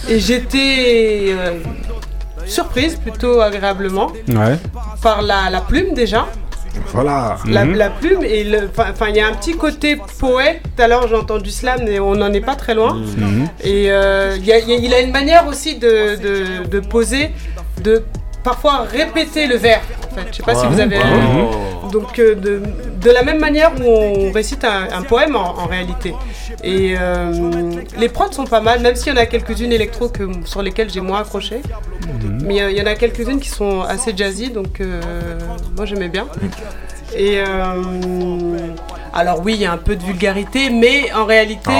[0.09, 1.59] et j'étais euh,
[2.45, 4.57] surprise plutôt agréablement Ouais.
[5.01, 6.27] par la, la plume déjà.
[6.93, 7.37] Voilà.
[7.47, 7.75] La, Mhm.
[7.75, 8.69] la plume et le.
[8.77, 10.61] Enfin, il y a un petit côté poète.
[10.75, 12.93] Tout à l'heure, j'ai entendu slam, mais on n'en est pas très loin.
[12.93, 13.47] Mhm.
[13.63, 16.67] Et euh, il y a- il y a- il a une manière aussi de, de,
[16.69, 17.31] de poser,
[17.83, 18.03] de
[18.49, 19.81] parfois répéter le vers.
[20.11, 20.97] En fait, je sais pas si vous avez.
[21.91, 22.61] Donc euh, de,
[23.05, 26.13] de la même manière où on récite un, un poème en, en réalité.
[26.63, 30.23] Et euh, les prods sont pas mal, même s'il y en a quelques-unes électro que,
[30.45, 31.61] sur lesquelles j'ai moins accroché.
[32.43, 35.01] Mais il y a- il y, en a quelques-unes qui sont assez jazzy, donc euh,
[35.75, 36.25] moi j'aimais bien.
[37.15, 38.73] Et euh,
[39.13, 41.71] alors oui, il y a un peu de vulgarité, mais en réalité,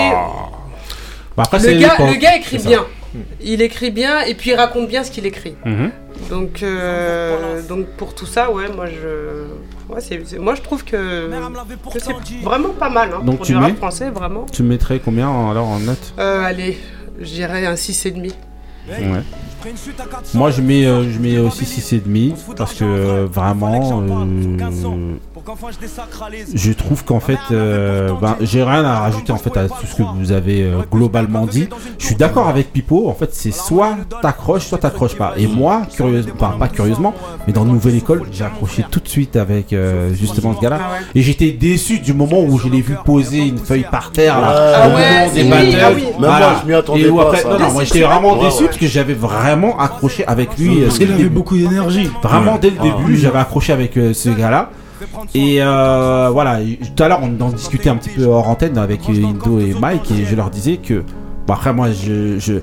[1.36, 2.14] Bah, après, le, gars, l'époque.
[2.14, 2.84] le gars écrit bien.
[3.40, 5.54] Il écrit bien et puis il raconte bien ce qu'il écrit.
[5.64, 5.90] Mhm.
[6.30, 9.44] Donc, euh, donc pour tout ça, ouais, moi je,
[9.92, 11.30] ouais, moi je trouve que,
[11.92, 12.12] que c'est
[12.42, 14.44] vraiment pas mal hein, Donc pour tu du rap français, vraiment.
[14.52, 16.14] Tu mettrais combien en- alors en note?
[16.18, 16.78] Euh, allez,
[17.20, 18.32] je dirais un 6,5.
[18.88, 19.22] Ouais.
[20.34, 25.14] Moi je mets, euh, je mets aussi 6,5 parce que euh, vraiment euh,
[26.54, 29.96] je trouve qu'en fait euh, ben, j'ai rien à rajouter en fait à tout ce
[29.96, 31.68] que vous avez euh, globalement dit.
[31.98, 35.34] Je suis d'accord avec Pipo, en fait c'est soit t'accroches, soit t'accroches pas.
[35.36, 37.14] Et moi, curieusement, enfin pas curieusement,
[37.46, 40.78] mais dans Nouvelle École, j'ai accroché tout de suite avec euh, justement ce gars-là.
[40.80, 40.94] Ah.
[41.14, 44.54] Et j'étais déçu du moment où je l'ai vu poser une feuille par terre là.
[44.54, 45.78] Ah au moment ouais, des oui, battles.
[45.82, 46.02] ah oui.
[46.02, 47.48] Même moi, je m'y attendais pas, après- ça.
[47.50, 48.66] non, non, moi j'étais vraiment Ouais, déçu ouais.
[48.66, 50.82] parce que j'avais vraiment accroché avec lui.
[50.82, 52.82] euh, il avait beaucoup d'énergie Vraiment dès le Ah.
[52.82, 54.70] début, j'avais accroché avec euh, ce gars-là.
[55.34, 56.58] Et euh, voilà,
[56.96, 60.10] tout à l'heure on en discutait un petit peu hors antenne avec Indo et Mike
[60.10, 61.04] et je leur disais que,
[61.46, 62.54] bon après moi je, je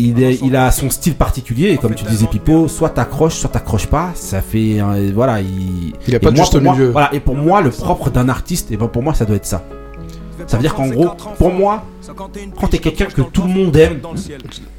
[0.00, 3.50] il, est, il a son style particulier et comme tu disais Pipo, soit t'accroches, soit
[3.50, 4.10] t'accroches pas.
[4.14, 5.92] Ça fait euh, voilà, il.
[6.06, 6.90] Il a pas de moi, juste moi- milieu.
[6.90, 9.44] Voilà, et pour moi, le propre d'un artiste, et ben pour moi, ça doit être
[9.46, 9.64] ça.
[10.46, 11.82] Ça veut dire qu'en gros, pour moi,
[12.16, 13.98] quand t'es quelqu'un que tout le monde aime,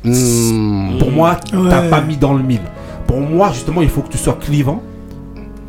[0.06, 0.98] Hmm.
[1.00, 1.90] pour moi, t'as Ouais.
[1.90, 2.62] pas mis dans le mille.
[3.06, 4.82] Pour moi, justement, il faut que tu sois clivant.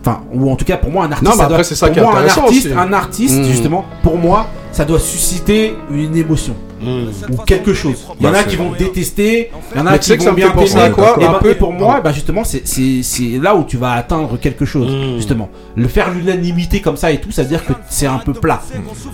[0.03, 1.23] Enfin, ou en tout cas, pour moi, un artiste.
[1.25, 2.73] Non, mais ça doit- après, c'est ça qui est moi, un artiste, aussi.
[2.75, 3.45] un artiste, Mm.
[3.45, 8.07] justement, pour moi, ça doit susciter une émotion ou quelque chose.
[8.19, 10.37] Il y en Bah, a qui vont détester, il y en a qui vont me
[10.37, 10.85] bien penser t'aimer.
[10.85, 13.55] à quoi Et, Un bah, peu- et pour moi, bah, justement, c'est- c'est c'est là
[13.57, 15.49] où tu vas atteindre quelque chose, justement.
[15.77, 18.61] Le faire l'unanimité comme ça et tout, ça veut dire que c'est un peu plat.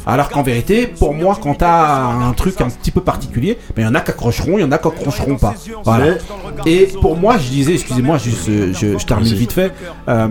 [0.07, 3.85] Alors qu'en vérité, pour moi, quand t'as un truc un petit peu particulier, ben, il
[3.87, 5.55] y en a qui accrocheront, il y en a qui accrocheront pas.
[5.85, 6.15] Voilà.
[6.67, 8.31] Et pour moi, je disais, excusez-moi, je,
[8.73, 9.73] je termine vite fait.
[10.09, 10.29] euh,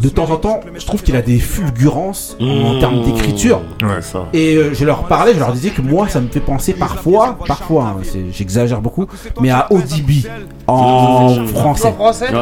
[0.00, 3.60] de temps en temps, je trouve qu'il a des fulgurances en termes d'écriture.
[3.82, 3.88] Ouais.
[4.32, 7.38] Et euh, je leur parlais, je leur disais que moi, ça me fait penser parfois,
[7.46, 9.06] parfois, hein, j'exagère beaucoup,
[9.40, 10.26] mais à ODB
[10.66, 11.94] en français.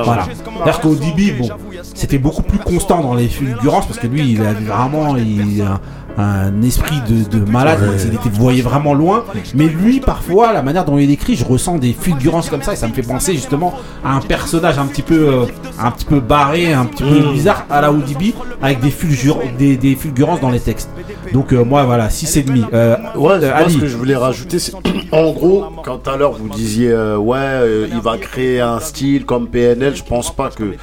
[0.05, 0.25] Voilà.
[0.65, 1.49] C'est-à-dire qu'ODB, bon,
[1.95, 5.81] c'était beaucoup plus constant dans les fulgurances parce que lui, il avait vraiment il, un,
[6.17, 9.25] un esprit de, de malade, il était voyait vraiment loin.
[9.55, 12.77] Mais lui, parfois, la manière dont il écrit, je ressens des fulgurances comme ça et
[12.77, 15.47] ça me fait penser justement à un personnage un petit peu, euh,
[15.81, 19.77] un petit peu barré, un petit peu bizarre à la ODB avec des, fulgur- des,
[19.77, 20.89] des fulgurances dans les textes.
[21.35, 22.65] Donc euh, moi, voilà, 6 et demi.
[22.73, 24.73] Euh, Ouais, euh, moi, ce que je voulais rajouter, c'est
[25.13, 29.27] en gros, quand à l'heure vous disiez euh, ouais, euh, il va créer un style
[29.27, 30.75] comme PNL, je pense pas que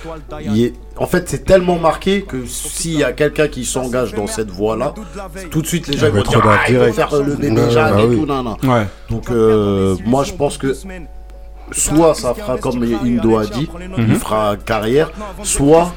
[0.45, 4.13] il y ait- En fait, c'est tellement marqué que s'il y a quelqu'un qui s'engage
[4.13, 4.93] dans cette voie-là,
[5.49, 8.17] tout de suite les gens vont dire ah, il faire le bébé bah et oui.
[8.19, 8.55] tout, nan, nan.
[8.71, 8.85] Ouais.
[9.09, 10.75] Donc euh, moi je pense que
[11.71, 14.05] soit ça fera comme Indo a dit, Mhm.
[14.09, 15.09] il fera carrière,
[15.43, 15.93] soit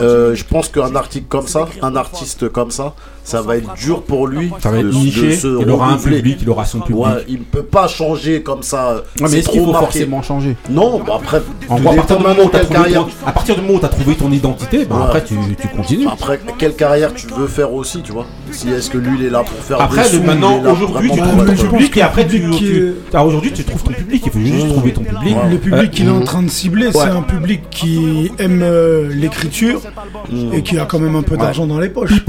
[0.00, 2.94] euh, je pense qu'un article comme ça, un artiste comme ça,
[3.28, 4.50] ça va être dur pour lui.
[4.62, 7.04] Ça va être niché, se il aura un public, il aura son public.
[7.04, 8.94] Ouais, il ne peut pas changer comme ça.
[8.94, 9.86] Ouais, mais c'est est-ce qu'il trop faut marqué.
[9.86, 12.92] forcément changer Non, bah après, En tout gros, à partir, du moment où t'as trouvé
[12.92, 15.02] ton- à partir du moment où tu as trouvé ton identité, bah Ouais.
[15.04, 16.06] après tu, tu continues.
[16.10, 18.24] Après, quelle carrière tu veux faire aussi, tu vois?
[18.50, 21.10] Si est-ce que lui il est là pour faire Après, des le- sous, maintenant, aujourd'hui,
[21.12, 24.22] tu trouves ton public et après, tu, ah, aujourd'hui, tu trouves ton public.
[24.24, 25.36] Il faut juste trouver ton public.
[25.50, 29.80] Le public qu'il est en train de cibler, c'est un public qui aime euh, l'écriture
[30.54, 32.10] et qui a quand même un peu d'argent dans les poches.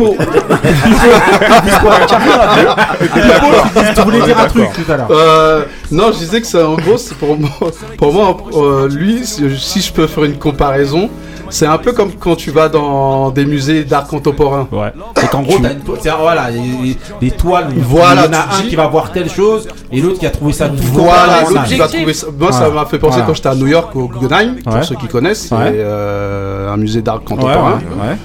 [3.95, 5.07] Tu voulais dire un truc tout à l'heure.
[5.11, 7.49] Euh, non, je disais que c'est en gros, pour moi,
[7.97, 11.09] pour moi euh, lui, si je peux faire une comparaison,
[11.49, 14.67] c'est un peu comme quand tu vas dans des musées d'art contemporain.
[14.71, 14.91] Ouais.
[15.17, 17.67] C'est qu'en gros, t'as une toile- c'est- voilà, les, les toiles.
[17.77, 20.31] Voilà, il y en a un qui va voir telle chose et l'autre qui a
[20.31, 22.27] trouvé ça tout Voilà, l'autre qui va trouver ça.
[22.37, 23.25] Moi, ça m'a fait penser Voilà.
[23.27, 27.01] quand j'étais à New York au Guggenheim, pour ceux qui connaissent, c'est euh, un musée
[27.01, 27.79] d'art contemporain.
[28.01, 28.17] ouais, ouais.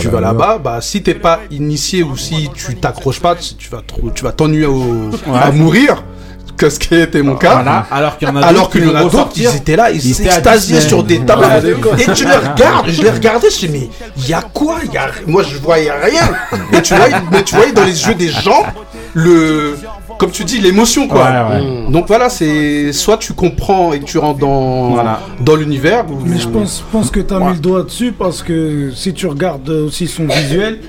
[0.00, 3.82] Tu vas là-bas, bah si t'es pas initié ou si tu t'accroches pas, tu vas
[4.14, 6.02] tu vas t'ennuyer au- à mourir.
[6.58, 7.54] Que ce qui était mon cas.
[7.54, 9.56] Voilà, alors qu'il y en a Alors d'autres qu'il qui y en a d'autres, ils
[9.56, 11.44] étaient là, ils s'extasiaient sur des tables.
[11.44, 12.02] Ouais.
[12.02, 14.78] Et tu les regardes, je les regardais, je dis mais il y a quoi?
[14.84, 15.06] Il y a...
[15.26, 16.22] Moi je voyais rien.
[16.72, 18.64] Et tu vois, mais tu voyais dans les yeux des gens
[19.14, 19.78] le,
[20.18, 21.22] comme tu dis, l'émotion quoi.
[21.30, 21.90] Ouais, ouais.
[21.92, 25.20] Donc voilà, c'est soit tu comprends et que tu rentres dans Voilà.
[25.40, 26.04] dans l'univers.
[26.10, 28.90] ou- Mais je pense, je pense que tu as mis le doigt dessus parce que
[28.96, 30.80] si tu regardes aussi son visuel,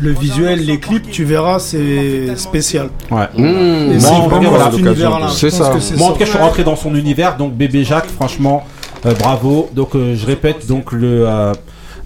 [0.00, 2.88] le visuel, les clips, tu verras, c'est spécial.
[3.10, 3.28] Ouais.
[3.36, 5.28] Moi, c'est en vraiment voilà.
[5.28, 5.72] C'est ça.
[5.96, 8.64] Moi, en tout cas, je suis rentré dans son univers, donc bébé Jacques, franchement,
[9.06, 9.68] euh, bravo.
[9.74, 11.52] Donc, euh, je répète, donc le euh,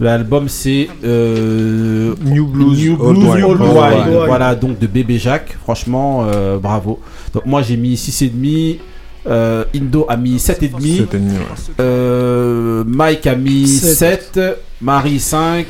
[0.00, 3.44] l'album c'est euh, New Blues, New Old Blues.
[3.44, 4.08] Old Old Wine.
[4.08, 4.26] Wine.
[4.26, 7.00] Voilà, donc de bébé Jacques, franchement, euh, bravo.
[7.32, 8.78] Donc, moi, j'ai mis 6,5.
[9.26, 10.38] Euh, Indo a mis 7,5.
[10.38, 11.00] Sept et demi,
[11.32, 11.44] ouais.
[11.80, 14.34] Euh, Mike a mis Sept.
[14.34, 14.40] 7.
[14.82, 15.66] Marie 5.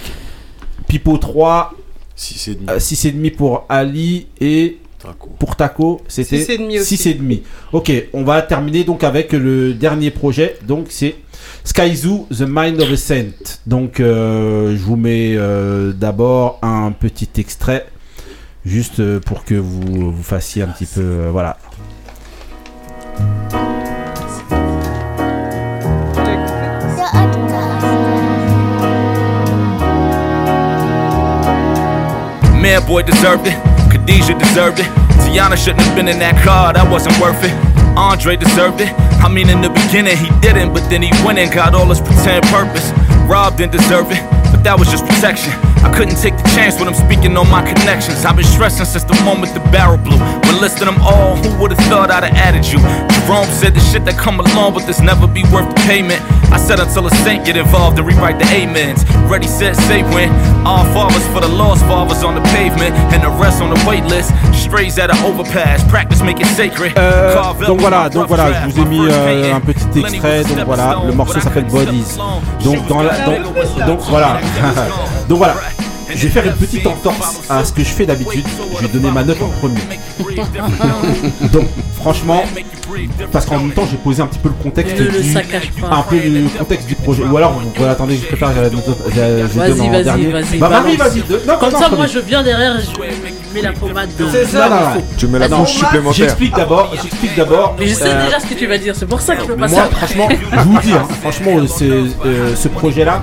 [0.89, 1.73] Pipo 3.
[2.17, 2.67] Si c'est demi.
[2.71, 4.27] euh, 6,5 pour Ali.
[4.41, 5.31] Et Taco.
[5.39, 6.97] pour Taco, c'était Six et demi aussi.
[6.97, 7.43] 6,5.
[7.73, 10.57] Ok, on va terminer donc avec le dernier projet.
[10.67, 11.17] Donc c'est
[11.65, 13.59] Sky Zoo, The Mind of a Saint.
[13.67, 17.87] Donc euh, je vous mets euh, d'abord un petit extrait.
[18.65, 21.03] Juste pour que vous, vous fassiez un petit peu.
[21.03, 21.59] euh, voilà.
[32.65, 33.53] Man boy deserved it.
[33.93, 34.87] Khadijah deserved it.
[35.21, 37.53] Tiana shouldn't have been in that car, that wasn't worth it.
[37.93, 38.89] Andre deserved it.
[39.21, 42.01] I mean, in the beginning he didn't, but then he went and got all his
[42.01, 42.89] pretend purpose.
[43.29, 45.53] Rob didn't deserve it, but that was just protection.
[45.95, 48.25] Couldn't take the chance when I'm speaking on my connections.
[48.25, 50.19] I've been stressing since the moment the barrel blew.
[50.19, 52.79] When listing them all, who would've thought I'd have added you?
[53.25, 56.21] Jerome said the shit that come along with this never be worth the payment.
[56.51, 59.05] I said until a saint get involved and rewrite the amens.
[59.31, 60.31] Ready, set, say when.
[60.67, 64.05] All fathers for the lost fathers on the pavement and the rest on the wait
[64.05, 64.35] list.
[64.53, 66.93] Strays at an overpass, practice make it sacred.
[66.99, 67.35] Euh,
[67.67, 70.43] donc voilà, donc voilà, je vous ai mis euh, un petit extrait.
[70.43, 72.19] Donc voilà, le morceau s'appelle Bodies.
[72.65, 73.55] Donc dans la, donc,
[73.87, 74.39] donc voilà,
[75.29, 75.55] donc voilà.
[76.15, 78.45] Je vais faire une petite entorse à ce que je fais d'habitude.
[78.77, 79.81] Je vais donner ma note en premier.
[81.53, 81.67] donc
[81.97, 82.45] franchement,
[83.33, 85.37] parce qu'en même temps j'ai posé un petit peu le contexte le du,
[85.91, 87.25] un peu le contexte du projet.
[87.25, 90.59] Ou alors, voilà, attendez, je préfère, je Vas-y, vas-y, vas-y.
[90.59, 91.23] Bah Marie, vas-y.
[91.23, 92.91] Comme non, ça, non, moi, je viens derrière et je
[93.55, 94.31] mets la pommade dedans.
[94.33, 94.69] C'est ça.
[94.69, 95.05] Non, non, non.
[95.17, 96.15] Tu mets la Non, couche supplémentaire.
[96.15, 97.77] J'explique d'abord, j'explique d'abord.
[97.79, 99.47] Mais je sais euh, déjà ce que tu vas dire, c'est pour ça que je
[99.47, 103.23] peux passer Moi, franchement, je vous dis, hein, franchement, euh, c'est, ce projet-là,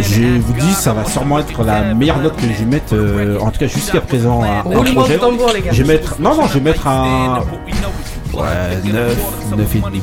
[0.00, 3.38] je vous dis, ça va sûrement être la meilleure note que je vais mettre, euh,
[3.40, 5.18] en tout cas jusqu'à présent, à un projet.
[5.72, 7.40] Je vais mettre, non, non, je vais mettre un.
[8.32, 9.16] Ouais, 9,
[9.56, 10.02] 9 et demi.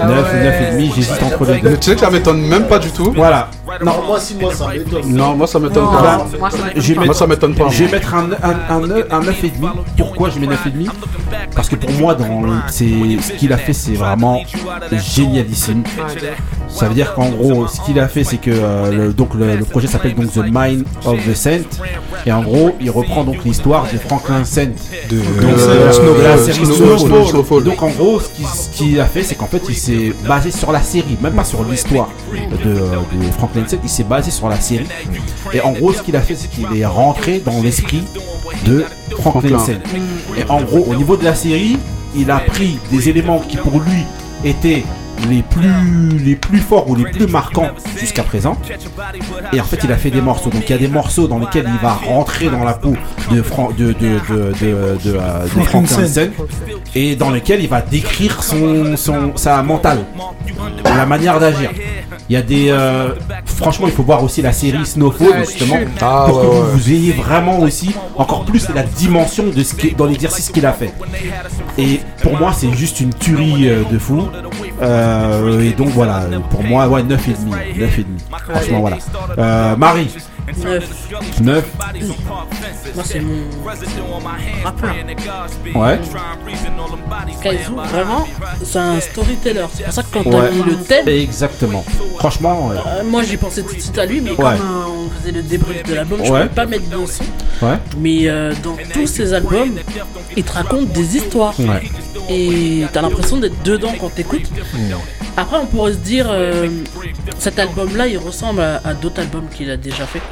[0.00, 0.44] Ah 9, ouais.
[0.44, 1.70] 9 et demi, j'hésite entre les deux.
[1.70, 3.12] Mais tu sais que ça m'étonne même pas du tout.
[3.14, 3.50] Voilà.
[3.84, 5.12] Non, moi, si moi, ça m'étonne.
[5.12, 6.26] Non, moi ça m'étonne Non, pas.
[6.38, 6.80] moi, ça m'étonne pas.
[6.88, 7.68] mettre- Moi ça m'étonne pas.
[7.68, 9.66] Je vais mettre un, un, un, un 9 et demi.
[9.98, 10.88] Pourquoi je mets 9 et demi?
[11.54, 12.26] Parce que pour moi, dans
[12.68, 12.84] c'est
[13.20, 14.40] ce qu'il a fait, c'est vraiment
[14.92, 15.82] génialissime.
[16.76, 19.56] Ça veut dire qu'en gros, ce qu'il a fait, c'est que euh, le, donc le,
[19.56, 21.62] le projet s'appelle donc The Mind of the Saint,
[22.26, 24.66] et en gros, il reprend donc l'histoire de Franklin Saint
[25.10, 27.64] De, donc, euh, la série Snowfall.
[27.64, 30.50] Donc en gros, ce qu'il ce qu'il a fait, c'est qu'en fait, il s'est basé
[30.50, 33.78] sur la série, même pas sur l'histoire de, de Franklin Saint.
[33.82, 34.86] Il s'est basé sur la série.
[35.52, 38.02] Et en gros, ce qu'il a fait, c'est qu'il est rentré dans l'esprit
[38.66, 38.84] de
[39.18, 39.58] Franklin Franklin.
[39.58, 39.80] Saint.
[40.38, 41.78] Et en gros, au niveau de la série,
[42.14, 44.04] il a pris des éléments qui pour lui
[44.44, 44.84] étaient
[45.28, 47.68] les plus, les plus forts ou les plus marquants
[47.98, 48.56] jusqu'à présent.
[49.52, 50.50] Et en fait, il a fait des morceaux.
[50.50, 52.94] Donc, il y a des morceaux dans lesquels il va rentrer dans la peau
[53.30, 53.92] de, Fran- de, de,
[54.28, 55.86] de, de, de, euh.
[55.86, 56.28] Saint.
[56.94, 60.04] et dans lesquels il va décrire son, son, sa mentale,
[60.84, 61.70] la manière d'agir.
[62.28, 62.70] Il y a des.
[62.70, 63.10] euh,
[63.44, 65.76] franchement, il faut voir aussi la série Snowfall, justement.
[66.00, 66.68] Ah, pour ouais, que vous, ouais.
[66.72, 70.72] vous ayez vraiment aussi encore plus la dimension de ce qui, dans l'exercice qu'il a
[70.72, 70.92] fait.
[71.78, 74.24] Et pour moi, c'est juste une tuerie euh, de fou.
[74.82, 75.05] Euh,
[75.60, 77.36] et donc voilà, pour moi, ouais, 9,5.
[77.76, 78.04] 9,5.
[78.48, 78.98] Franchement, voilà.
[79.38, 80.08] Euh, Marie,
[80.62, 81.08] Neuf.
[81.40, 81.64] 9.
[82.94, 83.34] Moi, c'est mon
[84.64, 84.94] rappeur.
[85.74, 85.98] Ouais.
[87.42, 88.26] Kaizu, vraiment,
[88.62, 89.66] c'est un storyteller.
[89.74, 90.48] C'est pour ça que quand Ouais.
[90.48, 91.84] t'as mis le thème, Exactement.
[92.18, 94.54] Franchement, euh, moi j'ai pensé tout de suite à lui, mais comme Ouais.
[94.54, 96.42] euh, on faisait le débrief de l'album, je Ouais.
[96.42, 97.24] pouvais pas mettre de son.
[97.66, 97.78] Ouais.
[97.98, 99.76] Mais euh, dans tous ces albums,
[100.36, 101.54] il te raconte des histoires.
[101.60, 101.82] Ouais.
[102.30, 104.50] Et t'as l'impression d'être dedans quand t'écoutes.
[105.36, 106.68] Après, on pourrait se dire, euh,
[107.38, 110.22] cet album-là, il ressemble à, à d'autres albums qu'il a déjà fait.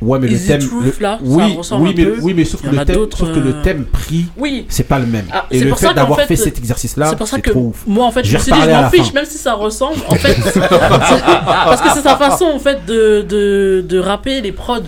[0.00, 0.60] Ouais, mais le thème.
[0.60, 2.16] Truth, le- là, ça oui, ressemble oui, un mais, peu.
[2.20, 4.66] oui, mais sauf que, le thème, sauf que le thème pris, Oui.
[4.68, 5.24] c'est pas le même.
[5.32, 7.28] Ah, Et c'est le pour fait ça qu'en d'avoir fait, fait, cet exercice-là, C'est pour
[7.28, 7.82] ça que trop ouf.
[7.86, 9.12] moi en fait je me suis dit je m'en la fiche fin.
[9.14, 10.34] même si ça ressemble en fait
[10.68, 14.82] parce que c'est sa façon en fait de, de, de rapper les prods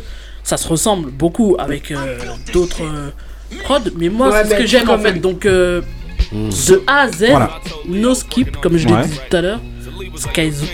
[0.45, 2.19] ça se ressemble beaucoup avec euh,
[2.53, 3.09] d'autres euh,
[3.65, 5.81] prods mais moi Ouais, c'est ce que j'aime en fait donc euh,
[6.33, 7.51] de A à Z Voilà.
[7.89, 9.07] no skip comme je l'ai Ouais.
[9.07, 9.61] dit tout à l'heure
[10.17, 10.67] Skyzoo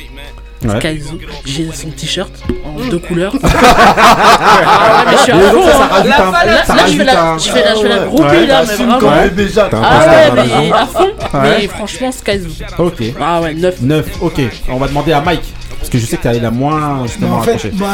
[0.65, 0.79] Ouais.
[0.81, 2.33] Skyzoo j'ai son t-shirt
[2.65, 6.05] en deux couleurs ah ouais mais je suis à fond, hein.
[6.07, 9.29] là, je fais la, je fais la, je fais la groupie là, mais vraiment.
[9.37, 9.69] déjà.
[9.73, 11.05] Ah ouais, mais à fond.
[11.35, 11.59] Ouais.
[11.61, 12.51] Mais franchement, Skyzoo.
[12.79, 13.03] Ok.
[13.21, 13.81] Ah ouais, 9.
[13.83, 14.41] 9, ok.
[14.71, 15.53] On va demander à Mike.
[15.79, 17.87] Parce que je sais que t'as la moins justement en fait, bah,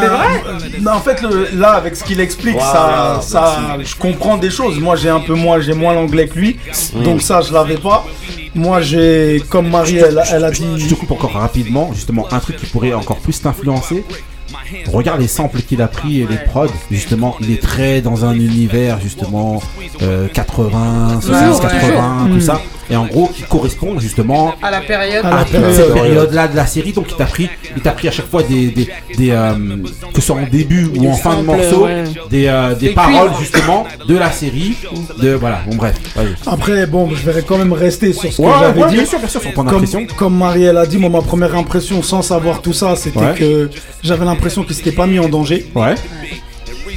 [0.81, 4.79] non, en fait le- là, avec ce qu'il explique, ça, ça, je comprends des choses.
[4.79, 6.57] Moi, j'ai un peu moins, j'ai moins l'anglais que lui,
[7.05, 8.05] donc ça, je l'avais pas.
[8.55, 10.89] Moi, j'ai, comme Marie, elle, elle a Je dit.
[10.89, 14.05] te coupe encore rapidement, justement, un truc qui pourrait encore plus t'influencer.
[14.93, 18.35] Regarde les samples qu'il a pris et les prods, justement, il est très dans un
[18.35, 19.63] univers, justement,
[20.03, 21.61] euh, 80, 70, ouais.
[21.63, 22.61] 80, tout ça.
[22.91, 25.25] Et en gros, qui correspond justement À la période.
[25.25, 25.95] À la à toute période, cette ouais.
[25.95, 26.93] période-là de la série.
[26.93, 29.53] Donc, il t'a pris, il t'a pris à chaque fois des, des, des, euh,
[30.13, 32.05] que ce soit en début ou en fin de morceau, ouais.
[32.31, 34.77] des, euh, des paroles justement de la série.
[35.23, 35.95] De voilà, bon bref.
[36.47, 38.95] Après, bon, je vais quand même rester sur ce Ouais, que j'avais ouais, dit.
[38.97, 40.07] bien sûr, bien sûr, sur ton Comme, impression.
[40.17, 43.35] comme Marielle a dit, moi ma première impression sans savoir tout ça, c'était Ouais.
[43.39, 43.71] que
[44.03, 45.67] j'avais l'impression qu'il s'était pas mis en danger.
[45.75, 45.95] Ouais.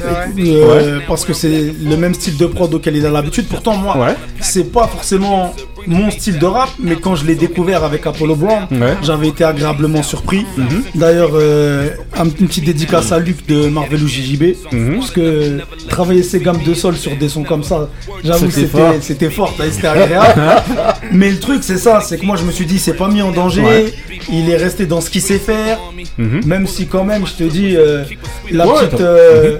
[0.06, 3.46] Euh, Parce que c'est le même style de prod auquel il a l'habitude.
[3.48, 4.16] Pourtant, moi, Ouais.
[4.42, 5.54] c'est pas forcément
[5.88, 8.96] mon style de rap, mais quand je l'ai découvert avec Apollo Brown, Ouais.
[9.02, 10.46] j'avais été agréablement surpris.
[10.58, 10.84] Mhm.
[10.96, 14.96] D'ailleurs, euh, un- une petite dédicace à Luc de Marvel ou JJB, Mhm.
[15.00, 17.90] parce que travailler ses gammes de sol sur des sons comme ça,
[18.24, 18.62] j'avoue, C'était
[19.02, 19.54] c'était fort.
[19.58, 20.42] c'était c'était agréable.
[21.12, 23.22] mais le truc, c'est ça, c'est que moi, je me suis dit, c'est pas mis
[23.22, 23.62] en danger.
[23.62, 23.94] Ouais.
[24.32, 25.80] Il est resté dans ce qu'il sait faire,
[26.18, 26.42] Mhm.
[26.46, 28.04] même si quand même, je te dis, euh,
[28.52, 29.02] la petite.
[29.02, 29.58] euh,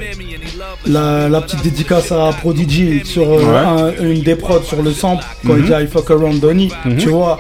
[0.86, 4.02] la, la petite dédicace à Prodigy sur euh, Ouais.
[4.02, 5.60] un- une des prods sur le sample quand Mhm.
[5.60, 6.98] il dit I fuck around Donny, Mhm.
[6.98, 7.40] tu vois.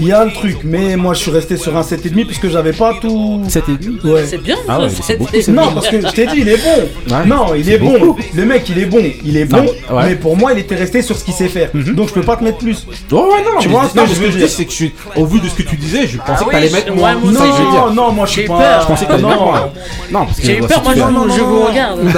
[0.00, 2.72] Il y a le truc, mais moi je suis resté sur un 7,5 puisque j'avais
[2.72, 3.42] pas tout.
[3.48, 4.24] 7,5 Ouais.
[4.26, 5.72] C'est bien, Ah ouais, c'est beaucoup, c'est- Non, bien.
[5.72, 7.14] parce que je t'ai dit, il est bon.
[7.14, 7.24] Ouais.
[7.26, 7.98] Non, il est bon.
[7.98, 8.20] beaucoup.
[8.34, 9.02] Le mec, il est bon.
[9.24, 9.96] Il est Non, bon.
[9.96, 10.02] ouais.
[10.06, 11.70] Mais pour moi, il était resté sur ce qu'il sait faire.
[11.74, 12.86] Donc je peux pas te mettre plus.
[13.12, 14.70] Oh ouais, non, Tu vois je- ce que non, je veux dire dis, c'est que
[14.70, 16.92] je suis, au vu de ce que tu disais, je pensais Ah que t'allais mettre
[16.94, 17.14] moins.
[17.14, 18.58] Non, non, moi je suis J'ai pas.
[18.58, 18.80] peur.
[18.82, 19.28] Je pensais que t'allais non.
[19.28, 19.70] mettre moins.
[20.10, 22.00] Non, parce que J'ai eu peur, moi je vous, je vous regarde.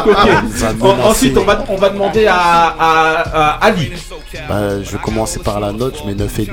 [0.00, 0.28] Donc, ok.
[0.82, 3.90] En- Ensuite, on va, on va demander à, Ali.
[4.48, 6.48] Bah, je vais commencer par la note, je mets 9,5.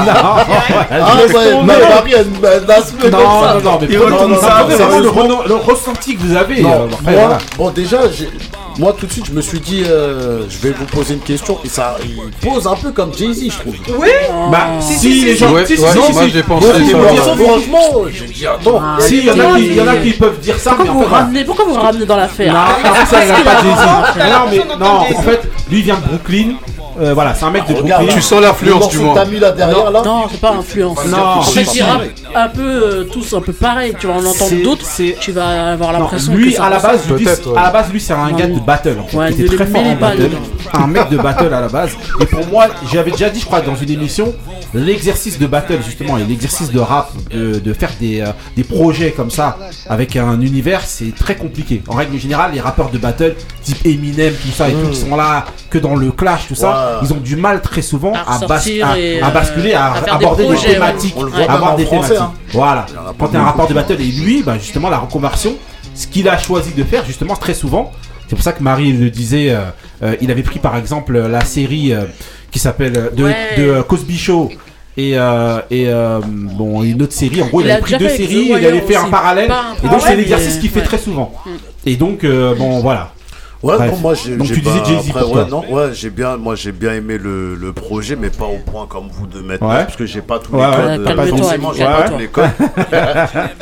[0.00, 3.54] ah, ouais, ma Marie, elle elle a soulevé Non, ça.
[3.54, 5.22] non, non, mais Il prenons retourne ça, ça, vraiment le, sérieusement.
[5.22, 6.62] reno- le ressenti que vous avez.
[6.62, 7.38] Non, euh, après, moi, voilà.
[7.58, 8.30] bon déjà, j'ai-
[8.78, 11.58] moi tout de suite je me suis dit, euh, je vais vous poser une question
[11.64, 12.16] et ça, il
[12.48, 13.74] pose un peu comme Jay-Z, je trouve.
[13.98, 14.08] Oui
[14.50, 15.52] Bah, si, les gens.
[15.52, 16.30] Ouais, si, si, ouais, si, moi si.
[16.30, 16.96] j'ai pensé Beaucoup ça.
[16.96, 18.82] vont dire- Franchement, franchement, j'ai dit attends.
[19.00, 20.84] Si, il y en a qui- il y en a qui peuvent dire ça, Pourquoi
[20.84, 23.62] mais en vous fait, ramenez, pourquoi vous ramenez dans l'affaire Non, ça, il n'a pas
[23.62, 23.86] Jay-Z.
[24.18, 24.86] Non, mais non,
[25.18, 26.54] en fait, lui il vient de Brooklyn.
[27.00, 28.16] Euh, voilà, c'est un mec de Regarde, Brooklyn.
[28.16, 29.14] Tu sens l'influence du morceau que moins.
[29.14, 30.02] t'as mis là derrière là.
[30.04, 31.04] Non, c'est pas influence.
[31.06, 31.42] Non,
[32.34, 33.94] un peu euh, tous un peu pareil.
[33.98, 34.86] Tu vas en entendre d'autres,
[35.20, 37.32] tu vas avoir l'impression lui que ça à la base, lui, ouais.
[37.56, 39.46] à la base, lui c'est un Non, gars de battle, en fait, Ouais, qui ne
[39.46, 40.30] était très fort en battle,
[40.72, 41.90] un mec de battle à la base.
[42.20, 44.34] Et pour moi, j'avais déjà dit, je crois, dans une émission,
[44.74, 49.12] l'exercice de battle justement et l'exercice de rap, de, de faire des, euh, des projets
[49.12, 49.56] comme ça
[49.88, 51.82] avec un univers, c'est très compliqué.
[51.88, 55.14] En règle générale, les rappeurs de battle, type Eminem, tout ça, et tout, qui sont
[55.16, 58.46] là que dans le clash, tout ça, ils ont du mal très souvent À à,
[58.46, 61.30] bas- à- à basculer, à, à aborder des, projets, thématiques, Ouais.
[61.38, 62.16] même avoir des thématiques.
[62.24, 62.32] Hein.
[62.52, 62.86] Voilà.
[63.18, 65.54] Quand t'es un rappeur de battle et lui, bah justement la reconversion,
[65.94, 67.92] ce qu'il a choisi de faire justement très souvent,
[68.28, 69.60] c'est pour ça que Marie le disait, euh,
[70.02, 72.04] euh, il avait pris par exemple la série euh,
[72.50, 73.34] qui s'appelle de, Ouais.
[73.58, 74.50] de Cosby Show.
[74.96, 77.96] Et, euh, et euh, bon une autre série en gros il, Il avait a pris
[77.98, 80.78] deux séries et il avait fait un parallèle Pas et donc c'est l'exercice qu'il fait
[80.78, 80.86] ouais.
[80.86, 81.50] très souvent Mm.
[81.86, 83.10] et donc euh, bon voilà
[83.64, 83.92] Ouais, Bref.
[83.92, 84.36] non, moi j'ai.
[84.36, 85.62] Donc j'ai tu disais pas- Jay-Z après, pour ouais, toi.
[85.68, 88.86] non, ouais, j'ai bien, moi j'ai bien aimé le, le projet, mais pas au point
[88.86, 89.84] comme vous de mettre, Ouais.
[89.84, 91.00] parce que j'ai pas tous Ouais, les codes.
[91.00, 92.10] euh, calme-toi, forcément, Ali, j'ai pas calme-toi.
[92.10, 92.50] tous les codes.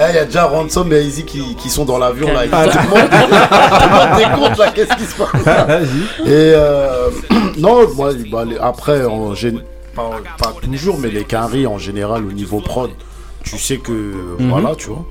[0.01, 2.45] Eh, Il y a déjà Ransom et Easy qui, qui sont dans l'avion là.
[2.47, 7.09] Le monde, tout le monde décompte là, qu'est-ce qui se passe vas-y Et euh,
[7.59, 9.61] non, moi, bah, les- après, en gén-
[9.95, 12.91] pas, pas toujours, mais les quinries en général au niveau prod,
[13.45, 14.49] tu sais que Mhm.
[14.51, 15.05] voilà, tu vois.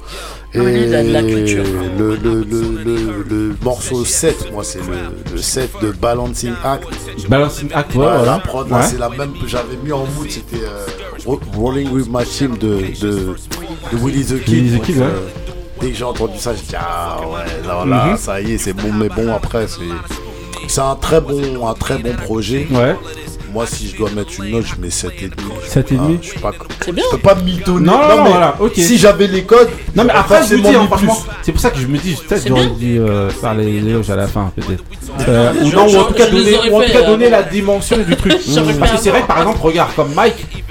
[0.54, 1.64] Et Ah, de la culture.
[1.98, 6.84] Le, le, le, le, le morceau 7, moi, c'est le, le 7 de Balancing Act.
[7.30, 8.26] balancing act ouais, voilà.
[8.26, 8.84] La prod, là, Ouais.
[8.84, 10.86] c'est la même que j'avais mis en mood, c'était euh,
[11.26, 14.54] Ro- Rolling with My Team de, de, de Willy the Kid.
[14.56, 15.04] Willy the Kid, ouais.
[15.04, 15.20] euh,
[15.80, 18.18] dès que j'ai entendu ça, j'ai dit, ah ouais, là, là Mhm.
[18.18, 19.80] ça y est, c'est bon, mais bon, après, c'est.
[20.68, 22.68] C'est un très bon, un très bon projet.
[22.72, 22.96] ouais
[23.52, 25.32] Moi, si je dois mettre une note, je mets 7,5.
[25.68, 25.98] 7,5.
[26.00, 26.52] Ah, je suis pas.
[26.86, 27.04] C'est bien.
[27.12, 27.86] Je peux pas mitonner.
[27.86, 28.74] Non, non, mais voilà, ok.
[28.76, 29.70] Si j'avais les codes.
[29.96, 31.32] Non mais après je forcément dis hein, franchement, plus.
[31.44, 34.16] c'est pour ça que je me dis peut-être j'aurais dû euh, faire les éloges à
[34.16, 34.84] la fin peut-être.
[35.28, 37.44] Euh, ou non ou en tout cas donner, ou en tout cas donner euh, la
[37.44, 38.34] dimension du truc.
[38.80, 40.64] Parce que c'est vrai par exemple regarde comme Mike,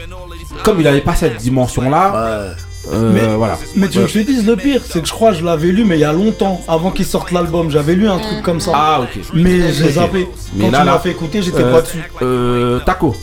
[0.62, 2.55] comme il avait pas cette dimension là,
[2.89, 2.97] Ouais.
[3.12, 3.59] Mais- voilà.
[3.77, 5.44] Mais tu veux que je te dise le pire, c'est que je crois que je
[5.44, 8.43] l'avais lu, mais il y a longtemps, avant qu'il sorte l'album, j'avais lu un truc
[8.43, 8.73] comme ça.
[8.74, 9.23] Ah ok.
[9.35, 10.28] Mais j'ai zappé.
[10.55, 11.98] Mais Quand là, tu là, fait écouter, j'étais Euh, pas dessus.
[12.23, 13.15] Euh, Taco.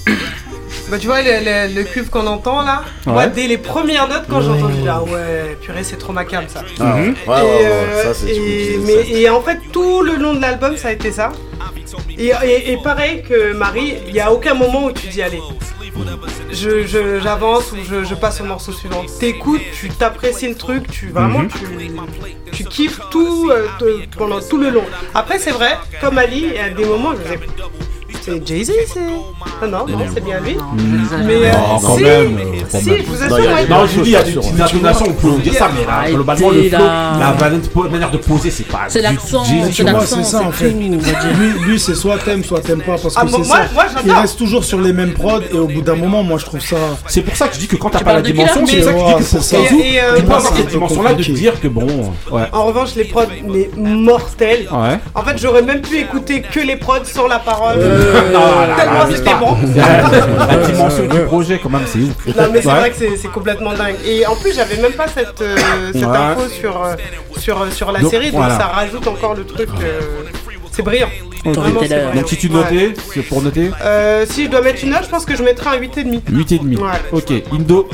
[0.89, 3.29] Bah tu vois le, le, le cuve qu'on entend là, moi Ouais.
[3.35, 6.61] dès les premières notes quand j'ai entendu là ouais purée c'est trop ma cam ça.
[6.79, 7.15] Ah, Mhm.
[7.27, 9.09] ouais, ouais, et, ouais, euh, ça, c'est et- mais, ça.
[9.19, 11.31] et en fait tout le long de l'album ça a été ça.
[12.17, 15.41] Et, et- et pareil que Marie, il n'y a aucun moment où tu dis allez,
[16.51, 19.03] je, j'avance ou je, je passe au morceau suivant.
[19.19, 21.49] T'écoutes, tu t'apprécies le truc, tu vraiment Mhm.
[22.51, 24.85] tu, tu kiffes tout euh, te- pendant tout le long.
[25.13, 27.33] Après c'est vrai, comme Ali, il y a des moments où je
[28.21, 28.99] c'est Jay-Z, c'est.
[29.61, 30.57] Ah non, non, c'est bien lui.
[31.25, 34.01] Mais euh, Oh, quand si, même, euh, si, je vous Non, assure, Non, je vous
[34.03, 36.69] dis, il y a des petites intonations, on peut dire ça, mais là, globalement, le
[36.69, 38.85] flow, la manière de poser, c'est pas.
[38.87, 40.69] C'est l'accent, Jay-Z, c'est l'accent, c'est ça en fait.
[40.69, 40.89] Lui,
[41.65, 44.01] lui c'est soit t'aimes, soit t'aimes pas, parce que Ah, moi- c'est ça.
[44.05, 46.61] il reste toujours sur les mêmes prods, et au bout d'un moment, moi je trouve
[46.61, 46.77] ça.
[47.07, 48.93] C'est pour ça que je dis que quand t'as pas la dimension, c'est pour ça
[48.93, 49.57] que je dis que C'est pour ça.
[49.57, 52.43] Kazoo, euh, tu peux avoir cette dimension-là de dire que bon, ouais.
[52.51, 54.67] En revanche, les prods, mais mortels.
[55.15, 57.79] En fait, j'aurais même pu écouter que les prods sur la parole.
[57.97, 59.57] Euh, tellement c'était bon.
[60.47, 62.35] La dimension du projet, quand même, c'est ouf.
[62.35, 63.95] Non mais c'est vrai que c'est complètement dingue.
[64.05, 65.55] Et en plus j'avais même pas cette, euh,
[65.93, 66.95] cette info sur, euh,
[67.37, 69.69] sur, sur la série, donc ça rajoute encore le truc.
[70.71, 71.09] c'est brillant.
[71.45, 75.09] Donc si tu notais, c'est pour noter Euh, si je dois mettre une note, je
[75.09, 76.21] pense que je mettrais un 8,5.
[76.29, 76.77] 8,5.
[76.79, 76.89] Ouais.
[77.11, 77.89] Ok, Indo.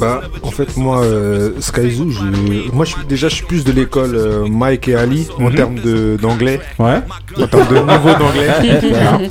[0.00, 3.72] Bah, en fait, moi, euh, Skyzoo, je- moi, je suis, déjà, je suis plus de
[3.72, 5.54] l'école euh, Mike et Ali en Mhm.
[5.54, 6.58] termes de- d'anglais.
[6.78, 7.00] Ouais.
[7.38, 8.48] En termes de niveau d'anglais.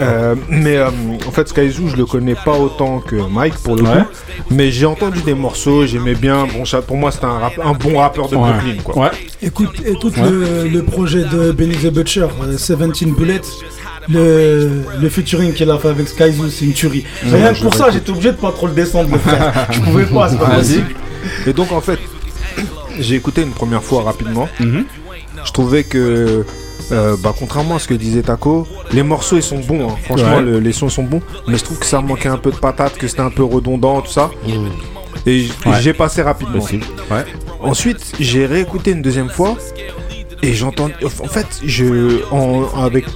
[0.00, 0.88] Euh, mais euh,
[1.26, 3.88] en fait, Skyzoo, je le connais pas autant que Mike pour le Ouais.
[4.02, 4.04] coup.
[4.50, 6.46] Mais j'ai entendu des morceaux, j'aimais bien.
[6.52, 8.42] Bon, ça, pour moi, c'était un, rap- un bon rappeur de Ouais.
[8.52, 8.96] Brooklyn, quoi.
[9.04, 9.10] Ouais.
[9.42, 10.30] Écoute, écoute Ouais.
[10.30, 13.40] le, le projet de Benny the Butcher, euh, 17 Bullets.
[14.08, 17.04] Le, le featuring qu'il a fait avec Skyzoo, c'est une tuerie.
[17.24, 19.66] Ouais, Rien que pour ça, j'étais obligé de pas trop le descendre, le frère.
[19.70, 20.58] Je pouvais pas, c'est pas Vas-y.
[20.58, 20.94] possible.
[21.46, 21.98] Et donc en fait,
[22.98, 24.48] j'ai écouté une première fois rapidement.
[24.60, 24.84] Mhm.
[25.44, 26.44] Je trouvais que,
[26.92, 29.88] euh, bah, contrairement à ce que disait Taco, les morceaux ils sont bons.
[29.88, 29.94] hein.
[30.04, 30.42] Franchement, Ouais.
[30.42, 31.22] le- les sons sont bons.
[31.48, 34.00] Mais je trouve que ça manquait un peu de patate, que c'était un peu redondant,
[34.02, 34.30] tout ça.
[35.26, 35.80] Et j- Ouais.
[35.80, 36.62] j'ai passé rapidement.
[36.62, 37.24] Ouais.
[37.60, 39.56] Ensuite, j'ai réécouté une deuxième fois.
[40.46, 40.88] Et j'entends,
[41.22, 43.06] en fait, je, en, avec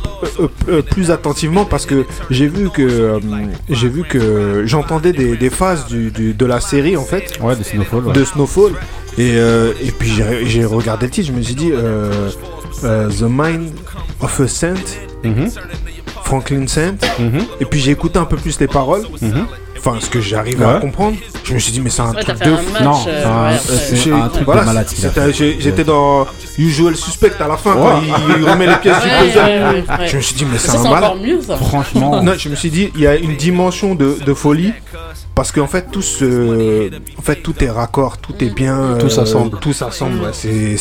[0.40, 3.20] euh, euh, plus attentivement parce que j'ai vu que euh,
[3.68, 7.38] j'ai vu que j'entendais des, des phases du, du- de la série en fait.
[7.42, 8.06] Ouais, de Snowfall.
[8.06, 8.12] ouais.
[8.14, 8.72] De Snowfall.
[9.18, 10.10] Et, euh, et puis
[10.46, 12.30] j'ai regardé le titre, je me suis dit euh,
[12.84, 13.72] euh, The Mind
[14.20, 14.74] of a Saint,
[15.24, 15.50] Mhm.
[16.24, 16.94] Franklin Saint.
[17.18, 17.40] Mhm.
[17.60, 19.02] Et puis j'ai écouté un peu plus les paroles.
[19.78, 21.16] Enfin, ce que j'arrivais à comprendre.
[21.44, 22.72] Je me suis dit, mais c'est un Ouais, truc de un fou.
[22.72, 25.32] match, Non, euh, c'est un truc de voilà, malade fait.
[25.32, 26.26] j'ai- J'étais dans
[26.58, 28.02] Usual Suspect à la fin, quand Ouais.
[28.36, 29.38] il, il remet les pièces du puzzle.
[29.38, 30.08] ouais, ouais, ouais.
[30.08, 31.04] Je me suis dit, mais c'est un malade.
[31.04, 31.56] encore mieux, ça.
[31.56, 32.22] Franchement.
[32.22, 34.72] Non, je me suis dit, il y a une dimension de, de folie.
[35.38, 38.96] Parce qu'en fait, tout se- en fait, tout est raccord, tout est bien.
[38.98, 39.56] Tout euh, s'assemble.
[39.60, 40.18] Tout s'assemble.
[40.20, 40.30] ouais.
[40.32, 40.76] C'est,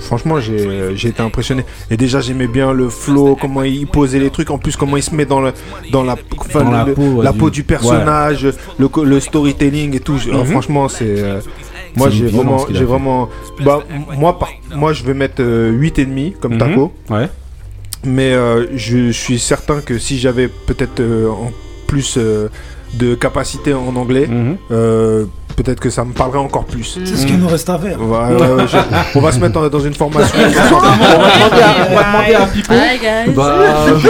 [0.00, 1.64] franchement, j'ai, j'ai été impressionné.
[1.90, 4.50] Et déjà, j'aimais bien le flow, comment il posait les trucs.
[4.50, 5.52] En plus, comment il se met dans, le,
[5.90, 8.46] dans la, enfin, Dans la le- peau, ouais, la du- peau du personnage,
[8.78, 10.18] le, le storytelling et tout.
[10.30, 10.44] Mhm.
[10.52, 11.06] franchement, c'est.
[11.22, 11.40] euh,
[11.96, 12.84] moi, j'ai vraiment, ce j'ai fait.
[12.84, 13.30] vraiment.
[13.64, 13.82] Bah,
[14.18, 16.58] moi, par- moi, je vais mettre euh, 8,5 comme Mhm.
[16.58, 16.92] taco.
[17.08, 17.28] Ouais.
[18.04, 21.00] Mais euh, je suis certain que si j'avais peut-être
[21.30, 21.52] en
[21.86, 22.18] plus
[22.96, 24.56] de capacité en anglais, Mhm.
[24.70, 25.24] euh,
[25.56, 26.98] peut-être que ça me parlerait encore plus.
[27.04, 27.96] C'est ce qu'il nous reste à faire.
[28.00, 30.34] On va, ouais, ouais, je- on va se mettre en- dans une formation.
[30.38, 32.74] on, va demander à, on va demander à Pipo.
[32.74, 33.32] Hi guys.
[33.34, 33.54] Bah,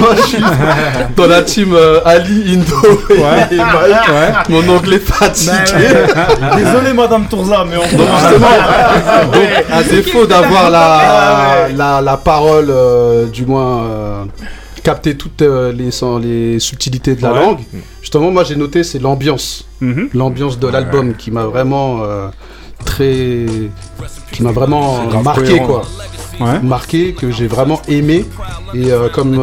[0.00, 0.42] moi je suis
[1.16, 3.46] dans la team euh, Ali, Indo et, Ouais.
[3.50, 4.08] et Mike.
[4.08, 4.32] Ouais.
[4.48, 5.52] Mon anglais fatigué.
[6.56, 8.46] Désolé, Madame Tourza, mais on Donc justement,
[9.32, 14.24] donc, à défaut d'avoir la, la, la parole, euh, du moins euh,
[14.84, 15.90] capter toutes euh, les,
[16.60, 17.40] subtilités de la Ouais.
[17.40, 17.58] langue,
[18.00, 20.10] justement, moi j'ai noté c'est l'ambiance, Mhm.
[20.14, 22.28] l'ambiance de l'album qui m'a vraiment euh,
[22.84, 23.46] très,
[24.32, 25.66] qui m'a vraiment marqué cohérent.
[25.66, 25.82] quoi.
[26.40, 26.58] Ouais.
[26.62, 28.24] marqué que j'ai vraiment aimé
[28.74, 29.36] et euh, comme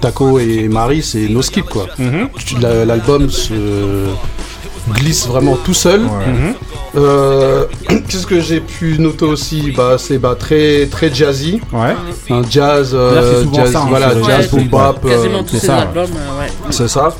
[0.00, 2.28] Taco et Marie c'est no skip quoi Mhm.
[2.62, 3.54] La- l'album se
[4.88, 6.02] glisse vraiment tout seul.
[6.96, 7.66] Euh,
[8.08, 11.94] qu'est-ce que j'ai pu noter aussi bah c'est bah très très jazzy Ouais.
[12.30, 16.06] un jazz euh, jazz ça, hein, voilà jazz boom bap euh, c'est ça, euh,
[16.70, 17.14] c'est ça.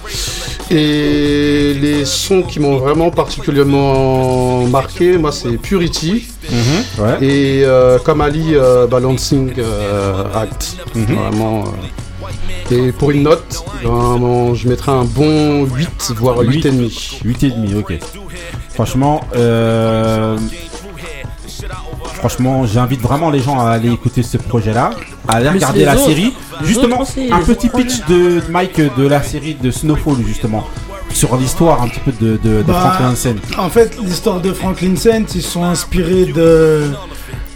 [0.71, 6.27] Et les sons qui m'ont vraiment particulièrement marqué, moi, c'est Purity.
[6.51, 7.05] Mhm.
[7.05, 7.25] Ouais.
[7.25, 10.77] Et euh, comme Ali, euh, Balancing euh, Act.
[10.95, 11.05] Mhm.
[11.05, 11.65] Vraiment.
[12.71, 17.23] Et pour une note, vraiment, je mettrais un bon 8, voire 8,5.
[17.25, 17.99] 8,5, ok.
[18.71, 20.37] Franchement, euh...
[22.15, 24.91] Franchement, j'invite vraiment les gens à aller écouter ce projet-là,
[25.29, 26.07] à aller regarder la autres.
[26.07, 26.35] série.
[26.61, 30.65] Les Justement, aussi, un petit pitch de Mike de la série de Snowfall, justement,
[31.13, 33.39] sur l'histoire un petit peu de, de, de Bah, Franklin Sen.
[33.57, 36.91] En fait, l'histoire de Franklin Saint, ils sont inspirés de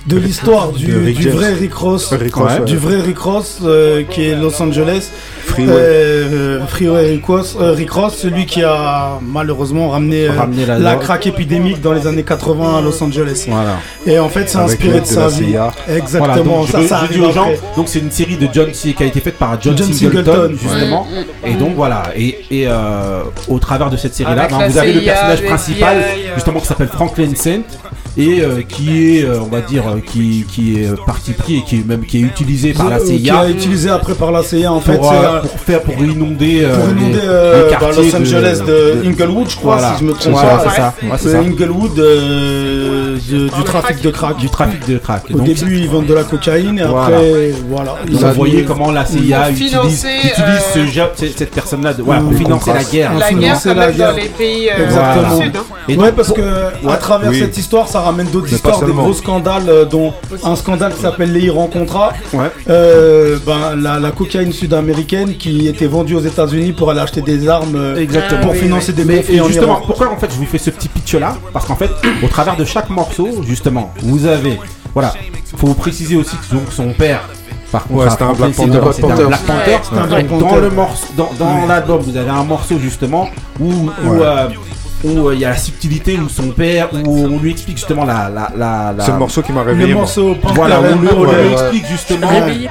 [0.06, 2.64] de l'histoire du, du vrai Rick Ross, Rick Ross, ouais.
[2.64, 5.10] du vrai Rick Ross euh, qui est Los Angeles,
[5.44, 5.70] Freeway.
[5.72, 10.96] Euh, Freeway Rick Ross, euh, Rick Ross, celui qui a malheureusement ramené, euh, Ramené la
[10.96, 13.44] craque épidémique dans les années 80 à Los Angeles.
[13.48, 13.76] Voilà.
[14.04, 15.52] Et en fait, c'est inspiré de sa vie.
[15.52, 15.70] CIA.
[15.88, 16.34] Exactement.
[16.34, 17.58] Voilà, donc, ça, je, ça je arrive dis aux gens, après.
[17.76, 20.24] donc c'est une série de John C- qui a été faite par John, John Singleton,
[20.24, 21.06] Singleton, justement.
[21.46, 25.00] Et donc voilà, et, et euh, au travers de cette série-là, ben, vous avez le
[25.02, 25.96] personnage principal,
[26.34, 27.60] justement qui s'appelle Franklin Saint,
[28.18, 31.56] et euh, qui est, euh, on va dire, euh, qui, qui est euh, parti pris
[31.58, 34.14] et qui est même qui est utilisé par la Euh, Qui CIA a utilisé après
[34.14, 34.96] par la CIA en fait.
[34.96, 38.60] pour, c'est, pour faire pour inonder, euh, pour inonder les, euh, les bah, Los Angeles
[38.66, 39.94] de, Inglewood, je crois, Voilà.
[39.96, 40.70] si je me trompe Voilà, pas.
[40.70, 40.94] c'est ça.
[41.02, 41.38] Ouais, c'est ça.
[41.40, 44.36] Inglewood euh, de- du trafic de crack.
[44.36, 45.24] du trafic de crack.
[45.32, 47.16] Au Donc, début, ils vendent de la cocaïne et Voilà.
[47.16, 47.94] après, voilà.
[48.08, 50.06] Ils vous voyez comment la CIA utilise,
[50.74, 53.12] ce ja- cette, personne-là de- voilà, pour financer la guerre.
[53.18, 54.10] La guerre, la guerre.
[54.12, 55.36] dans les pays euh, Exactement.
[55.38, 55.56] du Sud.
[55.56, 55.60] hein.
[55.88, 57.38] Et ouais, parce pour- que à travers oui.
[57.40, 60.12] cette histoire, ça ramène d'autres histoires, des gros scandales, euh, dont
[60.44, 62.12] un scandale qui s'appelle les Iran Contra.
[62.34, 62.50] Ouais.
[62.68, 67.48] Euh, ben, la, la cocaïne sud-américaine qui était vendue aux États-Unis pour aller acheter des
[67.48, 68.40] armes euh, Exactement.
[68.42, 69.82] pour Ah oui, financer des Mais méfaits en justement, Iran.
[69.86, 71.90] pourquoi en fait je vous fais ce petit pitch là Parce qu'en fait,
[72.22, 74.58] au travers de chaque morceau, justement, vous avez,
[74.94, 75.12] voilà,
[75.56, 77.22] faut préciser aussi que donc son père.
[77.70, 78.78] Par contre, Ouais, c'était un Black Panther.
[78.80, 79.24] torts, c'était un Panther.
[79.28, 79.70] Black Panther.
[79.70, 80.60] Ouais, c'était un Black Dans Panther.
[80.60, 84.18] le morceau, dans, dans l'album, vous avez un morceau justement où où, Ouais.
[84.22, 84.48] euh,
[85.04, 88.04] où, euh, il y a la subtilité où son père, où on lui explique justement
[88.04, 88.94] la la la.
[88.96, 90.02] la- C'est le morceau qui m'a réveillé, Le moi.
[90.02, 90.36] morceau.
[90.54, 92.28] Voilà, on, lui- on explique justement.
[92.28, 92.68] Réveillé.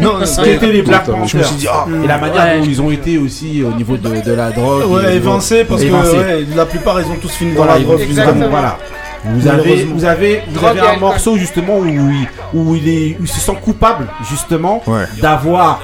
[0.00, 1.26] Non, ce qu'étaient les Black Panthers.
[1.28, 1.86] Je me suis dit, ah.
[2.02, 2.58] et la manière Ouais.
[2.60, 4.80] dont ils ont été aussi au niveau de, de la drogue.
[4.80, 7.72] Ouais, et au niveau- évincé parce que ouais, la plupart ils ont tous fini Voilà,
[7.72, 8.00] dans la ils- drogue.
[8.00, 8.78] exactement, voilà.
[9.26, 13.22] Vous avez, vous avez, vous avez un morceau justement où il, où il est, où
[13.24, 14.82] il se sent coupable justement
[15.22, 15.80] d'avoir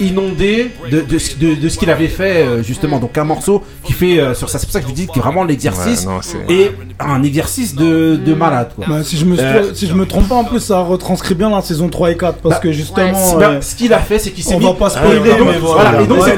[0.00, 2.98] inondé de, de, ce- de- de ce qu'il avait fait euh, justement.
[2.98, 4.58] Donc un morceau qui fait euh, sur ça.
[4.58, 8.16] C'est pour ça que je vous dis que vraiment l'exercice Ouais, est un exercice de,
[8.16, 8.70] de malade.
[8.74, 8.86] Quoi.
[8.88, 11.50] Bah, si, je me, Euh, si je me trompe pas, en plus, ça retranscrit bien
[11.50, 13.36] la saison 3 et 4 parce Bah, que justement.
[13.38, 14.64] Bah, ce qu'il a fait, c'est qu'il s'est on mis.
[14.66, 16.36] va pas spoiler, et donc, mais voilà, et donc Ouais,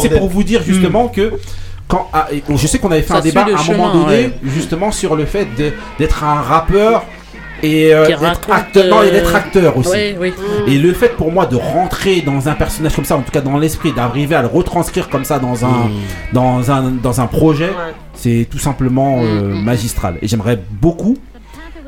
[0.00, 1.32] c'est pour, vous dire justement que
[1.88, 4.32] quand ah, je sais qu'on avait fait Ça un débat à un moment donné ouais.
[4.44, 5.46] justement sur le fait
[5.98, 7.04] d'être un rappeur
[7.64, 9.90] et euh, Qui d'être raconte, acteur, non, et d'être euh, acteur aussi.
[9.90, 10.32] oui, oui.
[10.66, 13.40] Et le fait pour moi de rentrer dans un personnage comme ça, en tout cas
[13.40, 15.90] dans l'esprit, d'arriver à le retranscrire comme ça dans un
[16.32, 17.72] dans un dans un projet,
[18.14, 20.18] c'est tout simplement euh, magistral.
[20.22, 21.16] Et j'aimerais beaucoup.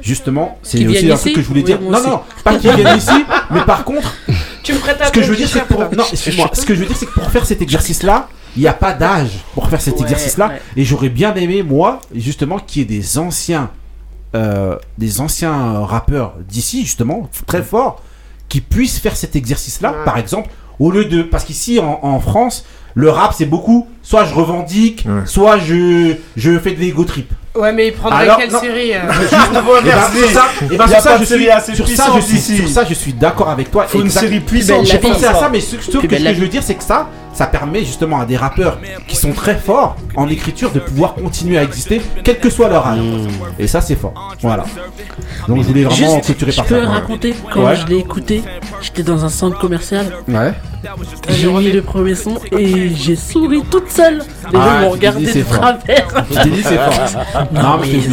[0.03, 1.81] Justement, c'est aussi un truc ici que je voulais Oui, dire.
[1.81, 2.09] non, aussi.
[2.09, 4.15] non, pas qu'il vienne ici, mais par contre,
[4.63, 5.81] Tu me prêtes un ce que je veux dire, c'est que pour...
[5.97, 6.51] non, excuse-moi.
[6.53, 8.93] Ce que je veux dire, c'est que pour faire cet exercice-là, il n'y a pas
[8.93, 10.49] d'âge pour faire cet Ouais, exercice-là.
[10.49, 10.61] ouais.
[10.77, 13.71] Et j'aurais bien aimé, moi, justement, qu'il y ait des anciens,
[14.35, 18.03] euh, des anciens rappeurs d'ici, justement, très forts,
[18.49, 19.95] qui puissent faire cet exercice-là.
[20.05, 23.87] Par exemple, au lieu de, parce qu'ici en, en France, le rap c'est beaucoup.
[24.03, 27.31] Soit je revendique, soit je je fais de l'ego trip.
[27.55, 28.61] Ouais, mais il prendrait Alors, quelle non.
[28.61, 30.87] série euh Juste- Eh ben, sur ça, eh ben,
[31.19, 33.85] je suis, sur ça, je suis, sur ça, je suis d'accord avec toi.
[33.85, 36.63] Faut une série puissante J'ai pensé à ça, mais ce, ce que je veux dire,
[36.63, 40.71] c'est que ça, ça permet justement à des rappeurs qui sont très forts en écriture
[40.73, 42.99] de pouvoir continuer à exister, quel que soit leur âge.
[43.59, 44.15] Et ça, c'est fort.
[44.41, 44.65] Voilà.
[45.47, 46.91] Donc, je voulais vraiment Juste, clôturer je par peux ça.
[46.91, 47.77] raconter quand Ouais.
[47.77, 48.43] je l'ai écouté,
[48.81, 50.07] j'étais dans un centre commercial.
[50.29, 50.53] Ouais.
[51.29, 54.19] J'ai mis le premier son et j'ai souri toute seule.
[54.53, 56.07] Les Ah, gens m'ont je regardé c'est de travers.
[56.31, 57.23] Je t'ai dit, c'est fort.
[57.53, 58.09] Non, mais je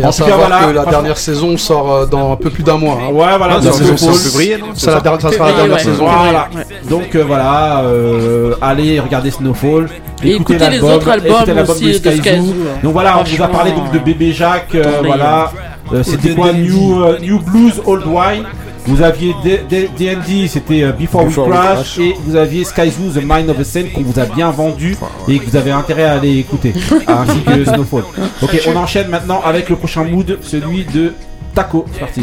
[0.00, 2.94] cas, savoir voilà, que la dernière saison sort euh, dans un peu plus d'un mois.
[3.02, 3.08] hein.
[3.12, 4.68] Ouais, voilà, la donc, saison février, non?
[4.74, 5.82] C'est la ça sera la dernière ouais.
[5.82, 6.06] saison.
[6.06, 6.48] Voilà.
[6.88, 8.15] Donc euh, voilà, euh,
[8.60, 9.88] allez regarder Snowfall.
[10.22, 12.22] Et écoutez les l'album, autres albums écoutez l'album aussi de de Sky Zoo.
[12.22, 12.78] Sky Zoo, hein.
[12.82, 14.74] Donc voilà, on vous a parlé donc de Bébé Jacques.
[14.74, 15.52] euh, voilà,
[15.92, 16.52] Euh, c'était quoi.
[16.52, 18.44] New, euh, New Blues Old Wine.
[18.88, 21.98] Vous aviez D- D- D&D, c'était euh, Before, Before We Crash, Crash.
[21.98, 24.96] et vous aviez Sky Zoo, The Mind of a Saint qu'on vous a bien vendu
[25.28, 26.72] et que vous avez intérêt à aller écouter,
[27.08, 28.04] ainsi que Snowfall.
[28.42, 31.12] Ok, on enchaîne maintenant avec le prochain mood, celui de
[31.54, 31.84] Taco.
[31.92, 32.22] C'est parti.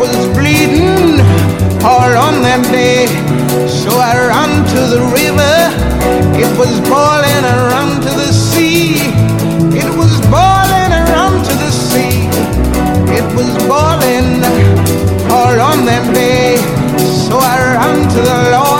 [0.00, 1.20] was bleeding
[1.84, 3.04] all on that day.
[3.68, 5.56] So I ran to the river.
[6.40, 8.96] It was boiling and run to the sea.
[9.76, 12.32] It was boiling and run to the sea.
[13.12, 14.40] It was boiling
[15.36, 16.56] all on that day.
[17.28, 18.79] So I ran to the Lord.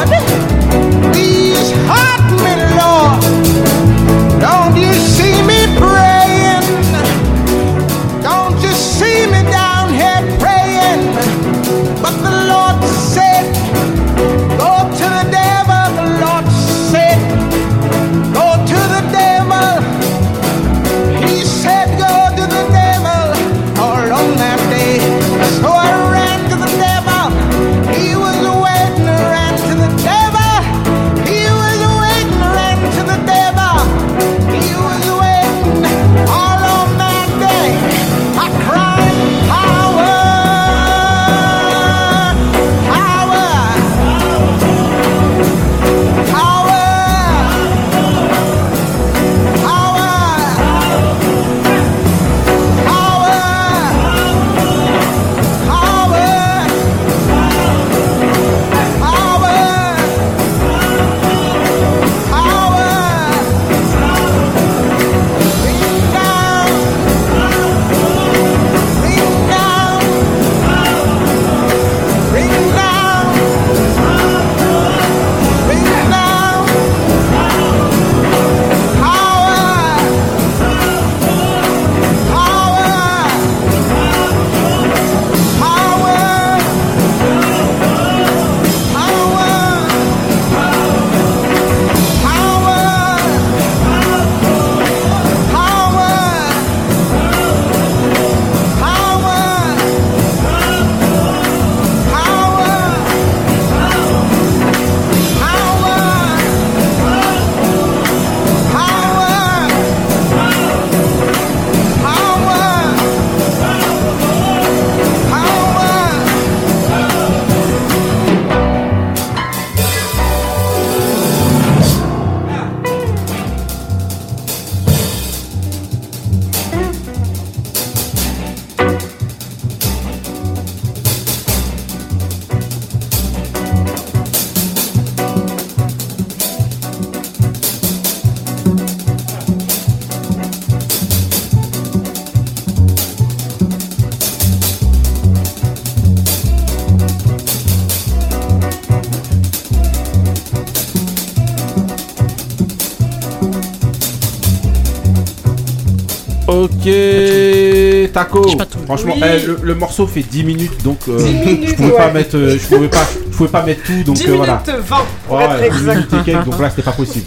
[158.14, 158.78] Ok, Taco.
[158.86, 159.22] Franchement, Oui.
[159.24, 162.36] eh, le, le morceau fait 10 minutes, donc euh, 10 minutes, je pouvais pas mettre,
[162.36, 164.62] euh, je pouvais pas, je pouvais pas mettre tout, donc 10 euh, minutes voilà.
[164.66, 164.96] 20
[165.26, 165.94] pour Ouais, être 10 exact.
[165.94, 167.26] minutes et quelques, donc là c'était pas possible.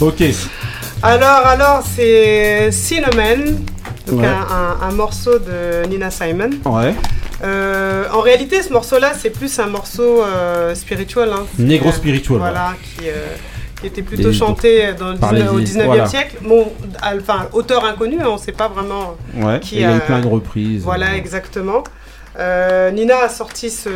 [0.00, 0.22] Ok.
[1.02, 3.56] Alors, alors, c'est Cinnamon,
[4.06, 4.26] donc Ouais.
[4.26, 4.46] un,
[4.84, 6.50] un- un morceau de Nina Simon.
[6.64, 6.94] Ouais.
[7.42, 11.28] Euh, en réalité, ce morceau-là, c'est plus un morceau euh, spirituel.
[11.32, 11.44] Hein.
[11.60, 13.26] Euh, spiritual, Voilà, qui, euh,
[13.80, 16.06] qui était plutôt chanté dans le par les- 19 au 19e voilà.
[16.06, 16.36] siècle.
[16.42, 16.72] Bon,
[17.18, 19.60] enfin, auteur inconnu, hein, on ne sait pas vraiment Ouais.
[19.60, 20.82] qui il y a eu a- plein de reprises.
[20.82, 21.84] Voilà, exactement.
[22.36, 23.88] Euh, Nina a sorti ce,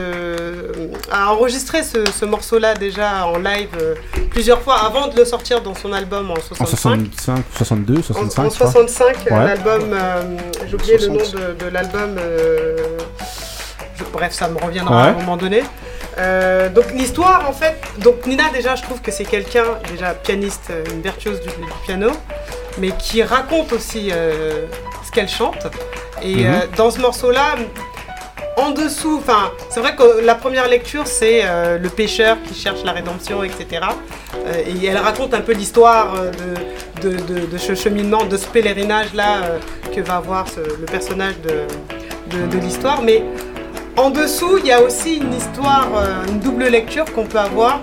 [1.10, 3.94] a enregistré ce, ce morceau-là déjà en live euh,
[4.30, 7.00] plusieurs fois avant de le sortir dans son album en En 65.
[7.16, 8.42] 65, 62, 65.
[8.46, 8.66] En je crois.
[8.70, 9.44] 65, euh, Ouais.
[9.44, 10.22] l'album, euh,
[10.68, 11.34] j'ai oublié le nom 60.
[11.58, 12.16] de, de l'album.
[12.16, 12.76] euh,
[13.96, 15.64] je- bref, ça me reviendra à un moment donné.
[16.18, 20.68] Euh, donc l'histoire, en fait, donc Nina déjà, je trouve que c'est quelqu'un déjà pianiste,
[20.70, 21.54] euh, une virtuose du, du
[21.84, 22.10] piano,
[22.78, 24.66] mais qui raconte aussi euh,
[25.06, 25.66] ce qu'elle chante.
[26.22, 26.46] Et Mhm.
[26.46, 27.56] euh, dans ce morceau-là,
[28.56, 32.82] en dessous, enfin, c'est vrai que la première lecture, c'est euh, le pêcheur qui cherche
[32.84, 33.66] la rédemption, etc.
[34.66, 36.14] Et elle raconte un peu l'histoire
[37.02, 39.58] de, de, de- de ce cheminement, de ce pèlerinage-là
[39.94, 43.02] que va avoir ce- le personnage de, l'histoire.
[43.02, 43.22] Mais
[43.96, 45.88] en dessous, il y a aussi une histoire,
[46.28, 47.80] une double lecture qu'on peut avoir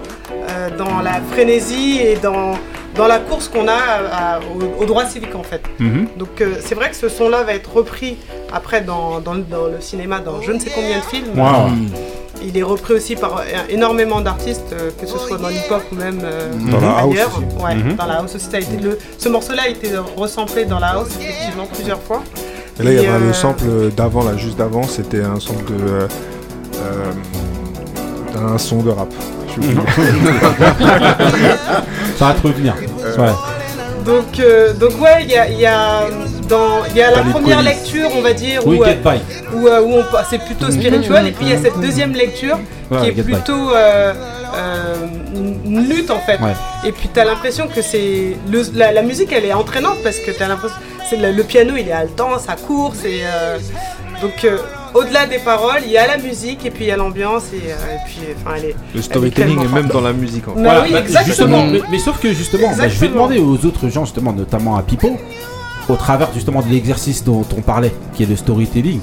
[0.78, 2.52] dans la frénésie et dans,
[2.96, 5.62] dans la course qu'on a à- à- au, au droit civique, en fait.
[5.80, 6.08] Mhm.
[6.18, 8.18] Donc euh, c'est vrai que ce son-là va être repris
[8.54, 11.38] après dans, dans le- dans le cinéma, dans je ne sais combien de films.
[11.38, 11.70] Wow.
[12.44, 16.20] Il est repris aussi par énormément d'artistes, euh, que ce soit dans l'hip-hop ou même
[16.24, 17.42] euh, Dans la house ailleurs.
[17.64, 17.96] Ouais, Mhm.
[17.96, 18.46] dans la house aussi.
[18.52, 22.22] ça a été le- ce morceau-là a été resamplé dans la house effectivement plusieurs fois.
[22.80, 23.64] Et là, il y avait euh, le sample
[23.96, 25.74] d'avant, là, juste d'avant, c'était un sample de.
[25.88, 26.08] euh,
[26.76, 27.12] euh,
[28.34, 29.08] d'un son de rap.
[32.18, 32.74] Ça va te revenir.
[33.18, 33.30] Ouais.
[34.06, 36.02] Donc, euh, donc ouais, il y a, y a
[36.48, 39.18] dans il y a la première lecture, on va dire, Oui, où, Get euh,
[39.56, 42.60] où, euh, où on c'est plutôt spirituel, et puis il y a cette deuxième lecture
[42.92, 44.14] Ouais, qui est plutôt euh,
[44.56, 44.96] euh,
[45.66, 46.40] une lutte en fait.
[46.40, 46.54] Ouais.
[46.86, 50.20] Et puis tu as l'impression que c'est le- la, la musique, elle est entraînante parce
[50.20, 50.78] que tu as l'impression
[51.10, 53.58] c'est le, le piano, il est haletant, ça court, c'est euh,
[54.22, 54.58] donc euh,
[54.94, 57.72] au-delà des paroles, il y a la musique et puis il y a l'ambiance et,
[57.72, 60.48] euh, et puis enfin elle est Le storytelling est même dans la musique.
[60.48, 60.64] En fait.
[60.64, 61.26] Bah oui, bah, exactement.
[61.26, 64.78] justement, mais, mais sauf que justement, bah, je vais demander aux autres gens, justement, notamment
[64.78, 65.18] à Pipo,
[65.90, 69.02] au travers justement de l'exercice dont on parlait, qui est le storytelling.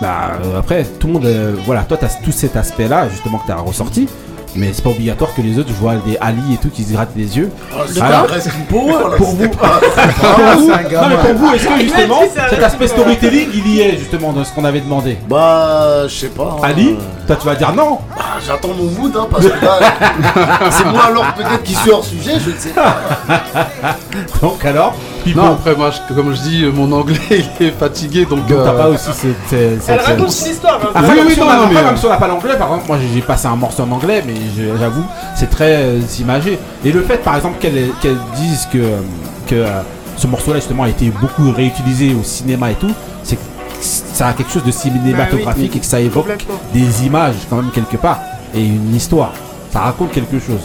[0.00, 3.46] Bah euh, après, tout le monde, euh, voilà, toi t'as tout cet aspect-là justement que
[3.46, 4.08] t'as ressorti,
[4.56, 7.14] mais c'est pas obligatoire que les autres voient des Ali et tout qui se grattent
[7.16, 7.50] les yeux.
[7.72, 8.26] Ah, c'est Alors,
[8.68, 8.86] pour
[9.16, 11.00] pour Ah, vous, gamin.
[11.00, 12.20] non, mais pour vous, est-ce que Il a justement
[12.50, 15.18] cet aspect storytelling il y est justement dans ce qu'on avait demandé?
[15.28, 16.56] Bah, je sais pas.
[16.58, 16.64] hein.
[16.64, 16.96] Ali,
[17.26, 17.98] toi tu vas dire non.
[18.16, 19.78] Bah, j'attends mon mood, hein, parce que là,
[20.70, 22.96] c'est moi alors peut-être qui suis hors sujet, je ne sais pas.
[24.42, 24.94] Donc alors,
[25.36, 27.18] Non, après, moi, je- comme je dis, mon anglais
[27.60, 28.46] il est fatigué donc.
[28.46, 29.52] Donc t'as euh, pas aussi cette.
[29.52, 30.80] Elle raconte une histoire.
[30.82, 30.88] hein.
[30.94, 32.68] Après, Oui, oui, non, a- non, mais, même euh, si on n'a pas l'anglais, par
[32.68, 34.34] exemple, moi j'ai- passé un morceau en anglais, mais
[34.78, 35.04] j'avoue,
[35.36, 36.58] c'est très euh, imagé.
[36.84, 38.98] Et le fait, par exemple, qu'elle qu'elle dise que, euh,
[39.46, 39.80] que euh,
[40.16, 42.90] ce morceau-là, justement, a été beaucoup réutilisé au cinéma et tout,
[43.22, 43.42] c'est que
[43.80, 45.70] ça a quelque chose de cinématographique Bah oui.
[45.76, 46.28] et que ça évoque
[46.74, 48.20] des images, quand même, quelque part,
[48.54, 49.32] et une histoire.
[49.72, 50.60] Ça raconte quelque chose,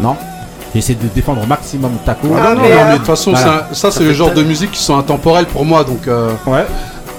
[0.00, 0.16] non?
[0.74, 2.28] J'essaie de défendre au maximum Taco.
[2.36, 3.66] Ah, non, non, mais de toute façon, Voilà.
[3.70, 6.06] un- ça, c'est le genre de musique qui sont intemporelles pour moi, donc.
[6.06, 6.64] euh, ouais.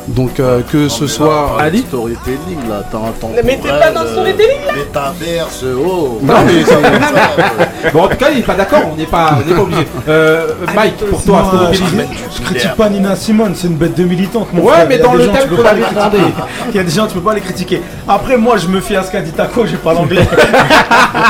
[0.07, 1.57] Donc, euh, que ce soit.
[1.59, 3.29] Ali Storytelling là, t'as un temps.
[3.43, 6.73] Mais t'es pas dans le storytelling là Métaverse, oh Non, mais c'est-
[7.93, 9.87] Bon, en tout cas, il est pas d'accord, on n'est pas, on n'est pas obligé.
[10.07, 12.07] Euh, Mike, pour toi, Moi, je, storytelling.
[12.37, 14.47] je critique pas Nina Simone, c'est une bête de militante.
[14.53, 14.85] mon Ouais, frère.
[14.89, 16.17] mais dans le thème tu peux qu'on avait demandé.
[16.69, 17.81] Il y a des gens, tu peux pas les critiquer.
[18.07, 20.27] Après, moi, je me fie à ce qu'a dit Taco, j'ai pas l'anglais.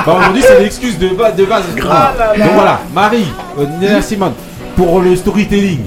[0.06, 1.64] Bah, Aujourd'hui, c'est l'excuse de, de base.
[1.90, 2.46] Ah là là.
[2.46, 3.26] Donc voilà, Marie,
[3.60, 4.34] euh, Nina Simone,
[4.76, 5.80] pour le storytelling.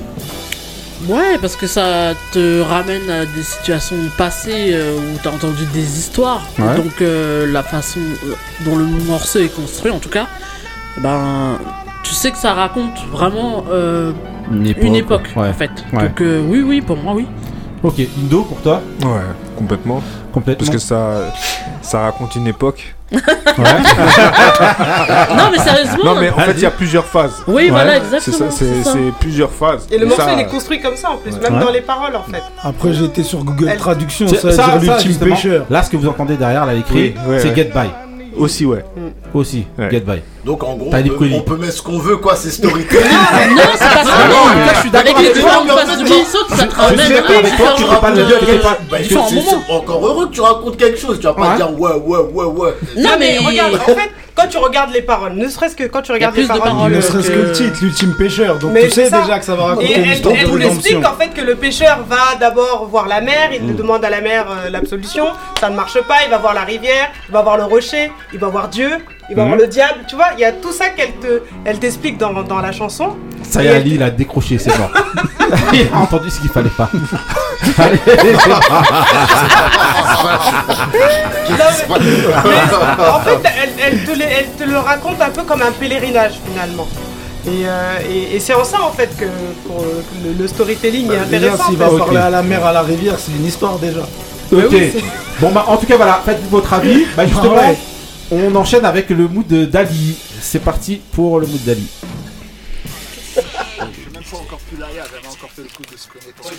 [1.09, 5.99] Ouais, parce que ça te ramène à des situations passées euh, où t'as entendu des
[5.99, 6.47] histoires.
[6.59, 6.77] Ouais.
[6.77, 10.27] Donc euh, la façon euh, dont le morceau est construit, en tout cas,
[11.03, 11.59] ben
[12.05, 14.13] tu sais que ça raconte vraiment euh,
[14.51, 15.49] Une époque, une époque, ouais.
[15.49, 15.71] en fait.
[15.93, 16.09] Ouais.
[16.09, 17.27] Donc euh, oui, oui, pour moi, oui.
[17.83, 18.81] Ok, Indo, pour toi?
[19.03, 19.09] Ouais,
[19.57, 20.03] complètement.
[20.33, 20.67] Complètement.
[20.67, 21.33] Parce que ça,
[21.83, 22.95] ça raconte une époque.
[23.15, 23.21] Non,
[25.53, 26.05] mais sérieusement.
[26.05, 27.43] Non, mais en fait, il y a plusieurs phases.
[27.47, 28.95] Oui, voilà, exactement, ça, C'est ça.
[29.21, 29.87] plusieurs phases.
[29.91, 31.61] Et le morceau ça- il est construit comme ça en plus, même Ouais.
[31.65, 32.43] dans les paroles en fait.
[32.63, 35.67] Après, j'ai été sur Google Elle- Traduction, ça veut dire l'ultime pêcheur.
[35.71, 37.55] Là, ce que vous entendez derrière, là, Oui, ouais, c'est ouais.
[37.55, 37.89] Get By.
[38.37, 38.85] Aussi, ouais.
[39.33, 39.91] Aussi, Ouais.
[39.91, 40.23] Get By.
[40.45, 41.35] Donc en gros, on peut, colis.
[41.35, 43.03] on peut mettre ce qu'on veut, quoi, c'est storytelling.
[43.57, 44.13] Non, c'est pas ça.
[44.17, 46.05] Ah non, mais là, je suis d'accord Avec les avec toi, non.
[46.05, 48.25] Minnesota, ça te ramène avec toi, tu pas le.
[48.91, 51.19] Bah, c'est encore heureux que tu racontes quelque chose.
[51.19, 52.75] Tu vas pas dire ouais, ouais, ouais, ouais.
[52.97, 56.13] Non, mais regarde, en fait, quand tu regardes les paroles, ne serait-ce que quand tu
[56.13, 58.59] regardes les paroles, Ne serait-ce que le titre, l'ultime pêcheur.
[58.59, 59.23] Donc Mais tu sais ça.
[59.23, 61.11] déjà que ça va raconter elle, une histoire elle nous l'explique rédemption.
[61.15, 63.77] en fait que le pêcheur va d'abord voir la mer, il Mm.
[63.77, 65.27] demande à la mer euh, l'absolution,
[65.61, 68.39] ça ne marche pas, il va voir la rivière, il va voir le rocher, il
[68.41, 68.91] va voir Dieu,
[69.31, 71.79] il va voir le diable, tu vois, il y a tout ça qu'elle te, elle
[71.79, 73.17] t'explique dans, dans la chanson.
[73.43, 74.91] Ça y est, Ali, il a décroché, c'est mort.
[75.73, 76.91] il a entendu ce qu'il fallait pas.
[81.51, 85.63] Non, mais- en fait, elle, elle te, le- elle te le raconte un peu comme
[85.63, 86.89] un pèlerinage finalement.
[87.47, 89.27] Et, euh, et- et c'est en ça en fait que,
[89.67, 91.65] pour, que le, le storytelling est Déjà, intéressant.
[91.69, 94.01] s'il va parler à la mer, à la rivière, c'est une histoire déjà.
[94.53, 94.63] Ok.
[94.71, 94.93] oui,
[95.41, 97.05] bon, bah, en tout cas, voilà, faites votre avis.
[97.17, 97.77] Bah, justement, Ouais.
[98.33, 100.17] on enchaîne avec le mood d'Ali.
[100.45, 101.89] C'est parti pour le mood d'Ali.
[104.13, 106.53] même pas encore plus là, j'avais encore fait le coup de se connaître encore.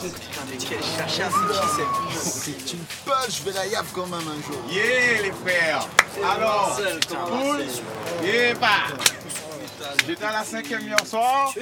[0.00, 1.28] Putain, mais quel chacha,
[2.34, 4.60] c'est qui Tu me pulls, je vais la yap quand même un jour.
[4.72, 5.86] Yeah les frères
[6.24, 6.80] Alors,
[7.28, 7.64] cool
[8.24, 8.96] Yeah bah
[10.06, 11.52] J'étais à la cinquième hier soir.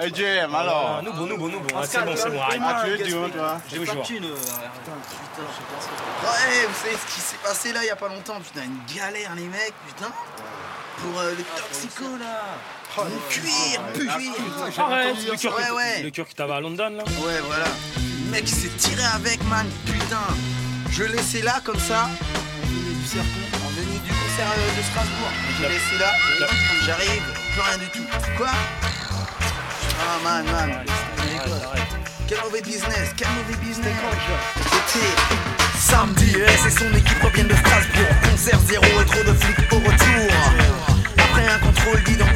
[0.00, 1.68] Et JM alors Nous bon, nous bon, nous bon.
[1.76, 2.40] Ah, c'est bon, c'est bon.
[2.42, 3.96] Ah, tu es dur, toi J'ai au jour.
[6.22, 8.78] Ouais, vous savez ce qui s'est passé là il y a pas longtemps, putain, une
[8.96, 10.10] galère les mecs, putain.
[10.98, 12.42] Pour euh, les toxicos là.
[12.96, 14.84] Mon cuir, pu cuir.
[14.84, 16.02] Arrête, le cœur Ouais, qui- ouais.
[16.02, 17.04] le cœur qui t'avait à London là.
[17.24, 17.64] Ouais, voilà.
[18.24, 19.66] Le mec il s'est tiré avec, man.
[19.86, 20.18] Putain.
[20.90, 22.08] Je l'ai laissé là comme ça.
[23.04, 25.32] On venait du concert euh, de Strasbourg.
[25.58, 26.12] Je l'ai laissé là.
[26.86, 28.06] J'arrive, plus rien du tout.
[28.36, 28.46] Quoi?
[29.98, 30.84] Ah, man, man.
[32.28, 33.92] Quel mauvais business, quel mauvais business.
[34.70, 35.14] C'était
[35.80, 38.14] samedi, S et son équipe reviennent de Strasbourg.
[38.30, 40.36] Concert zéro et trop de flics au retour.
[41.18, 42.31] Après un contrôle d'identité,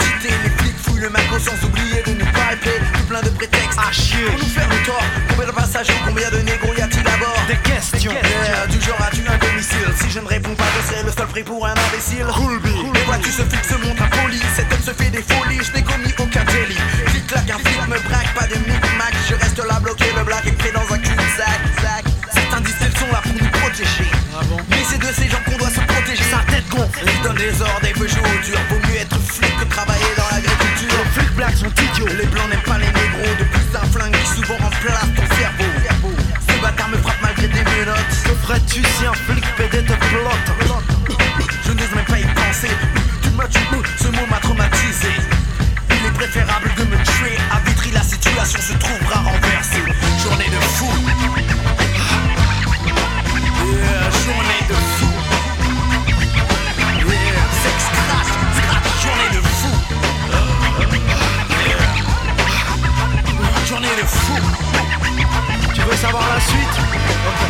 [0.97, 2.81] les le magot sans oublier de nous palper.
[2.95, 4.25] Tout plein de prétextes à chier.
[4.25, 5.05] Pour nous faire le tort.
[5.29, 8.13] Combien de passagers, combien de négros y a-t-il à bord Des questions.
[8.13, 11.27] Yeah, du genre as-tu un domicile Si je ne réponds pas, je serai le seul
[11.27, 12.27] pris pour un imbécile.
[13.07, 14.41] Vois-tu, ce flic se montre impoli.
[14.57, 16.81] Cet homme se fait des folies, je n'ai commis aucun délit.
[17.07, 19.15] Clic clac, un flic me braque, pas de micmac.
[19.29, 21.61] Je reste là bloqué, le black est pris dans un cul-de-sac.
[21.83, 22.05] Sac.
[22.33, 24.11] Certains disent qu'elles sont là pour nous protéger.
[24.71, 26.25] Mais c'est de ces gens qu'on doit se protéger.
[26.31, 28.59] Sa tête gonfle, ils donnent des ordres et veut jouer au dur.
[31.67, 33.35] Les blancs n'aiment pas les négros.
[33.41, 36.15] De plus, un flingue qui souvent remplace ton cerveau.
[36.49, 37.97] Ce bâtard me frappe malgré des menottes.
[38.25, 41.19] Que ferais-tu si un flic PD te plotte?
[41.65, 42.71] Je n'ose même pas y penser.
[43.21, 45.09] Tu m'as ce mot m'a traumatisé.
[45.91, 47.37] Il est préférable de me tuer.
[47.51, 49.83] À Vitry, la situation se trouvera renversée.
[66.07, 66.77] Savoir la suite
[67.29, 67.43] Ok.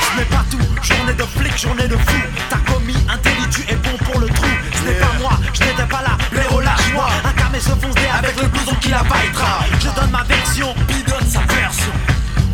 [0.00, 2.20] Ce n'est pas tout, journée de flic, journée de fou.
[2.48, 4.46] T'as commis un délit, tu es bon pour le trou.
[4.74, 7.08] Ce n'est pas moi, je n'étais pas là, mais relâche-moi.
[7.24, 9.64] Un camé se fonce dé avec le blouson qui la baillera.
[9.80, 11.92] Je donne ma version, il donne sa version.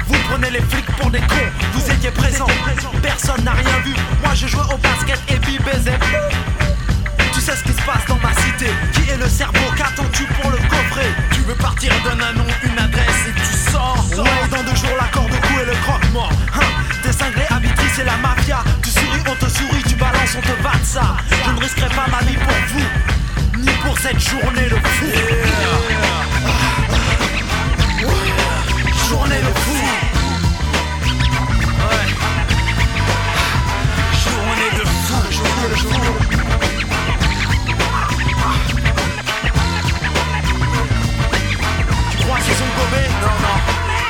[0.06, 2.46] Vous prenez les flics pour des cons, vous étiez présents,
[3.02, 3.94] personne n'a rien vu.
[4.22, 5.98] Moi je jouais au basket et puis baiser.
[7.48, 8.66] Sais ce qui se passe dans ma cité.
[8.92, 12.78] Qui est le cerveau Qu'attends-tu pour le coffret Tu veux partir, donne un nom, une
[12.78, 14.04] adresse et tu sors.
[14.18, 16.66] Ouais, dans deux jours l'accord de cou et le croque-mort hein,
[17.02, 18.62] T'es cinglé à Vitry, c'est la mafia.
[18.82, 21.16] Tu souris, on te sourit, tu balances, on te batte ça.
[21.46, 25.06] Je ne risquerai pas ma vie pour vous Ni pour cette journée de fou.
[29.08, 29.78] Journée de fou.
[31.80, 32.08] Ouais.
[34.22, 36.28] Journée de fou, journée de fou
[42.60, 43.58] Non, non.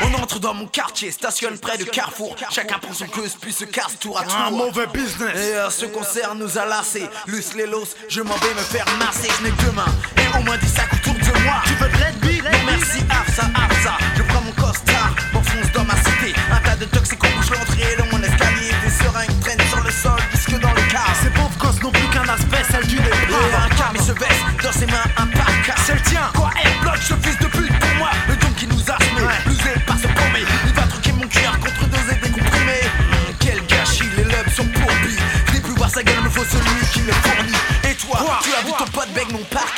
[0.00, 2.36] On entre dans mon quartier, stationne près de Carrefour.
[2.50, 4.36] Chacun prend son queue, puis se casse tour à tour.
[4.36, 5.36] Un mauvais business.
[5.36, 7.08] Et euh, ce concert nous a lassés.
[7.26, 9.28] Luce les los, je m'en vais me faire masser.
[9.38, 9.84] Je n'ai que mains
[10.16, 11.62] et au moins 10 sacs autour de moi.
[11.66, 13.98] Tu veux de l'aide, Non, merci, Afsa, Afsa.
[14.16, 16.32] Je prends mon costard, m'enfonce dans ma cité.
[16.50, 18.70] Un tas de toxicos bouche l'entrée dans mon escalier.
[18.84, 21.10] Des seringues traînent sur le sol, jusque dans le car.
[21.22, 23.66] Ces pauvres gosses n'ont plus qu'un aspect, celle du départ.
[23.66, 25.76] un car, il se baisse, dans ses mains un pack.
[25.84, 26.30] C'est le tien.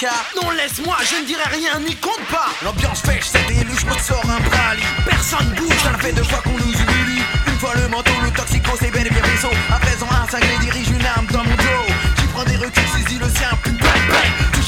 [0.02, 2.48] Non, laisse-moi, je ne dirai rien, n'y compte pas.
[2.64, 4.82] L'ambiance fêche, c'est élu, je me sors un brali.
[5.04, 7.22] Personne bouge, ça fait deux fois qu'on nous humilie.
[7.46, 9.50] Une fois le manteau, le toxico, c'est bel et bien vaisseau.
[9.70, 11.92] À présent, un cinglé dirige une arme dans mon dos.
[12.16, 14.59] Qui prend des reculs, saisit le sien, plus bang bang.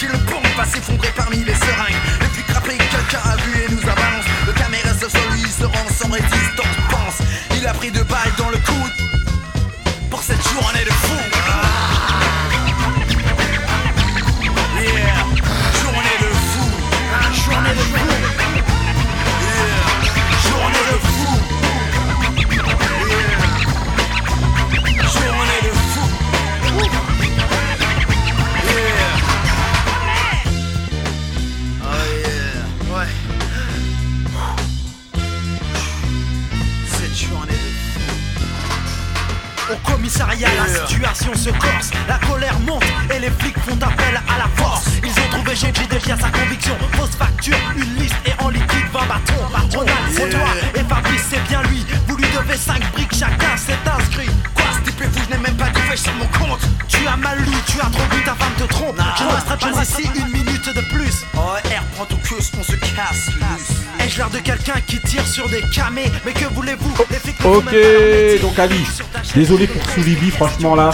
[67.72, 68.86] Ok, pas donc Ali,
[69.34, 70.90] désolé pour Soulibi, franchement là.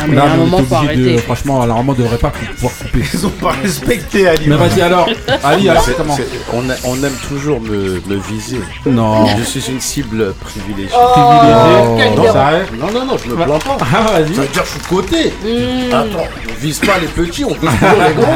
[0.00, 1.22] Ah, mais Là, à un on est moment, faut obligé de- arrêter.
[1.24, 3.02] Franchement, normalement, on devrait pas pouvoir couper.
[3.14, 4.44] Ils ont pas respecté Ali.
[4.46, 5.08] Mais vas-y alors,
[5.42, 8.60] Ali, alors C'est- comment c'est- on, a- on aime toujours me, me viser.
[8.86, 9.26] Non.
[9.36, 10.94] Je suis une cible privilégiée.
[10.94, 12.14] Privilégié.
[12.16, 12.66] non, Non, ça arrive.
[12.78, 13.76] non, non, non, je me plains pas.
[13.92, 14.34] Ah, vas-y.
[14.36, 15.32] Ça veut dire que je suis côté.
[15.42, 15.92] Hmm.
[15.92, 18.32] Attends, on vise pas les petits, on vise toujours les gros.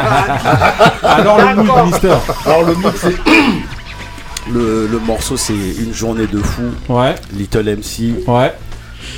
[1.04, 2.14] Alors le mood, Mister.
[2.44, 3.14] Alors le mood, c'est.
[4.52, 6.62] Le, le morceau, c'est une journée de fou.
[6.88, 7.14] Ouais.
[7.34, 8.26] Little MC.
[8.26, 8.52] Ouais.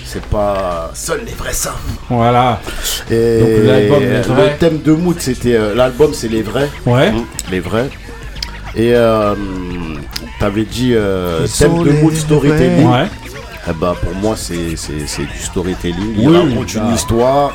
[0.05, 0.91] C'est pas.
[0.95, 1.75] Seuls les vrais savent.
[2.09, 2.61] Voilà.
[3.11, 3.41] Et
[3.89, 5.55] Donc, le thème de mood, c'était.
[5.55, 6.71] euh, L'album, c'est les vrais.
[6.87, 7.11] Ouais.
[7.13, 7.91] Mmh, les vrais.
[8.77, 9.35] Et euh,
[10.41, 12.87] t'avais dit euh, thème de mood storytelling.
[12.91, 13.07] Ouais.
[13.69, 16.15] Eh ben, pour moi, c'est c'est- c'est du storytelling.
[16.19, 16.83] Oui, Ils racontent bah.
[16.89, 17.53] une histoire.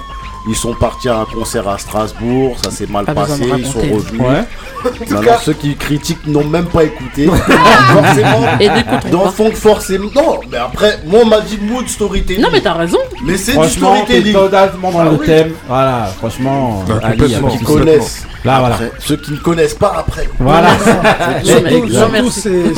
[0.47, 3.79] Ils sont partis à un concert à Strasbourg, ça s'est mal Pas passé, ils sont
[3.81, 4.21] revenus.
[4.21, 4.43] Ouais.
[5.09, 7.27] Maintenant, ceux qui critiquent n'ont même pas écouté.
[7.91, 8.45] forcément.
[8.61, 8.69] Et
[9.11, 10.09] Dans le fond, forcément.
[10.15, 12.41] Non, mais après, moi, on m'a dit mood storytelling.
[12.41, 12.97] Non, mais t'as raison.
[13.25, 14.33] Mais c'est du storytelling.
[14.33, 15.25] totalement dans Ah le oui.
[15.25, 15.51] thème.
[15.67, 17.47] Voilà, franchement, Ali, complètement.
[17.47, 18.23] avec Qui qui connaissent.
[18.45, 18.75] Là, voilà.
[18.75, 20.29] Après, Ceux qui ne connaissent pas, après.
[20.39, 20.69] Voilà.
[21.43, 22.73] Surtout- c'est-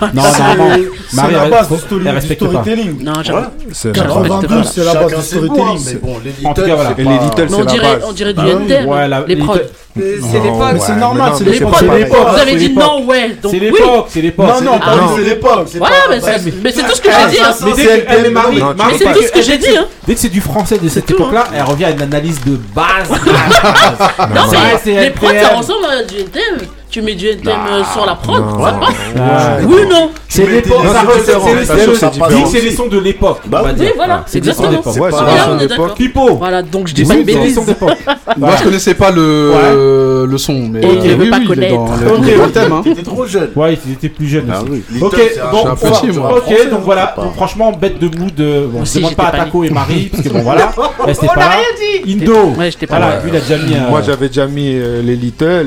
[0.14, 0.74] Non, c'est- normalement,
[1.10, 3.02] c'est Marie, la base du, storytelling.
[3.04, 3.46] Non, j'avoue.
[3.72, 4.70] C'est Je respecte 92, pas.
[4.72, 5.80] c'est la base du hein, storytelling.
[5.86, 6.90] Mais bon, les En tout cas, Littles, voilà.
[6.96, 8.04] c'est Et les on c'est la base.
[8.08, 8.50] on dirait du oui.
[8.50, 9.24] NTM.
[9.26, 9.56] Les prods.
[9.92, 10.82] C'est Non, l'époque.
[10.86, 11.74] c'est normal, non, c'est l'époque.
[11.82, 13.36] Vous avez dit non, ouais.
[13.42, 13.70] Donc C'est oui.
[13.72, 14.46] l'époque, c'est l'époque.
[14.46, 15.68] Non, non, Ah, dit, c'est l'époque.
[15.74, 17.40] Ouais, mais c'est Ouais, mais c'est tout ce que j'ai dit.
[17.42, 17.54] hein.
[17.64, 19.86] Mais Non, C'est tout ce que j'ai dit, hein.
[20.06, 22.56] Dès que c'est du français de cette tout, époque-là, elle revient à une analyse de
[22.74, 23.08] base.
[24.34, 26.58] Non, mais c'est les prods, ça ressemble à du NTM.
[26.90, 28.64] Tu mets du NTM euh, sur la prod, non.
[28.64, 28.88] ça passe.
[29.14, 29.64] Ouais.
[29.66, 32.42] Oui ou non C'est l'époque, ça c'est c'est les sons- c'est dis différent.
[32.42, 33.38] que c'est les sons de l'époque.
[33.46, 34.92] Bah on oui, voilà, c'est des sons exactement.
[34.92, 35.04] d'époque.
[35.04, 35.78] Ouais, pas- c'est Ah, la on son est d'époque.
[35.78, 35.94] d'accord.
[35.94, 37.96] Pipo, Voilà, donc je dis pas c'est sons d'époque.
[38.36, 42.52] Moi, je connaissais pas le, le son, mais Ok, euh, je veux pas connaître.
[42.52, 42.72] thème.
[42.72, 42.80] Hein.
[42.82, 43.50] T'étais trop jeune.
[43.54, 44.60] Ouais, il était plus jeune Ah.
[45.00, 45.34] Ok, c'est
[46.12, 48.38] je on ok, donc voilà, c'est franchement, bête de mood.
[48.40, 51.04] euh, Bon, je aussi, demande pas à Taco et Marie, parce que bon, voilà, On
[51.28, 51.50] pas.
[52.06, 53.22] Indo, Ouais, j'étais pas voilà, là.
[53.22, 53.88] lui, il a déjà mis un.
[53.90, 54.72] Moi j'avais déjà mis
[55.02, 55.66] les Little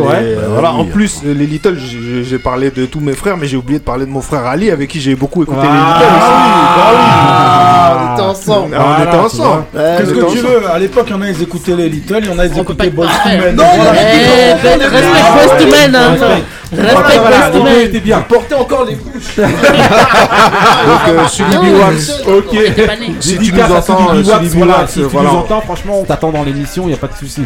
[0.52, 0.74] voilà.
[0.74, 3.84] En plus euh, les Little j'ai- parlé de tous mes frères mais j'ai oublié de
[3.84, 5.66] parler de mon frère Ali avec qui j'ai beaucoup écouté Ah,
[6.00, 6.14] les Little
[6.96, 8.74] ah, on était ensemble.
[8.74, 8.84] aussi.
[8.84, 9.64] Ah, on était ensemble.
[9.76, 12.20] Eh, Qu'est-ce que tu veux À l'époque, il y en a, ils écoutaient les Little,
[12.24, 13.56] il y en a, ils écoutaient Boys to Men.
[13.56, 16.16] Non, Eh, respect Boyz II Men, hein.
[16.76, 17.16] Respect.
[17.16, 17.80] II deux Men.
[17.86, 18.20] étaient bien.
[18.28, 19.36] Portez encore les bouches.
[19.38, 19.48] Donc
[21.10, 22.58] euh, Sully Non, Wax, Ok.
[23.20, 24.42] Si tu Dédicace nous à entends, euh, Watts,
[24.90, 25.30] si tu voilà.
[25.30, 27.44] nous entends, franchement, on t'attend dans l'émission, il n'y a pas de souci.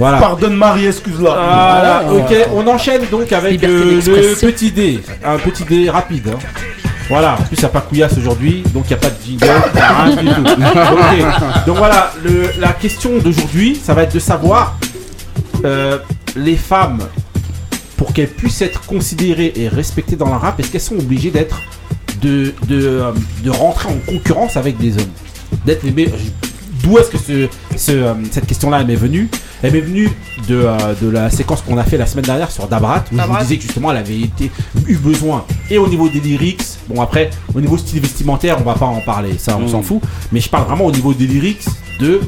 [0.00, 0.18] Voilà.
[0.18, 1.30] Pardonne Marie, excuse-la.
[1.30, 5.00] Voilà, ok, on enchaîne donc avec euh, le petit dé.
[5.22, 6.28] Un petit dé rapide.
[6.34, 6.38] hein.
[7.10, 9.16] Voilà, en plus il n'y a pas couillasse aujourd'hui, donc il n'y a pas de
[9.26, 10.44] jingle, rien du tout.
[11.66, 14.78] Donc voilà, le- la question d'aujourd'hui, ça va être de savoir
[15.64, 15.98] euh,
[16.36, 17.00] les femmes,
[17.96, 21.60] pour qu'elles puissent être considérées et respectées dans la rap, est-ce qu'elles sont obligées d'être
[22.22, 23.10] de, de, euh,
[23.42, 25.10] de rentrer en concurrence avec des hommes?
[25.66, 26.14] D'être les meilleures-
[26.82, 29.28] D'où est-ce que ce, ce, euh, cette question-là m'est venue
[29.62, 30.10] Elle m'est venue
[30.48, 33.16] de, euh, de la séquence qu'on a fait la semaine dernière sur Dabrat, où je
[33.18, 33.38] Dabrat.
[33.38, 34.50] vous disais que justement elle avait été,
[34.86, 38.74] eu besoin, et au niveau des lyrics, bon après, au niveau style vestimentaire, on va
[38.74, 39.68] pas en parler, ça on Mm.
[39.68, 40.00] s'en fout,
[40.32, 41.64] mais je parle vraiment au niveau des lyrics
[41.98, 42.20] de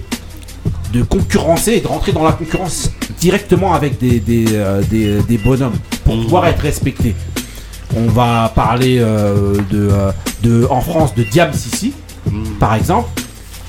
[0.93, 5.39] de concurrencer et de rentrer dans la concurrence directement avec des, des, euh, des, des
[5.39, 5.73] bonhommes
[6.05, 7.15] pour pouvoir être respecté.
[7.97, 9.89] On va parler euh, de,
[10.43, 11.95] de, en France de Diams ici,
[12.61, 13.09] par exemple,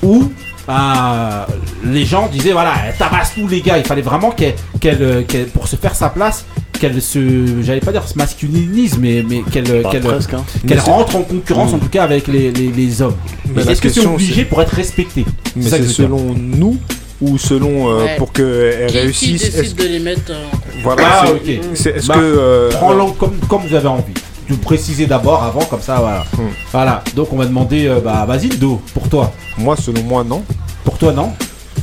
[0.02, 0.30] où
[0.68, 1.44] euh,
[1.84, 5.22] les gens disaient voilà, elle tabasse tous les gars, il fallait vraiment qu'elle, qu'elle, euh,
[5.22, 6.44] qu'elle- pour se faire sa place,
[6.80, 10.44] qu'elle se, j'allais pas dire se masculinise, mais, mais qu'elle, Bah, qu'elle, presque, hein.
[10.66, 11.74] qu'elle Mais c'est- rentre en concurrence Mm.
[11.74, 13.14] en tout cas avec les, les, les hommes.
[13.54, 15.24] Mais Et la Est-ce que c'est question, obligé pour être respecté
[15.56, 16.18] Mais ça que c'est je veux dire.
[16.18, 16.76] selon nous
[17.20, 18.16] ou selon euh, Ouais.
[18.18, 21.32] pour qu'elles Qui, qui réussissent est-ce décide de les mettre euh, en Voilà, Ah, c'est-
[21.58, 21.60] ok.
[21.74, 24.12] c'est- est-ce Bah, que euh, Prends-le comme, comme vous avez envie.
[24.46, 26.20] Tu précisez d'abord avant, comme ça, voilà.
[26.36, 26.50] Hmm.
[26.72, 29.32] Voilà, donc on va demander, euh, bah vas-y, Do, pour toi.
[29.56, 30.42] moi selon moi non.
[30.84, 31.32] Pour toi, non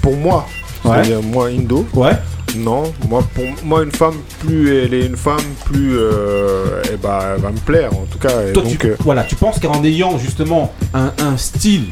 [0.01, 0.45] Pour moi,
[0.83, 0.91] Ouais.
[1.03, 2.11] c'est-à-dire moi Indo, Ouais.
[2.55, 2.83] non.
[3.09, 7.41] Moi pour moi une femme plus elle est une femme plus euh, eh ben, elle
[7.41, 8.47] va me plaire en tout cas.
[8.47, 11.85] et Toi, donc tu, euh, voilà, tu penses qu'en ayant justement un, un style,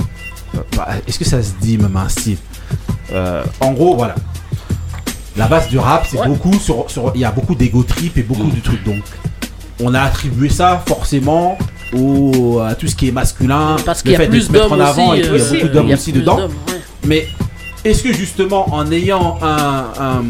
[0.75, 2.37] bah, est-ce que ça se dit même un style?
[3.11, 4.13] Euh, En gros, voilà.
[5.37, 6.27] La base du rap, c'est Ouais.
[6.27, 8.83] beaucoup sur, sur- il y a beaucoup d'ego trip et beaucoup de trucs.
[8.83, 9.03] Donc,
[9.79, 11.57] on a attribué ça forcément
[11.93, 14.41] au, à tout ce qui est masculin, Parce le qu'il y a fait de plus
[14.43, 16.37] se mettre en avant aussi, et tout, il y a euh, beaucoup d'hommes aussi dedans.
[16.37, 16.47] ouais.
[17.05, 17.27] Mais
[17.83, 20.23] est-ce que justement en ayant un, un-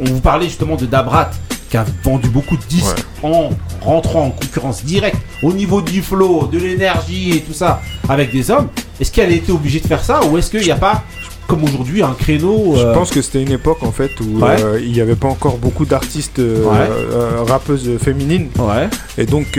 [0.00, 1.30] on vous parlait justement de Dabrat
[1.70, 3.50] qui a vendu beaucoup de disques en
[3.80, 8.50] rentrant en concurrence directe au niveau du flow, de l'énergie et tout ça avec des
[8.50, 8.68] hommes,
[9.00, 11.02] est-ce qu'elle a été obligée de faire ça ou est-ce qu'il n'y a pas
[11.46, 14.56] comme aujourd'hui un créneau Je euh, pense que c'était une époque en fait où Ouais.
[14.62, 16.88] euh, il n'y avait pas encore beaucoup d'artistes euh, Ouais.
[16.90, 18.48] euh, rappeuses féminines.
[19.18, 19.58] Et donc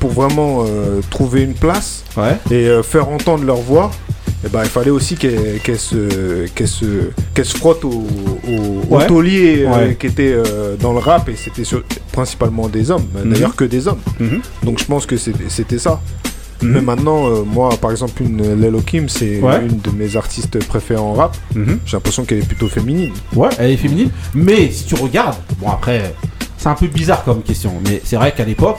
[0.00, 0.64] pour vraiment
[1.10, 2.04] trouver une place
[2.50, 3.90] et faire entendre leur voix,
[4.46, 6.84] eh ben, il fallait aussi qu'elles qu'elles se, qu'elles se,
[7.34, 8.04] qu'elles se frottent au,
[8.48, 9.06] au, Ouais.
[9.10, 9.96] euh, Ouais.
[9.98, 11.62] qui était euh, dans le rap et c'était
[12.12, 13.32] principalement des hommes, Mhm.
[13.32, 14.00] d'ailleurs que des hommes.
[14.20, 14.40] Mhm.
[14.62, 15.78] Donc je pense que c'était c'était
[16.64, 16.72] Mhm.
[16.72, 19.60] Mais maintenant, euh, moi, par exemple, une Lelo Kim, c'est Ouais.
[19.66, 21.36] une de mes artistes préférés en rap.
[21.54, 21.78] Mhm.
[21.86, 23.12] J'ai l'impression qu'elle est plutôt féminine.
[23.34, 24.10] Ouais, elle est féminine.
[24.34, 26.14] Mais si tu regardes, bon après,
[26.56, 28.78] c'est un peu bizarre comme question, mais c'est vrai qu'à l'époque,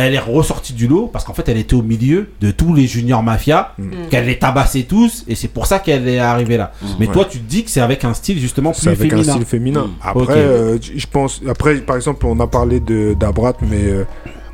[0.00, 2.86] elle est ressortie du lot parce qu'en fait, elle était au milieu de tous les
[2.86, 3.74] juniors mafia,
[4.10, 6.72] qu'elle les tabassait tous, et c'est pour ça qu'elle est arrivée là.
[7.00, 7.12] Mais Ouais.
[7.12, 9.28] toi, tu te dis que c'est avec un style justement plus C'est avec féminin.
[9.28, 9.90] un style féminin.
[10.00, 11.40] Après, euh, je pense.
[11.48, 14.04] Après, par exemple, on a parlé de d'Abrat, mais euh,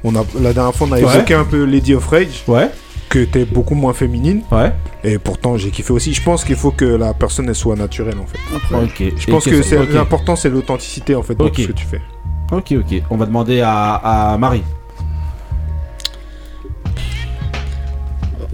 [0.04, 1.02] on a la dernière fois on a Ouais.
[1.02, 2.44] évoqué un peu Lady of Rage.
[2.46, 2.70] Ouais.
[3.08, 4.42] Que t'es beaucoup moins féminine.
[4.50, 4.72] Ouais.
[5.04, 6.12] Et pourtant, j'ai kiffé aussi.
[6.14, 8.38] Je pense qu'il faut que la personne elle soit naturelle en fait.
[8.74, 9.12] Ok.
[9.18, 9.92] Je pense Et que c'est ok.
[9.92, 12.00] l'important, c'est l'authenticité en fait dans tout ce que tu fais.
[12.52, 13.02] Ok, ok.
[13.10, 13.94] On va demander à,
[14.32, 14.62] à Marie.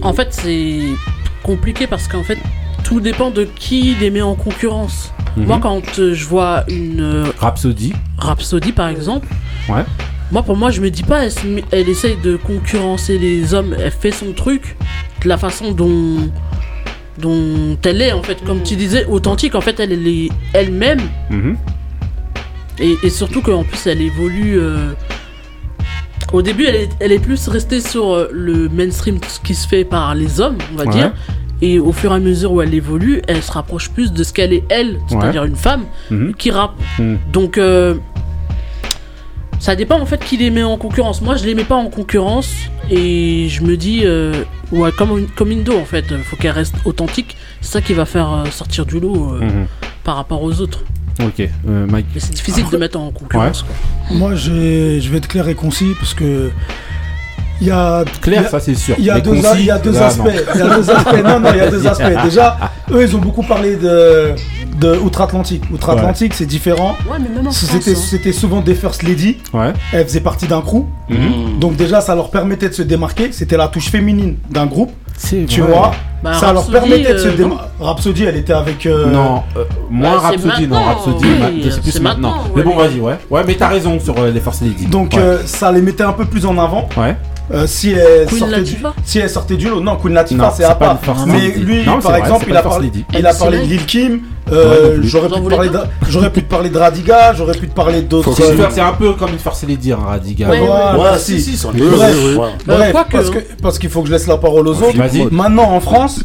[0.01, 0.79] En fait, c'est
[1.43, 2.37] compliqué parce qu'en fait,
[2.83, 5.13] tout dépend de qui les met en concurrence.
[5.37, 5.45] Mhm.
[5.45, 7.93] Moi, quand euh, je vois une euh, Rhapsody.
[8.17, 9.27] Rhapsody, par exemple,
[9.69, 9.83] Ouais.
[10.31, 11.25] Moi, pour moi, je me dis pas,
[11.71, 14.75] elle, essaye de concurrencer les hommes, elle fait son truc
[15.23, 16.29] de la façon dont,
[17.17, 19.55] dont elle est, en fait, comme tu disais, authentique.
[19.55, 21.01] En fait, elle, elle est elle-même.
[21.29, 21.57] Mhm.
[22.79, 24.57] Et, et surtout qu'en plus, elle évolue.
[24.59, 24.93] euh,
[26.33, 29.67] Au début, elle est, elle est plus restée sur euh, le mainstream, ce qui se
[29.67, 30.91] fait par les hommes, on va Ouais.
[30.91, 31.11] dire.
[31.63, 34.33] Et au fur et à mesure où elle évolue, elle se rapproche plus de ce
[34.33, 35.47] qu'elle est elle, c'est-à-dire Ouais.
[35.49, 36.33] une femme Mhm.
[36.35, 36.73] qui rappe.
[36.97, 37.19] Mhm.
[37.31, 37.95] Donc, euh,
[39.61, 41.21] ça dépend en fait qui les met en concurrence.
[41.21, 42.49] Moi, je les mets pas en concurrence
[42.89, 47.37] et je me dis, euh, ouais, comme, comme Indo en fait, faut qu'elle reste authentique.
[47.61, 49.67] C'est ça qui va faire euh, sortir du lot euh, Mhm.
[50.03, 50.83] par rapport aux autres.
[51.23, 51.39] Ok.
[51.69, 52.07] Euh, Mike.
[52.15, 53.61] Mais c'est difficile de mettre en concurrence.
[53.61, 53.75] quoi.
[54.17, 54.51] Moi, je
[55.09, 56.49] vais être clair et concis parce que.
[57.61, 58.95] Il y a, Clair, il y a- ça, c'est sûr.
[58.97, 60.23] Il y a deux, concis, il y a deux là, aspects.
[60.25, 60.31] non.
[60.55, 61.23] Il y a deux aspects.
[61.23, 62.23] Non, non, il y a deux aspects.
[62.23, 62.57] Déjà,
[62.91, 64.31] eux, ils ont beaucoup parlé de,
[64.79, 65.63] de Outre-Atlantique.
[65.71, 66.95] Outre-Atlantique, c'est différent.
[67.09, 67.17] Ouais,
[67.51, 67.95] C'était hein.
[67.95, 69.37] c'était souvent des First Lady.
[69.53, 69.73] Ouais.
[69.93, 70.85] Elles faisaient partie d'un crew.
[71.09, 71.59] Mhm.
[71.59, 73.31] Donc déjà, ça leur permettait de se démarquer.
[73.31, 74.91] C'était la touche féminine d'un groupe.
[75.29, 75.71] Tu vrai.
[75.71, 75.91] vois?
[76.23, 77.65] Bah, Ça leur Rhapsody, permettait de se euh, démarquer.
[77.79, 78.85] Rhapsody, elle était avec...
[78.87, 82.29] euh, Non, euh, moins Bah, Rhapsody, non, maintenant, Rhapsody, oui, c'est plus maintenant.
[82.37, 83.17] maintenant, Mais bon, vas-y, ouais.
[83.29, 84.87] Ouais, mais t'as raison sur euh, les Force Lady.
[84.87, 85.19] Donc Ouais.
[85.19, 86.89] euh, ça les mettait un peu plus en avant.
[86.97, 87.15] Ouais.
[87.53, 90.63] Euh, si elle sortait du, Latifah si elle sortait du lot, non Queen Latifah c'est
[90.63, 90.99] à part.
[91.27, 93.57] Mais lui, Non, par exemple, il a parlé, il a de.
[93.57, 94.21] Lil Kim.
[94.51, 95.79] Euh, j'aurais pu te parler, de,
[96.09, 98.33] j'aurais pu te parler de Radiga, j'aurais pu te parler d'autres.
[98.71, 100.49] C'est un peu comme une Force Lady, hein, Radiga.
[100.49, 100.57] Ouais,
[101.17, 104.81] si, si, est Bref, parce que parce qu'il faut que je laisse la parole aux
[104.81, 105.31] autres.
[105.31, 106.23] Maintenant en France,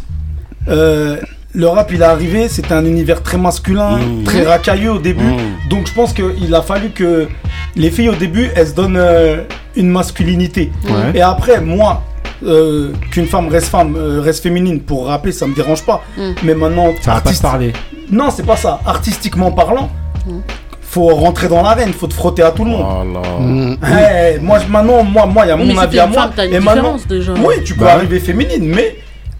[0.69, 1.17] euh,
[1.53, 4.25] le rap il est arrivé, c'était un univers très masculin, Mmh.
[4.25, 5.25] très racailleux au début.
[5.25, 5.69] Mmh.
[5.71, 7.29] Donc je pense qu'il a fallu que
[7.77, 9.43] les filles au début elles se donnent euh,
[9.77, 10.71] une masculinité.
[10.85, 11.13] Ouais.
[11.15, 12.03] Et après moi.
[12.45, 16.03] euh, qu'une femme reste femme, euh, reste féminine pour rapper, ça me dérange pas.
[16.19, 16.33] Mm.
[16.45, 17.73] Mais maintenant, Ça va pas parler.
[18.11, 18.79] non, c'est pas ça.
[18.85, 19.89] Artistiquement parlant,
[20.27, 20.41] Mm.
[20.83, 22.85] faut rentrer dans l'arène, faut te frotter à tout le monde.
[22.85, 23.27] Voilà.
[23.41, 23.77] Mm.
[23.83, 26.23] Eh, moi, je- maintenant, moi, moi, il y a Oui, mon mais avis à moi.
[26.25, 27.33] femme, t'as une et maintenant, déjà.
[27.33, 27.93] oui, tu peux Bah ouais.
[27.93, 28.97] arriver féminine, mais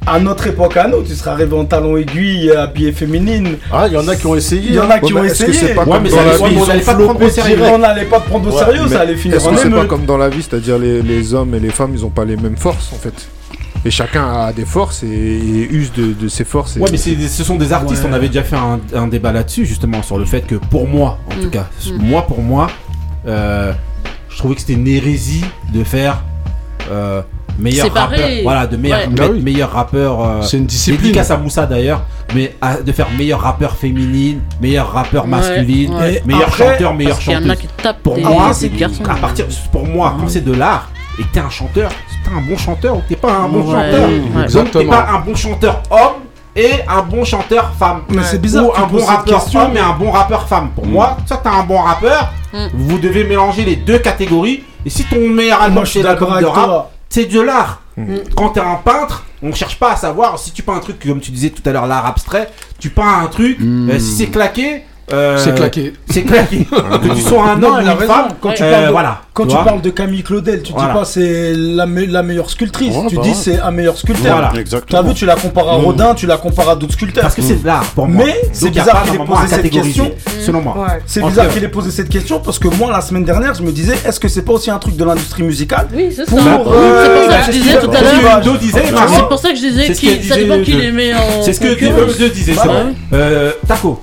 [0.07, 3.57] à notre époque, à nous, tu serais arrivé en talons aiguilles, habillé féminine.
[3.73, 4.63] Ah, il y en a qui ont essayé.
[4.69, 4.99] Il y en a hein.
[5.01, 5.53] qui Ouais, ont que essayé.
[5.53, 6.71] c'est pas Ouais, comme mais dans ça la allait- vie, ouais, mais ils on ont
[6.71, 7.59] allait pas te prendre au sérieux.
[7.73, 10.05] On n'allait pas te prendre au Ouais, sérieux, ça allait finir en c'est pas comme
[10.07, 12.57] dans la vie, c'est-à-dire les, les hommes et les femmes, ils ont pas les mêmes
[12.57, 13.29] forces en fait
[13.85, 16.77] Et chacun a des forces et, et use de, de ses forces.
[16.77, 18.03] et- Ouais, mais ce sont des artistes.
[18.05, 18.09] Ouais.
[18.11, 21.19] On avait déjà fait un, un débat là-dessus, justement, sur le fait que pour moi,
[21.31, 21.51] en tout Mm.
[21.51, 22.03] cas, Mm.
[22.03, 22.69] moi, pour moi,
[23.29, 23.73] euh,
[24.29, 26.23] je trouvais que c'était une hérésie de faire
[26.91, 27.23] euh,
[27.59, 28.29] meilleur rappeur.
[28.43, 29.41] Voilà, de meilleur, Bah oui.
[29.41, 30.21] meilleur rappeur.
[30.21, 31.01] euh, C'est une discipline.
[31.03, 32.03] Dédicace à Moussa d'ailleurs,
[32.35, 36.23] mais à- de faire meilleur rappeur féminine, meilleur rappeur masculine, ouais.
[36.27, 37.61] meilleur Après, chanteur, meilleur Parce qu'il y en a chanteuse.
[37.61, 39.05] qui tapent Pour moi, des c'est garçons.
[39.09, 42.37] à partir pour moi quand c'est de l'art et que t'es un chanteur, c'est pas
[42.39, 44.09] un bon chanteur ou t'es pas un bon Ouais, chanteur.
[44.09, 44.49] ouais.
[44.53, 46.23] Donc t'es pas un bon chanteur homme
[46.55, 48.03] et un bon chanteur femme.
[48.09, 50.71] Mais c'est bizarre Ou un bon rappeur homme et un bon rappeur femme.
[50.75, 52.69] Pour moi, soit t'as un bon rappeur, Mm.
[52.75, 54.63] vous devez mélanger les deux catégories.
[54.87, 56.91] Et si ton meilleur album c'est l'album d'accord de avec rap, toi.
[57.09, 57.83] C'est de l'art.
[57.97, 58.17] Mm.
[58.37, 61.21] Quand t'es un peintre, on cherche pas à savoir si tu peins un truc comme
[61.21, 63.91] tu disais tout à l'heure l'art abstrait, tu peins un truc, Mm.
[63.91, 65.93] euh, si c'est claqué, euh, c'est claqué.
[66.11, 66.67] C'est claqué.
[66.89, 69.23] Ah que tu sois un homme ou une femme, quand euh, tu parles de, voilà,
[69.33, 70.89] quand tu, parles de Camille Claudel, tu voilà.
[70.89, 71.87] dis pas c'est la,
[72.23, 74.37] meilleure sculptrice, tu bah dis c'est un meilleur sculpteur.
[74.37, 74.53] Voilà.
[74.53, 75.85] Tu vu, tu la compares à mm.
[75.85, 77.23] Rodin, tu la compares à d'autres sculpteurs.
[77.23, 77.59] Parce que c'est.
[78.09, 80.13] Mais c'est bizarre qu'il ait posé cette question.
[80.41, 80.87] Selon moi.
[81.07, 83.73] C'est bizarre qu'il ait posé cette question parce que moi la semaine dernière, je me
[83.73, 86.37] disais est-ce que c'est pas aussi un truc de l'industrie musicale Oui, c'est ça.
[86.37, 89.09] Euh, eh, c'est pour ça que je disais tout à l'heure.
[89.09, 92.31] C'est pour ça que je disais ça dépend qui les en C'est ce que eux
[92.31, 93.67] disaient, c'est.
[93.67, 94.01] Taco,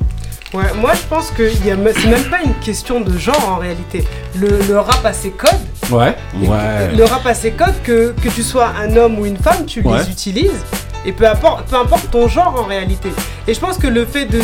[0.54, 4.04] Ouais, moi je pense que c'est même pas une question de genre en réalité.
[4.36, 5.50] Le, rap a ses codes.
[5.90, 6.16] Ouais.
[6.36, 6.96] ouais.
[6.96, 9.82] Le rap a ses codes, que, que, tu sois un homme ou une femme, tu
[9.82, 10.64] les utilises.
[11.06, 11.66] Et peu importe,
[12.12, 13.10] ton genre en réalité.
[13.48, 14.42] Et je pense que le fait de,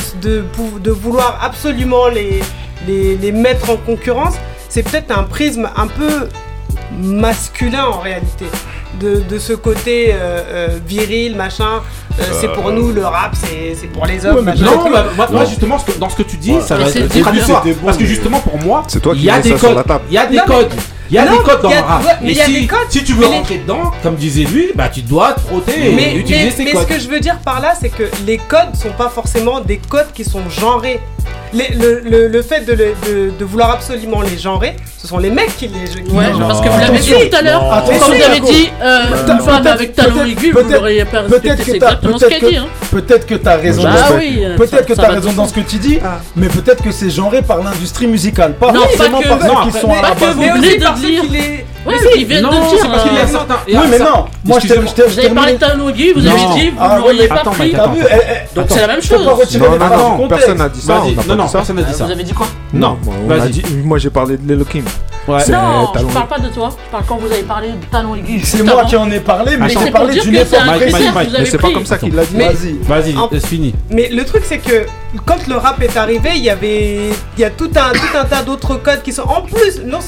[0.80, 2.42] de, vouloir absolument les,
[2.88, 4.36] les, les mettre en concurrence,
[4.68, 6.28] c'est peut-être un prisme un peu
[6.98, 8.46] masculin en réalité.
[9.00, 11.82] De, de, ce côté euh, euh, viril, machin.
[12.20, 14.46] Euh, euh, c'est pour nous, le rap, c'est pour les hommes.
[14.46, 14.90] Non,
[15.32, 17.64] moi, justement, dans ce que tu dis, ça va être.
[17.80, 18.84] Bon, parce que justement, pour moi,
[19.14, 19.84] il y a des codes.
[20.10, 20.72] Il y a des codes.
[21.12, 22.04] Il y a des codes dans le rap.
[22.22, 25.94] Mais et si, tu veux rentrer dedans, comme disait lui, bah tu dois te frotter
[25.96, 26.74] mais, et utiliser ces codes.
[26.76, 29.10] Mais ce que je veux dire par là, c'est que les codes ne sont pas
[29.10, 31.00] forcément des codes qui sont genrés
[31.54, 35.18] les, le, le, le, fait de, les, de, de, vouloir absolument les genrer, ce sont
[35.18, 36.48] les mecs qui les qui Ouais, non.
[36.48, 39.68] parce que vous l'avez dit tout à l'heure, quand vous avez dit euh, une femme
[39.68, 42.58] avec talons aigus, vous l'auriez pas respecté, c'est exactement ce qu'elle dit.
[42.58, 42.68] Hein.
[42.92, 45.62] Peut-être que t'as raison, bah dans, oui, euh, peut-être que t'as raison dans ce que
[45.62, 46.20] tu dis, ah.
[46.36, 49.92] mais peut-être que c'est genré par l'industrie musicale, pas non, forcément par ceux qui sont
[49.92, 50.36] à la base.
[50.38, 51.66] Mais aussi parce qu'il est...
[51.86, 52.12] Oui, dire.
[52.12, 53.78] qu'il.
[53.78, 54.26] Oui, mais non.
[54.44, 54.76] Moi, je t'ai.
[54.80, 57.74] Vous avez parlé de talons aigus, vous avez dit, vous n'auriez pas pris.
[58.56, 59.26] Donc c'est la même chose.
[59.26, 61.02] Non, non, personne n'a dit ça
[61.44, 62.06] non, ça personne dit ça.
[62.06, 64.84] Vous avez dit quoi Non, moi, bah, on dit- moi j'ai parlé de l'éloquim.
[65.28, 65.38] Ouais.
[65.52, 66.70] Non, je parle pas de toi.
[66.86, 68.42] Je parle quand vous avez parlé de talons aiguilles.
[68.44, 71.86] C'est moi qui en ai parlé, mais Attends, j'ai parlé d'une Mais c'est pas comme
[71.86, 72.36] ça qu'il l'a dit.
[72.36, 72.78] Vas-y.
[72.82, 73.76] Vas-y, c'est fini.
[73.92, 74.86] Mais le truc, c'est que
[75.26, 77.10] quand le rap est arrivé, il y avait.
[77.38, 79.24] Il y a tout un, tout un tas d'autres codes qui sont.
[79.24, 80.00] En plus, non,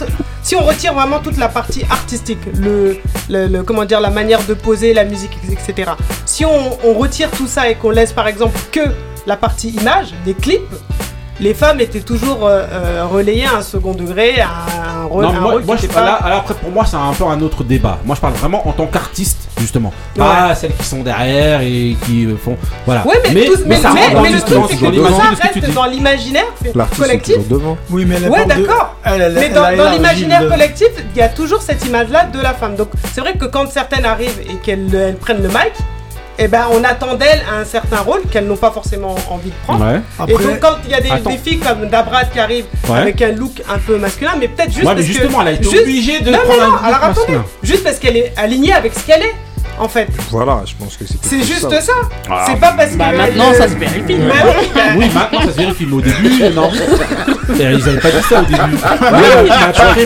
[0.41, 2.97] si on retire vraiment toute la partie artistique, le,
[3.29, 5.91] le- comment dire, la manière de poser, la musique, etc.
[6.25, 8.81] Si on, on retire tout ça et qu'on laisse par exemple que
[9.27, 10.61] la partie image, des clips,
[11.41, 15.23] les femmes étaient toujours euh, euh, relayées à un second degré, à un rôle.
[15.23, 16.05] Non, un moi, moi, je, pas...
[16.05, 17.97] là, après, pour moi, c'est un peu un autre débat.
[18.05, 19.91] Moi, je parle vraiment en tant qu'artiste, justement.
[20.15, 22.55] Pas celles qui sont derrière et qui euh, font.
[22.85, 23.03] Voilà.
[23.34, 26.45] Mais, mais le truc, c'est que tout ça reste dans l'imaginaire
[26.97, 27.38] collectif.
[27.89, 28.95] Oui, mais Ouais, d'accord.
[29.34, 32.76] Mais dans l'imaginaire collectif, il y a toujours cette image-là de la femme.
[32.76, 35.73] Donc, c'est vrai que quand certaines arrivent et qu'elles prennent le mic,
[36.41, 39.85] et ben on attend d'elles un certain rôle qu'elles n'ont pas forcément envie de prendre.
[40.27, 43.61] Et donc quand il y a des, filles comme Dabrat qui arrivent avec un look
[43.69, 47.45] un peu masculin, mais peut-être juste parce justement, que, obligée de prendre non, un look
[47.61, 49.35] juste parce qu'elle est alignée avec ce qu'elle est
[49.81, 50.07] en fait.
[50.29, 51.17] Voilà, je pense que c'est.
[51.21, 51.81] C'est juste ça.
[51.81, 51.93] ça.
[52.29, 53.17] Ah, c'est pas parce bah, que.
[53.17, 54.15] Maintenant, ça se vérifie.
[54.15, 54.69] Bah ouais.
[54.73, 55.85] Bah oui, maintenant, ça se vérifie.
[55.87, 56.69] Mais au début, non.
[57.59, 58.59] Ils avaient pas dit ça au début.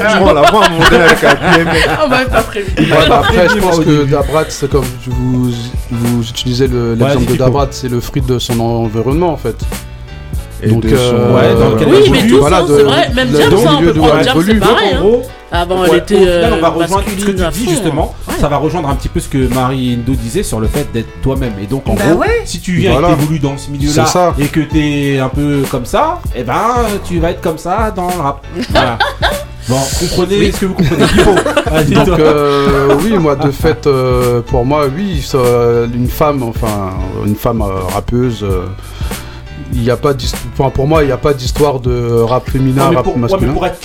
[0.07, 1.69] Ah on l'a pas monté avec un PM.
[2.05, 2.67] On pas prévu.
[3.11, 5.51] Après, je pense que Dabrat, c'est comme vous
[5.91, 9.55] vous utilisez l'exemple de Dabrat, c'est le fruit de son environnement en fait.
[10.67, 13.11] Donc, euh, ouais, euh, dans lequel oui, mais tout voilà, c'est vrai.
[13.13, 14.93] Même James, ça, on peut prendre James, c'est pareil.
[14.95, 15.27] Hein.
[15.51, 16.17] Avant, elle était.
[16.17, 18.15] On va euh, rejoindre ce que tu dis, justement.
[18.27, 18.33] Hein.
[18.39, 21.21] Ça va rejoindre un petit peu ce que Marie Endo disait sur le fait d'être
[21.21, 21.53] toi-même.
[21.61, 23.09] Et donc, en bah gros, si tu viens voilà.
[23.11, 26.75] et que dans ce milieu-là et que t'es un peu comme ça, et ben,
[27.05, 28.45] tu vas être comme ça dans le rap.
[28.69, 28.97] Voilà.
[29.67, 30.51] Bon, comprenez oui.
[30.53, 31.95] ce que vous comprenez.
[32.05, 32.19] Donc,
[33.03, 33.87] oui, moi, de fait,
[34.47, 35.25] pour moi, oui,
[35.93, 36.91] une femme, enfin,
[37.25, 38.45] une femme euh, rappeuse,
[39.75, 40.13] il a pas
[40.73, 43.53] pour moi il n'y a pas d'histoire de rap féminin rap pour, masculin.
[43.53, 43.79] pour être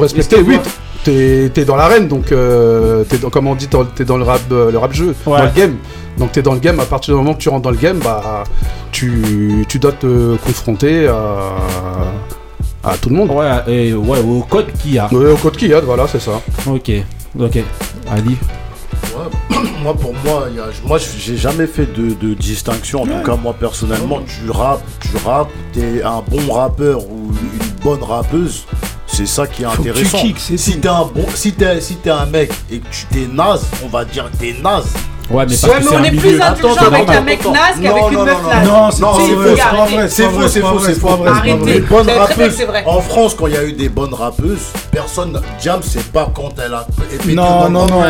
[0.00, 0.58] respecté oui
[1.04, 4.78] t'es dans l'arène donc euh, t'es comme on dit t'es dans le rap euh, le
[4.78, 5.38] rap jeu ouais.
[5.38, 5.76] dans le game.
[6.18, 7.98] Donc t'es dans le game à partir du moment que tu rentres dans le game
[8.02, 8.42] bah
[8.90, 11.52] tu, tu dois te confronter à,
[12.84, 13.30] à tout le monde.
[13.30, 15.08] Ouais ouais au code qu'il y a.
[15.12, 16.40] Ouais, au code qu'il y a voilà c'est ça.
[16.66, 16.90] Ok
[17.38, 17.58] ok.
[18.10, 18.36] Ali
[19.82, 20.48] Moi, pour moi,
[20.84, 23.02] moi, j'ai jamais fait de, distinction.
[23.02, 27.82] En tout cas, moi personnellement, tu rappes, tu rappes, t'es un bon rappeur ou une
[27.82, 28.64] bonne rappeuse.
[29.06, 30.18] C'est ça qui est intéressant.
[30.22, 33.66] Tu si t'es un bon, si t'es si un mec et que tu t'es naze,
[33.84, 34.92] on va dire que t'es naze.
[35.30, 38.46] Ouais, mais ouais, mais on est, plus indulgent avec un mec naze qu'avec une meuf
[38.46, 38.66] naze.
[38.66, 40.08] Non, c'est pas vrai.
[40.08, 41.30] C'est faux, c'est faux, c'est pas vrai.
[41.30, 41.84] Arrêtez.
[42.86, 45.40] En France, quand il y a eu des bonnes rappeuses, personne.
[45.60, 46.86] Jam, c'est pas quand elle a.
[47.28, 48.02] Non, non, non.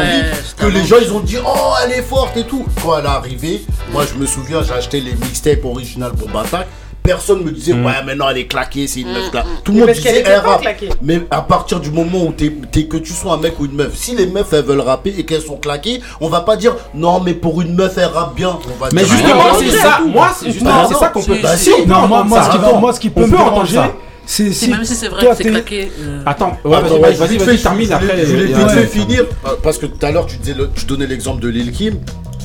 [0.57, 2.65] Que les gens, ils ont dit, oh, elle est forte et tout.
[2.82, 3.62] Quand elle est arrivée,
[3.93, 6.66] moi, je me souviens, j'ai acheté les mixtapes originales pour Batak
[7.12, 7.85] personne me disait Mm.
[7.86, 9.48] ouais mais non elle est claquée, c'est une meuf claquée.
[9.64, 10.66] Tout Mais le monde disait elle rappe.
[11.02, 13.94] Mais à partir du moment où t'es, que tu sois un mec ou une meuf,
[13.97, 17.20] si les meufs elles veulent rapper et qu'elles sont claquées, on va pas dire non
[17.20, 18.59] mais pour une meuf elle rappe bien.
[18.72, 20.01] On va Mais dire, justement, c'est ça.
[20.06, 21.36] Moi, c'est justement, Non, c'est ça qu'on peut.
[21.36, 22.44] si, Bah, si, Non, moi, entendre moi, ça.
[22.44, 23.80] ce qui, Attends, moi, ce qui on peut me déranger,
[24.26, 24.68] Si, si.
[24.70, 25.90] même si c'est vrai que c'est claqué.
[26.01, 28.26] euh, Attends, ouais, Attends, vas-y, ouais, vas-y, termine après.
[28.26, 31.06] Je voulais fait finir euh, parce que tout à l'heure tu disais, le- tu donnais
[31.06, 31.94] l'exemple de Lil Kim.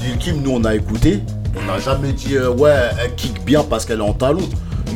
[0.02, 1.20] Lil Kim, nous on a écouté,
[1.56, 4.42] on n'a jamais dit euh, ouais elle kick bien parce qu'elle est en talon.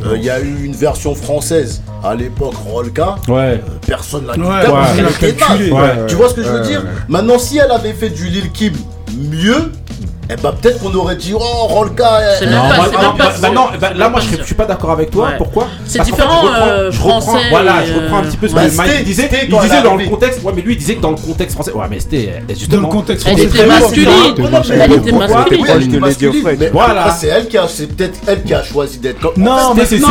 [0.05, 3.15] Euh, Il y a eu une version française à l'époque Rolka.
[3.27, 3.61] Ouais.
[3.87, 5.39] Personne l'a Ouais, kick
[5.73, 6.83] ouais, Tu vois ce que je veux dire.
[7.07, 8.73] Maintenant si elle avait fait du Lil Kim
[9.17, 9.71] mieux,
[10.29, 12.19] eh ben peut-être qu'on aurait dit oh Rolka.
[12.41, 15.11] même Non, pas- non, bah, bah, non, bah, là, moi, je, suis pas d'accord avec
[15.11, 15.27] toi.
[15.27, 15.37] Ouais.
[15.37, 15.67] Pourquoi?
[15.85, 18.47] C'est fait, différent, je reprends, euh, je reprends- français Voilà, je reprends un petit peu
[18.47, 19.29] ce que Bah, Mike disait.
[19.43, 20.43] Il disait elle dans le contexte.
[20.43, 21.71] Ouais, mais lui, il disait que dans le contexte français.
[21.71, 22.87] Ouais, mais c'était euh, Dans justement.
[22.87, 23.43] le contexte français.
[23.43, 24.09] Elle était masculine.
[25.69, 27.11] Elle était masculine, Voilà.
[27.11, 29.33] c'est elle qui a, c'est peut-être elle qui a choisi d'être comme.
[29.43, 30.07] Non, mais c'est non,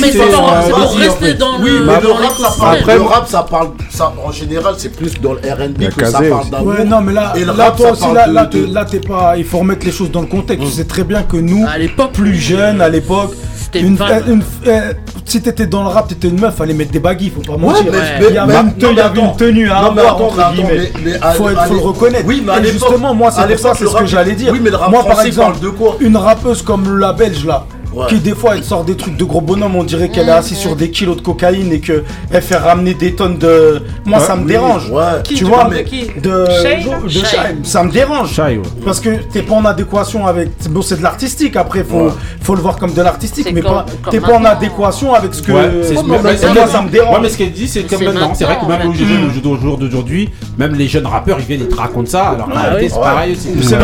[0.00, 2.76] mais c'est, pour- euh, rester dans Oui, le mais dans le rap, ça parle.
[2.78, 3.68] Après, le moi- rap, ça parle.
[3.90, 6.74] Ça, en général, c'est plus dans le R&B que ça parle d'amour.
[6.74, 9.36] Ouais, non, mais là, Et le là rap, toi aussi, là, là, là, t'es pas.
[9.54, 10.66] Faut remettre les choses dans le contexte.
[10.66, 13.34] Tu sais très bien que nous, À l'époque, plus jeunes, à l'époque,
[13.72, 14.92] une, une euh,
[15.24, 17.84] si t'étais dans le rap, t'étais une meuf, fallait mettre des baguilles, faut pas mentir.
[17.92, 17.98] mais-
[18.30, 20.42] il y mais- une, non, tenue- il y avait une tenue à avoir, entre mais
[20.42, 20.90] attends, guillemets.
[20.96, 22.24] mais- mais à- faut, être- à faut le reconnaître.
[22.26, 24.50] Oui, mais à Et justement, moi, c'est pour ça, c'est ce que j'allais dire.
[24.52, 25.96] oui, mais le rap moi, par exemple, parle de quoi?
[26.00, 27.64] une rappeuse comme la belge là.
[27.94, 28.06] Ouais.
[28.08, 30.58] Qui des fois elle sort des trucs de gros bonhomme, on dirait qu'elle est assise
[30.58, 33.82] sur des kilos de cocaïne et que elle fait ramener des tonnes de.
[34.04, 34.90] Moi ça me oui, dérange.
[34.90, 35.22] ouais.
[35.22, 38.40] Qui, tu vois, mais qui de, Shay de ça me dérange.
[38.84, 40.48] Parce que t'es pas en adéquation avec.
[40.70, 42.10] Bon, c'est de l'artistique après, faut, Ouais.
[42.42, 43.86] faut le voir comme de l'artistique, mais comme- pas.
[44.02, 45.52] comme T'es pas en adéquation avec ce que.
[45.52, 46.18] Ouais, c'est Oh, moi,
[46.66, 47.14] ça me dérange.
[47.14, 48.32] Ouais, mais ce qu'elle dit, c'est comme C'est maintenant.
[48.34, 51.60] C'est vrai que même au jour- au jour d'aujourd'hui, même les jeunes rappeurs, ils viennent,
[51.62, 52.30] ils te racontent ça.
[52.30, 53.48] Alors, Ah c'est pareil aussi.
[53.62, 53.78] C'est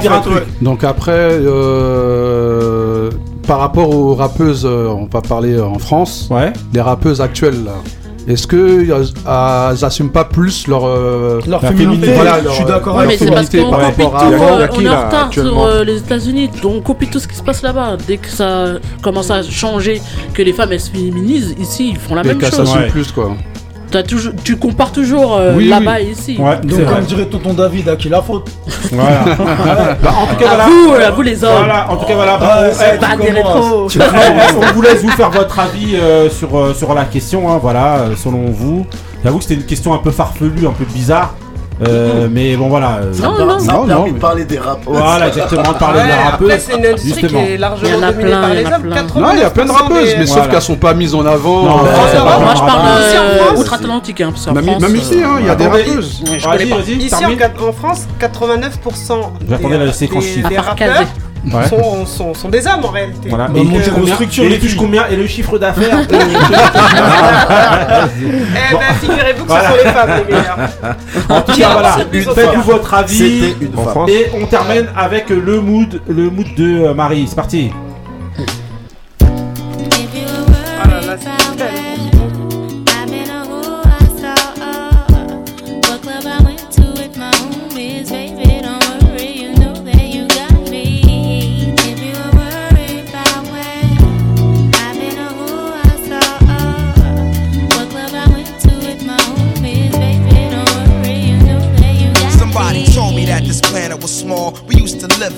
[0.00, 0.44] dire un truc.
[0.62, 2.89] Donc après, euh,
[3.50, 6.52] par rapport aux rappeuses, euh, on va parler euh, en France, Ouais.
[6.72, 7.72] les rappeuses actuelles, là,
[8.28, 8.56] est-ce que
[8.88, 12.94] euh, elles assument pas plus leur euh, Leur féminité, féminité, voilà, leur- je suis d'accord
[12.94, 13.34] Ouais, mais avec c'est toi.
[13.34, 15.82] parce féminité qu'on par copie tout, à- euh, qui, on est en retard sur euh,
[15.82, 17.96] les États-Unis, donc on copie tout ce qui se passe là-bas.
[18.06, 18.66] Dès que ça
[19.02, 20.00] commence à changer,
[20.32, 22.58] que les femmes elles se féminisent, ici ils font la et même qu'elles chose.
[22.68, 22.88] s'assument Ouais.
[22.90, 23.32] plus quoi
[23.90, 26.06] T'as toujours, tu compares toujours euh, Oui, là-bas oui.
[26.06, 26.36] et ici.
[26.38, 28.48] Ouais, Donc, comme dirait tonton David, à qui la faute
[28.92, 29.24] Voilà.
[30.02, 30.64] Bah, en tout cas, À voilà.
[30.66, 31.50] vous, à vous les hommes.
[31.58, 32.38] Voilà, en tout cas, voilà.
[32.40, 33.88] Ah, Bon, c'est eh, pas des rétros.
[33.88, 37.96] On vous laisse vous faire votre avis euh, sur, euh, sur la question, hein, voilà,
[37.98, 38.86] euh, selon vous.
[39.24, 41.34] J'avoue que c'était une question un peu farfelue, un peu bizarre.
[41.86, 42.96] Euh, mais bon, voilà.
[43.02, 43.46] euh, Non, Ça non.
[43.46, 44.80] Non, permis non, de parler des rap.
[44.86, 46.50] Voilà, exactement, de parler Ouais, rappeuse.
[46.50, 47.44] Après, c'est une industrie justement.
[47.44, 48.82] qui est largement dominée par il y les hommes.
[48.82, 49.02] plein.
[49.20, 51.14] Non, il y a plein de 89% rappeuses, des- mais sauf qu'elles sont pas mises
[51.14, 51.62] en avant.
[51.62, 54.80] Non, euh, non, Moi, pas- moi, je parle Ici, en France, outre-Atlantique, hein, Même, France,
[54.82, 56.22] même ici, hein, il y a des rappeuses.
[56.24, 60.48] Vas-y, Ici en, France, 89% des, J'attendais la séquence des- chiffre.
[60.48, 61.04] des À part rappeurs.
[61.44, 61.66] Ouais.
[61.68, 63.28] sont, sont, sont des hommes en réalité.
[63.30, 63.48] Voilà.
[63.48, 63.64] Bah, Et, Et
[64.48, 66.16] les combien Et le chiffre d'affaires Eh
[68.74, 69.64] ben, figurez-vous que Voilà.
[69.64, 70.58] ce sont les femmes les meilleures.
[71.28, 71.96] En tout cas, voilà.
[72.12, 73.54] Une Faites-vous votre avis.
[73.60, 73.72] Une.
[74.08, 77.26] Et on termine avec le mood, le mood de euh, Marie.
[77.28, 77.70] C'est parti.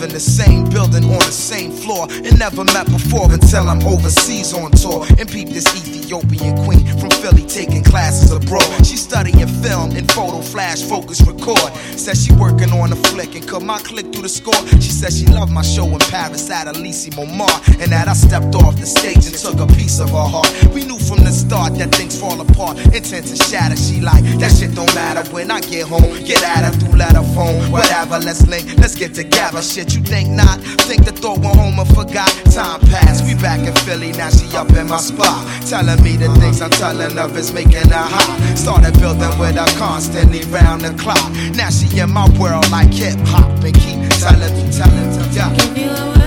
[0.02, 4.54] In the same building on the same floor and never met before until I'm overseas
[4.54, 8.64] on tour and peep this Ethiopian queen from Philly taking classes abroad.
[8.86, 11.72] She studying film and photo flash focus record.
[12.00, 14.62] Says she working on a flick and cut my click through the score.
[14.80, 18.54] She says she loved my show in Paris at Elise Montmartre and that I stepped
[18.54, 20.50] off the stage and took a piece of her heart.
[20.72, 23.76] We knew from the start that things fall apart, intent to shatter.
[23.76, 26.08] She like that shit don't matter when I get home.
[26.24, 28.18] Get at her through letter phone, whatever.
[28.18, 29.60] Let's link, let's get together.
[29.60, 30.58] Shit, you think not?
[30.88, 32.28] Think the thought home and forgot.
[32.52, 34.30] Time passed, we back in Philly now.
[34.30, 38.06] She up in my spot, telling me the things I'm telling her is making her
[38.14, 38.58] hot.
[38.58, 41.30] Started building with her constantly round the clock.
[41.54, 46.22] Now she in my world like hip hop and keep telling me, telling me, yeah.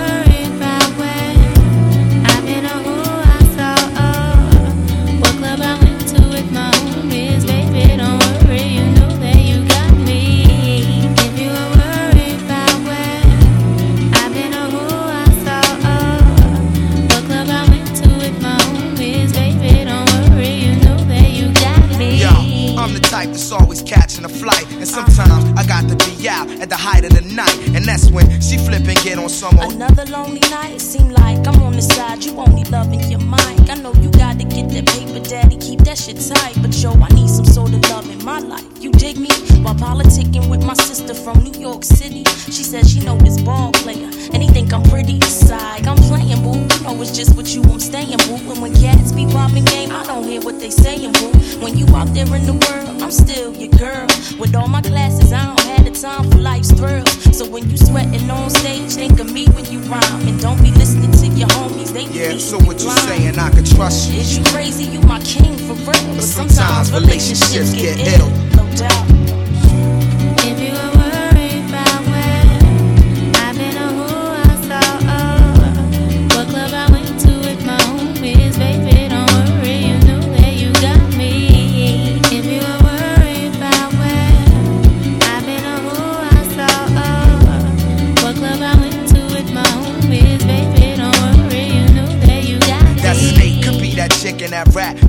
[24.29, 27.85] Flight, and sometimes I got to be out at the height of the night, and
[27.85, 29.73] that's when she flip and get on some old.
[29.73, 32.23] Another lonely night, seem like I'm on the side.
[32.23, 33.69] You only loving your mic.
[33.69, 35.57] I know you got to get that paper, daddy.
[35.57, 36.55] Keep that shit tight.
[36.61, 38.65] But yo, I need some sort of love in my life.
[38.79, 39.29] You dig me?
[39.63, 43.71] While politicking with my sister from New York City, she said she know this ball
[43.71, 45.19] player, and he think I'm pretty.
[45.21, 46.61] Side, I'm playing boo.
[46.75, 48.37] You know it's just with you I'm staying boo.
[48.51, 51.31] And when cats be popping game, I don't hear what they saying boo.
[51.59, 54.07] When you out there in the world, I'm still your girl.
[54.39, 57.37] With all my classes, I don't have the time for life's thrills.
[57.37, 60.71] So when you sweating on stage, think of me when you rhyme, and don't be
[60.71, 61.91] listening to your homies.
[61.91, 63.37] They Yeah, so what you saying?
[63.37, 64.19] I could trust you.
[64.19, 64.85] Is you crazy?
[64.85, 66.15] You my king for real.
[66.15, 68.29] But sometimes relationships get ill.
[68.55, 69.24] No doubt.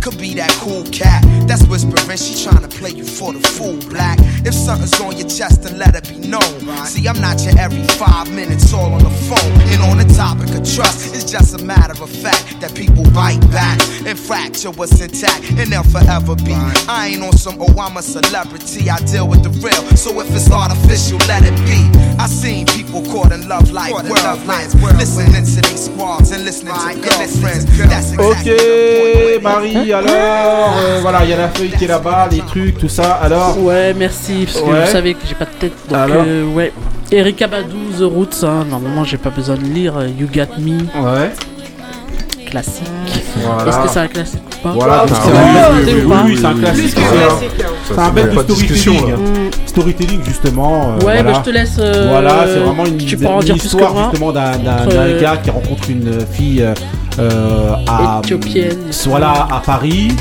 [0.07, 1.36] Could be that cool cat.
[1.47, 4.18] That's whispering, she tryna play you for the fool, black.
[4.44, 6.60] If something's on your chest, then let it be known.
[6.86, 9.52] See, I'm not your every five minutes all on the phone.
[9.70, 13.40] And on the topic of trust, it's just a matter of fact that people bite
[13.51, 16.55] back and fracture what's intact, and they'll forever be.
[16.89, 19.82] I ain't on some, oh, I'm a celebrity, I deal with the real.
[19.97, 21.81] So if it's artificial, let it be.
[22.18, 26.94] I seen people caught in love like whirlwinds, listening to these squads and listening to
[27.01, 27.64] girlfriends.
[27.78, 32.39] That's Ok, Marie, alors, euh, voilà, il y a la feuille qui est là-bas, les
[32.41, 33.57] trucs, tout ça, alors.
[33.63, 34.85] Ouais, merci, parce que Ouais.
[34.87, 35.73] vous savez que j'ai pas de tête.
[35.89, 36.73] Donc, Alors euh, ouais.
[37.13, 39.97] Eric Abadou, The Roots, hein, normalement j'ai pas besoin de lire.
[39.97, 40.79] euh, You Got Me.
[41.03, 41.31] Ouais.
[42.51, 42.85] Classique.
[43.43, 43.69] Voilà.
[43.71, 46.01] Est-ce que c'est un classique ou pas Voilà, Ah, c'est oui, un oui, bête- oui,
[46.01, 46.85] oui, oui, oui, c'est un oui, classique.
[46.97, 47.03] oui,
[47.89, 49.11] C'est un- discussion, storytelling.
[49.11, 49.51] là.
[49.66, 50.82] Storytelling, justement.
[50.82, 51.23] euh, Ouais, voilà.
[51.24, 53.95] bah, je te laisse, euh, Voilà, c'est vraiment une, tu pourras en une dire histoire
[54.11, 54.53] justement d'un
[55.21, 56.73] gars qui rencontre une fille euh,
[57.19, 58.79] euh, à, Éthiopienne.
[59.06, 60.13] Voilà, à Paris.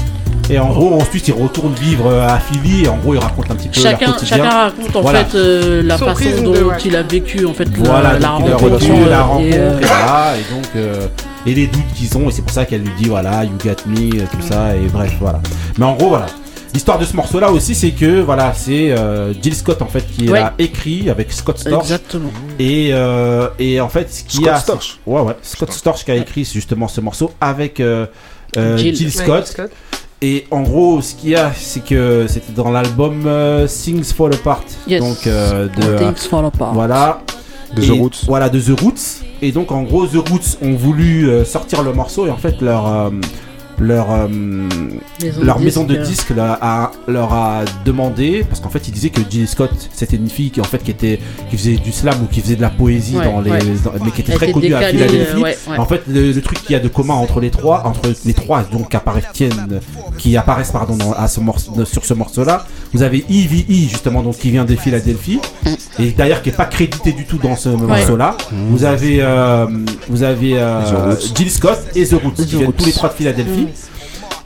[0.50, 2.86] Et en gros, ensuite, il retourne vivre euh, à Philly.
[2.86, 4.38] Et en gros, il raconte un petit peu leur Chacun, quotidien.
[4.38, 5.26] chacun raconte en Voilà.
[5.26, 6.76] fait euh, la Son façon dont ouais.
[6.86, 8.64] il a vécu en fait la- Voilà, la, rencontre.
[8.64, 11.08] euh, la et, rencontre, euh, et voilà, et donc euh,
[11.48, 13.72] et les doutes qu'ils ont, et c'est pour ça qu'elle lui dit voilà, you got
[13.88, 15.42] me, euh, tout ça, et bref, voilà.
[15.80, 16.28] Mais en gros, voilà.
[16.76, 20.30] L'histoire de ce morceau-là aussi, c'est que voilà, c'est euh, Jill Scott en fait qui
[20.30, 20.42] Ouais.
[20.42, 21.82] l'a écrit avec Scott Storch.
[21.84, 22.30] Exactement.
[22.60, 25.00] Et euh, et en fait, ce qui Scott a, Storch.
[25.08, 28.06] ouais ouais, Scott Storch qui a écrit justement ce morceau avec euh,
[28.58, 28.94] euh, Jill.
[28.96, 29.48] Jill Ouais, Scott.
[29.48, 29.72] Scott.
[30.28, 34.34] Et en gros, ce qu'il y a, c'est que c'était dans l'album euh, Things Fall
[34.34, 34.64] Apart.
[34.88, 35.00] Yes.
[35.00, 36.74] Donc euh, de Things Fall Apart.
[36.74, 37.22] voilà.
[37.76, 38.26] De Et- The Roots.
[38.26, 39.24] Voilà, de The Roots.
[39.44, 42.60] Et donc, en gros, The Roots ont voulu euh, sortir le morceau et en fait,
[42.60, 43.12] leur.
[43.80, 44.28] Leur, euh,
[45.22, 46.10] Maison leur de maison de disques.
[46.10, 50.16] disques leur a, leur a demandé parce qu'en fait ils disaient que Jill Scott c'était
[50.18, 52.62] une fille qui en fait qui était qui faisait du slam ou qui faisait de
[52.62, 53.60] la poésie Ouais, dans les ouais.
[53.84, 56.42] dans- mais qui était Elle très connue à Philadelphie euh, ouais, en fait le, le
[56.42, 59.26] truc qu'il y a de commun entre les trois entre les trois donc qui apparaissent
[60.18, 64.24] qui apparaissent pardon dans- à ce morceau, sur ce morceau là vous avez EVE justement
[64.24, 65.40] donc qui vient de Philadelphie
[66.00, 68.38] et d'ailleurs qui est pas crédité du tout dans ce morceau là
[68.70, 69.66] vous avez euh,
[70.08, 71.14] vous avez euh.
[71.36, 73.68] Jill Scott et The Roots qui viennent tous les trois de Philadelphie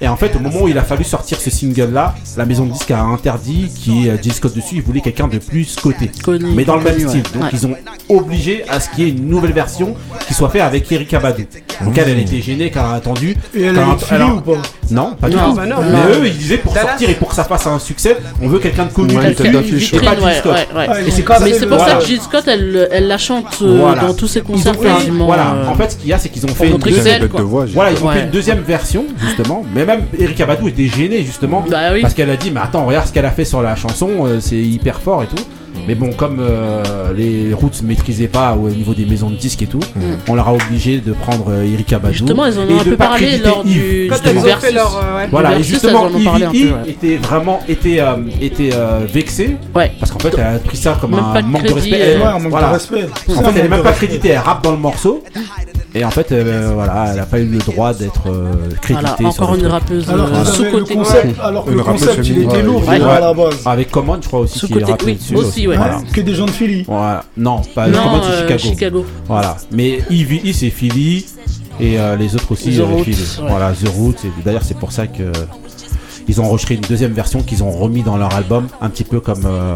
[0.02, 2.72] et en fait, au moment où il a fallu sortir ce single-là, la maison de
[2.72, 4.76] disques a interdit qui est Jill Scott dessus.
[4.76, 7.10] Il voulait quelqu'un de plus coté, Connu, mais dans le même connu, ouais.
[7.10, 7.24] style.
[7.34, 7.50] Donc Ouais.
[7.54, 7.76] ils ont
[8.10, 9.96] obligé à ce qu'il y ait une nouvelle version
[10.28, 11.44] qui soit faite avec Erika Abadou.
[11.84, 13.36] Donc elle, elle était gênée car elle a attendu.
[13.56, 14.62] Et elle Philly alors- ou pas
[14.92, 15.54] Non, pas du tout.
[15.54, 15.78] bah mais non.
[16.10, 18.86] eux, ils disaient pour sortir et pour que ça fasse un succès, on veut quelqu'un
[18.86, 19.14] de connu.
[19.14, 20.56] Et pas Jill ouais, Scott.
[20.76, 20.88] ouais, ouais.
[21.02, 23.08] Ils Et c'est ont pas- cassé Mais c'est pour ça que Jill Scott, elle, elle
[23.08, 25.26] la chante euh, dans tous ses Ils concerts quasiment.
[25.28, 25.54] voilà.
[25.54, 27.30] euh, En fait, ce qu'il y a, c'est qu'ils ont fait une deuxième- elle, ils
[28.62, 29.64] version, justement.
[29.74, 31.66] Mais même Erika Badou était gênée, justement.
[31.70, 32.02] Bah oui.
[32.02, 34.40] Parce qu'elle a dit, mais attends, regarde ce qu'elle a fait sur la chanson, euh,
[34.40, 35.44] c'est hyper fort et tout.
[35.88, 39.66] Mais bon, comme euh, les routes maîtrisaient pas au niveau des maisons de disques et
[39.68, 39.80] tout,
[40.28, 42.14] on leur a obligé de prendre euh, Erika Badou.
[42.14, 44.98] Justement, ils en ont un peu parlé lors Yves, du, Quand elles ont fait leur.
[44.98, 45.28] euh, ouais.
[45.32, 46.90] Voilà, et justement, ouais.
[46.90, 49.92] était vraiment était, euh, était euh, vexée Ouais.
[50.00, 52.02] parce qu'en fait elle a pris ça comme Même un de manque de crédit, respect.
[52.04, 52.68] euh, Elle- Ouais, un manque voilà.
[52.68, 53.06] de respect.
[53.30, 55.24] En fait, elle est manque même pas créditée, elle rappe dans le morceau.
[56.00, 59.08] Et en fait, euh, voilà, elle a pas eu le droit d'être euh, créditée.
[59.20, 59.72] Voilà, encore une truc.
[59.74, 60.94] rappeuse Alors euh, sous-côté.
[60.96, 63.02] concept, alors que Une le concept il était lourd Ouais.
[63.02, 63.56] à la base.
[63.66, 65.36] Avec Common, je crois aussi, qui est rappé oui, dessus.
[65.36, 65.76] aussi, ouais.
[65.76, 66.00] Voilà.
[66.14, 66.84] Que des gens de Philly.
[66.88, 67.26] Voilà.
[67.36, 68.70] Non, pas Non, Common, c'est euh, Chicago.
[68.70, 69.06] Chicago.
[69.28, 69.58] Voilà.
[69.74, 71.26] Mais EVE, c'est Philly.
[71.82, 73.18] Et euh, les autres aussi, The euh, Philly.
[73.42, 73.50] ouais.
[73.50, 74.16] Voilà, The Roots.
[74.46, 75.32] D'ailleurs, c'est pour ça que
[76.30, 79.20] ils ont enregistré une deuxième version qu'ils ont remis dans leur album, un petit peu
[79.20, 79.76] comme euh,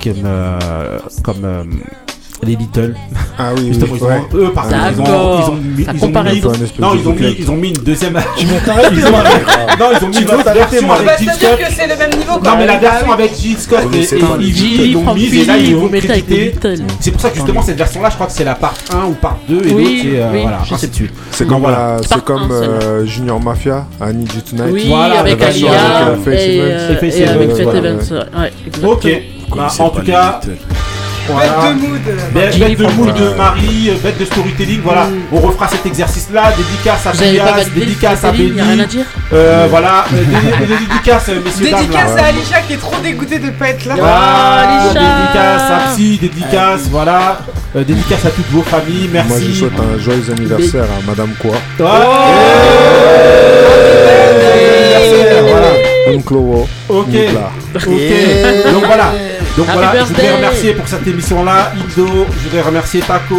[0.00, 1.64] comme euh, comme euh,
[2.44, 2.94] les Little.
[3.38, 6.04] Ah oui, Justement, oui, ils ont, eux, par contre, ils ont, ils ont mis, ils
[6.04, 6.42] ont mis,
[6.78, 8.18] non, ils ont mis, ils ont mis une deuxième.
[8.38, 8.96] Tu vas t'arrêter,
[9.80, 11.58] non, ils ont mis une autre version avec Jill Scott.
[11.58, 14.14] que c'est le même niveau Non, mais la version Ah avec Jill Scott et.
[14.40, 15.88] Ivy, l'ont mise et là ils vont.
[15.88, 16.52] Little.
[17.00, 19.06] C'est pour ça que justement cette version là, je crois que c'est la part 1
[19.06, 21.12] ou part 2 et Oui, l'autre c'est euh, voilà, je ainsi sais de suite.
[21.30, 21.96] C'est comme, voilà.
[21.96, 24.86] la- C'est comme euh, Junior Mafia, I Need You Tonight.
[24.86, 27.60] Voilà, avec Alia euh, et, euh, avec Faith.
[27.74, 28.28] Evans.
[28.38, 28.92] Ouais, exactement.
[28.92, 29.08] Ok.
[29.56, 30.40] Bah, en tout cas,
[31.28, 31.50] voilà.
[31.50, 32.00] Bête de mood.
[32.32, 35.08] Bête, de mood de Marie, bête de storytelling, voilà.
[35.32, 36.52] On refera cet exercice-là.
[36.56, 41.80] Dédicace à le dédicace à dire Euh, voilà, euh, dédicace, euh, messieurs, dames.
[41.80, 43.94] Dédicace à Alicia qui est trop dégoûtée de pas être là.
[43.96, 45.00] Voilà, Alicia.
[45.00, 47.38] dédicace à Psy, dédicace, voilà.
[47.76, 49.28] Euh, dédicace à toutes vos familles, merci.
[49.28, 51.56] Moi, je souhaite un joyeux anniversaire à Madame Quoi.
[54.94, 55.68] Anniversaire, voilà.
[56.30, 56.68] Wo.
[56.88, 57.06] Ok,
[57.74, 57.82] ok.
[58.72, 59.12] Donc voilà.
[59.56, 63.36] Donc Happy voilà, je voudrais remercier pour cette émission-là Indo, je voudrais remercier Taco,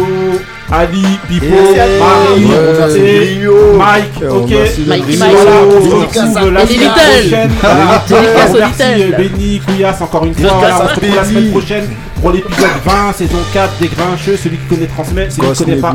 [0.72, 2.46] Ali, Pipo, Marie.
[3.76, 4.50] Mike, ok.
[4.86, 5.04] Mike.
[5.18, 7.50] Voilà, on se retrouve la semaine prochaine.
[8.10, 10.50] On remercie euh, Benny, Couillasse encore une fois.
[10.58, 11.88] Voilà, on se retrouve la semaine prochaine
[12.20, 14.36] pour l'épisode 20, saison 4 des Grincheux.
[14.36, 15.94] Celui qui connaît transmet, celui qui connaît pas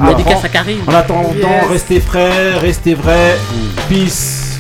[0.53, 0.77] Karim.
[0.85, 3.38] En attendant, restez frais, restez vrais.
[3.90, 4.50] Peace.